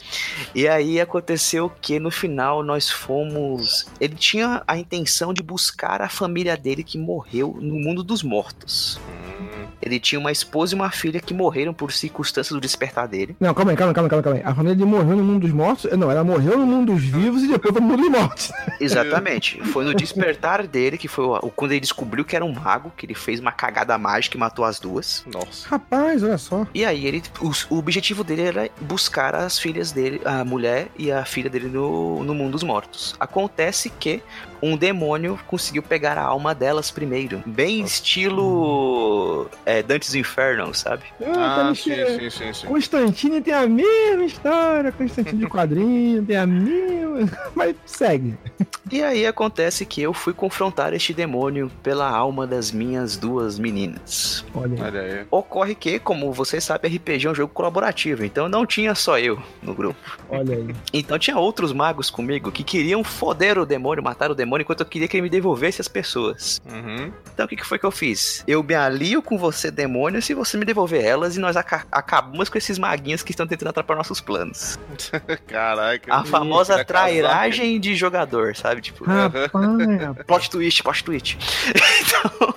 E 0.54 0.66
aí 0.68 1.00
aconteceu 1.00 1.70
que 1.80 1.98
no 1.98 2.10
final 2.10 2.62
nós 2.62 2.90
fomos. 2.90 3.86
Ele 4.00 4.14
tinha 4.14 4.62
a 4.66 4.76
intenção 4.76 5.32
de 5.34 5.42
buscar 5.42 6.00
a 6.02 6.08
família 6.08 6.56
dele 6.56 6.82
que 6.82 6.98
morreu 6.98 7.56
no 7.60 7.74
mundo 7.76 8.02
dos 8.02 8.22
mortos. 8.22 8.98
Hum, 9.06 9.66
Ele 9.82 10.00
tinha 10.00 10.18
uma 10.18 10.32
esposa 10.32 10.74
e 10.74 10.76
uma 10.76 10.90
filha 10.90 11.20
que 11.20 11.34
morreram 11.34 11.72
por 11.74 11.92
circunstâncias 11.92 12.52
do 12.54 12.60
despertar 12.60 13.06
dele. 13.06 13.36
Não, 13.38 13.52
calma 13.54 13.72
aí, 13.72 13.76
calma 13.76 13.90
aí, 13.90 13.94
calma 13.94 14.08
aí, 14.16 14.22
calma 14.22 14.38
aí. 14.38 14.44
A 14.44 14.54
família 14.54 14.74
dele 14.76 14.88
morreu 14.90 15.16
no 15.16 15.22
mundo 15.24 15.40
dos 15.42 15.52
mortos? 15.52 15.90
Não, 15.92 16.10
ela 16.10 16.24
morreu 16.24 16.58
no 16.58 16.66
mundo 16.66 16.92
dos 16.94 17.02
vivos 17.04 17.42
e 17.42 17.48
depois 17.48 17.72
foi 17.72 17.80
no 17.82 17.88
mundo 17.88 18.02
dos 18.02 18.10
mortos. 18.10 18.52
Exatamente. 18.80 19.60
Foi 19.76 19.84
no 19.84 19.94
despertar 19.94 20.66
dele 20.66 20.96
que 20.96 21.08
foi 21.08 21.24
o, 21.24 21.34
o- 21.36 21.50
quando 21.50 21.72
ele 21.72 21.80
descobriu 21.80 22.24
que 22.24 22.34
era 22.36 22.44
um 22.44 22.52
mago, 22.52 22.92
que 22.96 23.04
ele 23.04 23.14
fez 23.14 23.40
uma 23.40 23.52
cagada 23.52 23.96
mágica 23.98 24.36
e 24.36 24.40
matou 24.40 24.64
as 24.64 24.78
duas. 24.80 25.24
nossa. 25.26 25.68
Rapaz, 25.68 26.22
olha 26.22 26.38
só. 26.38 26.45
E 26.74 26.84
aí 26.84 27.06
ele, 27.06 27.22
o, 27.40 27.50
o 27.74 27.78
objetivo 27.78 28.22
dele 28.22 28.42
era 28.42 28.70
buscar 28.80 29.34
as 29.34 29.58
filhas 29.58 29.92
dele, 29.92 30.20
a 30.24 30.44
mulher 30.44 30.88
e 30.98 31.10
a 31.10 31.24
filha 31.24 31.50
dele 31.50 31.68
no, 31.68 32.22
no 32.24 32.34
mundo 32.34 32.52
dos 32.52 32.62
mortos. 32.62 33.14
Acontece 33.18 33.90
que 33.90 34.22
um 34.62 34.76
demônio 34.76 35.38
conseguiu 35.46 35.82
pegar 35.82 36.18
a 36.18 36.22
alma 36.22 36.54
delas 36.54 36.90
primeiro, 36.90 37.42
bem 37.46 37.82
estilo 37.82 39.48
é, 39.64 39.82
Dante's 39.82 40.14
Inferno, 40.14 40.74
sabe? 40.74 41.04
Ah, 41.20 41.68
tá 41.68 41.74
sim, 41.74 41.90
mexendo. 41.90 42.20
sim, 42.20 42.30
sim, 42.30 42.52
sim. 42.52 42.66
Constantine 42.66 43.40
tem 43.40 43.54
a 43.54 43.66
mesma 43.66 44.24
história, 44.24 44.92
Constantine 44.92 45.38
de 45.38 45.46
quadrinho, 45.50 46.24
tem 46.24 46.36
a 46.36 46.46
mesma. 46.46 47.30
Mas 47.54 47.74
segue. 47.84 48.36
E 48.90 49.02
aí 49.02 49.26
acontece 49.26 49.84
que 49.84 50.00
eu 50.00 50.14
fui 50.14 50.32
confrontar 50.32 50.92
este 50.94 51.12
demônio 51.12 51.70
pela 51.82 52.08
alma 52.08 52.46
das 52.46 52.70
minhas 52.70 53.16
duas 53.16 53.58
meninas. 53.58 54.44
Olha 54.54 54.74
aí. 54.74 54.82
Olha 54.82 55.00
aí. 55.00 55.26
Ocorre 55.30 55.74
que, 55.74 55.98
como 55.98 56.32
você 56.32 56.60
sabe, 56.60 56.88
RPG 56.88 57.26
é 57.26 57.30
um 57.30 57.34
jogo 57.34 57.52
colaborativo, 57.52 58.24
então 58.24 58.48
não 58.48 58.64
tinha 58.64 58.94
só 58.94 59.18
eu 59.18 59.42
no 59.62 59.74
grupo. 59.74 59.98
Olha 60.28 60.56
aí. 60.56 60.74
Então 60.92 61.18
tinha 61.18 61.36
outros 61.36 61.72
magos 61.72 62.10
comigo 62.10 62.52
que 62.52 62.62
queriam 62.62 63.02
foder 63.02 63.58
o 63.58 63.66
demônio, 63.66 64.04
matar 64.04 64.30
o 64.30 64.34
demônio, 64.34 64.45
enquanto 64.62 64.80
eu 64.80 64.86
queria 64.86 65.08
que 65.08 65.16
ele 65.16 65.22
me 65.22 65.30
devolvesse 65.30 65.80
as 65.80 65.88
pessoas. 65.88 66.60
Uhum. 66.66 67.12
Então 67.32 67.46
o 67.46 67.48
que, 67.48 67.56
que 67.56 67.66
foi 67.66 67.78
que 67.78 67.84
eu 67.86 67.90
fiz? 67.90 68.42
Eu 68.46 68.62
me 68.62 68.74
alio 68.74 69.20
com 69.22 69.36
você, 69.38 69.70
demônio, 69.70 70.20
se 70.22 70.34
você 70.34 70.56
me 70.56 70.64
devolver 70.64 71.04
elas 71.04 71.36
e 71.36 71.40
nós 71.40 71.56
aca- 71.56 71.86
acabamos 71.90 72.48
com 72.48 72.56
esses 72.58 72.78
maguinhos 72.78 73.22
que 73.22 73.30
estão 73.32 73.46
tentando 73.46 73.68
atrapalhar 73.68 73.98
nossos 73.98 74.20
planos. 74.20 74.78
Caraca. 75.48 76.14
A 76.14 76.24
famosa 76.24 76.72
casar. 76.74 76.84
trairagem 76.84 77.78
de 77.80 77.94
jogador, 77.94 78.54
sabe? 78.56 78.80
Tipo, 78.80 79.04
Rapaz, 79.04 79.50
plot 80.26 80.50
twist, 80.50 80.82
plot 80.82 81.04
twist. 81.04 81.38
então. 82.00 82.54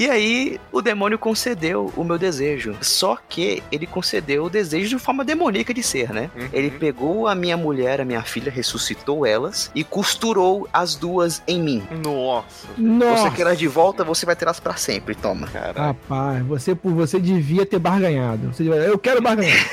E 0.00 0.08
aí, 0.08 0.58
o 0.72 0.80
demônio 0.80 1.18
concedeu 1.18 1.92
o 1.94 2.02
meu 2.02 2.16
desejo. 2.16 2.74
Só 2.80 3.18
que 3.28 3.62
ele 3.70 3.86
concedeu 3.86 4.44
o 4.44 4.48
desejo 4.48 4.96
de 4.96 4.98
forma 4.98 5.22
demoníaca 5.22 5.74
de 5.74 5.82
ser, 5.82 6.08
né? 6.10 6.30
Uhum. 6.34 6.48
Ele 6.54 6.70
pegou 6.70 7.28
a 7.28 7.34
minha 7.34 7.54
mulher, 7.54 8.00
a 8.00 8.04
minha 8.06 8.22
filha, 8.22 8.50
ressuscitou 8.50 9.26
elas 9.26 9.70
e 9.74 9.84
costurou 9.84 10.66
as 10.72 10.94
duas 10.94 11.42
em 11.46 11.62
mim. 11.62 11.82
Nossa. 12.02 12.66
nossa. 12.78 13.24
Você 13.28 13.36
quer 13.36 13.42
elas 13.42 13.58
de 13.58 13.68
volta, 13.68 14.02
você 14.02 14.24
vai 14.24 14.34
ter 14.34 14.46
elas 14.46 14.58
pra 14.58 14.74
sempre. 14.74 15.14
Toma. 15.14 15.46
Caraca. 15.48 15.82
Rapaz, 15.82 16.42
você, 16.46 16.74
por 16.74 16.94
você 16.94 17.20
devia 17.20 17.66
ter 17.66 17.78
barganhado. 17.78 18.54
Você 18.54 18.62
devia- 18.64 18.78
eu 18.78 18.98
quero 18.98 19.20
barganhar. 19.20 19.68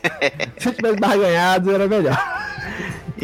Se 0.56 0.68
eu 0.68 0.72
tivesse 0.74 0.96
barganhado, 0.96 1.70
era 1.70 1.86
melhor. 1.86 2.16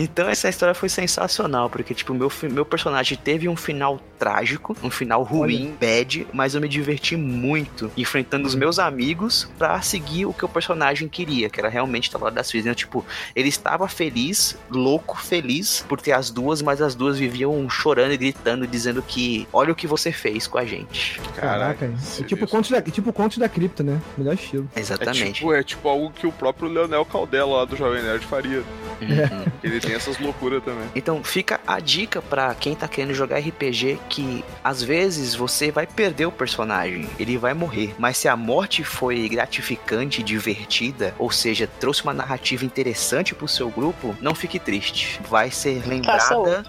Então 0.00 0.28
essa 0.28 0.48
história 0.48 0.74
foi 0.74 0.88
sensacional, 0.88 1.68
porque 1.68 1.92
tipo, 1.92 2.14
meu, 2.14 2.30
meu 2.52 2.64
personagem 2.64 3.18
teve 3.18 3.48
um 3.48 3.56
final 3.56 4.00
trágico, 4.16 4.76
um 4.80 4.90
final 4.90 5.24
ruim, 5.24 5.74
bad, 5.80 6.24
mas 6.32 6.54
eu 6.54 6.60
me 6.60 6.68
diverti 6.68 7.16
muito 7.16 7.90
enfrentando 7.96 8.46
os 8.46 8.54
meus 8.54 8.78
amigos 8.78 9.50
pra 9.58 9.82
seguir 9.82 10.26
o 10.26 10.32
que 10.32 10.44
o 10.44 10.48
personagem 10.48 11.08
queria, 11.08 11.50
que 11.50 11.58
era 11.58 11.68
realmente 11.68 12.04
estar 12.04 12.18
lá 12.18 12.30
das 12.30 12.48
filhas. 12.48 12.66
Então, 12.66 12.74
tipo, 12.76 13.04
ele 13.34 13.48
estava 13.48 13.88
feliz, 13.88 14.56
louco, 14.70 15.18
feliz 15.20 15.84
por 15.88 16.00
ter 16.00 16.12
as 16.12 16.30
duas, 16.30 16.62
mas 16.62 16.80
as 16.80 16.94
duas 16.94 17.18
viviam 17.18 17.68
chorando 17.68 18.12
e 18.12 18.16
gritando, 18.16 18.68
dizendo 18.68 19.02
que 19.02 19.48
olha 19.52 19.72
o 19.72 19.74
que 19.74 19.88
você 19.88 20.12
fez 20.12 20.46
com 20.46 20.58
a 20.58 20.64
gente. 20.64 21.20
Caraca, 21.34 21.92
é 22.20 22.22
tipo 22.22 22.46
contos 22.46 22.70
da, 22.70 22.80
tipo 22.80 23.12
contos 23.12 23.38
da 23.38 23.48
cripta, 23.48 23.82
né? 23.82 24.00
Melhor 24.16 24.34
estilo. 24.34 24.70
É 24.76 24.80
Exatamente. 24.80 25.32
tipo, 25.32 25.52
é 25.52 25.64
tipo 25.64 25.88
algo 25.88 26.12
que 26.12 26.26
o 26.26 26.30
próprio 26.30 26.68
Leonel 26.68 27.04
Caldela 27.04 27.58
lá 27.58 27.64
do 27.64 27.76
Jovem 27.76 28.00
Nerd 28.00 28.24
faria. 28.26 28.58
Uhum. 29.00 29.52
Ele 29.62 29.80
tem 29.88 29.96
essas 29.96 30.18
loucuras 30.18 30.62
também. 30.62 30.88
Então 30.94 31.24
fica 31.24 31.60
a 31.66 31.80
dica 31.80 32.20
pra 32.20 32.54
quem 32.54 32.74
tá 32.74 32.86
querendo 32.86 33.14
jogar 33.14 33.38
RPG 33.38 33.98
que 34.08 34.44
às 34.62 34.82
vezes 34.82 35.34
você 35.34 35.70
vai 35.70 35.86
perder 35.86 36.26
o 36.26 36.32
personagem, 36.32 37.08
ele 37.18 37.38
vai 37.38 37.54
morrer, 37.54 37.94
mas 37.98 38.18
se 38.18 38.28
a 38.28 38.36
morte 38.36 38.84
foi 38.84 39.28
gratificante, 39.28 40.22
divertida, 40.22 41.14
ou 41.18 41.30
seja, 41.30 41.68
trouxe 41.80 42.02
uma 42.02 42.14
narrativa 42.14 42.64
interessante 42.64 43.34
pro 43.34 43.48
seu 43.48 43.70
grupo, 43.70 44.16
não 44.20 44.34
fique 44.34 44.58
triste. 44.58 45.20
Vai 45.28 45.50
ser 45.50 45.86
lembrada 45.86 46.64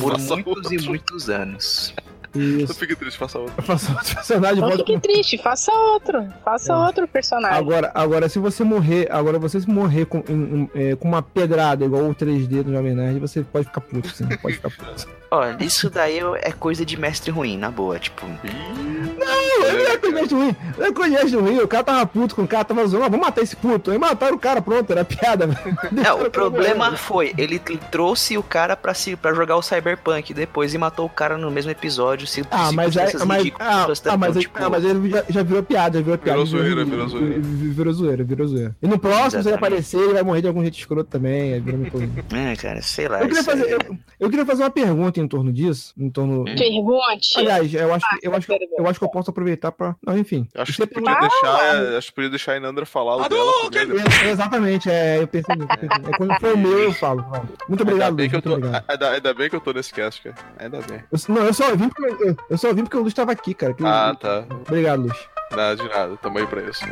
por 0.00 0.12
Faça 0.12 0.34
muitos 0.34 0.70
e 0.70 0.76
outro. 0.76 0.88
muitos 0.88 1.30
anos. 1.30 1.94
Não 2.34 2.42
Isso. 2.60 2.74
fique 2.74 2.96
triste, 2.96 3.16
faça 3.18 3.38
outro. 3.38 3.54
Faça 3.62 3.92
outro 3.92 4.14
personagem 4.14 4.60
Não 4.60 4.68
volta 4.68 4.84
fique 4.84 5.00
triste, 5.00 5.38
faça 5.38 5.72
outro. 5.72 6.28
Faça 6.44 6.72
É. 6.72 6.76
outro 6.76 7.06
personagem. 7.06 7.56
Agora, 7.58 7.90
agora, 7.94 8.28
se 8.28 8.38
você 8.38 8.64
morrer, 8.64 9.06
agora 9.10 9.38
você 9.38 9.60
se 9.60 9.68
morrer 9.70 10.04
com, 10.06 10.18
em- 10.28 10.32
em- 10.62 10.70
é, 10.74 10.96
com 10.96 11.06
uma 11.08 11.22
pedrada 11.22 11.84
igual 11.84 12.02
o 12.04 12.14
3D 12.14 12.62
do 12.64 12.72
Jovem 12.72 12.94
Nerd, 12.94 13.20
você 13.20 13.42
pode 13.42 13.66
ficar 13.66 13.80
puto, 13.80 14.08
sim. 14.08 14.26
Pode 14.42 14.56
ficar 14.56 14.70
puto. 14.70 15.06
Olha, 15.34 15.56
isso 15.60 15.90
daí 15.90 16.20
é 16.42 16.52
coisa 16.52 16.84
de 16.84 16.96
mestre 16.96 17.30
ruim, 17.30 17.58
na 17.58 17.70
boa, 17.70 17.98
tipo. 17.98 18.26
Não, 18.26 19.66
ele 19.66 19.84
não 19.84 19.90
é 19.90 19.98
conhece 19.98 20.34
ruim. 20.34 20.56
Não 20.78 20.86
é 20.86 20.92
conhece 20.92 21.36
ruim. 21.36 21.58
O 21.58 21.68
cara 21.68 21.84
tava 21.84 22.06
puto 22.06 22.36
com 22.36 22.42
o 22.42 22.48
cara, 22.48 22.64
tava 22.64 22.86
zoando. 22.86 23.06
Ah, 23.06 23.08
vamos 23.08 23.26
matar 23.26 23.42
esse 23.42 23.56
puto. 23.56 23.90
Aí 23.90 23.98
mataram 23.98 24.36
o 24.36 24.38
cara, 24.38 24.62
pronto, 24.62 24.90
era 24.90 25.04
piada. 25.04 25.48
Não, 25.90 26.22
o 26.22 26.30
problema 26.30 26.96
foi, 26.96 27.34
ele 27.36 27.58
trouxe 27.90 28.38
o 28.38 28.42
cara 28.42 28.76
pra, 28.76 28.94
se, 28.94 29.16
pra 29.16 29.34
jogar 29.34 29.56
o 29.56 29.62
Cyberpunk 29.62 30.32
depois 30.32 30.72
e 30.74 30.78
matou 30.78 31.06
o 31.06 31.10
cara 31.10 31.36
no 31.36 31.50
mesmo 31.50 31.70
episódio. 31.70 32.26
Se, 32.26 32.42
Ah, 32.50 32.70
mas 32.72 32.96
aí. 32.96 33.12
Mas, 33.26 33.38
ridículas, 33.38 34.02
ah, 34.06 34.12
ah, 34.12 34.16
mas, 34.16 34.36
tipo, 34.36 34.58
ah, 34.62 34.70
mas 34.70 34.84
ele 34.84 35.10
já, 35.10 35.24
já 35.28 35.42
virou 35.42 35.62
piada, 35.62 35.98
já 35.98 36.04
virou 36.04 36.18
piada. 36.18 36.44
Virou 36.44 36.46
zoeira, 36.46 36.84
virou 36.84 37.08
zoeira. 37.08 37.40
Virou 37.40 37.92
zoeira, 37.92 38.24
virou 38.24 38.46
zoeira. 38.46 38.76
E 38.82 38.86
no 38.86 38.98
próximo, 38.98 39.30
se 39.30 39.36
ele 39.36 39.40
Exatamente. 39.40 39.58
aparecer, 39.58 40.00
ele 40.00 40.12
vai 40.12 40.22
morrer 40.22 40.42
de 40.42 40.48
algum 40.48 40.62
jeito 40.62 40.78
escroto 40.78 41.10
também. 41.10 41.54
Aí 41.54 41.90
coisa. 41.90 42.04
É, 42.34 42.56
cara, 42.56 42.82
sei 42.82 43.08
lá. 43.08 43.20
Eu 43.20 43.28
queria, 43.28 43.44
fazer, 43.44 43.70
eu, 43.70 43.78
eu 44.20 44.30
queria 44.30 44.44
fazer 44.46 44.62
uma 44.62 44.70
pergunta 44.70 45.20
em 45.24 45.28
torno 45.28 45.52
disso. 45.52 45.92
Em 45.98 46.10
torno. 46.10 46.44
Pergunte. 46.44 47.38
Aliás, 47.38 47.72
eu 47.74 47.92
acho, 47.94 48.08
que, 48.08 48.26
eu, 48.28 48.34
acho, 48.34 48.46
que- 48.46 48.58
pergunta. 48.58 48.82
eu 48.82 48.86
acho 48.88 48.98
que 48.98 49.04
eu 49.04 49.10
posso 49.10 49.30
aproveitar 49.30 49.72
pra. 49.72 49.96
Não, 50.06 50.16
enfim. 50.18 50.46
Acho 50.54 50.72
que 50.72 50.86
podia 50.86 51.10
Ah, 51.12 51.20
deixar, 51.20 51.96
acho 51.98 52.08
que 52.08 52.14
podia 52.14 52.30
deixar 52.30 52.52
a 52.52 52.56
Inandra 52.56 52.86
falar 52.86 53.16
o 53.16 53.28
dela 53.28 53.52
primeiro. 53.70 54.04
É, 54.24 54.30
Exatamente, 54.30 54.90
é, 54.90 55.18
eu 55.22 55.26
pensei 55.26 55.54
nisso. 55.56 55.68
eu. 55.82 55.88
É 56.12 56.16
quando 56.16 56.40
for 56.40 56.52
o 56.54 56.58
meu, 56.58 56.78
eu 56.78 56.92
falo. 56.92 57.24
Muito 57.68 57.82
obrigado, 57.82 58.14
Luiz. 58.16 58.32
eu 58.32 58.36
Muito 58.36 58.52
obrigado. 58.52 58.84
ainda, 58.88 59.10
ainda 59.10 59.34
bem 59.34 59.50
que 59.50 59.56
eu 59.56 59.60
tô 59.60 59.72
nesse 59.72 59.92
cast, 59.92 60.22
cara. 60.22 60.36
Ainda 60.58 60.80
bem. 60.82 61.02
Eu- 61.10 61.34
não, 61.34 61.44
eu 61.44 61.54
só 61.54 61.74
vim 61.74 61.88
porque 61.88 62.24
eu, 62.24 62.36
eu 62.50 62.58
só 62.58 62.72
vim 62.72 62.82
porque 62.84 62.96
o 62.96 63.00
Luiz 63.02 63.14
tava 63.14 63.32
aqui, 63.32 63.54
cara. 63.54 63.74
Que- 63.74 63.84
Ah, 63.84 64.14
tá. 64.18 64.44
Obrigado, 64.68 65.02
Luiz. 65.02 65.16
Nada 65.52 65.76
de 65.76 65.88
nada, 65.88 66.16
tamo 66.20 66.38
aí 66.38 66.46
pra 66.46 66.62
isso. 66.62 66.84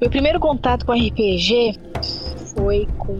Meu 0.00 0.10
primeiro 0.10 0.38
contato 0.38 0.84
com 0.84 0.92
RPG 0.92 1.78
foi 2.54 2.86
com 2.98 3.18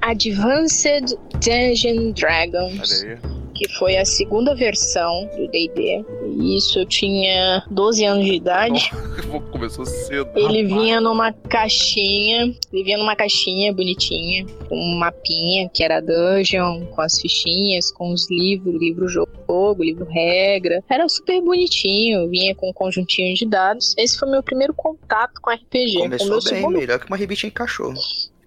Advanced 0.00 1.16
Dungeon 1.34 2.12
Dragons, 2.12 3.02
Olha 3.02 3.12
aí. 3.12 3.39
Que 3.60 3.68
foi 3.74 3.98
a 3.98 4.06
segunda 4.06 4.54
versão 4.54 5.28
do 5.36 5.46
D&D. 5.48 6.02
E 6.24 6.56
Isso 6.56 6.78
eu 6.78 6.86
tinha 6.86 7.62
12 7.70 8.04
anos 8.06 8.24
de 8.24 8.32
idade. 8.32 8.90
Começou 9.52 9.84
cedo. 9.84 10.30
Ele 10.34 10.64
vinha 10.64 10.98
numa 10.98 11.30
caixinha, 11.30 12.54
ele 12.72 12.84
vinha 12.84 12.96
numa 12.96 13.14
caixinha 13.14 13.70
bonitinha, 13.70 14.46
com 14.66 14.74
um 14.74 14.98
mapinha 14.98 15.68
que 15.68 15.84
era 15.84 16.00
dungeon, 16.00 16.86
com 16.86 17.02
as 17.02 17.20
fichinhas, 17.20 17.92
com 17.92 18.10
os 18.12 18.30
livros, 18.30 18.80
livro 18.80 19.06
jogo, 19.06 19.84
livro 19.84 20.06
regra. 20.06 20.82
Era 20.88 21.06
super 21.06 21.42
bonitinho, 21.42 22.30
vinha 22.30 22.54
com 22.54 22.70
um 22.70 22.72
conjuntinho 22.72 23.34
de 23.34 23.44
dados. 23.44 23.94
Esse 23.98 24.18
foi 24.18 24.30
meu 24.30 24.42
primeiro 24.42 24.72
contato 24.72 25.38
com 25.38 25.50
RPG. 25.50 25.98
Começou 25.98 26.30
bem, 26.30 26.40
segundo, 26.40 26.78
melhor 26.78 26.98
que 26.98 27.06
uma 27.06 27.16
revistinha 27.18 27.48
em 27.48 27.52
cachorro. 27.52 28.00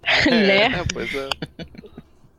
né? 0.25 0.65
É, 0.65 0.83
pois 0.91 1.13
é. 1.13 1.29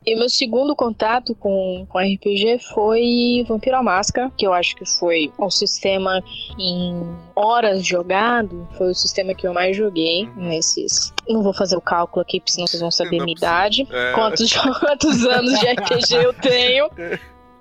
E 0.05 0.15
meu 0.15 0.29
segundo 0.29 0.75
contato 0.75 1.33
com, 1.33 1.85
com 1.89 1.97
RPG 1.97 2.59
foi 2.73 3.43
Vampiro 3.47 3.77
à 3.77 3.81
Máscara, 3.81 4.31
que 4.37 4.45
eu 4.45 4.53
acho 4.53 4.75
que 4.75 4.85
foi 4.85 5.31
o 5.37 5.49
sistema 5.49 6.23
em 6.59 6.93
horas 7.35 7.83
jogado, 7.83 8.67
foi 8.77 8.91
o 8.91 8.93
sistema 8.93 9.33
que 9.33 9.47
eu 9.47 9.53
mais 9.53 9.75
joguei 9.75 10.29
nesses. 10.35 11.11
Não 11.27 11.41
vou 11.41 11.53
fazer 11.53 11.75
o 11.75 11.81
cálculo 11.81 12.21
aqui, 12.21 12.39
porque 12.39 12.51
senão 12.51 12.67
vocês 12.67 12.81
vão 12.81 12.91
saber 12.91 13.19
minha 13.19 13.35
idade. 13.35 13.87
É. 13.91 14.11
Quantos, 14.13 14.53
quantos 14.79 15.25
anos 15.25 15.59
de 15.59 15.65
RPG 15.65 16.15
eu 16.23 16.33
tenho. 16.33 16.87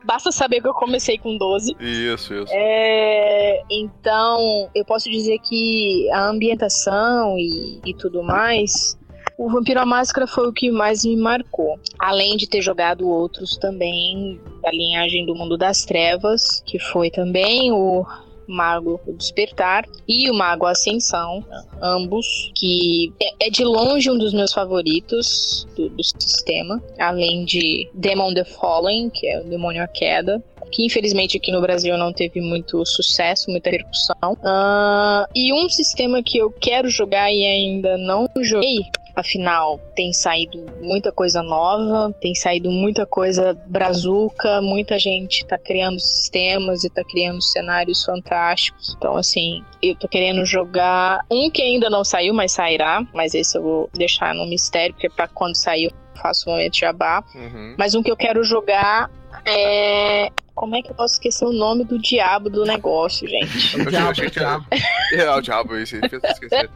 Basta 0.05 0.31
saber 0.31 0.61
que 0.61 0.69
eu 0.69 0.75
comecei 0.75 1.17
com 1.17 1.39
12. 1.39 1.75
Isso, 1.81 2.35
isso. 2.35 2.53
É, 2.53 3.63
então, 3.71 4.69
eu 4.75 4.85
posso 4.85 5.11
dizer 5.11 5.39
que 5.39 6.11
a 6.13 6.29
ambientação 6.29 7.39
e, 7.39 7.81
e 7.87 7.95
tudo 7.95 8.23
mais, 8.23 8.99
o 9.37 9.51
Vampiro 9.51 9.81
à 9.81 9.87
Máscara 9.87 10.27
foi 10.27 10.49
o 10.49 10.53
que 10.53 10.71
mais 10.71 11.05
me 11.05 11.17
marcou. 11.17 11.79
Além 11.99 12.37
de 12.37 12.49
ter 12.49 12.63
jogado 12.63 13.09
outros 13.09 13.57
também 13.57 14.41
da 14.63 14.71
linhagem 14.71 15.27
do 15.27 15.35
Mundo 15.35 15.57
das 15.57 15.85
Trevas, 15.85 16.63
que 16.65 16.79
foi 16.79 17.11
também 17.11 17.73
o 17.73 18.07
Mago 18.47 19.01
Despertar 19.17 19.85
e 20.07 20.31
o 20.31 20.35
Mago 20.35 20.67
Ascensão, 20.67 21.45
ambos, 21.83 22.53
que 22.55 23.13
é, 23.21 23.47
é 23.47 23.51
de 23.51 23.65
longe 23.65 24.11
um 24.11 24.19
dos 24.19 24.33
meus 24.33 24.53
favoritos 24.53 25.67
do, 25.77 25.89
do 25.89 26.05
sistema, 26.05 26.83
além 26.99 27.45
de 27.45 27.89
Demon 27.95 28.35
the 28.35 28.45
Fallen, 28.45 29.11
que 29.11 29.27
é 29.27 29.41
o 29.41 29.45
Demônio 29.45 29.83
à 29.83 29.89
Queda, 29.89 30.43
que 30.71 30.85
infelizmente 30.85 31.37
aqui 31.37 31.53
no 31.53 31.61
Brasil 31.61 31.97
não 31.97 32.13
teve 32.13 32.41
muito 32.41 32.85
sucesso, 32.85 33.51
muita 33.51 33.71
repercussão. 33.71 34.37
Ah, 34.45 35.29
e 35.35 35.53
um 35.53 35.69
sistema 35.69 36.23
que 36.23 36.39
eu 36.39 36.51
quero 36.51 36.89
jogar 36.89 37.33
e 37.33 37.45
ainda 37.45 37.97
não 37.97 38.29
joguei. 38.43 38.85
Afinal, 39.17 39.79
tem 39.95 40.13
saído 40.13 40.65
muita 40.81 41.13
coisa 41.13 41.41
nova, 41.43 42.13
tem 42.21 42.35
saído 42.35 42.71
muita 42.71 43.07
coisa 43.07 43.55
brazuca, 43.67 44.61
muita 44.61 44.99
gente 44.99 45.47
tá 45.47 45.57
criando 45.57 46.01
sistemas 46.01 46.83
e 46.83 46.91
tá 46.91 47.05
criando 47.05 47.41
cenários 47.41 48.05
fantásticos. 48.05 48.95
Então, 48.97 49.17
assim, 49.17 49.63
eu 49.81 49.95
tô 49.95 50.09
querendo 50.09 50.45
jogar 50.45 51.25
um 51.31 51.49
que 51.49 51.63
ainda 51.63 51.89
não 51.89 52.03
saiu, 52.03 52.35
mas 52.35 52.53
sairá. 52.53 53.07
Mas 53.15 53.35
esse 53.35 53.57
eu 53.57 53.63
vou 53.63 53.91
deixar 53.95 54.35
no 54.35 54.47
mistério, 54.47 54.95
porque 54.95 55.09
pra 55.09 55.29
quando 55.29 55.55
sair 55.55 55.93
faço 56.21 56.49
o 56.49 56.53
momento 56.53 56.73
de 56.73 56.81
jabá. 56.81 57.25
Uhum. 57.35 57.75
Mas 57.79 57.95
um 57.95 58.03
que 58.03 58.11
eu 58.11 58.17
quero 58.17 58.43
jogar 58.45 59.11
é. 59.45 60.31
Como 60.55 60.77
é 60.77 60.83
que 60.83 60.91
eu 60.93 60.95
posso 60.95 61.15
esquecer 61.15 61.45
o 61.45 61.53
nome 61.53 61.83
do 61.83 61.99
diabo 61.99 62.49
do 62.49 62.65
negócio, 62.65 63.27
gente? 63.29 63.77
Eu 63.77 63.89
achei, 63.89 63.99
eu 63.99 64.09
achei 64.09 64.25
que 64.27 64.31
tinha... 64.31 64.65
É, 65.13 65.31
o 65.31 65.41
diabo, 65.41 65.77
isso 65.77 65.97
aí, 65.97 66.09
fez 66.09 66.23
eu 66.23 66.31
esquecer. 66.31 66.71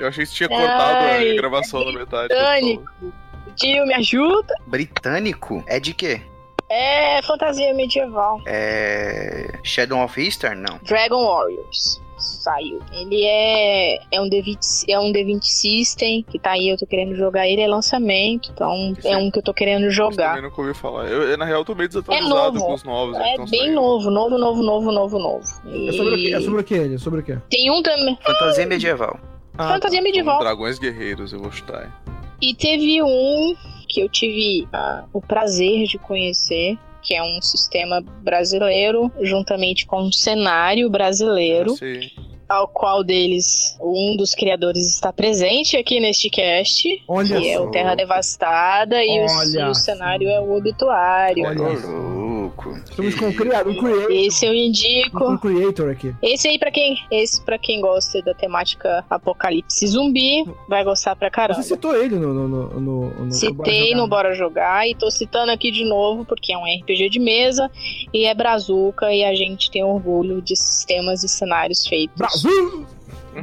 Eu 0.00 0.08
achei 0.08 0.24
que 0.24 0.30
você 0.30 0.36
tinha 0.36 0.48
cortado 0.48 1.04
Ai, 1.04 1.30
a 1.30 1.36
gravação 1.36 1.84
na 1.84 1.92
metade. 1.92 2.28
britânico. 2.28 3.12
Tio, 3.56 3.86
me 3.86 3.92
ajuda? 3.92 4.54
Britânico? 4.66 5.62
É 5.66 5.78
de 5.78 5.92
quê? 5.92 6.22
É 6.70 7.20
fantasia 7.22 7.74
medieval. 7.74 8.40
É. 8.46 9.52
Shadow 9.62 10.02
of 10.02 10.18
Eastern? 10.18 10.62
Não. 10.62 10.78
Dragon 10.84 11.22
Warriors. 11.22 12.00
Saiu. 12.20 12.80
Ele 12.92 13.24
é, 13.24 13.98
é 14.12 14.20
um 14.20 14.28
D20, 14.28 14.84
é 14.88 14.98
um 14.98 15.12
D20 15.12 15.42
System, 15.42 16.22
que 16.28 16.38
tá 16.38 16.52
aí, 16.52 16.68
eu 16.68 16.76
tô 16.76 16.86
querendo 16.86 17.14
jogar 17.16 17.48
ele, 17.48 17.60
é 17.62 17.66
lançamento, 17.68 18.50
então 18.52 18.94
Esse 18.98 19.08
é 19.08 19.16
um 19.16 19.30
que 19.30 19.38
eu 19.38 19.42
tô 19.42 19.54
querendo 19.54 19.84
Eu 19.84 19.90
jogar. 19.90 20.28
também 20.36 20.42
nunca 20.50 20.60
ouvi 20.60 20.74
falar. 20.74 21.06
Eu, 21.06 21.22
eu, 21.22 21.38
na 21.38 21.44
real, 21.44 21.64
tô 21.64 21.74
meio 21.74 21.86
É 21.86 21.88
desatualizado 21.88 22.52
novo. 22.54 22.66
com 22.66 22.74
os 22.74 22.84
novos. 22.84 23.16
que 23.16 23.22
É 23.22 23.36
tão 23.36 23.44
bem 23.46 23.60
saindo. 23.60 23.74
novo, 23.74 24.10
novo, 24.10 24.38
novo, 24.38 24.62
novo, 24.62 24.92
novo, 24.92 25.18
novo. 25.18 25.44
É 25.88 25.92
sobre 25.92 26.14
o 26.14 26.18
quê? 26.18 26.34
É 26.34 26.40
sobre 26.40 26.60
o 26.60 26.64
quê? 26.64 26.74
ele? 26.74 26.94
É 26.94 26.98
sobre 26.98 27.20
o 27.20 27.22
quê? 27.22 27.38
Tem 27.48 27.70
um 27.70 27.82
também. 27.82 28.18
Fantasia 28.22 28.66
medieval. 28.66 29.18
Ah, 29.56 29.68
fantasia 29.74 29.98
São 29.98 30.04
medieval. 30.04 30.38
Dragões 30.40 30.78
Guerreiros, 30.78 31.32
eu 31.32 31.40
vou 31.40 31.50
chutar. 31.50 32.00
E 32.40 32.54
teve 32.54 33.02
um 33.02 33.54
que 33.88 34.00
eu 34.00 34.08
tive 34.08 34.66
ah, 34.72 35.04
o 35.12 35.20
prazer 35.20 35.84
de 35.86 35.98
conhecer, 35.98 36.78
que 37.02 37.14
é 37.14 37.22
um 37.22 37.40
sistema 37.40 38.00
brasileiro, 38.22 39.10
juntamente 39.22 39.86
com 39.86 40.02
um 40.02 40.12
cenário 40.12 40.88
brasileiro, 40.90 41.76
sei. 41.76 42.10
ao 42.48 42.68
qual 42.68 43.02
deles 43.02 43.76
um 43.80 44.16
dos 44.16 44.34
criadores 44.34 44.86
está 44.86 45.12
presente 45.12 45.76
aqui 45.76 46.00
neste 46.00 46.28
cast, 46.28 46.88
Olha 47.08 47.40
que 47.40 47.48
é 47.48 47.56
só. 47.56 47.64
o 47.64 47.70
Terra 47.70 47.94
Devastada, 47.94 49.02
e, 49.02 49.20
o, 49.20 49.26
Olha 49.26 49.60
e 49.60 49.68
o 49.70 49.74
cenário 49.74 50.28
é 50.28 50.40
o 50.40 50.56
Obituário. 50.56 51.44
Olha 51.44 51.62
Ô, 51.62 52.19
só. 52.56 52.60
louco. 52.60 52.76
Estamos 52.88 53.14
com 53.14 53.26
um 53.26 53.32
criador, 53.32 53.72
um 53.72 53.76
creator, 53.76 54.10
Esse 54.10 54.46
eu 54.46 54.52
um 54.52 54.54
indico. 54.54 55.38
creator 55.38 55.90
aqui. 55.90 56.14
Esse 56.22 56.48
aí 56.48 56.58
pra 56.58 56.70
quem, 56.70 56.96
esse 57.10 57.42
para 57.42 57.58
quem 57.58 57.80
gosta 57.80 58.20
da 58.22 58.34
temática 58.34 59.04
apocalipse 59.08 59.86
zumbi, 59.86 60.44
vai 60.68 60.84
gostar 60.84 61.16
pra 61.16 61.30
caramba. 61.30 61.62
Você 61.62 61.68
citou 61.74 61.96
ele 61.96 62.16
no. 62.16 62.34
no, 62.34 62.48
no, 62.48 62.80
no, 62.80 63.24
no 63.26 63.32
Citei 63.32 63.94
no 63.94 64.08
Bora 64.08 64.34
Jogar 64.34 64.88
e 64.88 64.94
tô 64.94 65.10
citando 65.10 65.52
aqui 65.52 65.70
de 65.70 65.84
novo 65.84 66.24
porque 66.24 66.52
é 66.52 66.58
um 66.58 66.64
RPG 66.64 67.08
de 67.10 67.18
mesa 67.18 67.70
e 68.12 68.24
é 68.24 68.34
brazuca 68.34 69.12
e 69.12 69.24
a 69.24 69.34
gente 69.34 69.70
tem 69.70 69.84
orgulho 69.84 70.42
de 70.42 70.56
sistemas 70.56 71.22
e 71.22 71.28
cenários 71.28 71.86
feitos. 71.86 72.16
Brasil! 72.16 72.86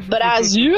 Brasil! 0.07 0.75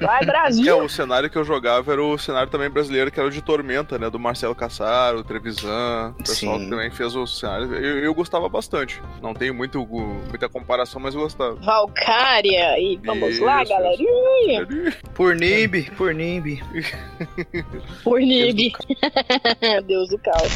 Vai, 0.00 0.22
É, 0.22 0.26
Brasil! 0.26 0.78
o 0.78 0.88
cenário 0.88 1.28
que 1.30 1.36
eu 1.36 1.44
jogava 1.44 1.92
era 1.92 2.02
o 2.02 2.16
cenário 2.18 2.50
também 2.50 2.70
brasileiro, 2.70 3.10
que 3.10 3.18
era 3.18 3.28
o 3.28 3.30
de 3.32 3.42
Tormenta, 3.42 3.98
né? 3.98 4.08
Do 4.10 4.18
Marcelo 4.18 4.54
Cassaro, 4.54 5.22
Trevisan, 5.24 6.14
o 6.18 6.22
pessoal 6.22 6.58
Sim. 6.58 6.64
que 6.64 6.70
também 6.70 6.90
fez 6.90 7.14
o 7.14 7.26
cenário. 7.26 7.74
Eu, 7.74 7.98
eu 8.00 8.14
gostava 8.14 8.48
bastante. 8.48 9.00
Não 9.22 9.34
tenho 9.34 9.54
muito, 9.54 9.84
muita 9.86 10.48
comparação, 10.48 11.00
mas 11.00 11.14
eu 11.14 11.20
gostava. 11.20 11.54
Valkyria! 11.56 12.78
E 12.78 12.98
vamos 13.04 13.38
lá, 13.40 13.62
Isso, 13.62 13.72
galerinha! 13.72 14.66
Por 15.14 15.34
Nimb, 15.34 15.90
por 15.96 16.14
Nimb. 16.14 16.60
Por 18.02 18.20
Nib. 18.20 18.72
Deus 19.86 20.08
do 20.08 20.18
caos. 20.18 20.52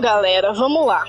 Galera, 0.00 0.52
vamos 0.52 0.86
lá. 0.86 1.04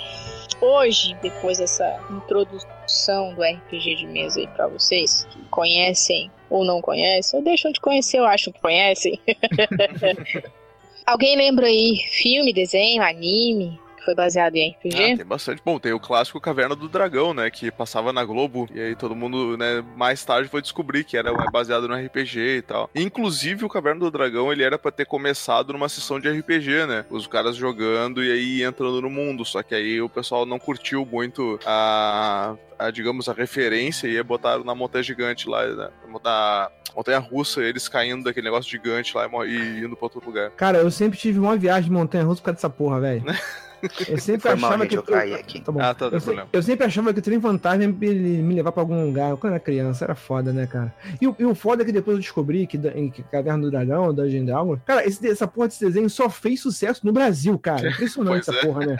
Hoje, 0.61 1.16
depois 1.22 1.60
dessa 1.60 1.99
introdução 2.10 3.34
do 3.34 3.44
RPG 3.44 3.95
de 3.95 4.07
mesa 4.07 4.40
aí 4.40 4.48
pra 4.48 4.68
vocês, 4.68 5.28
que 5.30 5.40
conhecem 5.49 6.32
ou 6.49 6.66
não 6.66 6.82
conhecem, 6.82 7.40
ou 7.40 7.44
deixam 7.44 7.72
de 7.72 7.80
conhecer 7.80 8.20
ou 8.20 8.26
acham 8.26 8.52
que 8.52 8.60
conhecem, 8.60 9.20
Alguém 11.06 11.36
lembra 11.36 11.66
aí 11.66 11.98
filme, 11.98 12.53
desenho, 12.53 13.02
anime 13.02 13.80
que 14.00 14.06
foi 14.06 14.16
baseado 14.16 14.56
em 14.56 14.72
Ah, 14.72 14.76
RPG? 14.78 15.18
tem 15.18 15.26
bastante. 15.26 15.62
Bom, 15.64 15.80
tem 15.80 15.94
o 15.94 16.00
clássico 16.00 16.40
Caverna 16.42 16.76
do 16.76 16.90
Dragão, 16.90 17.34
né? 17.34 17.50
Que 17.52 17.70
passava 17.72 18.12
na 18.12 18.24
Globo. 18.24 18.68
E 18.74 18.80
aí 18.80 18.96
todo 18.96 19.16
mundo, 19.16 19.56
né, 19.58 19.84
mais 19.96 20.24
tarde 20.26 20.50
foi 20.50 20.62
descobrir 20.62 21.04
que 21.04 21.18
era 21.18 21.32
baseado 21.52 21.88
no 21.88 21.96
RPG 21.96 22.40
e 22.58 22.62
tal. 22.62 22.90
Inclusive, 22.96 23.66
o 23.66 23.70
Caverna 23.70 24.00
do 24.00 24.12
Dragão, 24.12 24.52
ele 24.52 24.64
era 24.64 24.78
pra 24.80 24.92
ter 24.92 25.06
começado 25.06 25.74
numa 25.74 25.90
sessão 25.90 26.20
de 26.20 26.30
RPG, 26.30 26.86
né? 26.88 27.06
Os 27.10 27.28
caras 27.28 27.56
jogando 27.56 28.24
e 28.24 28.32
aí 28.32 28.64
entrando 28.64 29.02
no 29.02 29.10
mundo. 29.10 29.46
Só 29.46 29.62
que 29.62 29.76
aí 29.76 30.02
o 30.02 30.10
pessoal 30.10 30.46
não 30.46 30.58
curtiu 30.58 31.06
muito 31.06 31.60
a. 31.66 32.56
a, 32.78 32.92
digamos, 32.92 33.28
a 33.30 33.34
referência 33.34 34.08
e 34.08 34.22
botaram 34.24 34.64
na 34.64 34.74
montanha 34.74 35.04
gigante 35.04 35.48
lá, 35.50 35.66
né? 35.68 35.90
na 36.24 36.70
montanha 36.96 37.20
russa, 37.20 37.62
eles 37.62 37.88
caindo 37.88 38.24
daquele 38.24 38.46
negócio 38.46 38.70
gigante 38.70 39.16
lá 39.16 39.28
e 39.46 39.50
e 39.50 39.80
indo 39.86 39.96
pra 39.96 40.06
outro 40.06 40.22
lugar. 40.26 40.50
Cara, 40.52 40.78
eu 40.80 40.90
sempre 40.92 41.18
tive 41.18 41.40
uma 41.40 41.56
viagem 41.56 41.84
de 41.86 41.92
montanha 41.92 42.24
russa 42.24 42.42
por 42.42 42.46
causa 42.46 42.56
dessa 42.58 42.70
porra, 42.70 43.00
velho. 43.00 43.24
Eu 44.07 44.18
sempre 44.19 44.41
Foi 44.41 44.56
mal, 44.56 44.69
achava 44.72 44.84
gente, 44.84 44.89
que. 44.91 44.97
eu 44.97 45.03
caí 45.03 45.34
aqui. 45.34 45.60
Tá 45.61 45.72
bom. 45.72 45.81
Ah, 45.81 45.93
tá, 45.93 46.06
eu, 46.07 46.19
se- 46.19 46.39
eu 46.53 46.64
sempre 46.64 46.85
achava 46.85 47.14
que 47.14 47.19
o 47.19 47.22
trem 47.22 47.39
fantasma 47.39 47.84
ia 47.84 47.88
me 47.89 48.10
me 48.41 48.56
levar 48.56 48.72
pra 48.72 48.81
algum 48.81 49.06
lugar. 49.06 49.35
Quando 49.38 49.51
eu 49.51 49.56
era 49.56 49.60
criança, 49.64 50.06
era 50.06 50.15
foda, 50.15 50.51
né, 50.53 50.68
cara? 50.68 50.93
E, 51.22 51.27
o- 51.27 51.35
e 51.39 51.45
o 51.45 51.53
foda 51.56 51.84
é 51.84 51.85
que 51.85 51.91
depois 51.91 52.15
eu 52.18 52.22
descobri 52.22 52.65
que, 52.68 52.77
que 53.11 53.23
Caverna 53.23 53.64
do 53.64 53.72
Dragão, 53.72 54.14
Dungeon 54.14 54.45
Dragon, 54.45 54.77
cara, 54.85 55.06
esse, 55.06 55.27
essa 55.30 55.47
porra 55.47 55.68
desse 55.68 55.84
desenho 55.85 56.10
só 56.10 56.30
fez 56.30 56.61
sucesso 56.61 57.06
no 57.06 57.11
Brasil, 57.11 57.57
cara. 57.60 57.89
Impressionante 57.91 58.49
essa 58.49 58.56
é. 58.56 58.65
porra, 58.65 58.85
né? 58.85 58.97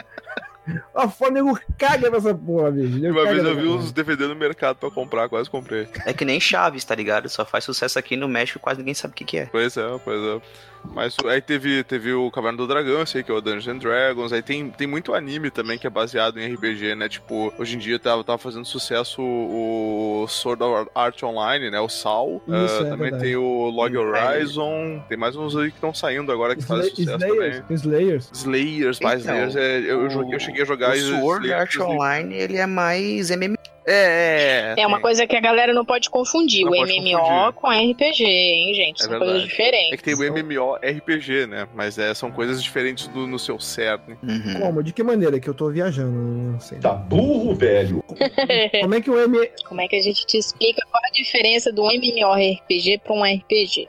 A 0.94 1.10
foda, 1.10 1.32
nego 1.32 1.60
caga 1.80 2.12
nessa 2.12 2.34
porra, 2.36 2.70
bicho. 2.70 2.98
Uma 3.12 3.26
vez 3.26 3.44
eu 3.44 3.56
vi 3.56 3.64
porra. 3.64 3.76
uns 3.78 3.92
DVD 3.92 4.28
no 4.28 4.36
mercado 4.36 4.76
pra 4.78 4.92
comprar, 4.92 5.28
quase 5.28 5.50
comprei. 5.50 5.88
É 6.06 6.14
que 6.14 6.24
nem 6.24 6.40
Chaves, 6.40 6.84
tá 6.84 6.94
ligado? 6.94 7.28
Só 7.28 7.44
faz 7.44 7.64
sucesso 7.64 7.98
aqui 7.98 8.16
no 8.16 8.28
México 8.28 8.60
e 8.60 8.62
quase 8.62 8.78
ninguém 8.80 8.94
sabe 8.94 9.14
o 9.14 9.16
que, 9.16 9.26
que 9.26 9.38
é. 9.40 9.46
Pois 9.48 9.76
é, 9.78 10.00
pois 10.06 10.22
é. 10.22 10.42
Mas 10.94 11.16
aí 11.26 11.42
teve, 11.42 11.84
teve 11.84 12.14
o 12.14 12.32
Caverna 12.32 12.58
do 12.58 12.68
Dragão, 12.68 13.06
sei 13.06 13.22
que 13.24 13.32
é 13.32 13.34
o 13.34 13.42
Dungeons 13.42 13.68
and 13.68 13.78
Dragons. 13.78 14.34
Aí 14.34 14.42
tem, 14.42 14.70
tem 14.70 14.88
muito 14.88 15.14
anime 15.14 15.50
também 15.52 15.78
que 15.78 15.86
é 15.86 15.90
baseado 15.90 16.40
em 16.40 16.54
RPG, 16.54 16.96
né? 16.96 17.08
Tipo, 17.10 17.54
hoje 17.58 17.76
em 17.76 17.80
dia 17.80 18.00
tava, 18.00 18.24
tava 18.24 18.38
fazendo 18.38 18.66
sucesso 18.66 19.22
o 19.22 20.26
Sword 20.28 20.62
Art 20.96 21.22
Online, 21.24 21.70
né? 21.70 21.80
O 21.80 21.90
SAL. 21.90 22.42
Isso, 22.48 22.54
Ah, 22.54 22.88
é 22.88 22.90
também 22.90 22.98
verdade. 23.12 23.24
tem 23.24 23.36
o 23.36 23.70
Log 23.70 23.96
Horizon. 23.98 25.04
Tem 25.08 25.18
mais 25.18 25.36
uns 25.36 25.56
aí 25.56 25.70
que 25.70 25.78
estão 25.78 25.94
saindo 25.94 26.32
agora 26.32 26.56
que 26.56 26.64
fazem 26.64 26.90
sucesso 26.96 27.18
Slayers, 27.18 27.58
também. 27.60 27.76
Slayers. 27.78 28.30
Slayers, 28.34 29.00
mais 29.00 29.22
Então, 29.24 29.36
Slayers. 29.48 29.56
É, 29.56 29.92
eu, 29.92 30.10
joguei- 30.10 30.36
eu 30.36 30.40
cheguei 30.40 30.62
a 30.64 30.66
jogar 30.66 30.94
o 30.96 30.98
Sword 30.98 31.46
Slayers- 31.48 31.76
Art 31.78 31.78
Online, 31.90 32.36
ele 32.36 32.58
é 32.58 32.66
mais 32.66 33.30
MMO. 33.32 33.58
É, 33.92 34.74
é. 34.78 34.82
É 34.82 34.88
uma 34.88 34.98
tem. 34.98 35.02
coisa 35.02 35.26
que 35.26 35.36
a 35.36 35.42
galera 35.42 35.74
não 35.74 35.84
pode 35.84 36.10
confundir, 36.10 36.64
Não 36.64 36.72
o 36.72 36.76
pode 36.76 37.00
MMO 37.00 37.20
confundir. 37.20 37.54
com 37.54 37.68
RPG, 37.70 38.24
hein, 38.24 38.74
gente? 38.76 39.02
É 39.02 39.06
São 39.06 39.18
coisas 39.18 39.44
diferentes. 39.44 39.94
É 39.94 39.98
que 39.98 40.04
tem 40.04 40.14
o 40.14 40.24
MMORPG, 40.24 41.48
né? 41.48 41.68
Mas 41.74 41.98
é, 41.98 42.14
são 42.14 42.32
coisas 42.32 42.62
diferentes 42.62 43.08
do, 43.08 43.26
no 43.26 43.40
seu 43.40 43.60
cerne. 43.60 44.16
Uhum. 44.22 44.60
Como? 44.60 44.84
De 44.84 44.94
que 44.94 45.02
maneira? 45.02 45.40
Que 45.40 45.48
eu 45.50 45.54
tô 45.54 45.70
viajando, 45.70 46.12
não 46.12 46.60
sei. 46.60 46.78
Tá 46.80 46.94
burro, 46.94 47.56
velho. 47.56 48.04
Como 48.82 48.94
é 48.96 49.02
que 49.02 49.10
o 49.10 49.20
M. 49.20 49.50
Como 49.68 49.82
é 49.82 49.88
que 49.88 49.96
a 49.96 50.02
gente 50.02 50.26
te 50.26 50.38
explica 50.38 50.82
qual 50.92 51.02
a 51.04 51.12
diferença 51.12 51.72
do 51.72 51.84
MMORPG 51.90 53.00
pra 53.04 53.14
um 53.14 53.24
RPG? 53.24 53.88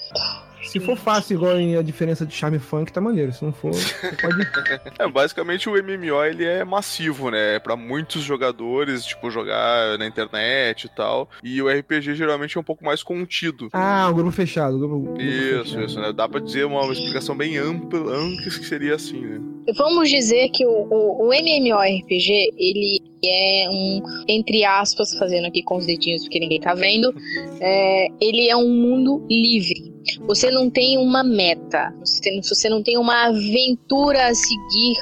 Se 0.70 0.78
for 0.80 0.96
fácil, 0.96 1.34
igual 1.34 1.58
em 1.58 1.76
a 1.76 1.82
diferença 1.82 2.24
de 2.24 2.32
charme 2.32 2.58
funk, 2.58 2.92
tá 2.92 3.00
maneiro. 3.00 3.32
Se 3.32 3.44
não 3.44 3.52
for, 3.52 3.72
pode. 4.20 4.40
É, 4.98 5.08
basicamente 5.08 5.68
o 5.68 5.72
MMO 5.72 6.24
ele 6.24 6.44
é 6.44 6.64
massivo, 6.64 7.30
né? 7.30 7.56
É 7.56 7.58
pra 7.58 7.76
muitos 7.76 8.22
jogadores, 8.22 9.04
tipo, 9.04 9.30
jogar 9.30 9.98
na 9.98 10.06
internet 10.06 10.84
e 10.84 10.88
tal. 10.88 11.28
E 11.42 11.60
o 11.60 11.68
RPG 11.68 12.14
geralmente 12.14 12.56
é 12.56 12.60
um 12.60 12.64
pouco 12.64 12.84
mais 12.84 13.02
contido. 13.02 13.68
Ah, 13.72 14.08
um 14.10 14.14
grupo 14.14 14.30
fechado. 14.30 14.78
Grupo, 14.78 15.00
grupo 15.00 15.20
Isso, 15.20 15.64
fechado. 15.64 15.84
isso, 15.84 16.00
né? 16.00 16.12
Dá 16.12 16.28
pra 16.28 16.40
dizer 16.40 16.64
uma, 16.64 16.80
explicação 16.92 17.36
bem 17.36 17.56
ampla, 17.56 18.00
ampla 18.00 18.44
que 18.44 18.64
seria 18.64 18.94
assim, 18.94 19.20
né? 19.20 19.40
Vamos 19.76 20.08
dizer 20.08 20.50
que 20.50 20.64
o, 20.66 20.70
o, 20.70 21.28
o 21.28 21.32
MMORPG, 21.34 22.52
ele 22.56 23.09
é 23.24 23.68
um, 23.70 24.02
entre 24.28 24.64
aspas, 24.64 25.12
fazendo 25.14 25.46
aqui 25.46 25.62
com 25.62 25.76
os 25.76 25.86
dedinhos 25.86 26.22
porque 26.22 26.40
ninguém 26.40 26.60
tá 26.60 26.74
vendo, 26.74 27.14
é, 27.60 28.08
ele 28.20 28.48
é 28.48 28.56
um 28.56 28.68
mundo 28.68 29.24
livre. 29.28 29.90
Você 30.26 30.50
não 30.50 30.70
tem 30.70 30.96
uma 30.96 31.22
meta, 31.22 31.94
você, 32.00 32.40
você 32.40 32.68
não 32.68 32.82
tem 32.82 32.96
uma 32.96 33.26
aventura 33.26 34.28
a 34.28 34.34
seguir 34.34 34.96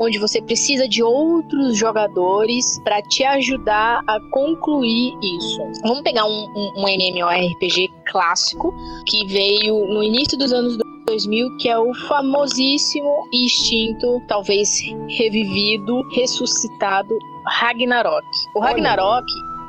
onde 0.00 0.18
você 0.18 0.40
precisa 0.40 0.88
de 0.88 1.02
outros 1.02 1.76
jogadores 1.76 2.64
para 2.84 3.02
te 3.02 3.24
ajudar 3.24 4.02
a 4.06 4.20
concluir 4.30 5.12
isso. 5.22 5.58
Vamos 5.82 6.02
pegar 6.02 6.26
um, 6.26 6.46
um, 6.56 6.72
um 6.76 6.88
MMORPG 6.88 7.88
clássico 8.06 8.72
que 9.06 9.26
veio 9.26 9.86
no 9.88 10.02
início 10.02 10.38
dos 10.38 10.52
anos 10.52 10.78
2000, 11.06 11.56
que 11.58 11.68
é 11.68 11.78
o 11.78 11.94
famosíssimo 12.08 13.28
extinto, 13.32 14.20
talvez 14.28 14.68
revivido, 15.08 16.02
ressuscitado 16.14 17.16
Ragnarok. 17.46 18.26
O 18.54 18.58
Olha. 18.58 18.68
Ragnarok 18.68 19.26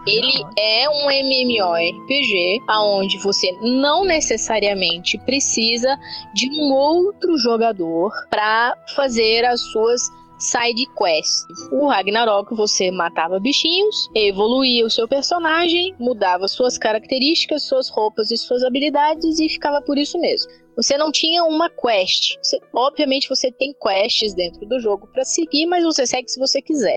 ele 0.08 0.42
é 0.58 0.90
um 0.90 1.12
MMORPG 1.12 2.62
aonde 2.66 3.18
você 3.18 3.52
não 3.62 4.06
necessariamente 4.06 5.18
precisa 5.18 5.98
de 6.34 6.50
um 6.50 6.74
outro 6.74 7.38
jogador 7.38 8.10
para 8.30 8.74
fazer 8.96 9.44
as 9.44 9.60
suas 9.60 10.02
side 10.40 10.86
quests. 10.98 11.46
O 11.74 11.88
Ragnarok 11.88 12.56
você 12.56 12.90
matava 12.90 13.38
bichinhos, 13.38 14.10
evoluía 14.16 14.86
o 14.86 14.90
seu 14.90 15.10
personagem, 15.10 15.94
mudava 16.00 16.48
suas 16.48 16.78
características, 16.78 17.64
suas 17.64 17.90
roupas 17.90 18.32
e 18.32 18.38
suas 18.38 18.64
habilidades 18.64 19.40
e 19.40 19.50
ficava 19.50 19.82
por 19.82 19.98
isso 19.98 20.18
mesmo. 20.20 20.50
Você 20.78 20.96
não 20.98 21.12
tinha 21.12 21.44
uma 21.44 21.70
quest. 21.70 22.36
Você- 22.42 22.60
obviamente 22.74 23.28
você 23.28 23.52
tem 23.52 23.74
quests 23.74 24.34
dentro 24.36 24.66
do 24.68 24.80
jogo 24.80 25.08
para 25.12 25.26
seguir, 25.26 25.66
mas 25.66 25.84
você 25.84 26.06
segue 26.06 26.30
se 26.30 26.40
você 26.40 26.62
quiser. 26.62 26.96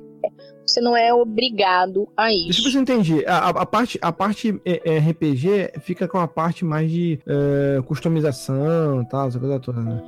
Você 0.67 0.81
não 0.81 0.95
é 0.97 1.13
obrigado 1.13 2.07
a 2.17 2.29
Deixa 2.29 2.39
eu 2.39 2.45
ver 2.45 2.51
isso. 2.51 2.71
se 2.71 2.77
eu 2.77 2.83
entendi. 2.83 3.25
A, 3.27 3.39
a- 3.39 3.49
a 3.63 3.67
parte, 3.67 3.99
a 4.03 4.13
parte 4.13 4.61
é, 4.65 4.83
é, 4.97 4.99
RPG 4.99 5.81
fica 5.81 6.07
com 6.07 6.19
a 6.19 6.29
parte 6.29 6.65
mais 6.65 6.91
de 6.91 7.19
é, 7.27 7.81
customização 7.83 9.03
e 9.03 9.09
tal, 9.09 9.29
essa 9.29 9.39
coisa 9.41 9.59
toda, 9.59 9.81
né? 9.81 10.01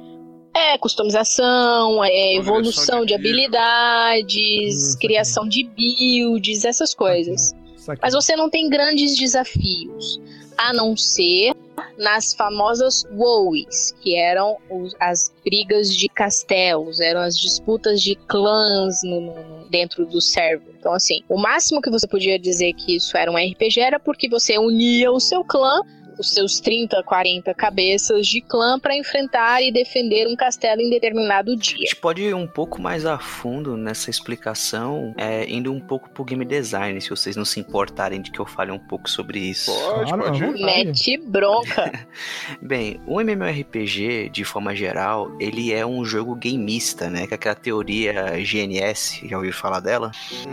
É 0.54 0.76
customização, 0.76 2.04
é 2.04 2.34
evolução 2.36 3.00
de 3.00 3.06
de 3.06 3.14
habilidades, 3.14 4.94
Hum, 4.94 4.98
criação 5.00 5.48
de 5.48 5.64
builds, 5.64 6.64
essas 6.64 6.94
coisas. 6.94 7.54
Saquei. 7.76 8.00
Mas 8.02 8.14
você 8.14 8.36
não 8.36 8.48
tem 8.50 8.68
grandes 8.68 9.16
desafios, 9.16 10.20
a 10.56 10.72
não 10.72 10.96
ser 10.96 11.52
nas 11.98 12.34
famosas 12.34 13.04
WoWs, 13.12 13.92
que 14.00 14.16
eram 14.16 14.56
os- 14.70 14.94
as 15.00 15.32
brigas 15.44 15.94
de 15.94 16.08
castelos, 16.08 17.00
eram 17.00 17.20
as 17.20 17.38
disputas 17.38 18.00
de 18.00 18.14
clãs 18.14 19.02
no- 19.02 19.20
no- 19.20 19.68
dentro 19.68 20.04
do 20.06 20.20
server. 20.20 20.74
Então, 20.78 20.92
assim, 20.92 21.20
o 21.28 21.38
máximo 21.38 21.80
que 21.80 21.90
você 21.90 22.06
podia 22.06 22.38
dizer 22.38 22.72
que 22.74 22.96
isso 22.96 23.16
era 23.16 23.30
um 23.30 23.36
RPG 23.38 23.80
era 23.80 23.98
porque 24.00 24.28
você 24.28 24.58
unia 24.58 25.10
o 25.10 25.20
seu 25.20 25.44
clã, 25.44 25.80
os 26.18 26.32
seus 26.32 26.60
30, 26.60 27.02
40 27.02 27.54
cabeças 27.54 28.26
de 28.26 28.40
clã 28.40 28.78
para 28.78 28.96
enfrentar 28.96 29.62
e 29.62 29.72
defender 29.72 30.26
um 30.26 30.36
castelo 30.36 30.80
em 30.80 30.90
determinado 30.90 31.52
A 31.52 31.56
dia. 31.56 31.78
gente 31.78 31.96
pode 31.96 32.22
ir 32.22 32.34
um 32.34 32.46
pouco 32.46 32.80
mais 32.80 33.04
a 33.06 33.18
fundo 33.18 33.76
nessa 33.76 34.10
explicação, 34.10 35.14
é, 35.16 35.48
indo 35.48 35.72
um 35.72 35.80
pouco 35.80 36.10
pro 36.10 36.24
game 36.24 36.44
design, 36.44 37.00
se 37.00 37.10
vocês 37.10 37.36
não 37.36 37.44
se 37.44 37.60
importarem 37.60 38.20
de 38.20 38.30
que 38.30 38.38
eu 38.38 38.46
fale 38.46 38.70
um 38.70 38.78
pouco 38.78 39.08
sobre 39.08 39.38
isso. 39.38 39.72
Pode, 39.72 40.10
pode 40.10 40.40
vontade. 40.40 40.62
Mete 40.62 41.18
bronca. 41.18 42.06
Bem, 42.60 43.00
o 43.06 43.20
MMORPG, 43.20 44.30
de 44.30 44.44
forma 44.44 44.74
geral, 44.74 45.36
ele 45.40 45.72
é 45.72 45.84
um 45.84 46.04
jogo 46.04 46.34
gameista, 46.34 47.08
né? 47.08 47.26
Que 47.26 47.34
é 47.34 47.36
aquela 47.36 47.54
teoria 47.54 48.32
GNS, 48.38 49.26
já 49.28 49.36
ouviu 49.36 49.52
falar 49.52 49.80
dela? 49.80 50.10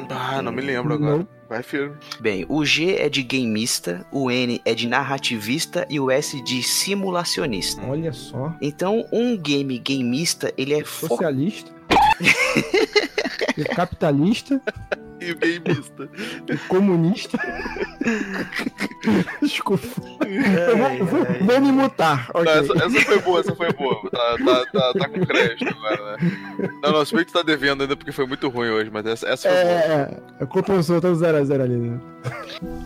Ah, 0.09 0.41
não 0.41 0.51
me 0.51 0.61
lembro 0.61 0.93
agora. 0.93 1.17
Não. 1.17 1.38
Vai 1.49 1.63
firme. 1.63 1.95
Bem, 2.19 2.45
o 2.47 2.63
G 2.63 2.95
é 2.97 3.09
de 3.09 3.23
gameista, 3.23 4.05
o 4.11 4.29
N 4.29 4.61
é 4.63 4.75
de 4.75 4.87
narrativista 4.87 5.83
e 5.89 5.99
o 5.99 6.11
S 6.11 6.39
de 6.43 6.61
simulacionista. 6.61 7.81
Olha 7.81 8.13
só. 8.13 8.53
Então, 8.61 9.03
um 9.11 9.35
game 9.35 9.79
gameista, 9.79 10.53
ele 10.55 10.75
é 10.75 10.85
Socialista. 10.85 11.71
e 13.61 13.75
capitalista 13.75 14.61
E 15.21 15.31
o 15.31 15.37
gameista. 15.37 16.09
e 16.49 16.57
comunista. 16.67 17.37
Desculpa. 19.41 19.85
Eu 20.25 20.77
vou, 20.77 21.05
vou- 21.05 21.25
vou 21.45 21.61
me 21.61 21.71
mutar. 21.71 22.29
ok. 22.33 22.45
Não, 22.45 22.51
essa, 22.51 22.85
essa 22.85 23.01
foi 23.05 23.19
boa, 23.19 23.39
essa 23.39 23.55
foi 23.55 23.71
boa. 23.73 24.09
Tá, 24.09 24.35
tá, 24.45 24.65
tá, 24.71 24.93
tá 24.93 25.09
com 25.09 25.25
crédito 25.25 25.67
agora, 25.69 26.17
né? 26.17 26.69
Não, 26.83 26.91
não, 26.91 27.05
se 27.05 27.15
bem 27.15 27.25
que 27.25 27.31
tu 27.31 27.35
tá 27.35 27.41
devendo 27.43 27.81
ainda 27.81 27.95
porque 27.95 28.11
foi 28.11 28.25
muito 28.25 28.47
ruim 28.49 28.69
hoje, 28.69 28.89
mas 28.91 29.05
essa, 29.05 29.27
essa 29.27 29.49
foi 29.49 29.63
boa. 29.63 29.73
É, 29.73 30.17
é, 30.41 30.45
compensou, 30.45 31.01
tá 31.01 31.13
0 31.13 31.37
a 31.37 31.43
0 31.43 31.63
ali. 31.63 31.75
Né? 31.75 31.99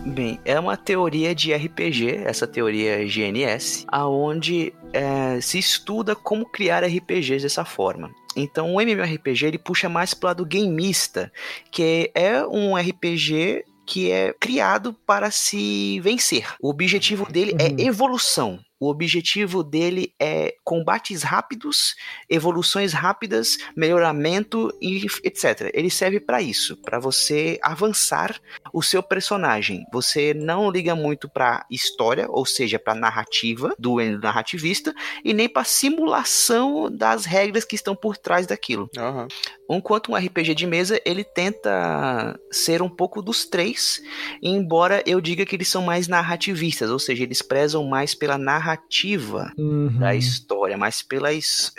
Bem, 0.06 0.40
é 0.44 0.58
uma 0.58 0.76
teoria 0.76 1.34
de 1.34 1.52
RPG, 1.54 2.22
essa 2.24 2.46
teoria 2.46 3.04
GNS, 3.06 3.84
aonde 3.88 4.72
é, 4.92 5.40
se 5.40 5.58
estuda 5.58 6.14
como 6.14 6.46
criar 6.46 6.84
RPGs 6.84 7.42
dessa 7.42 7.64
forma. 7.64 8.10
Então, 8.36 8.74
o 8.74 8.80
MMORPG 8.80 9.46
ele 9.46 9.58
puxa 9.58 9.88
mais 9.88 10.14
pro 10.14 10.28
lado 10.28 10.44
gameista, 10.46 11.32
que 11.70 12.10
é 12.14 12.44
um 12.46 12.76
RPG 12.76 13.64
que 13.86 14.10
é 14.10 14.34
criado 14.40 14.94
para 15.06 15.30
se 15.30 16.00
vencer. 16.00 16.46
O 16.60 16.70
objetivo 16.70 17.30
dele 17.30 17.52
Uhum. 17.52 17.58
é 17.60 17.82
evolução. 17.82 18.58
O 18.78 18.90
objetivo 18.90 19.62
dele 19.62 20.14
é 20.20 20.54
combates 20.64 21.22
rápidos, 21.22 21.94
evoluções 22.28 22.92
rápidas, 22.92 23.56
melhoramento 23.76 24.70
e 24.80 25.06
etc. 25.22 25.70
Ele 25.72 25.90
serve 25.90 26.20
para 26.20 26.42
isso, 26.42 26.76
para 26.76 26.98
você 26.98 27.58
avançar 27.62 28.40
o 28.72 28.82
seu 28.82 29.02
personagem. 29.02 29.84
Você 29.92 30.34
não 30.34 30.70
liga 30.70 30.94
muito 30.94 31.28
para 31.28 31.64
história, 31.70 32.26
ou 32.28 32.44
seja, 32.44 32.78
para 32.78 32.94
narrativa 32.94 33.74
do 33.78 33.96
narrativista 34.20 34.94
e 35.24 35.32
nem 35.32 35.48
para 35.48 35.64
simulação 35.64 36.90
das 36.90 37.24
regras 37.24 37.64
que 37.64 37.76
estão 37.76 37.94
por 37.94 38.16
trás 38.16 38.46
daquilo. 38.46 38.90
Aham. 38.96 39.28
Enquanto 39.70 40.12
um 40.12 40.16
RPG 40.16 40.54
de 40.54 40.66
mesa, 40.66 41.00
ele 41.04 41.24
tenta 41.24 42.38
ser 42.50 42.82
um 42.82 42.88
pouco 42.88 43.22
dos 43.22 43.44
três, 43.46 44.02
embora 44.42 45.02
eu 45.06 45.20
diga 45.20 45.46
que 45.46 45.56
eles 45.56 45.68
são 45.68 45.82
mais 45.82 46.06
narrativistas, 46.06 46.90
ou 46.90 46.98
seja, 46.98 47.22
eles 47.22 47.40
prezam 47.42 47.84
mais 47.84 48.14
pela 48.14 48.36
narrativa 48.36 49.50
Uhum. 49.58 49.98
da 49.98 50.14
história, 50.14 50.76
mas 50.76 51.02
pela, 51.02 51.28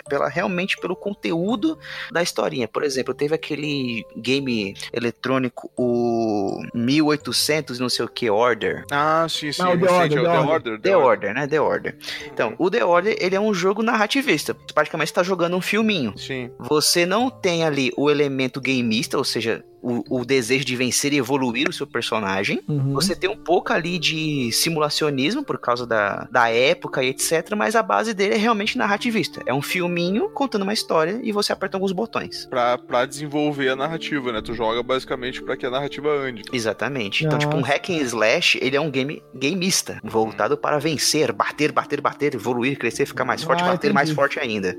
pela 0.08 0.28
realmente 0.28 0.76
pelo 0.78 0.96
conteúdo 0.96 1.78
da 2.10 2.22
historinha. 2.22 2.66
Por 2.66 2.82
exemplo, 2.82 3.14
teve 3.14 3.34
aquele 3.34 4.04
game 4.16 4.74
eletrônico, 4.92 5.70
o 5.76 6.60
1800 6.74 7.78
não 7.78 7.88
sei 7.88 8.04
o 8.04 8.08
que 8.08 8.28
Order. 8.30 8.84
Ah, 8.90 9.26
sim, 9.28 9.52
sim. 9.52 9.62
Não, 9.62 9.74
o 9.74 9.78
The 9.78 9.90
Order, 9.90 10.18
é 10.18 10.20
o 10.20 10.24
The 10.24 10.28
Order. 10.30 10.48
Order. 10.50 10.80
The 10.80 10.96
Order, 10.96 11.34
né? 11.34 11.46
The 11.46 11.60
Order. 11.60 11.96
Então, 12.26 12.54
o 12.58 12.70
The 12.70 12.84
Order, 12.84 13.16
ele 13.20 13.34
é 13.36 13.40
um 13.40 13.54
jogo 13.54 13.82
narrativista. 13.82 14.54
Você 14.54 14.74
praticamente 14.74 15.10
está 15.10 15.22
jogando 15.22 15.56
um 15.56 15.60
filminho. 15.60 16.16
Sim. 16.18 16.50
Você 16.58 17.06
não 17.06 17.30
tem 17.30 17.64
ali 17.64 17.75
o 17.96 18.10
elemento 18.10 18.60
gameista, 18.60 19.18
ou 19.18 19.24
seja, 19.24 19.64
o, 19.82 20.20
o 20.20 20.24
desejo 20.24 20.64
de 20.64 20.74
vencer 20.76 21.12
e 21.12 21.18
evoluir 21.18 21.68
o 21.68 21.72
seu 21.72 21.86
personagem. 21.86 22.60
Uhum. 22.68 22.92
Você 22.94 23.14
tem 23.14 23.30
um 23.30 23.36
pouco 23.36 23.72
ali 23.72 23.98
de 23.98 24.50
simulacionismo 24.52 25.44
por 25.44 25.58
causa 25.58 25.86
da, 25.86 26.26
da 26.30 26.48
época 26.50 27.02
e 27.02 27.08
etc, 27.08 27.54
mas 27.56 27.76
a 27.76 27.82
base 27.82 28.12
dele 28.14 28.34
é 28.34 28.38
realmente 28.38 28.76
narrativista. 28.78 29.42
É 29.46 29.54
um 29.54 29.62
filminho 29.62 30.28
contando 30.30 30.62
uma 30.62 30.72
história 30.72 31.20
e 31.22 31.32
você 31.32 31.52
aperta 31.52 31.76
alguns 31.76 31.92
botões. 31.92 32.46
Pra, 32.46 32.76
pra 32.78 33.06
desenvolver 33.06 33.68
a 33.68 33.76
narrativa, 33.76 34.32
né? 34.32 34.40
Tu 34.42 34.54
joga 34.54 34.82
basicamente 34.82 35.42
pra 35.42 35.56
que 35.56 35.66
a 35.66 35.70
narrativa 35.70 36.08
ande. 36.10 36.42
Exatamente. 36.52 37.24
Então, 37.24 37.38
tipo, 37.38 37.56
um 37.56 37.62
hack 37.62 37.90
and 37.90 38.02
slash, 38.02 38.58
ele 38.62 38.76
é 38.76 38.80
um 38.80 38.90
game 38.90 39.22
gameista, 39.34 40.00
voltado 40.02 40.56
para 40.56 40.78
vencer, 40.78 41.32
bater, 41.32 41.72
bater, 41.72 42.00
bater, 42.00 42.34
evoluir, 42.34 42.78
crescer, 42.78 43.06
ficar 43.06 43.24
mais 43.24 43.42
forte, 43.42 43.62
Ah, 43.62 43.68
bater 43.68 43.92
mais 43.92 44.08
entendi. 44.08 44.16
forte 44.16 44.40
ainda. 44.40 44.76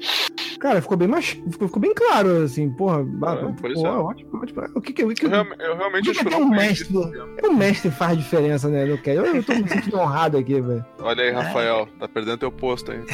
Cara, 0.59 0.81
ficou 0.81 0.97
bem 0.97 1.07
mais. 1.07 1.25
Ficou, 1.51 1.67
ficou 1.67 1.79
bem 1.81 1.93
claro, 1.93 2.43
assim, 2.43 2.69
porra. 2.71 3.01
ah, 3.23 3.35
por 3.35 3.55
pô, 3.61 3.67
isso 3.67 3.85
é. 3.85 3.89
ótimo, 3.89 4.29
ótimo. 4.41 4.63
O 4.75 4.81
que 4.81 4.96
que, 5.05 5.13
que, 5.15 5.25
Eu, 5.25 5.29
real- 5.29 5.45
eu 5.59 5.77
realmente 5.77 6.09
acho 6.09 6.25
que, 6.25 6.35
um 6.35 6.49
mestre, 6.49 6.97
um 7.45 7.53
mestre 7.55 7.91
faz 7.91 8.17
diferença, 8.17 8.67
né? 8.67 8.85
Que 8.97 9.11
eu, 9.11 9.25
eu 9.25 9.43
tô 9.43 9.53
me 9.53 9.69
sentindo 9.69 9.97
honrado 9.99 10.37
aqui, 10.37 10.59
velho. 10.59 10.85
Olha 10.99 11.23
aí, 11.23 11.31
Rafael, 11.31 11.87
tá 11.99 12.07
perdendo 12.07 12.37
teu 12.39 12.51
posto 12.51 12.91
aí. 12.91 12.99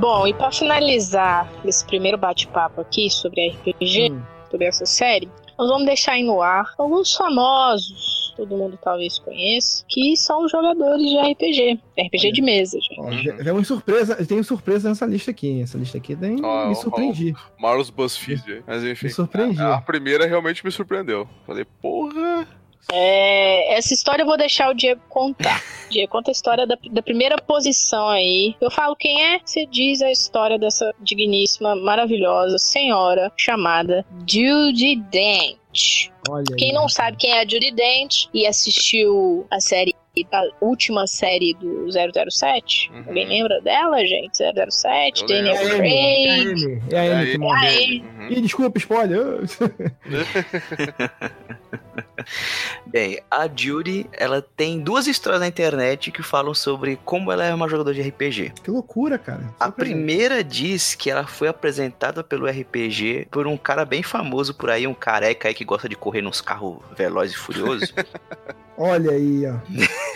Bom, 0.00 0.26
e 0.26 0.32
pra 0.34 0.50
finalizar 0.50 1.46
esse 1.64 1.84
primeiro 1.86 2.16
bate-papo 2.16 2.80
aqui 2.80 3.10
sobre 3.10 3.50
RPG, 3.50 4.10
Hum. 4.12 4.22
sobre 4.50 4.66
essa 4.66 4.86
série, 4.86 5.28
nós 5.58 5.68
vamos 5.68 5.84
deixar 5.84 6.12
aí 6.12 6.22
no 6.22 6.40
ar 6.40 6.72
alguns 6.78 7.14
famosos, 7.14 8.32
todo 8.34 8.56
mundo 8.56 8.78
talvez 8.82 9.18
conheça, 9.18 9.84
que 9.86 10.16
são 10.16 10.48
jogadores 10.48 11.02
de 11.02 11.18
RPG. 11.18 11.78
RPG 11.98 12.26
Olha. 12.26 12.32
de 12.32 12.40
mesa, 12.42 12.78
gente. 12.80 12.98
Ó, 13.00 13.10
já- 13.12 13.42
já 13.42 13.52
uma 13.52 13.62
surpresa, 13.64 14.24
tem 14.26 14.42
surpresa 14.42 14.88
nessa 14.88 15.04
lista 15.04 15.30
aqui, 15.32 15.48
hein? 15.48 15.62
Essa 15.62 15.76
lista 15.76 15.98
aqui 15.98 16.16
tem. 16.16 16.42
Ó, 16.42 16.68
me 16.68 16.74
surpreendi. 16.74 17.34
Marlos 17.58 17.90
BuzzFeed. 17.90 18.64
Mas 18.66 18.82
enfim. 18.82 19.06
Me 19.06 19.12
surpreendi. 19.12 19.60
A, 19.60 19.74
a 19.74 19.80
primeira 19.82 20.26
realmente 20.26 20.64
me 20.64 20.70
surpreendeu. 20.72 21.28
Falei, 21.46 21.66
porra. 21.82 22.48
É, 22.92 23.74
essa 23.76 23.94
história 23.94 24.22
eu 24.22 24.26
vou 24.26 24.36
deixar 24.36 24.70
o 24.70 24.74
Diego 24.74 25.00
contar. 25.08 25.62
Diego, 25.90 26.10
conta 26.10 26.30
a 26.30 26.32
história 26.32 26.66
da, 26.66 26.76
da 26.90 27.02
primeira 27.02 27.36
posição 27.36 28.08
aí. 28.08 28.54
Eu 28.60 28.70
falo 28.70 28.96
quem 28.96 29.22
é, 29.22 29.40
você 29.44 29.66
diz 29.66 30.00
a 30.02 30.10
história 30.10 30.58
dessa 30.58 30.92
digníssima, 31.00 31.76
maravilhosa 31.76 32.58
senhora 32.58 33.30
chamada 33.36 34.04
Judy 34.28 34.96
Dent. 35.10 36.10
Olha 36.28 36.44
Quem 36.58 36.68
aí. 36.68 36.74
não 36.74 36.88
sabe 36.88 37.16
quem 37.16 37.30
é 37.30 37.40
a 37.40 37.44
Judy 37.44 37.70
Dent 37.72 38.24
e 38.34 38.44
assistiu 38.46 39.46
a 39.50 39.60
série, 39.60 39.94
a 40.32 40.42
última 40.60 41.06
série 41.06 41.54
do 41.54 41.86
007, 42.30 42.90
Uhum. 42.92 43.04
alguém 43.06 43.26
lembra 43.28 43.60
dela, 43.60 44.04
gente? 44.04 44.36
007, 44.36 45.22
Eu 45.22 45.26
Daniel 45.28 45.54
É 45.56 45.62
lembro. 45.62 45.78
Amy, 45.78 45.92
é 45.92 46.28
a 46.28 46.36
Craig. 46.36 46.50
Amy, 46.50 46.82
é 46.92 46.98
a 46.98 47.02
Amy 47.02 47.14
aí? 47.14 47.32
que 47.32 47.38
morre. 47.38 48.00
Uhum. 48.02 48.28
Ih, 48.30 48.40
desculpa, 48.40 48.78
spoiler. 48.78 49.40
Bem, 52.86 53.20
a 53.30 53.48
Judy, 53.54 54.08
ela 54.12 54.42
tem 54.56 54.80
duas 54.80 55.06
histórias 55.06 55.40
na 55.40 55.48
internet 55.48 56.10
que 56.10 56.22
falam 56.22 56.54
sobre 56.54 56.98
como 57.04 57.30
ela 57.32 57.44
é 57.44 57.54
uma 57.54 57.68
jogadora 57.68 57.94
de 57.94 58.02
RPG. 58.02 58.52
que 58.62 58.70
loucura, 58.70 59.18
cara. 59.18 59.54
A 59.58 59.66
Surpreendente. 59.66 59.74
primeira 59.74 60.44
diz 60.44 60.94
que 60.94 61.10
ela 61.10 61.26
foi 61.26 61.48
apresentada 61.48 62.22
pelo 62.22 62.46
RPG 62.46 63.28
por 63.30 63.46
um 63.46 63.56
cara 63.56 63.84
bem 63.84 64.02
famoso 64.02 64.54
por 64.54 64.70
aí, 64.70 64.86
um 64.86 64.94
careca 64.94 65.48
aí 65.48 65.54
que 65.54 65.64
gosta 65.64 65.88
de 65.88 65.96
correr 65.96 66.22
nos 66.22 66.40
carros 66.40 66.78
velozes 66.96 67.34
e 67.34 67.38
furiosos. 67.38 67.92
Olha 68.82 69.10
aí, 69.10 69.42
ó. 69.46 69.56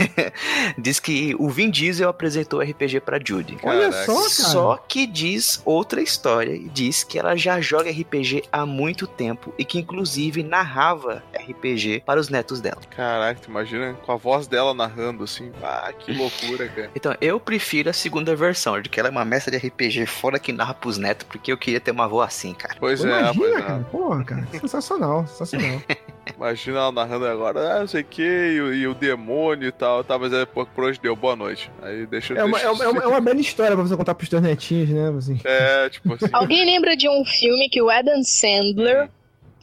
diz 0.78 0.98
que 0.98 1.34
o 1.38 1.50
Vin 1.50 1.68
Diesel 1.68 2.08
apresentou 2.08 2.60
o 2.60 2.62
RPG 2.62 3.00
pra 3.00 3.20
Judy. 3.22 3.58
Olha 3.62 3.90
Caraca. 3.90 4.06
só, 4.06 4.14
cara. 4.14 4.28
Só 4.30 4.76
que 4.88 5.06
diz 5.06 5.60
outra 5.66 6.00
história, 6.00 6.58
diz 6.72 7.04
que 7.04 7.18
ela 7.18 7.36
já 7.36 7.60
joga 7.60 7.90
RPG 7.90 8.44
há 8.50 8.64
muito 8.64 9.06
tempo 9.06 9.52
e 9.58 9.66
que 9.66 9.78
inclusive 9.78 10.42
narrava 10.42 11.22
RPG 11.50 12.02
para 12.04 12.18
os 12.20 12.28
netos 12.28 12.60
dela. 12.60 12.80
Caraca, 12.90 13.40
tu 13.40 13.50
imagina 13.50 13.94
com 14.04 14.12
a 14.12 14.16
voz 14.16 14.46
dela 14.46 14.72
narrando 14.74 15.24
assim. 15.24 15.50
Ah, 15.62 15.92
que 15.98 16.12
loucura, 16.12 16.68
cara. 16.68 16.90
Então, 16.94 17.14
eu 17.20 17.38
prefiro 17.38 17.90
a 17.90 17.92
segunda 17.92 18.34
versão, 18.34 18.80
de 18.80 18.88
que 18.88 18.98
ela 18.98 19.08
é 19.08 19.12
uma 19.12 19.24
mestra 19.24 19.50
de 19.58 19.66
RPG 19.66 20.06
fora 20.06 20.38
que 20.38 20.52
narra 20.52 20.74
pros 20.74 20.98
netos, 20.98 21.26
porque 21.28 21.52
eu 21.52 21.56
queria 21.58 21.80
ter 21.80 21.90
uma 21.90 22.04
avó 22.04 22.22
assim, 22.22 22.54
cara. 22.54 22.76
Pois 22.78 23.00
Pô, 23.00 23.06
é, 23.08 23.10
Imagina, 23.20 23.34
pois 23.34 23.54
é. 23.56 23.62
cara. 23.62 23.84
Porra, 23.90 24.24
cara. 24.24 24.48
Sensacional, 24.60 25.26
sensacional. 25.26 25.80
Imagina 26.36 26.78
ela 26.78 26.92
narrando 26.92 27.26
agora, 27.26 27.76
ah, 27.76 27.80
não 27.80 27.86
sei 27.86 28.00
o 28.00 28.04
que, 28.04 28.22
e, 28.22 28.86
o- 28.86 28.94
demônio 28.94 29.68
e 29.68 29.72
tal, 29.72 30.02
tá, 30.02 30.18
mas 30.18 30.32
é 30.32 30.46
por, 30.46 30.66
por 30.68 30.84
hoje 30.84 30.98
deu 31.00 31.14
boa 31.14 31.36
noite. 31.36 31.70
Aí 31.82 32.06
deixa 32.06 32.32
É 32.34 32.42
uma, 32.42 32.52
deixa- 32.58 32.66
é, 32.66 32.70
uma, 32.70 32.84
é 32.84 32.88
uma- 32.88 33.02
é 33.02 33.06
uma 33.06 33.20
bela 33.20 33.40
história 33.40 33.76
pra 33.76 33.84
você 33.84 33.94
contar 33.96 34.14
pros 34.14 34.28
teus 34.30 34.40
netinhos, 34.40 34.88
né? 34.88 35.12
Assim. 35.16 35.38
É, 35.44 35.90
tipo 35.90 36.14
assim. 36.14 36.26
alguém 36.32 36.64
lembra 36.64 36.96
de 36.96 37.08
um 37.08 37.24
filme 37.26 37.68
que 37.68 37.82
o 37.82 37.90
Adam 37.90 38.22
Sandler 38.24 39.10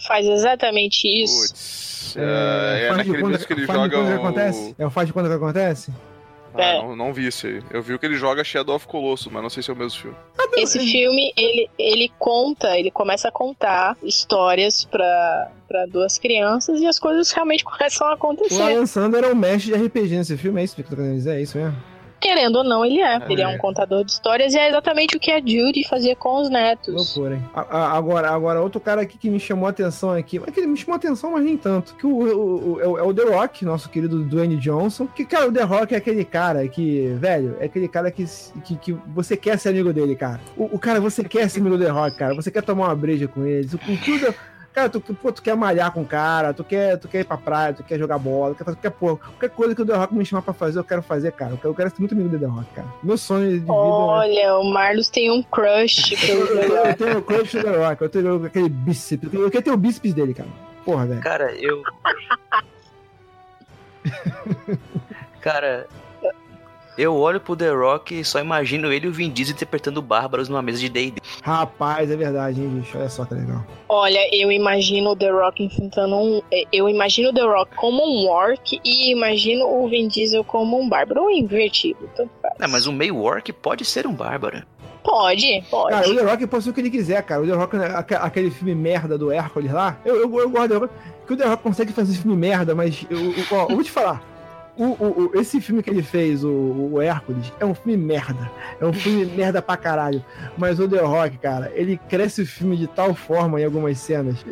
faz 0.07 0.25
exatamente 0.27 1.07
isso? 1.07 1.47
Putz. 1.49 2.15
É, 2.17 2.87
é 2.87 2.89
de 2.91 2.97
naquele 2.97 3.19
quando- 3.21 3.45
que 3.45 3.53
ele 3.53 3.65
joga 3.65 3.99
o... 3.99 4.13
acontece? 4.15 4.75
É 4.77 4.85
o 4.85 4.89
faz 4.89 5.07
de 5.07 5.13
quando 5.13 5.27
que 5.29 5.33
acontece? 5.35 5.91
Ah, 6.53 6.61
É. 6.61 6.77
não, 6.81 6.95
não 6.97 7.13
vi 7.13 7.27
isso 7.27 7.47
aí. 7.47 7.63
Eu 7.71 7.81
vi 7.81 7.93
o 7.93 7.99
que 7.99 8.05
ele 8.05 8.15
joga 8.17 8.43
Shadow 8.43 8.75
of 8.75 8.85
Colossus, 8.85 9.31
mas 9.31 9.41
não 9.41 9.49
sei 9.49 9.63
se 9.63 9.69
é 9.69 9.73
o 9.73 9.77
mesmo 9.77 9.97
filme. 10.01 10.17
Esse 10.57 10.79
filme, 10.79 11.31
ele, 11.37 11.69
ele 11.79 12.11
conta, 12.19 12.77
ele 12.77 12.91
começa 12.91 13.29
a 13.29 13.31
contar 13.31 13.95
histórias 14.03 14.83
pra, 14.83 15.49
pra 15.65 15.85
duas 15.85 16.17
crianças 16.17 16.81
e 16.81 16.85
as 16.87 16.99
coisas 16.99 17.31
realmente 17.31 17.63
começam 17.65 18.05
a 18.07 18.11
O 18.11 18.13
acontecer. 18.15 18.61
Alan 18.61 18.85
Sandler 18.85 19.23
é 19.23 19.27
o 19.31 19.35
mestre 19.35 19.71
de 19.71 19.81
RPG 19.85 20.17
nesse 20.17 20.35
filme, 20.37 20.59
é 20.59 20.65
isso 20.65 20.75
que 20.75 20.83
tu 20.83 20.89
tá 20.89 20.97
querendo 20.97 21.13
dizer? 21.15 21.37
É 21.37 21.41
isso 21.41 21.57
mesmo? 21.57 21.77
Querendo 22.22 22.57
ou 22.57 22.64
não, 22.64 22.85
ele 22.85 22.99
é. 23.02 23.15
É. 23.15 23.22
Ele 23.30 23.41
é 23.41 23.48
um 23.48 23.57
contador 23.57 24.03
de 24.06 24.11
histórias 24.11 24.53
e 24.53 24.57
é 24.57 24.69
exatamente 24.69 25.18
o 25.18 25.19
que 25.19 25.31
a 25.31 25.39
Judy 25.39 25.88
fazia 25.89 26.15
com 26.15 26.41
os 26.41 26.49
netos. 26.49 26.93
Loucura, 26.93 27.35
hein? 27.35 27.43
A- 27.53 27.61
a- 27.77 27.98
agora, 27.98 28.30
agora, 28.30 28.61
outro 28.61 28.80
cara 28.80 29.02
aqui 29.02 29.18
que 29.18 29.30
me 29.30 29.39
chamou 29.39 29.68
a 29.68 29.72
atenção 29.72 30.11
aqui, 30.11 30.39
mas 30.39 30.52
que 30.53 30.60
ele 30.60 30.68
me 30.68 30.77
chamou 30.77 30.93
a 30.93 30.98
atenção, 30.98 31.31
mas 31.31 31.43
nem 31.43 31.57
tanto. 31.57 31.95
Que 31.95 32.06
o, 32.06 32.11
o- 32.11 32.73
o- 32.76 32.81
é 32.81 32.88
o- 32.88 32.98
é 32.99 33.03
o 33.03 33.14
The 33.14 33.23
Rock, 33.23 33.65
nosso 33.65 33.89
querido 33.89 34.23
Dwayne 34.23 34.56
Johnson. 34.57 35.07
Que, 35.07 35.26
cara, 35.26 35.48
o 35.48 35.52
The 35.52 35.64
Rock 35.64 35.93
é 35.93 35.98
aquele 35.98 36.23
cara 36.23 36.68
que, 36.68 37.07
velho, 37.19 37.57
é 37.60 37.65
aquele 37.65 37.88
cara 37.88 38.11
que, 38.11 38.26
que, 38.64 38.76
que 38.77 38.93
você 39.07 39.35
quer 39.35 39.57
ser 39.57 39.69
amigo 39.69 39.91
dele, 39.91 40.15
cara. 40.15 40.39
O, 40.56 40.76
o 40.76 40.80
cara, 40.80 40.99
você 41.02 41.23
quer 41.23 41.49
ser 41.49 41.60
amigo 41.60 41.77
do 41.77 41.84
The 41.84 41.89
Rock, 41.89 42.18
cara. 42.18 42.35
Você 42.35 42.52
quer 42.52 42.61
tomar 42.64 42.85
uma 42.88 42.95
breja 42.95 43.27
com 43.27 43.45
eles. 43.45 43.73
O, 43.73 43.77
o 43.77 43.98
que 43.98 44.11
o 44.11 44.19
The- 44.19 44.35
Cara, 44.73 44.88
tu, 44.89 45.02
pô, 45.02 45.31
tu 45.34 45.41
quer 45.41 45.53
malhar 45.56 45.91
com 45.91 46.02
o 46.02 46.06
cara, 46.06 46.53
tu 46.53 46.64
quer, 46.64 46.98
tu 46.98 47.07
quer 47.10 47.19
ir 47.19 47.23
pra 47.26 47.35
praia, 47.38 47.73
tu 47.73 47.84
quer 47.84 47.99
jogar 47.99 48.18
bola, 48.18 48.53
tu 48.53 48.60
quer 48.60 48.64
fazer 48.64 48.77
qualquer, 48.77 48.91
porra, 48.98 49.18
qualquer 49.18 49.49
coisa 49.49 49.76
que 49.76 49.81
o 49.81 49.85
The 49.85 49.93
Rock 49.95 50.15
me 50.15 50.26
chamar 50.26 50.41
pra 50.43 50.53
fazer, 50.53 50.80
eu 50.80 50.84
quero 50.85 51.02
fazer, 51.02 51.34
cara. 51.34 51.52
Eu 51.52 51.57
quero, 51.57 51.69
eu 51.69 51.76
quero 51.76 51.89
ser 51.89 51.99
muito 51.99 52.14
amigo 52.14 52.30
do 52.30 52.39
The 52.39 52.45
Rock, 52.45 52.68
cara. 52.73 52.88
Meu 53.03 53.18
sonho 53.18 53.49
de 53.52 53.60
vida. 53.60 53.72
é- 53.73 53.76
Olha, 53.76 54.56
o 54.60 54.64
Marlos 54.72 55.10
tem 55.10 55.30
um 55.30 55.43
crush 55.43 56.15
pelo 56.26 56.41
Eu, 56.41 56.48
The 56.48 56.53
eu, 56.65 56.76
eu 56.76 56.84
Rock. 56.85 56.95
tenho 56.98 57.18
o 57.18 57.22
crush 57.22 57.52
do 57.57 57.64
The 57.64 57.77
Rock, 57.89 58.02
eu 58.02 58.10
tenho 58.10 58.45
aquele 58.45 58.69
bíceps. 58.69 59.34
Eu 59.34 59.52
quero 59.52 59.64
ter 59.64 59.72
o 59.72 59.77
bíceps 59.77 60.14
dele, 60.14 60.34
cara. 60.34 60.49
Porra, 60.85 61.06
velho. 61.06 61.22
Cara, 61.22 61.52
eu. 61.56 61.84
Cara. 65.41 65.88
Eu 67.01 67.15
olho 67.15 67.39
pro 67.39 67.55
The 67.55 67.69
Rock 67.71 68.19
e 68.19 68.23
só 68.23 68.39
imagino 68.39 68.93
ele 68.93 69.07
e 69.07 69.09
o 69.09 69.11
Vin 69.11 69.31
Diesel 69.31 69.55
interpretando 69.55 70.03
bárbaros 70.03 70.47
numa 70.47 70.61
mesa 70.61 70.77
de 70.77 70.87
D&D. 70.87 71.19
Rapaz, 71.41 72.11
é 72.11 72.15
verdade, 72.15 72.61
hein, 72.61 72.67
bicho. 72.69 72.95
Olha 72.95 73.09
só 73.09 73.25
que 73.25 73.33
legal. 73.33 73.65
Olha, 73.89 74.19
eu 74.31 74.51
imagino 74.51 75.09
o 75.09 75.15
The 75.15 75.31
Rock 75.31 75.63
enfrentando 75.63 76.15
um. 76.15 76.41
Eu 76.71 76.87
imagino 76.87 77.29
o 77.29 77.33
The 77.33 77.41
Rock 77.41 77.75
como 77.75 78.03
um 78.05 78.29
orc 78.29 78.79
e 78.85 79.11
imagino 79.11 79.65
o 79.65 79.87
Vin 79.89 80.07
Diesel 80.07 80.43
como 80.43 80.79
um 80.79 80.87
bárbaro 80.87 81.23
ou 81.23 81.31
invertido. 81.31 82.07
Tanto 82.15 82.29
faz. 82.39 82.53
É, 82.59 82.67
mas 82.67 82.85
um 82.85 82.93
meio 82.93 83.17
orc 83.19 83.51
pode 83.51 83.83
ser 83.83 84.05
um 84.05 84.13
bárbaro. 84.13 84.61
Pode, 85.03 85.63
pode. 85.71 85.89
Cara, 85.95 86.07
o 86.07 86.15
The 86.15 86.21
Rock 86.21 86.45
pode 86.45 86.63
ser 86.63 86.69
o 86.69 86.73
que 86.73 86.81
ele 86.81 86.91
quiser, 86.91 87.23
cara. 87.23 87.41
O 87.41 87.47
The 87.47 87.53
Rock, 87.53 87.75
né, 87.77 87.91
aque- 87.95 88.13
aquele 88.13 88.51
filme 88.51 88.75
merda 88.75 89.17
do 89.17 89.31
Hércules 89.31 89.71
lá, 89.71 89.97
eu, 90.05 90.17
eu, 90.17 90.39
eu 90.39 90.49
gosto 90.51 90.67
do 90.67 90.73
The 90.75 90.75
Rock, 90.85 90.93
que 91.25 91.33
o 91.33 91.37
The 91.37 91.47
Rock 91.47 91.63
consegue 91.63 91.91
fazer 91.91 92.13
filme 92.15 92.37
merda, 92.37 92.75
mas 92.75 93.03
eu, 93.09 93.17
eu- 93.19 93.45
ó, 93.51 93.63
eu 93.67 93.75
vou 93.75 93.83
te 93.83 93.89
falar. 93.89 94.21
O, 94.83 94.85
o- 95.05 95.25
o- 95.35 95.39
esse 95.39 95.61
filme 95.61 95.83
que 95.83 95.89
ele 95.91 96.01
fez, 96.01 96.43
o, 96.43 96.99
Hércules, 96.99 97.53
é 97.59 97.65
um 97.65 97.75
filme 97.75 97.95
merda. 97.95 98.49
É 98.79 98.85
um 98.85 98.91
filme 98.91 99.25
merda 99.37 99.61
pra 99.61 99.77
caralho. 99.77 100.23
Mas 100.57 100.79
o 100.79 100.87
The 100.89 101.01
Rock, 101.01 101.37
cara, 101.37 101.71
ele 101.75 101.97
cresce 102.09 102.41
o 102.41 102.47
filme 102.47 102.75
de 102.75 102.87
tal 102.87 103.13
forma 103.13 103.61
em 103.61 103.63
algumas 103.65 103.99
cenas. 103.99 104.43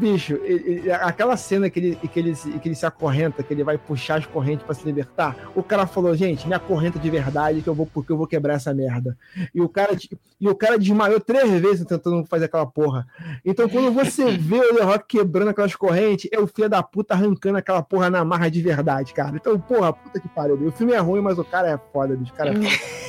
Bicho, 0.00 0.34
ele- 0.42 0.90
aquela 0.90 1.36
cena 1.36 1.68
que 1.68 1.78
ele, 1.78 1.96
que, 1.96 2.18
ele, 2.18 2.34
se- 2.34 2.50
que 2.58 2.68
ele 2.68 2.74
se 2.74 2.86
acorrenta, 2.86 3.42
que 3.42 3.52
ele 3.52 3.62
vai 3.62 3.76
puxar 3.76 4.16
as 4.18 4.26
correntes 4.26 4.64
pra 4.64 4.74
se 4.74 4.84
libertar, 4.86 5.36
o 5.54 5.62
cara 5.62 5.86
falou, 5.86 6.14
gente, 6.16 6.48
me 6.48 6.54
acorrenta 6.54 6.98
de 6.98 7.10
verdade 7.10 7.60
que 7.60 7.68
eu 7.68 7.74
vou, 7.74 7.84
porque 7.86 8.10
eu 8.12 8.16
vou 8.16 8.26
quebrar 8.26 8.54
essa 8.54 8.72
merda. 8.72 9.16
E 9.54 9.60
o 9.60 9.68
cara, 9.68 9.94
e 10.40 10.48
o 10.48 10.54
cara 10.54 10.78
desmaiou 10.78 11.20
três 11.20 11.50
vezes 11.60 11.84
tentando 11.84 12.24
fazer 12.24 12.46
aquela 12.46 12.66
porra. 12.66 13.06
Então, 13.44 13.68
quando 13.68 13.92
você 13.92 14.30
vê 14.38 14.56
o 14.58 14.74
The 14.76 14.82
Rock 14.82 15.04
quebrando 15.18 15.48
aquelas 15.50 15.74
correntes, 15.76 16.30
é 16.32 16.38
o 16.40 16.46
filho 16.46 16.68
da 16.70 16.82
puta 16.82 17.12
arrancando 17.14 17.58
aquela 17.58 17.82
porra 17.82 18.08
na 18.08 18.24
marra 18.24 18.48
de 18.50 18.62
verdade, 18.62 19.12
cara. 19.12 19.36
Então, 19.36 19.57
porra, 19.58 19.92
puta 19.92 20.20
que 20.20 20.28
pariu. 20.28 20.54
O 20.66 20.72
filme 20.72 20.92
é 20.92 20.98
ruim, 20.98 21.20
mas 21.20 21.38
o 21.38 21.44
cara 21.44 21.70
é 21.70 21.78
foda, 21.92 22.16
bicho. 22.16 22.32
O 22.32 22.36
cara 22.36 22.50
é 22.50 22.54
foda. 22.54 22.68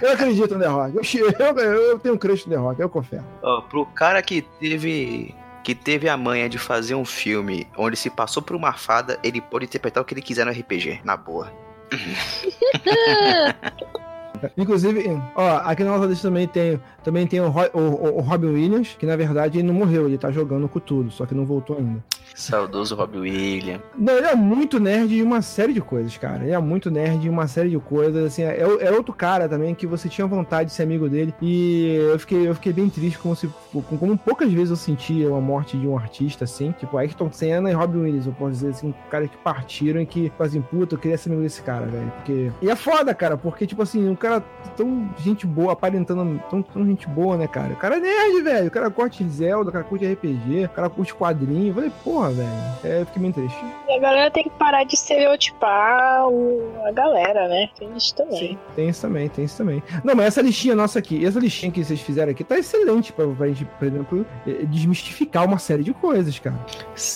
Eu 0.00 0.12
acredito 0.12 0.54
no 0.54 0.60
The 0.60 0.66
Rock. 0.68 0.96
Eu, 1.18 1.30
eu, 1.38 1.58
eu 1.82 1.98
tenho 1.98 2.14
um 2.14 2.18
crush 2.18 2.46
no 2.46 2.52
The 2.54 2.58
Rock, 2.58 2.80
eu 2.80 2.88
confesso. 2.88 3.24
Ó, 3.42 3.60
pro 3.60 3.84
cara 3.86 4.22
que 4.22 4.40
teve. 4.58 5.34
Que 5.62 5.74
teve 5.74 6.08
a 6.08 6.16
manha 6.16 6.48
de 6.48 6.58
fazer 6.58 6.94
um 6.94 7.04
filme 7.04 7.68
onde 7.76 7.96
se 7.96 8.08
passou 8.10 8.42
por 8.42 8.56
uma 8.56 8.72
fada, 8.72 9.18
ele 9.22 9.40
pode 9.40 9.66
interpretar 9.66 10.02
o 10.02 10.06
que 10.06 10.14
ele 10.14 10.22
quiser 10.22 10.44
no 10.46 10.50
RPG, 10.52 11.00
na 11.04 11.16
boa. 11.16 11.52
Inclusive, 14.56 15.04
ó, 15.36 15.58
aqui 15.58 15.84
na 15.84 15.90
nossa 15.92 16.06
lista 16.06 16.26
também 16.26 16.48
tem, 16.48 16.80
também 17.04 17.26
tem 17.28 17.40
o, 17.40 17.46
o- 17.74 18.16
o 18.16 18.20
Robin 18.20 18.48
Williams, 18.48 18.96
que 18.98 19.06
na 19.06 19.14
verdade 19.14 19.58
ele 19.58 19.68
não 19.68 19.74
morreu, 19.74 20.06
ele 20.08 20.18
tá 20.18 20.32
jogando 20.32 20.68
com 20.68 20.80
tudo, 20.80 21.12
só 21.12 21.24
que 21.26 21.34
não 21.34 21.46
voltou 21.46 21.76
ainda. 21.78 22.02
Saudoso 22.34 22.94
Robbie 22.94 23.18
Williams. 23.18 23.82
Não, 23.96 24.16
ele 24.16 24.26
é 24.26 24.34
muito 24.34 24.80
nerd 24.80 25.08
de 25.08 25.22
uma 25.22 25.42
série 25.42 25.72
de 25.72 25.80
coisas, 25.80 26.16
cara. 26.16 26.42
Ele 26.42 26.52
é 26.52 26.58
muito 26.58 26.90
nerd 26.90 27.18
de 27.18 27.28
uma 27.28 27.46
série 27.46 27.70
de 27.70 27.78
coisas. 27.78 28.24
Assim, 28.26 28.42
é, 28.42 28.60
é 28.60 28.90
outro 28.90 29.12
cara 29.12 29.48
também 29.48 29.74
que 29.74 29.86
você 29.86 30.08
tinha 30.08 30.26
vontade 30.26 30.70
de 30.70 30.74
ser 30.74 30.82
amigo 30.82 31.08
dele. 31.08 31.34
E 31.40 31.96
eu 32.10 32.18
fiquei, 32.18 32.48
eu 32.48 32.54
fiquei 32.54 32.72
bem 32.72 32.88
triste 32.88 33.18
como, 33.18 33.36
se, 33.36 33.48
como, 33.72 34.16
poucas 34.18 34.52
vezes 34.52 34.70
eu 34.70 34.76
sentia 34.76 35.28
uma 35.28 35.40
morte 35.40 35.76
de 35.76 35.86
um 35.86 35.96
artista, 35.96 36.44
assim. 36.44 36.72
Tipo, 36.72 36.96
Ayrton 36.98 37.30
Senna 37.32 37.70
e 37.70 37.74
Robin 37.74 37.98
Williams, 37.98 38.26
eu 38.26 38.32
posso 38.32 38.52
dizer 38.52 38.70
assim, 38.70 38.94
caras 39.10 39.30
que 39.30 39.36
partiram 39.38 40.00
e 40.00 40.06
que 40.06 40.32
fazem 40.36 40.62
puta, 40.62 40.94
eu 40.94 40.98
queria 40.98 41.18
ser 41.18 41.30
amigo 41.30 41.42
desse 41.42 41.62
cara, 41.62 41.86
velho. 41.86 42.12
Porque. 42.16 42.50
E 42.60 42.70
é 42.70 42.76
foda, 42.76 43.14
cara, 43.14 43.36
porque, 43.36 43.66
tipo 43.66 43.82
assim, 43.82 44.08
um 44.08 44.16
cara 44.16 44.42
tão 44.76 45.10
gente 45.18 45.46
boa, 45.46 45.72
aparentando 45.72 46.40
tão, 46.50 46.62
tão 46.62 46.86
gente 46.86 47.06
boa, 47.08 47.36
né, 47.36 47.46
cara? 47.46 47.74
O 47.74 47.76
cara 47.76 47.96
é 47.96 48.00
nerd, 48.00 48.42
velho. 48.42 48.68
O 48.68 48.70
cara 48.70 48.90
curte 48.90 49.24
Zelda, 49.28 49.70
o 49.70 49.72
cara 49.72 49.84
curte 49.84 50.10
RPG, 50.10 50.64
o 50.64 50.68
cara 50.68 50.90
curte 50.90 51.14
quadrinho. 51.14 51.68
Eu 51.68 51.74
falei, 51.74 51.92
porra, 52.02 52.21
velho. 52.30 52.48
É, 52.84 53.00
eu 53.00 53.06
fiquei 53.06 53.22
bem 53.22 53.32
triste. 53.32 53.58
E 53.88 53.92
a 53.92 53.98
galera 53.98 54.30
tem 54.30 54.44
que 54.44 54.50
parar 54.50 54.84
de 54.84 54.94
estereotipar 54.94 56.28
o- 56.28 56.72
a 56.86 56.92
galera, 56.92 57.48
né? 57.48 57.68
Tem 57.78 57.88
isso 57.96 58.14
também. 58.14 58.58
Tem 58.76 58.88
isso 58.88 59.00
também, 59.02 59.28
tem 59.28 59.44
isso 59.44 59.56
também. 59.56 59.82
Não, 60.04 60.14
mas 60.14 60.26
essa 60.26 60.42
listinha 60.42 60.74
nossa 60.74 60.98
aqui, 60.98 61.24
essa 61.24 61.38
listinha 61.38 61.70
que 61.72 61.82
vocês 61.84 62.00
fizeram 62.00 62.32
aqui, 62.32 62.44
tá 62.44 62.58
excelente 62.58 63.12
pra, 63.12 63.26
pra 63.28 63.46
gente, 63.48 63.64
por 63.64 63.86
exemplo, 63.88 64.26
eh, 64.46 64.64
desmistificar 64.66 65.44
uma 65.44 65.58
série 65.58 65.82
de 65.82 65.92
coisas, 65.94 66.38
cara. 66.38 66.58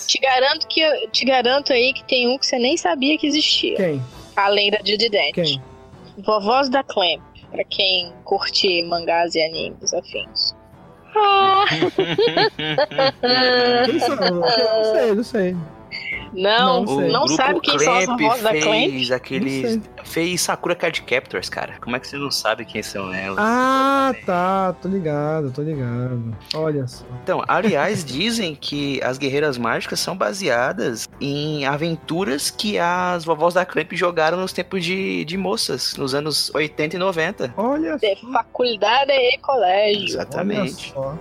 Te 0.06 0.18
garanto 0.18 0.66
que 0.68 1.08
te 1.08 1.24
garanto 1.24 1.72
aí 1.72 1.92
que 1.92 2.04
tem 2.04 2.28
um 2.28 2.38
que 2.38 2.46
você 2.46 2.58
nem 2.58 2.76
sabia 2.76 3.16
que 3.18 3.26
existia. 3.26 3.76
Quem? 3.76 4.02
Além 4.34 4.70
da 4.70 4.78
Judy 4.78 5.08
Dent. 5.08 5.34
Quem? 5.34 5.62
Vovós 6.24 6.68
da 6.68 6.82
Clamp. 6.82 7.20
Pra 7.50 7.62
quem 7.64 8.12
curte 8.24 8.82
mangás 8.84 9.34
e 9.34 9.42
animes 9.42 9.94
afins. 9.94 10.55
Não 13.86 14.84
sei, 14.92 15.14
não 15.14 15.24
sei. 15.24 15.56
Não, 16.36 16.84
Não 16.84 16.98
sei. 16.98 17.08
não, 17.12 17.28
sabe 17.28 17.60
quem 17.60 17.78
são 17.78 17.94
as 17.94 18.04
Clamp 18.04 18.20
vovós 18.20 18.42
da 18.42 18.50
Clamp? 18.50 19.10
aqueles. 19.14 19.80
Fez 20.04 20.40
Sakura 20.40 20.74
Card 20.74 21.02
Captors, 21.02 21.48
cara. 21.48 21.74
Como 21.80 21.96
é 21.96 21.98
que 22.00 22.06
você 22.06 22.16
não 22.16 22.30
sabe 22.30 22.64
quem 22.64 22.82
são 22.82 23.12
elas? 23.12 23.38
Ah, 23.40 24.14
tá, 24.24 24.72
tô 24.80 24.88
ligado, 24.88 25.50
tô 25.50 25.62
ligado. 25.62 26.36
Olha 26.54 26.86
só. 26.86 27.04
Então, 27.22 27.42
aliás, 27.48 28.04
dizem 28.06 28.54
que 28.54 29.02
as 29.02 29.18
Guerreiras 29.18 29.58
Mágicas 29.58 29.98
são 29.98 30.16
baseadas 30.16 31.08
em 31.20 31.64
aventuras 31.66 32.50
que 32.50 32.78
as 32.78 33.24
vovós 33.24 33.54
da 33.54 33.64
Clamp 33.64 33.92
jogaram 33.94 34.38
nos 34.38 34.52
tempos 34.52 34.84
de, 34.84 35.24
de 35.24 35.36
moças, 35.36 35.96
nos 35.96 36.14
anos 36.14 36.54
80 36.54 36.94
e 36.96 36.98
90. 36.98 37.54
Olha 37.56 37.96
De 37.96 38.16
faculdade 38.32 39.10
e 39.10 39.38
colégio. 39.38 40.04
Exatamente. 40.08 40.92
Olha 40.94 41.16
só. 41.16 41.18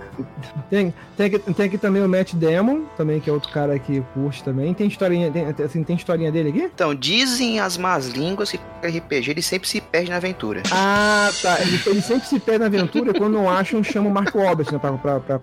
Tem, 0.70 0.94
tem, 1.16 1.26
aqui, 1.26 1.38
tem 1.38 1.66
aqui 1.66 1.78
também 1.78 2.02
o 2.02 2.08
Matt 2.08 2.34
Damon, 2.34 2.82
também, 2.96 3.18
que 3.20 3.28
é 3.28 3.32
outro 3.32 3.50
cara 3.50 3.78
que 3.78 4.00
curte 4.14 4.44
também. 4.44 4.72
Tem 4.74 4.86
historinha, 5.06 5.30
tem, 5.30 5.64
assim, 5.64 5.84
tem 5.84 5.96
historinha 5.96 6.32
dele 6.32 6.50
aqui? 6.50 6.62
Então, 6.62 6.94
dizem 6.94 7.60
as 7.60 7.76
más 7.76 8.08
línguas 8.08 8.50
que 8.50 8.58
o 8.58 8.86
RPG 8.86 9.30
ele 9.30 9.42
sempre 9.42 9.68
se 9.68 9.80
perde 9.80 10.10
na 10.10 10.16
aventura. 10.16 10.62
Ah, 10.72 11.30
tá. 11.42 11.60
Ele, 11.60 11.80
ele 11.86 12.02
sempre 12.02 12.26
se 12.26 12.38
perde 12.40 12.60
na 12.60 12.66
aventura 12.66 13.14
quando 13.14 13.34
não 13.34 13.50
acham, 13.50 13.82
chama 13.82 14.08
o 14.08 14.12
Marco 14.12 14.40
Albert, 14.40 14.72
né? 14.72 14.78
Pra, 14.78 14.92
pra, 14.92 15.20
pra... 15.20 15.40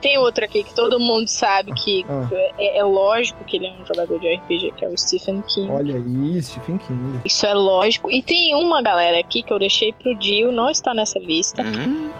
Tem 0.00 0.18
outro 0.18 0.44
aqui 0.44 0.62
que 0.62 0.74
todo 0.74 0.98
mundo 1.00 1.28
sabe 1.28 1.72
que 1.74 2.04
Ah. 2.08 2.28
é, 2.58 2.78
é 2.78 2.84
lógico 2.84 3.42
que 3.44 3.56
ele 3.56 3.66
é 3.66 3.72
um 3.72 3.86
jogador 3.86 4.18
de 4.20 4.34
RPG, 4.36 4.72
que 4.76 4.84
é 4.84 4.88
o 4.88 4.96
Stephen 4.96 5.42
King. 5.48 5.70
Olha 5.70 5.96
aí, 5.96 6.42
Stephen 6.42 6.78
King. 6.78 7.20
Isso 7.24 7.46
é 7.46 7.54
lógico. 7.54 8.10
E 8.10 8.22
tem 8.22 8.54
uma 8.54 8.82
galera 8.82 9.18
aqui 9.18 9.42
que 9.42 9.52
eu 9.52 9.58
deixei 9.58 9.92
pro 9.92 10.14
Dio, 10.16 10.52
não 10.52 10.70
está 10.70 10.92
nessa 10.94 11.18
lista. 11.18 11.62
Hum, 11.62 12.10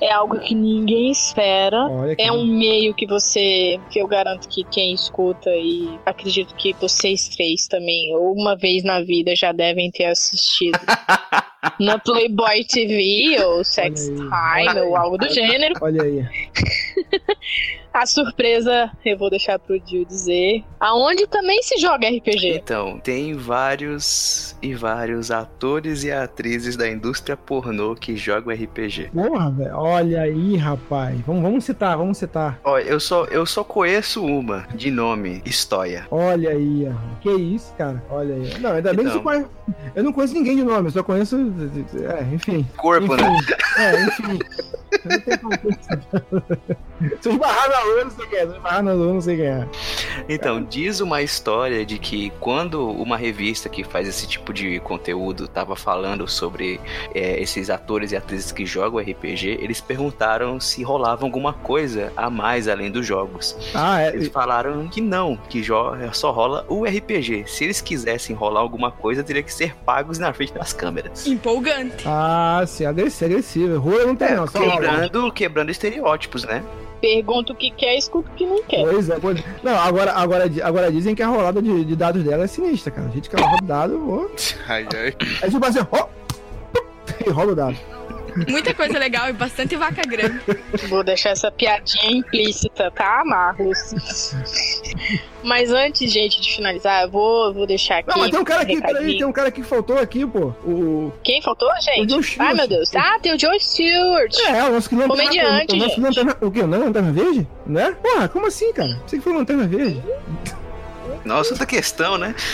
É 0.00 0.12
algo 0.12 0.38
que 0.40 0.54
ninguém 0.54 1.10
espera. 1.10 1.86
Olha 1.88 2.14
que 2.16 2.20
É 2.22 2.30
um 2.30 2.44
meio 2.44 2.92
que 2.94 3.06
você. 3.06 3.80
que 3.90 3.98
eu 4.00 4.06
garanto 4.06 4.48
que 4.48 4.62
quem 4.64 4.92
escuta 4.92 5.48
e 5.50 5.88
acredito 6.04 6.54
que 6.56 6.74
vocês 6.74 7.28
três 7.28 7.66
também, 7.68 8.14
ou 8.14 8.32
uma 8.34 8.54
vez 8.56 8.82
na 8.84 9.00
vida, 9.00 9.34
já 9.34 9.52
devem 9.52 9.90
ter 9.90 10.06
assistido. 10.06 10.78
na 11.80 11.98
Playboy 11.98 12.64
TV, 12.64 13.42
ou 13.44 13.64
Sex 13.64 14.06
Time, 14.08 14.80
ou 14.80 14.96
algo 14.96 15.18
do 15.18 15.28
gênero. 15.28 15.74
Olha 15.80 16.02
aí. 16.02 16.24
A 17.94 18.06
surpresa, 18.06 18.90
eu 19.06 19.16
vou 19.16 19.30
deixar 19.30 19.56
pro 19.56 19.78
Dio 19.78 20.04
dizer. 20.04 20.64
Aonde 20.80 21.28
também 21.28 21.62
se 21.62 21.78
joga 21.78 22.08
RPG. 22.08 22.56
Então, 22.56 22.98
tem 22.98 23.34
vários 23.34 24.56
e 24.60 24.74
vários 24.74 25.30
atores 25.30 26.02
e 26.02 26.10
atrizes 26.10 26.76
da 26.76 26.88
indústria 26.90 27.36
pornô 27.36 27.94
que 27.94 28.16
jogam 28.16 28.52
RPG. 28.52 29.10
Porra, 29.14 29.48
velho. 29.52 29.76
Olha 29.76 30.22
aí, 30.22 30.56
rapaz. 30.56 31.20
Vamos, 31.20 31.42
vamos 31.42 31.64
citar, 31.64 31.96
vamos 31.96 32.18
citar. 32.18 32.58
Olha, 32.64 32.82
eu 32.82 32.98
só, 32.98 33.26
eu 33.26 33.46
só 33.46 33.62
conheço 33.62 34.24
uma 34.26 34.66
de 34.74 34.90
nome, 34.90 35.40
História. 35.46 36.04
Olha 36.10 36.50
aí, 36.50 36.88
ó. 36.90 37.20
que 37.20 37.30
isso, 37.30 37.72
cara. 37.78 38.02
Olha 38.10 38.34
aí. 38.34 38.58
Não, 38.58 38.72
ainda 38.72 38.92
bem 38.92 39.04
que 39.04 39.10
Então. 39.12 39.22
você 39.22 39.22
conhece. 39.22 39.48
Eu 39.94 40.02
não 40.02 40.12
conheço 40.12 40.34
ninguém 40.34 40.56
de 40.56 40.64
nome, 40.64 40.88
eu 40.88 40.92
só 40.92 41.02
conheço. 41.04 41.36
É, 41.38 42.34
enfim. 42.34 42.66
Corpo, 42.76 43.14
né? 43.14 43.22
enfim. 43.22 43.52
É, 43.78 44.02
enfim. 44.02 44.38
Eu 45.04 45.10
não 45.10 45.20
tenho 45.20 45.38
como- 45.40 45.58
Se 47.20 47.28
eu 47.28 47.32
esbarrar 47.32 47.68
na 47.68 47.80
lua, 47.82 48.04
não 48.04 48.10
sei 48.10 48.26
quem 48.26 48.38
é. 48.38 48.42
Se 48.42 48.46
eu 48.48 48.56
esbarrar 48.56 48.82
na 48.82 48.92
lua, 48.92 49.12
não 49.14 49.20
sei 49.20 49.36
quem 49.36 49.46
é. 49.46 49.68
Então, 50.28 50.62
diz 50.62 51.00
uma 51.00 51.22
história 51.22 51.84
de 51.84 51.98
que 51.98 52.30
quando 52.40 52.88
uma 52.90 53.16
revista 53.16 53.68
que 53.68 53.84
faz 53.84 54.08
esse 54.08 54.26
tipo 54.26 54.52
de 54.52 54.78
conteúdo 54.80 55.48
tava 55.48 55.74
falando 55.76 56.26
sobre 56.28 56.80
é, 57.14 57.40
esses 57.40 57.68
atores 57.70 58.12
e 58.12 58.16
atrizes 58.16 58.52
que 58.52 58.64
jogam 58.64 59.00
RPG, 59.00 59.58
eles 59.60 59.80
perguntaram 59.80 60.60
se 60.60 60.82
rolava 60.82 61.24
alguma 61.24 61.52
coisa 61.52 62.12
a 62.16 62.30
mais 62.30 62.68
além 62.68 62.90
dos 62.90 63.06
jogos. 63.06 63.56
Ah, 63.74 64.00
é. 64.02 64.08
Eles 64.08 64.28
falaram 64.28 64.86
que 64.88 65.00
não, 65.00 65.36
que 65.36 65.62
só 66.12 66.30
rola 66.30 66.64
o 66.68 66.84
RPG. 66.84 67.44
Se 67.46 67.64
eles 67.64 67.80
quisessem 67.80 68.34
rolar 68.34 68.60
alguma 68.60 68.90
coisa, 68.90 69.22
teria 69.22 69.42
que 69.42 69.52
ser 69.52 69.74
pagos 69.76 70.18
na 70.18 70.32
frente 70.32 70.52
das 70.54 70.72
câmeras. 70.72 71.26
Empolgante. 71.26 72.04
Ah, 72.06 72.62
sim, 72.66 72.84
agressivo, 72.86 73.30
agressivo. 73.32 73.78
Rola 73.78 74.06
não 74.06 74.16
tem, 74.16 74.28
É, 74.28 74.36
não. 74.36 74.46
Rola. 74.46 74.70
quebrando, 74.72 75.32
quebrando 75.32 75.70
estereótipos, 75.70 76.44
né? 76.44 76.62
Pergunta 77.04 77.52
o 77.52 77.54
que 77.54 77.70
quer, 77.70 77.98
escuta 77.98 78.30
o 78.30 78.34
que 78.34 78.46
não 78.46 78.62
quer. 78.62 78.82
Pois 78.82 79.10
é, 79.10 79.18
pois... 79.20 79.38
Não, 79.62 79.78
agora, 79.78 80.10
agora, 80.12 80.50
agora 80.62 80.90
dizem 80.90 81.14
que 81.14 81.22
a 81.22 81.26
rolada 81.26 81.60
de, 81.60 81.84
de 81.84 81.94
dados 81.94 82.24
dela 82.24 82.44
é 82.44 82.46
sinistra, 82.46 82.90
cara. 82.90 83.08
A 83.08 83.10
gente 83.10 83.28
que 83.28 83.36
ela 83.36 83.46
roda 83.46 83.62
o 83.62 83.66
dado, 83.66 84.10
ó. 84.10 84.26
Ai, 84.66 84.88
ai. 84.94 85.14
Aí 85.42 85.50
tipo 85.50 85.66
assim, 85.66 85.80
ó. 85.92 86.06
E 87.26 87.28
rola 87.28 87.52
o 87.52 87.54
dado. 87.54 87.76
Muita 88.48 88.74
coisa 88.74 88.98
legal 88.98 89.28
e 89.28 89.32
bastante 89.32 89.76
vaca 89.76 90.02
grande. 90.02 90.40
Vou 90.88 91.04
deixar 91.04 91.30
essa 91.30 91.50
piadinha 91.50 92.10
implícita, 92.10 92.90
tá, 92.90 93.22
Marlos? 93.24 93.78
Mas 95.42 95.70
antes, 95.70 96.10
gente, 96.10 96.40
de 96.40 96.56
finalizar, 96.56 97.02
eu 97.04 97.10
vou, 97.10 97.52
vou 97.52 97.66
deixar 97.66 97.98
aqui. 97.98 98.08
Não, 98.10 98.18
mas 98.18 98.30
tem 98.30 98.40
um 98.40 98.44
cara 98.44 98.62
aqui, 98.62 98.80
peraí, 98.80 99.18
tem 99.18 99.26
um 99.26 99.32
cara 99.32 99.48
aqui 99.48 99.60
que 99.60 99.66
faltou 99.66 99.98
aqui, 99.98 100.26
pô. 100.26 100.46
O. 100.64 101.12
Quem 101.22 101.40
faltou, 101.42 101.68
O 101.68 101.80
gente? 101.80 102.06
John 102.06 102.22
Stewart. 102.22 102.48
Ai, 102.48 102.54
meu 102.54 102.68
Deus. 102.68 102.90
Ah, 102.94 103.18
tem 103.20 103.32
o 103.32 103.36
John 103.36 103.58
Stewart. 103.58 104.34
É, 104.46 104.64
o 104.64 104.72
nosso 104.72 104.88
que 104.88 104.94
lanterna. 104.96 105.22
Comediante, 105.22 105.74
o 105.74 105.76
nosso 105.76 105.90
gente. 105.90 106.00
lanterna. 106.02 106.36
O 106.40 106.50
quê? 106.50 106.62
Não 106.62 106.74
é 106.78 106.84
lanterna 106.84 107.12
verde? 107.12 107.46
Né? 107.66 107.96
Porra, 108.02 108.28
como 108.28 108.46
assim, 108.46 108.72
cara? 108.72 109.00
Você 109.06 109.16
que 109.18 109.22
foi 109.22 109.32
lanterna 109.34 109.66
verde? 109.66 110.02
Nossa, 111.24 111.52
outra 111.52 111.66
questão, 111.66 112.18
né? 112.18 112.34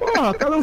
Porra, 0.00 0.32
cada 0.32 0.56
um 0.56 0.62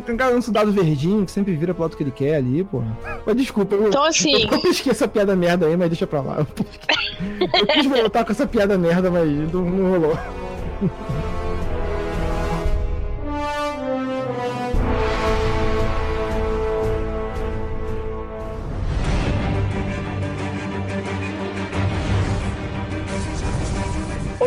tem 0.00 0.16
cada 0.16 0.36
um 0.36 0.40
dado 0.50 0.72
verdinho 0.72 1.24
que 1.24 1.30
sempre 1.30 1.54
vira 1.54 1.72
pro 1.72 1.84
lado 1.84 1.96
que 1.96 2.02
ele 2.02 2.10
quer 2.10 2.34
ali, 2.36 2.64
porra. 2.64 2.98
Mas 3.24 3.36
desculpa, 3.36 3.76
eu, 3.76 3.86
Então, 3.86 4.04
assim, 4.04 4.48
eu 4.50 4.60
pesquei 4.60 4.90
essa 4.90 5.06
piada 5.06 5.36
merda 5.36 5.66
aí, 5.66 5.76
mas 5.76 5.88
deixa 5.88 6.08
pra 6.08 6.20
lá. 6.20 6.44
Eu 7.40 7.66
quis 7.68 7.86
voltar 7.86 8.24
com 8.24 8.32
essa 8.32 8.46
piada 8.46 8.76
merda, 8.76 9.10
mas 9.10 9.28
não, 9.52 9.62
não 9.62 9.90
rolou. 9.92 10.18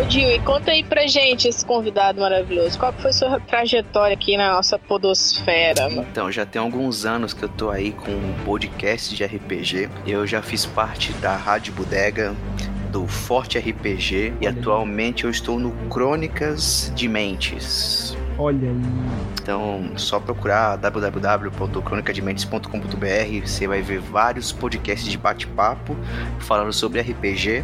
Dil, 0.07 0.31
e 0.31 0.39
conta 0.39 0.71
aí 0.71 0.85
pra 0.85 1.05
gente 1.05 1.49
esse 1.49 1.65
convidado 1.65 2.21
maravilhoso. 2.21 2.79
Qual 2.79 2.93
foi 2.93 3.11
sua 3.11 3.41
trajetória 3.41 4.15
aqui 4.15 4.37
na 4.37 4.53
nossa 4.53 4.79
podosfera? 4.79 5.89
mano? 5.89 6.07
Então, 6.09 6.31
já 6.31 6.45
tem 6.45 6.61
alguns 6.61 7.05
anos 7.05 7.33
que 7.33 7.43
eu 7.43 7.49
tô 7.49 7.69
aí 7.69 7.91
com 7.91 8.11
um 8.11 8.33
podcast 8.45 9.13
de 9.13 9.25
RPG. 9.25 9.89
Eu 10.05 10.25
já 10.25 10.41
fiz 10.41 10.65
parte 10.65 11.11
da 11.13 11.35
Rádio 11.35 11.73
Bodega, 11.73 12.33
do 12.89 13.05
Forte 13.05 13.59
RPG 13.59 14.33
e 14.39 14.47
atualmente 14.47 15.25
eu 15.25 15.29
estou 15.29 15.59
no 15.59 15.71
Crônicas 15.89 16.89
de 16.95 17.09
Mentes. 17.09 18.15
Olha 18.37 18.69
aí. 18.69 19.27
Então, 19.47 19.91
só 19.95 20.19
procurar 20.19 20.75
www.cronicadementes.com.br, 20.75 23.45
você 23.45 23.65
vai 23.65 23.81
ver 23.81 24.01
vários 24.01 24.51
podcasts 24.51 25.09
de 25.09 25.17
bate-papo 25.17 25.95
falando 26.39 26.73
sobre 26.73 26.99
RPG 26.99 27.63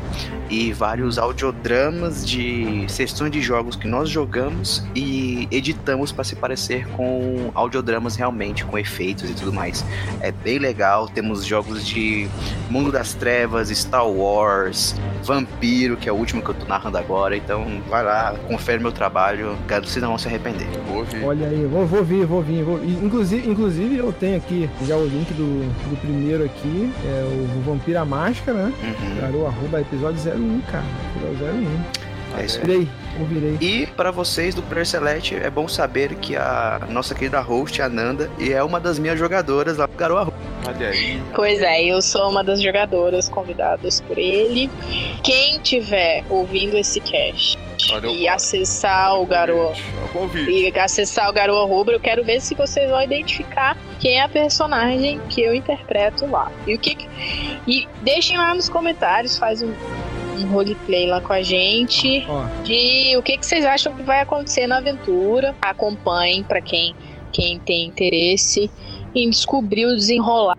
e 0.50 0.72
vários 0.72 1.18
audiodramas 1.18 2.26
de 2.26 2.86
sessões 2.88 3.32
de 3.32 3.42
jogos 3.42 3.76
que 3.76 3.86
nós 3.86 4.10
jogamos 4.10 4.82
e 4.96 5.46
editamos 5.52 6.14
para 6.14 6.24
se 6.24 6.38
parecer 6.38 6.88
com 6.92 7.52
audiodramas 7.54 8.16
realmente, 8.16 8.64
com 8.64 8.78
efeitos 8.78 9.30
e 9.30 9.34
tudo 9.34 9.52
mais. 9.52 9.84
É 10.22 10.32
bem 10.32 10.60
legal, 10.60 11.10
temos 11.10 11.46
jogos 11.46 11.86
de 11.86 12.30
Mundo 12.70 12.94
das 12.94 13.14
Trevas, 13.14 13.68
Star 13.68 14.08
Wars, 14.08 14.96
Vampiro, 15.22 15.98
que 15.98 16.08
é 16.08 16.14
o 16.14 16.16
último 16.16 16.42
que 16.42 16.48
eu 16.48 16.54
tô 16.54 16.66
narrando 16.66 16.98
agora, 16.98 17.36
então 17.36 17.82
vai 17.90 18.06
lá, 18.06 18.34
confere 18.48 18.82
meu 18.82 18.94
trabalho, 18.94 19.58
que 19.68 19.78
vocês 19.82 20.02
não 20.02 20.08
vão 20.10 20.18
se 20.18 20.30
arrepender. 20.30 20.63
Vou 20.88 20.98
ouvir. 20.98 21.24
Olha 21.24 21.48
aí, 21.48 21.66
vou, 21.66 21.86
vou 21.86 22.04
vir, 22.04 22.26
vou 22.26 22.42
vir. 22.42 22.64
Vou... 22.64 22.84
Inclusive, 22.84 23.50
inclusive, 23.50 23.98
eu 23.98 24.12
tenho 24.14 24.38
aqui 24.38 24.70
já 24.86 24.96
o 24.96 25.06
link 25.06 25.34
do, 25.34 25.66
do 25.90 26.02
primeiro 26.02 26.44
aqui, 26.44 26.92
é 27.06 27.24
o 27.24 27.62
Vampira 27.62 28.06
Máscara, 28.06 28.66
né? 28.66 28.74
Uhum. 28.84 29.22
Garoto, 29.22 29.46
arroba 29.46 29.82
episódio 29.82 30.20
01, 30.20 30.62
cara. 30.62 30.86
Episódio 31.16 31.68
01. 32.00 32.03
É 32.38 32.46
isso 32.46 32.60
aí. 32.60 32.66
Virei, 32.66 32.90
ouvirei. 33.20 33.58
E 33.62 33.86
para 33.88 34.10
vocês 34.12 34.56
do 34.56 34.62
Player 34.64 34.86
Select, 34.88 35.36
é 35.36 35.50
bom 35.50 35.68
saber 35.68 36.16
que 36.16 36.36
a 36.36 36.82
nossa 36.90 37.14
querida 37.14 37.40
host, 37.42 37.82
a 37.82 37.88
Nanda, 37.90 38.30
e 38.40 38.52
é 38.52 38.64
uma 38.64 38.80
das 38.80 38.98
minhas 38.98 39.20
jogadoras 39.20 39.78
lá 39.78 39.86
do 39.86 39.94
Garoa 39.96 40.34
Olha 40.66 40.90
aí. 40.90 41.22
Pois 41.36 41.62
é, 41.62 41.84
eu 41.84 42.02
sou 42.02 42.30
uma 42.32 42.42
das 42.44 42.62
jogadoras 42.62 43.28
convidadas 43.28 44.00
por 44.02 44.18
ele. 44.18 44.70
Quem 45.22 45.60
tiver 45.60 46.24
ouvindo 46.30 46.78
esse 46.78 47.02
cast 47.02 47.60
Olha 47.92 48.08
e 48.08 48.28
acessar 48.30 49.20
o 49.20 49.28
convite. 50.14 50.50
e 50.50 50.80
acessar 50.80 51.30
o 51.30 51.34
Garoa 51.34 51.66
Rubro, 51.68 51.96
eu 51.96 52.00
quero 52.00 52.24
ver 52.24 52.40
se 52.40 52.56
vocês 52.56 52.90
vão 52.90 53.02
identificar 53.04 53.78
quem 54.00 54.20
é 54.20 54.24
a 54.24 54.30
personagem 54.30 55.20
que 55.30 55.42
eu 55.42 55.54
interpreto 55.54 56.26
lá. 56.28 56.50
E 56.66 56.74
o 56.76 56.80
que, 56.80 56.96
que- 56.96 57.10
e 57.68 57.88
deixem 58.02 58.38
lá 58.38 58.56
nos 58.56 58.70
comentários, 58.70 59.38
faz 59.38 59.62
um, 59.62 59.74
um 60.34 60.46
roleplay 60.52 61.08
lá 61.08 61.22
com 61.22 61.34
a 61.34 61.42
gente 61.42 62.26
Ó, 62.28 62.44
de 62.64 63.16
o 63.18 63.22
que, 63.22 63.38
que 63.38 63.46
vocês 63.46 63.66
acham 63.66 63.94
que 63.96 64.04
vai 64.04 64.22
acontecer 64.22 64.68
na 64.68 64.78
aventura. 64.78 65.56
Acompanhem 65.62 66.44
para 66.44 66.62
quem 66.62 66.96
quem 67.32 67.58
tem 67.60 67.86
interesse 67.88 68.70
em 69.16 69.30
descobrir 69.30 69.86
o 69.88 69.96
desenrolar 69.96 70.56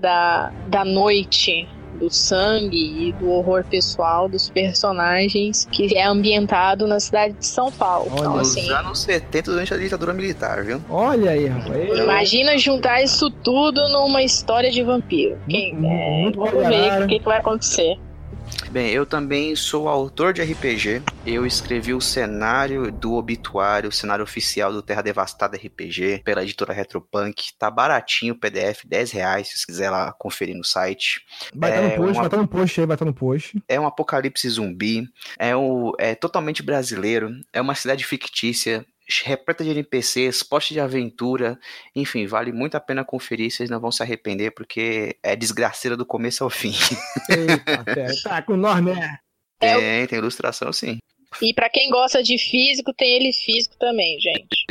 da, 0.00 0.52
da 0.68 0.84
noite 0.84 1.68
do 1.98 2.08
sangue 2.10 3.08
e 3.08 3.12
do 3.12 3.30
horror 3.30 3.64
pessoal 3.64 4.28
dos 4.28 4.48
personagens 4.50 5.64
que 5.70 5.96
é 5.96 6.04
ambientado 6.04 6.86
na 6.86 6.98
cidade 7.00 7.34
de 7.34 7.46
São 7.46 7.70
Paulo. 7.70 8.08
Olha, 8.12 8.18
Então, 8.20 8.36
Nos 8.36 8.50
assim, 8.56 8.70
anos 8.72 8.98
70 9.00 9.50
durante 9.50 9.74
a 9.74 9.76
ditadura 9.76 10.12
militar, 10.12 10.64
viu? 10.64 10.80
olha 10.90 11.30
aí, 11.30 11.46
rapaz. 11.46 11.98
Imagina 11.98 12.58
juntar 12.58 13.02
isso 13.02 13.30
tudo 13.30 13.88
numa 13.88 14.22
história 14.22 14.70
de 14.70 14.82
vampiro. 14.82 15.38
Quem, 15.48 15.72
Muito- 15.74 15.86
é, 15.86 16.22
muito 16.22 16.38
vamos 16.40 16.66
ver 16.68 17.02
o 17.02 17.06
que, 17.06 17.18
que 17.20 17.24
vai 17.24 17.38
acontecer. 17.38 17.96
Bem, 18.74 18.90
eu 18.90 19.06
também 19.06 19.54
sou 19.54 19.88
autor 19.88 20.32
de 20.32 20.42
RPG. 20.42 21.00
Eu 21.24 21.46
escrevi 21.46 21.94
o 21.94 22.00
cenário 22.00 22.90
do 22.90 23.14
obituário, 23.14 23.88
o 23.88 23.92
cenário 23.92 24.24
oficial 24.24 24.72
do 24.72 24.82
Terra 24.82 25.00
Devastada 25.00 25.56
RPG, 25.56 26.22
pela 26.24 26.42
editora 26.42 26.72
Retropunk. 26.72 27.56
Tá 27.56 27.70
baratinho 27.70 28.34
o 28.34 28.36
PDF, 28.36 28.84
10 28.84 29.12
reais, 29.12 29.46
se 29.46 29.58
você 29.58 29.66
quiser 29.66 29.90
lá 29.90 30.12
conferir 30.12 30.56
no 30.56 30.64
site. 30.64 31.24
Vai 31.54 31.70
estar 31.70 31.82
é 31.82 31.84
no 31.84 31.90
post, 31.90 32.02
uma- 32.02 32.14
vai 32.14 32.26
estar 32.26 32.36
no 32.36 32.48
post 32.48 32.80
aí, 32.80 32.86
vai 32.88 32.94
estar 32.96 33.04
no 33.04 33.14
post. 33.14 33.62
É 33.68 33.78
um 33.78 33.86
apocalipse 33.86 34.48
zumbi, 34.48 35.08
é, 35.38 35.54
um, 35.54 35.92
é 35.96 36.16
totalmente 36.16 36.60
brasileiro, 36.60 37.30
é 37.52 37.60
uma 37.60 37.76
cidade 37.76 38.04
fictícia, 38.04 38.84
repleta 39.24 39.62
de 39.62 39.70
NPCs, 39.70 40.42
poste 40.42 40.72
de 40.74 40.80
aventura, 40.80 41.58
enfim, 41.94 42.26
vale 42.26 42.52
muito 42.52 42.76
a 42.76 42.80
pena 42.80 43.04
conferir, 43.04 43.50
vocês 43.50 43.68
não 43.68 43.80
vão 43.80 43.92
se 43.92 44.02
arrepender, 44.02 44.52
porque 44.52 45.16
é 45.22 45.36
desgraceira 45.36 45.96
do 45.96 46.06
começo 46.06 46.42
ao 46.42 46.50
fim. 46.50 46.72
Eita, 47.28 47.84
tá 48.24 48.42
com 48.42 48.56
nós, 48.56 48.82
né? 48.82 49.18
É 49.60 49.76
Tem, 49.76 50.06
tem 50.06 50.18
ilustração 50.18 50.72
sim. 50.72 50.98
E 51.42 51.52
pra 51.52 51.68
quem 51.68 51.90
gosta 51.90 52.22
de 52.22 52.38
físico, 52.38 52.92
tem 52.94 53.16
ele 53.16 53.32
físico 53.32 53.76
também, 53.78 54.18
gente. 54.20 54.66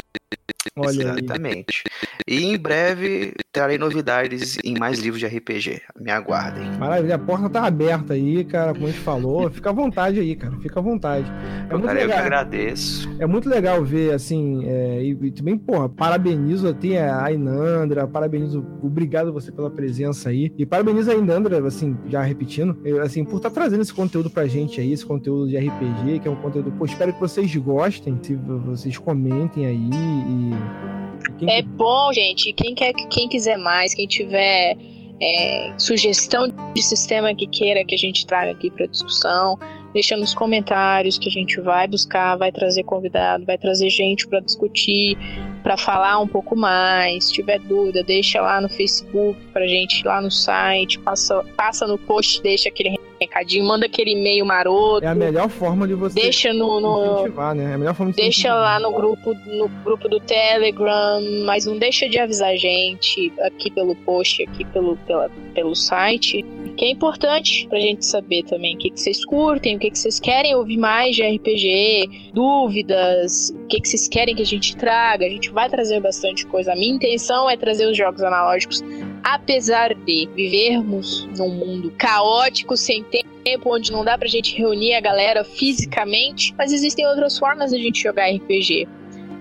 Olha 0.76 1.14
aí. 1.14 1.19
Exatamente. 1.19 1.84
E 2.27 2.43
em 2.43 2.57
breve 2.57 3.34
trarei 3.53 3.77
novidades 3.77 4.57
em 4.63 4.73
mais 4.80 4.99
livros 4.99 5.19
de 5.19 5.27
RPG. 5.27 5.81
Me 6.01 6.09
aguardem. 6.09 6.65
Maravilha, 6.80 7.15
a 7.15 7.19
porta 7.19 7.47
tá 7.47 7.63
aberta 7.67 8.15
aí, 8.15 8.43
cara, 8.43 8.73
como 8.73 8.88
a 8.88 8.89
gente 8.89 8.99
falou. 8.99 9.49
Fica 9.51 9.69
à 9.69 9.73
vontade 9.73 10.19
aí, 10.19 10.35
cara, 10.35 10.57
fica 10.57 10.80
à 10.80 10.84
vontade. 10.84 11.31
É 11.69 11.73
muito 11.73 11.85
Cara, 11.85 11.99
eu 11.99 12.01
que 12.01 12.07
legal. 12.07 12.25
agradeço. 12.25 13.15
É 13.19 13.27
muito 13.27 13.47
legal 13.47 13.84
ver, 13.85 14.11
assim, 14.11 14.65
é, 14.65 15.03
e, 15.03 15.11
e 15.11 15.31
também, 15.31 15.55
porra, 15.55 15.88
parabenizo 15.88 16.67
até 16.67 16.99
a 17.07 17.31
Inandra, 17.31 18.07
parabenizo, 18.07 18.65
obrigado 18.81 19.31
você 19.31 19.51
pela 19.51 19.69
presença 19.69 20.30
aí, 20.30 20.51
e 20.57 20.65
parabenizo 20.65 21.11
a 21.11 21.13
Inandra, 21.13 21.65
assim, 21.67 21.95
já 22.07 22.23
repetindo, 22.23 22.75
eu, 22.84 23.03
assim, 23.03 23.23
por 23.23 23.38
estar 23.38 23.51
trazendo 23.51 23.81
esse 23.81 23.93
conteúdo 23.93 24.31
pra 24.31 24.47
gente 24.47 24.81
aí, 24.81 24.91
esse 24.91 25.05
conteúdo 25.05 25.47
de 25.47 25.57
RPG, 25.57 26.19
que 26.19 26.27
é 26.27 26.31
um 26.31 26.35
conteúdo, 26.35 26.71
pô, 26.71 26.85
espero 26.85 27.13
que 27.13 27.19
vocês 27.19 27.55
gostem, 27.55 28.17
se 28.23 28.35
vocês 28.35 28.97
comentem 28.97 29.67
aí, 29.67 29.89
e... 29.93 30.49
e 30.49 31.03
quem 31.38 31.49
É 31.49 31.61
bom, 31.61 32.11
gente. 32.13 32.53
Quem, 32.53 32.75
quer, 32.75 32.93
quem 32.93 33.27
quiser 33.30 33.43
mais, 33.57 33.94
quem 33.94 34.07
tiver 34.07 34.76
é, 35.22 35.74
sugestão 35.78 36.48
de 36.74 36.84
sistema 36.84 37.34
que 37.34 37.48
queira 37.48 37.86
que 37.86 37.95
a 37.95 37.98
gente 37.98 38.26
traga 38.26 38.52
aqui 38.52 38.70
para 38.70 38.86
discussão, 38.86 39.57
deixa 39.94 40.18
nos 40.18 40.34
comentários 40.34 41.18
que 41.18 41.30
a 41.30 41.32
gente 41.32 41.61
vai 41.61 41.88
buscar, 41.88 42.36
vai 42.36 42.52
trazer 42.52 42.84
convidado, 42.84 43.45
vai 43.45 43.57
trazer 43.57 43.90
gente 43.90 44.28
para 44.28 44.40
discutir. 44.40 45.18
para 45.61 45.78
falar 45.78 46.20
um 46.20 46.28
pouco 46.28 46.57
mais. 46.57 47.26
Se 47.26 47.34
tiver 47.34 47.60
dúvida, 47.60 48.03
deixa 48.03 48.41
lá 48.41 48.60
no 48.60 48.68
Facebook 48.68 49.40
pra 49.53 49.65
gente, 49.65 50.06
lá 50.06 50.22
no 50.22 50.30
site, 50.30 50.99
passa, 50.99 51.41
passa 51.56 51.88
no 51.88 51.98
post, 51.98 52.41
deixa 52.41 52.68
aquele 52.68 52.90
recadinho, 53.24 53.66
manda 53.66 53.86
aquele 53.86 54.12
e-mail 54.12 54.45
maroto. 54.45 55.06
É 55.06 55.10
a 55.10 55.16
melhor 55.16 55.50
forma 55.50 55.88
de 55.88 55.94
você 55.94 56.22
Deixa 56.22 56.54
no, 56.54 56.80
no 56.80 57.16
incentivar, 57.16 57.56
né? 57.56 57.72
É 57.72 57.74
a 57.74 57.78
melhor 57.78 57.95
forma 57.95 58.12
de 58.12 58.18
deixa 58.18 58.54
lá 58.54 58.80
no 58.80 58.91
grupo 58.91 59.34
no 59.45 59.68
grupo 59.84 60.08
do 60.08 60.20
Telegram, 60.20 61.22
mas 61.45 61.66
não 61.66 61.78
deixa 61.78 62.08
de 62.08 62.20
avisar 62.20 62.50
a 62.50 62.56
gente 62.56 63.32
aqui 63.41 63.72
pelo 63.72 63.95
post, 63.95 64.44
aqui 64.44 64.66
pelo 64.66 64.98
pela, 64.98 65.30
pelo 65.54 65.76
site, 65.76 66.44
que 66.78 66.86
é 66.86 66.90
importante 66.90 67.68
pra 67.68 67.80
gente 67.80 68.06
saber 68.06 68.44
também 68.44 68.76
o 68.76 68.78
que, 68.78 68.90
que 68.90 69.00
vocês 69.00 69.24
curtem, 69.26 69.76
o 69.76 69.80
que, 69.80 69.91
que 69.91 69.98
vocês 69.98 70.20
querem 70.20 70.56
ouvir 70.56 70.78
mais 70.78 71.16
de 71.16 71.24
RPG, 71.24 72.32
dúvidas, 72.34 73.50
o 73.50 73.68
que, 73.68 73.80
que 73.80 73.88
vocês 73.88 74.08
querem 74.08 74.36
que 74.36 74.41
a 74.41 74.45
gente 74.45 74.76
traga. 74.76 75.26
A 75.26 75.30
gente 75.30 75.52
vai 75.52 75.70
trazer 75.70 76.00
bastante 76.00 76.45
coisa. 76.48 76.74
A 76.74 76.76
minha 76.76 76.94
intenção 76.94 77.50
é 77.50 77.56
trazer 77.56 77.88
os 77.88 77.98
jogos 77.98 78.22
analógicos, 78.22 78.82
apesar 79.24 79.94
de 79.94 80.30
vivermos 80.36 81.26
num 81.38 81.50
mundo 81.50 81.91
caótico, 81.98 82.76
sem 82.76 83.04
tempo, 83.04 83.74
onde 83.74 83.91
não 83.91 84.04
dá 84.04 84.18
pra 84.18 84.28
gente 84.28 84.56
reunir 84.56 84.94
a 84.94 85.02
galera 85.02 85.44
fisicamente, 85.44 86.54
mas 86.58 86.72
existem 86.72 87.08
outras 87.08 87.38
formas 87.38 87.72
de 87.72 87.78
a 87.78 87.80
gente 87.80 88.02
jogar 88.02 88.30
RPG. 88.30 88.88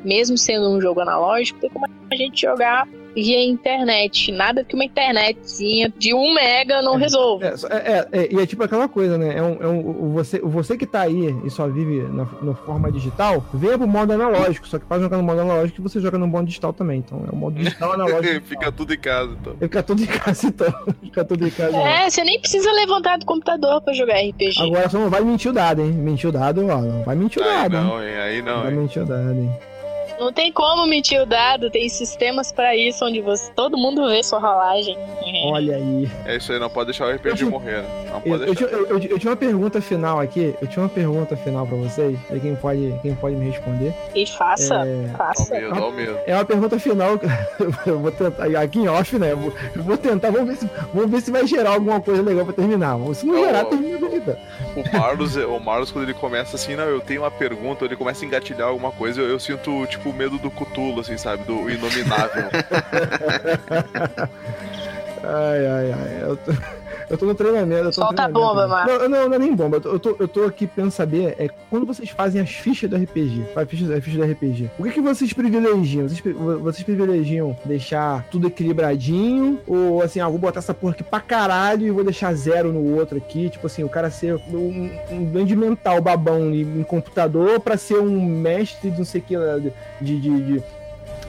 Mesmo 0.04 0.38
sendo 0.38 0.70
um 0.70 0.80
jogo 0.80 1.00
analógico, 1.00 1.60
tem 1.60 1.70
como 1.70 1.86
a 2.10 2.16
gente 2.16 2.40
jogar 2.40 2.86
via 3.14 3.44
internet. 3.44 4.30
Nada 4.32 4.64
que 4.64 4.74
uma 4.74 4.84
internetzinha 4.84 5.92
de 5.96 6.14
um 6.14 6.34
mega 6.34 6.82
não 6.82 6.96
resolva. 6.96 7.46
É, 7.46 7.56
só- 7.56 7.68
é, 7.68 7.76
é, 7.76 8.08
é, 8.22 8.28
e 8.34 8.40
é 8.40 8.46
tipo 8.46 8.62
aquela 8.64 8.88
coisa, 8.88 9.16
né? 9.18 9.36
É 9.36 9.42
um, 9.42 9.56
é 9.62 9.66
um, 9.66 10.12
você, 10.12 10.38
você 10.40 10.76
que 10.76 10.86
tá 10.86 11.02
aí 11.02 11.34
e 11.44 11.50
só 11.50 11.66
vive 11.68 12.02
na, 12.12 12.26
na 12.42 12.54
forma 12.54 12.90
digital, 12.90 13.44
venha 13.52 13.76
pro 13.78 13.86
modo 13.86 14.12
analógico. 14.12 14.66
Só 14.66 14.78
que 14.78 14.84
pra 14.84 14.98
jogar 14.98 15.16
no 15.16 15.22
modo 15.22 15.40
analógico, 15.40 15.82
você 15.82 16.00
joga 16.00 16.18
no 16.18 16.26
modo 16.26 16.46
digital 16.46 16.72
também. 16.72 16.98
Então 16.98 17.24
é 17.26 17.32
o 17.32 17.36
modo 17.36 17.56
digital 17.56 17.92
analógico. 17.94 18.46
Fica 18.46 18.72
tudo 18.72 18.92
em 18.94 18.98
casa, 18.98 19.36
então. 19.40 19.56
Fica 19.58 19.82
tudo 19.82 20.02
em 20.02 20.06
casa, 20.06 20.46
então. 20.46 20.72
Fica 21.02 21.24
tudo 21.24 21.46
em 21.46 21.50
casa. 21.50 21.76
É, 21.76 22.10
você 22.10 22.24
nem 22.24 22.40
precisa 22.40 22.70
levantar 22.72 23.18
do 23.18 23.26
computador 23.26 23.80
pra 23.82 23.92
jogar 23.92 24.14
RPG. 24.20 24.60
Agora 24.60 24.88
só 24.88 24.98
não 24.98 25.10
vai 25.10 25.20
mentir 25.22 25.50
o 25.50 25.54
dado, 25.54 25.82
hein? 25.82 25.92
Mentir 25.92 26.28
o 26.28 26.32
dado, 26.32 26.66
ó. 26.66 26.80
Não 26.80 27.02
vai 27.04 27.14
mentir 27.16 27.42
o 27.42 27.44
Aí 27.44 27.50
dado, 27.68 27.76
hein? 27.76 27.82
não, 27.84 28.02
hein? 28.02 28.16
Aí 28.16 28.42
não, 28.42 28.62
vai 28.62 28.72
hein? 28.72 28.78
mentir 28.78 29.02
o 29.02 29.06
dado, 29.06 29.32
hein? 29.34 29.50
Não 30.22 30.32
tem 30.32 30.52
como 30.52 30.86
mentir 30.86 31.20
o 31.20 31.26
dado, 31.26 31.70
tem 31.70 31.88
sistemas 31.88 32.52
pra 32.52 32.76
isso 32.76 33.04
onde 33.04 33.20
você 33.20 33.50
todo 33.52 33.76
mundo 33.76 34.08
vê 34.08 34.22
sua 34.22 34.38
rolagem. 34.38 34.96
Olha 35.46 35.76
aí. 35.76 36.08
É 36.24 36.36
isso 36.36 36.52
aí, 36.52 36.58
não 36.58 36.70
pode 36.70 36.86
deixar 36.86 37.06
o 37.06 37.10
RPG 37.10 37.44
morrer, 37.44 37.82
né? 37.82 37.88
Não 38.06 38.14
Eu, 38.16 38.20
pode 38.20 38.30
eu, 38.30 38.38
deixar. 38.38 38.54
tinha- 38.54 38.70
eu- 38.70 38.86
eu- 38.86 39.10
eu 39.10 39.18
tinha 39.18 39.30
uma 39.30 39.36
pergunta 39.36 39.80
final 39.80 40.20
aqui. 40.20 40.54
Eu 40.62 40.68
tinha 40.68 40.82
uma 40.82 40.88
pergunta 40.88 41.36
final 41.36 41.66
pra 41.66 41.76
vocês. 41.76 42.16
Aí 42.30 42.38
quem 42.40 42.54
pode, 42.54 42.94
quem 43.02 43.14
pode 43.14 43.34
me 43.36 43.50
responder. 43.50 43.92
E 44.14 44.26
faça, 44.26 44.74
É, 44.86 45.06
Dá 45.06 45.12
o 45.14 45.16
faça. 45.16 45.54
medo, 45.54 45.74
dá 45.74 45.86
o 45.86 45.92
medo. 45.92 46.18
É 46.26 46.34
uma 46.34 46.44
pergunta 46.44 46.78
final. 46.78 47.18
Eu 47.86 47.98
vou 47.98 48.12
tentar. 48.12 48.44
Aqui 48.60 48.78
em 48.78 48.88
off, 48.88 49.18
né? 49.18 49.32
Eu 49.32 49.36
vou, 49.38 49.52
eu 49.76 49.82
vou 49.82 49.96
tentar. 49.96 50.30
Vamos 50.30 50.48
ver, 50.48 50.56
se, 50.56 50.70
vamos 50.94 51.10
ver 51.10 51.20
se 51.20 51.30
vai 51.30 51.46
gerar 51.46 51.70
alguma 51.74 52.00
coisa 52.00 52.22
legal 52.22 52.44
pra 52.44 52.54
terminar. 52.54 52.96
Se 53.14 53.26
não 53.26 53.34
Não, 53.34 53.44
gerar, 53.44 53.64
termina 53.64 54.06
a 54.06 54.10
vida. 54.10 54.38
O 54.76 54.96
Marlos, 54.98 55.36
o 55.36 55.58
Marlos, 55.58 55.90
quando 55.90 56.04
ele 56.04 56.14
começa 56.14 56.56
assim, 56.56 56.76
não, 56.76 56.84
eu 56.84 57.00
tenho 57.00 57.22
uma 57.22 57.30
pergunta, 57.30 57.84
ele 57.84 57.96
começa 57.96 58.24
a 58.24 58.26
engatilhar 58.26 58.68
alguma 58.68 58.90
coisa, 58.92 59.20
eu, 59.20 59.28
eu 59.28 59.40
sinto, 59.40 59.86
tipo, 59.86 60.11
medo 60.12 60.38
do 60.38 60.50
Cutulo, 60.50 61.00
assim, 61.00 61.16
sabe? 61.16 61.44
Do 61.44 61.70
inominável. 61.70 62.48
Ai, 65.24 65.66
ai, 65.66 65.92
ai. 65.92 66.22
Eu 66.22 66.36
tô, 66.36 66.52
eu 67.12 67.18
tô 67.18 67.26
no 67.26 67.34
treinamento. 67.34 67.74
Eu 67.74 67.82
tô 67.82 67.86
no 67.86 67.92
Solta 67.92 68.22
a 68.22 68.28
treinamento, 68.28 68.40
bomba, 68.40 68.62
né? 68.62 68.68
Marcos. 68.68 68.98
Não, 69.00 69.08
não, 69.08 69.28
não 69.28 69.34
é 69.34 69.38
nem 69.38 69.54
bomba. 69.54 69.76
Eu 69.76 69.80
tô, 69.80 69.90
eu 69.90 69.98
tô, 70.00 70.16
eu 70.18 70.28
tô 70.28 70.42
aqui 70.44 70.66
pensando 70.66 70.90
saber 70.90 71.36
é 71.38 71.48
quando 71.70 71.86
vocês 71.86 72.08
fazem 72.10 72.40
as 72.40 72.50
fichas 72.50 72.88
do 72.90 72.96
RPG. 72.96 73.44
As 73.54 73.68
fichas, 73.68 73.90
as 73.90 74.02
fichas 74.02 74.18
do 74.26 74.32
RPG. 74.32 74.70
O 74.78 74.82
que, 74.84 74.90
que 74.92 75.00
vocês 75.00 75.32
privilegiam? 75.32 76.08
Vocês, 76.08 76.20
vocês 76.60 76.82
privilegiam 76.82 77.56
deixar 77.64 78.24
tudo 78.30 78.48
equilibradinho? 78.48 79.60
Ou 79.66 80.02
assim, 80.02 80.20
ah, 80.20 80.28
vou 80.28 80.38
botar 80.38 80.58
essa 80.60 80.74
porra 80.74 80.92
aqui 80.92 81.02
pra 81.04 81.20
caralho 81.20 81.86
e 81.86 81.90
vou 81.90 82.02
deixar 82.04 82.32
zero 82.34 82.72
no 82.72 82.96
outro 82.96 83.16
aqui? 83.18 83.50
Tipo 83.50 83.66
assim, 83.66 83.84
o 83.84 83.88
cara 83.88 84.10
ser 84.10 84.34
um, 84.52 84.90
um 85.10 85.24
grande 85.26 85.54
mental 85.54 86.00
babão 86.00 86.50
em, 86.50 86.62
em 86.62 86.82
computador 86.82 87.60
pra 87.60 87.76
ser 87.76 87.98
um 87.98 88.20
mestre 88.24 88.90
de 88.90 88.98
não 88.98 89.04
sei 89.04 89.20
o 89.20 89.24
que 89.24 89.34
de- 90.00 90.18
de- 90.20 90.42
de 90.42 90.62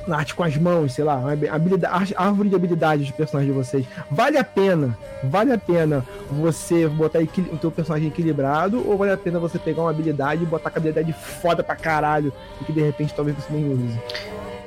na 0.07 0.17
arte 0.17 0.33
com 0.33 0.43
as 0.43 0.55
mãos, 0.57 0.93
sei 0.93 1.03
lá, 1.03 1.21
habilidade, 1.51 2.13
árvore 2.15 2.49
de 2.49 2.55
habilidades 2.55 3.07
dos 3.07 3.15
personagens 3.15 3.53
de 3.53 3.57
vocês. 3.57 3.85
Vale 4.09 4.37
a 4.37 4.43
pena, 4.43 4.97
vale 5.23 5.51
a 5.51 5.57
pena 5.57 6.05
você 6.29 6.87
botar 6.87 7.19
o 7.19 7.57
teu 7.57 7.71
personagem 7.71 8.07
equilibrado 8.07 8.87
ou 8.87 8.97
vale 8.97 9.11
a 9.11 9.17
pena 9.17 9.39
você 9.39 9.57
pegar 9.57 9.81
uma 9.83 9.89
habilidade 9.89 10.43
e 10.43 10.45
botar 10.45 10.69
com 10.69 10.77
a 10.77 10.79
habilidade 10.79 11.13
foda 11.13 11.63
pra 11.63 11.75
caralho 11.75 12.33
e 12.61 12.65
que 12.65 12.73
de 12.73 12.81
repente 12.81 13.13
talvez 13.13 13.35
você 13.37 13.51
nem 13.53 13.71
use? 13.71 13.99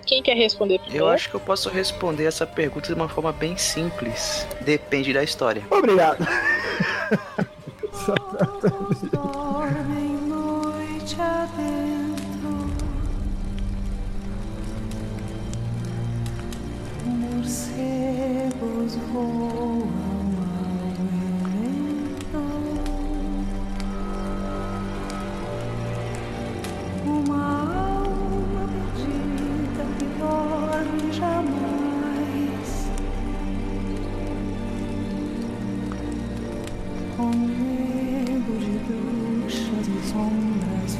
Quem 0.07 0.23
quer 0.23 0.37
responder 0.37 0.79
primeiro? 0.79 1.05
Eu 1.05 1.09
acho 1.09 1.29
que 1.29 1.35
eu 1.35 1.41
posso 1.41 1.69
responder 1.69 2.27
essa 2.27 2.47
pergunta 2.47 2.87
de 2.87 2.95
uma 2.95 3.09
forma 3.09 3.33
bem 3.33 3.57
simples. 3.57 4.47
Depende 4.61 5.13
da 5.13 5.25
história. 5.25 5.63
Obrigado. 5.69 6.25
Dormem 9.13 10.17
noite 10.29 11.17
adentro 11.21 11.96
Morcegos 17.35 18.95
voam 19.13 19.83
ao 20.07 20.23
relento 20.97 22.43
Uma 27.05 27.45
alma 27.75 28.69
perdida 28.95 29.85
que 29.99 30.07
dorme 30.19 31.07
jamais. 31.13 32.71
Com 37.17 37.31
medo 37.35 38.53
de 38.61 38.75
bruxas 38.87 39.87
e 39.89 39.91
sombras 40.09 40.93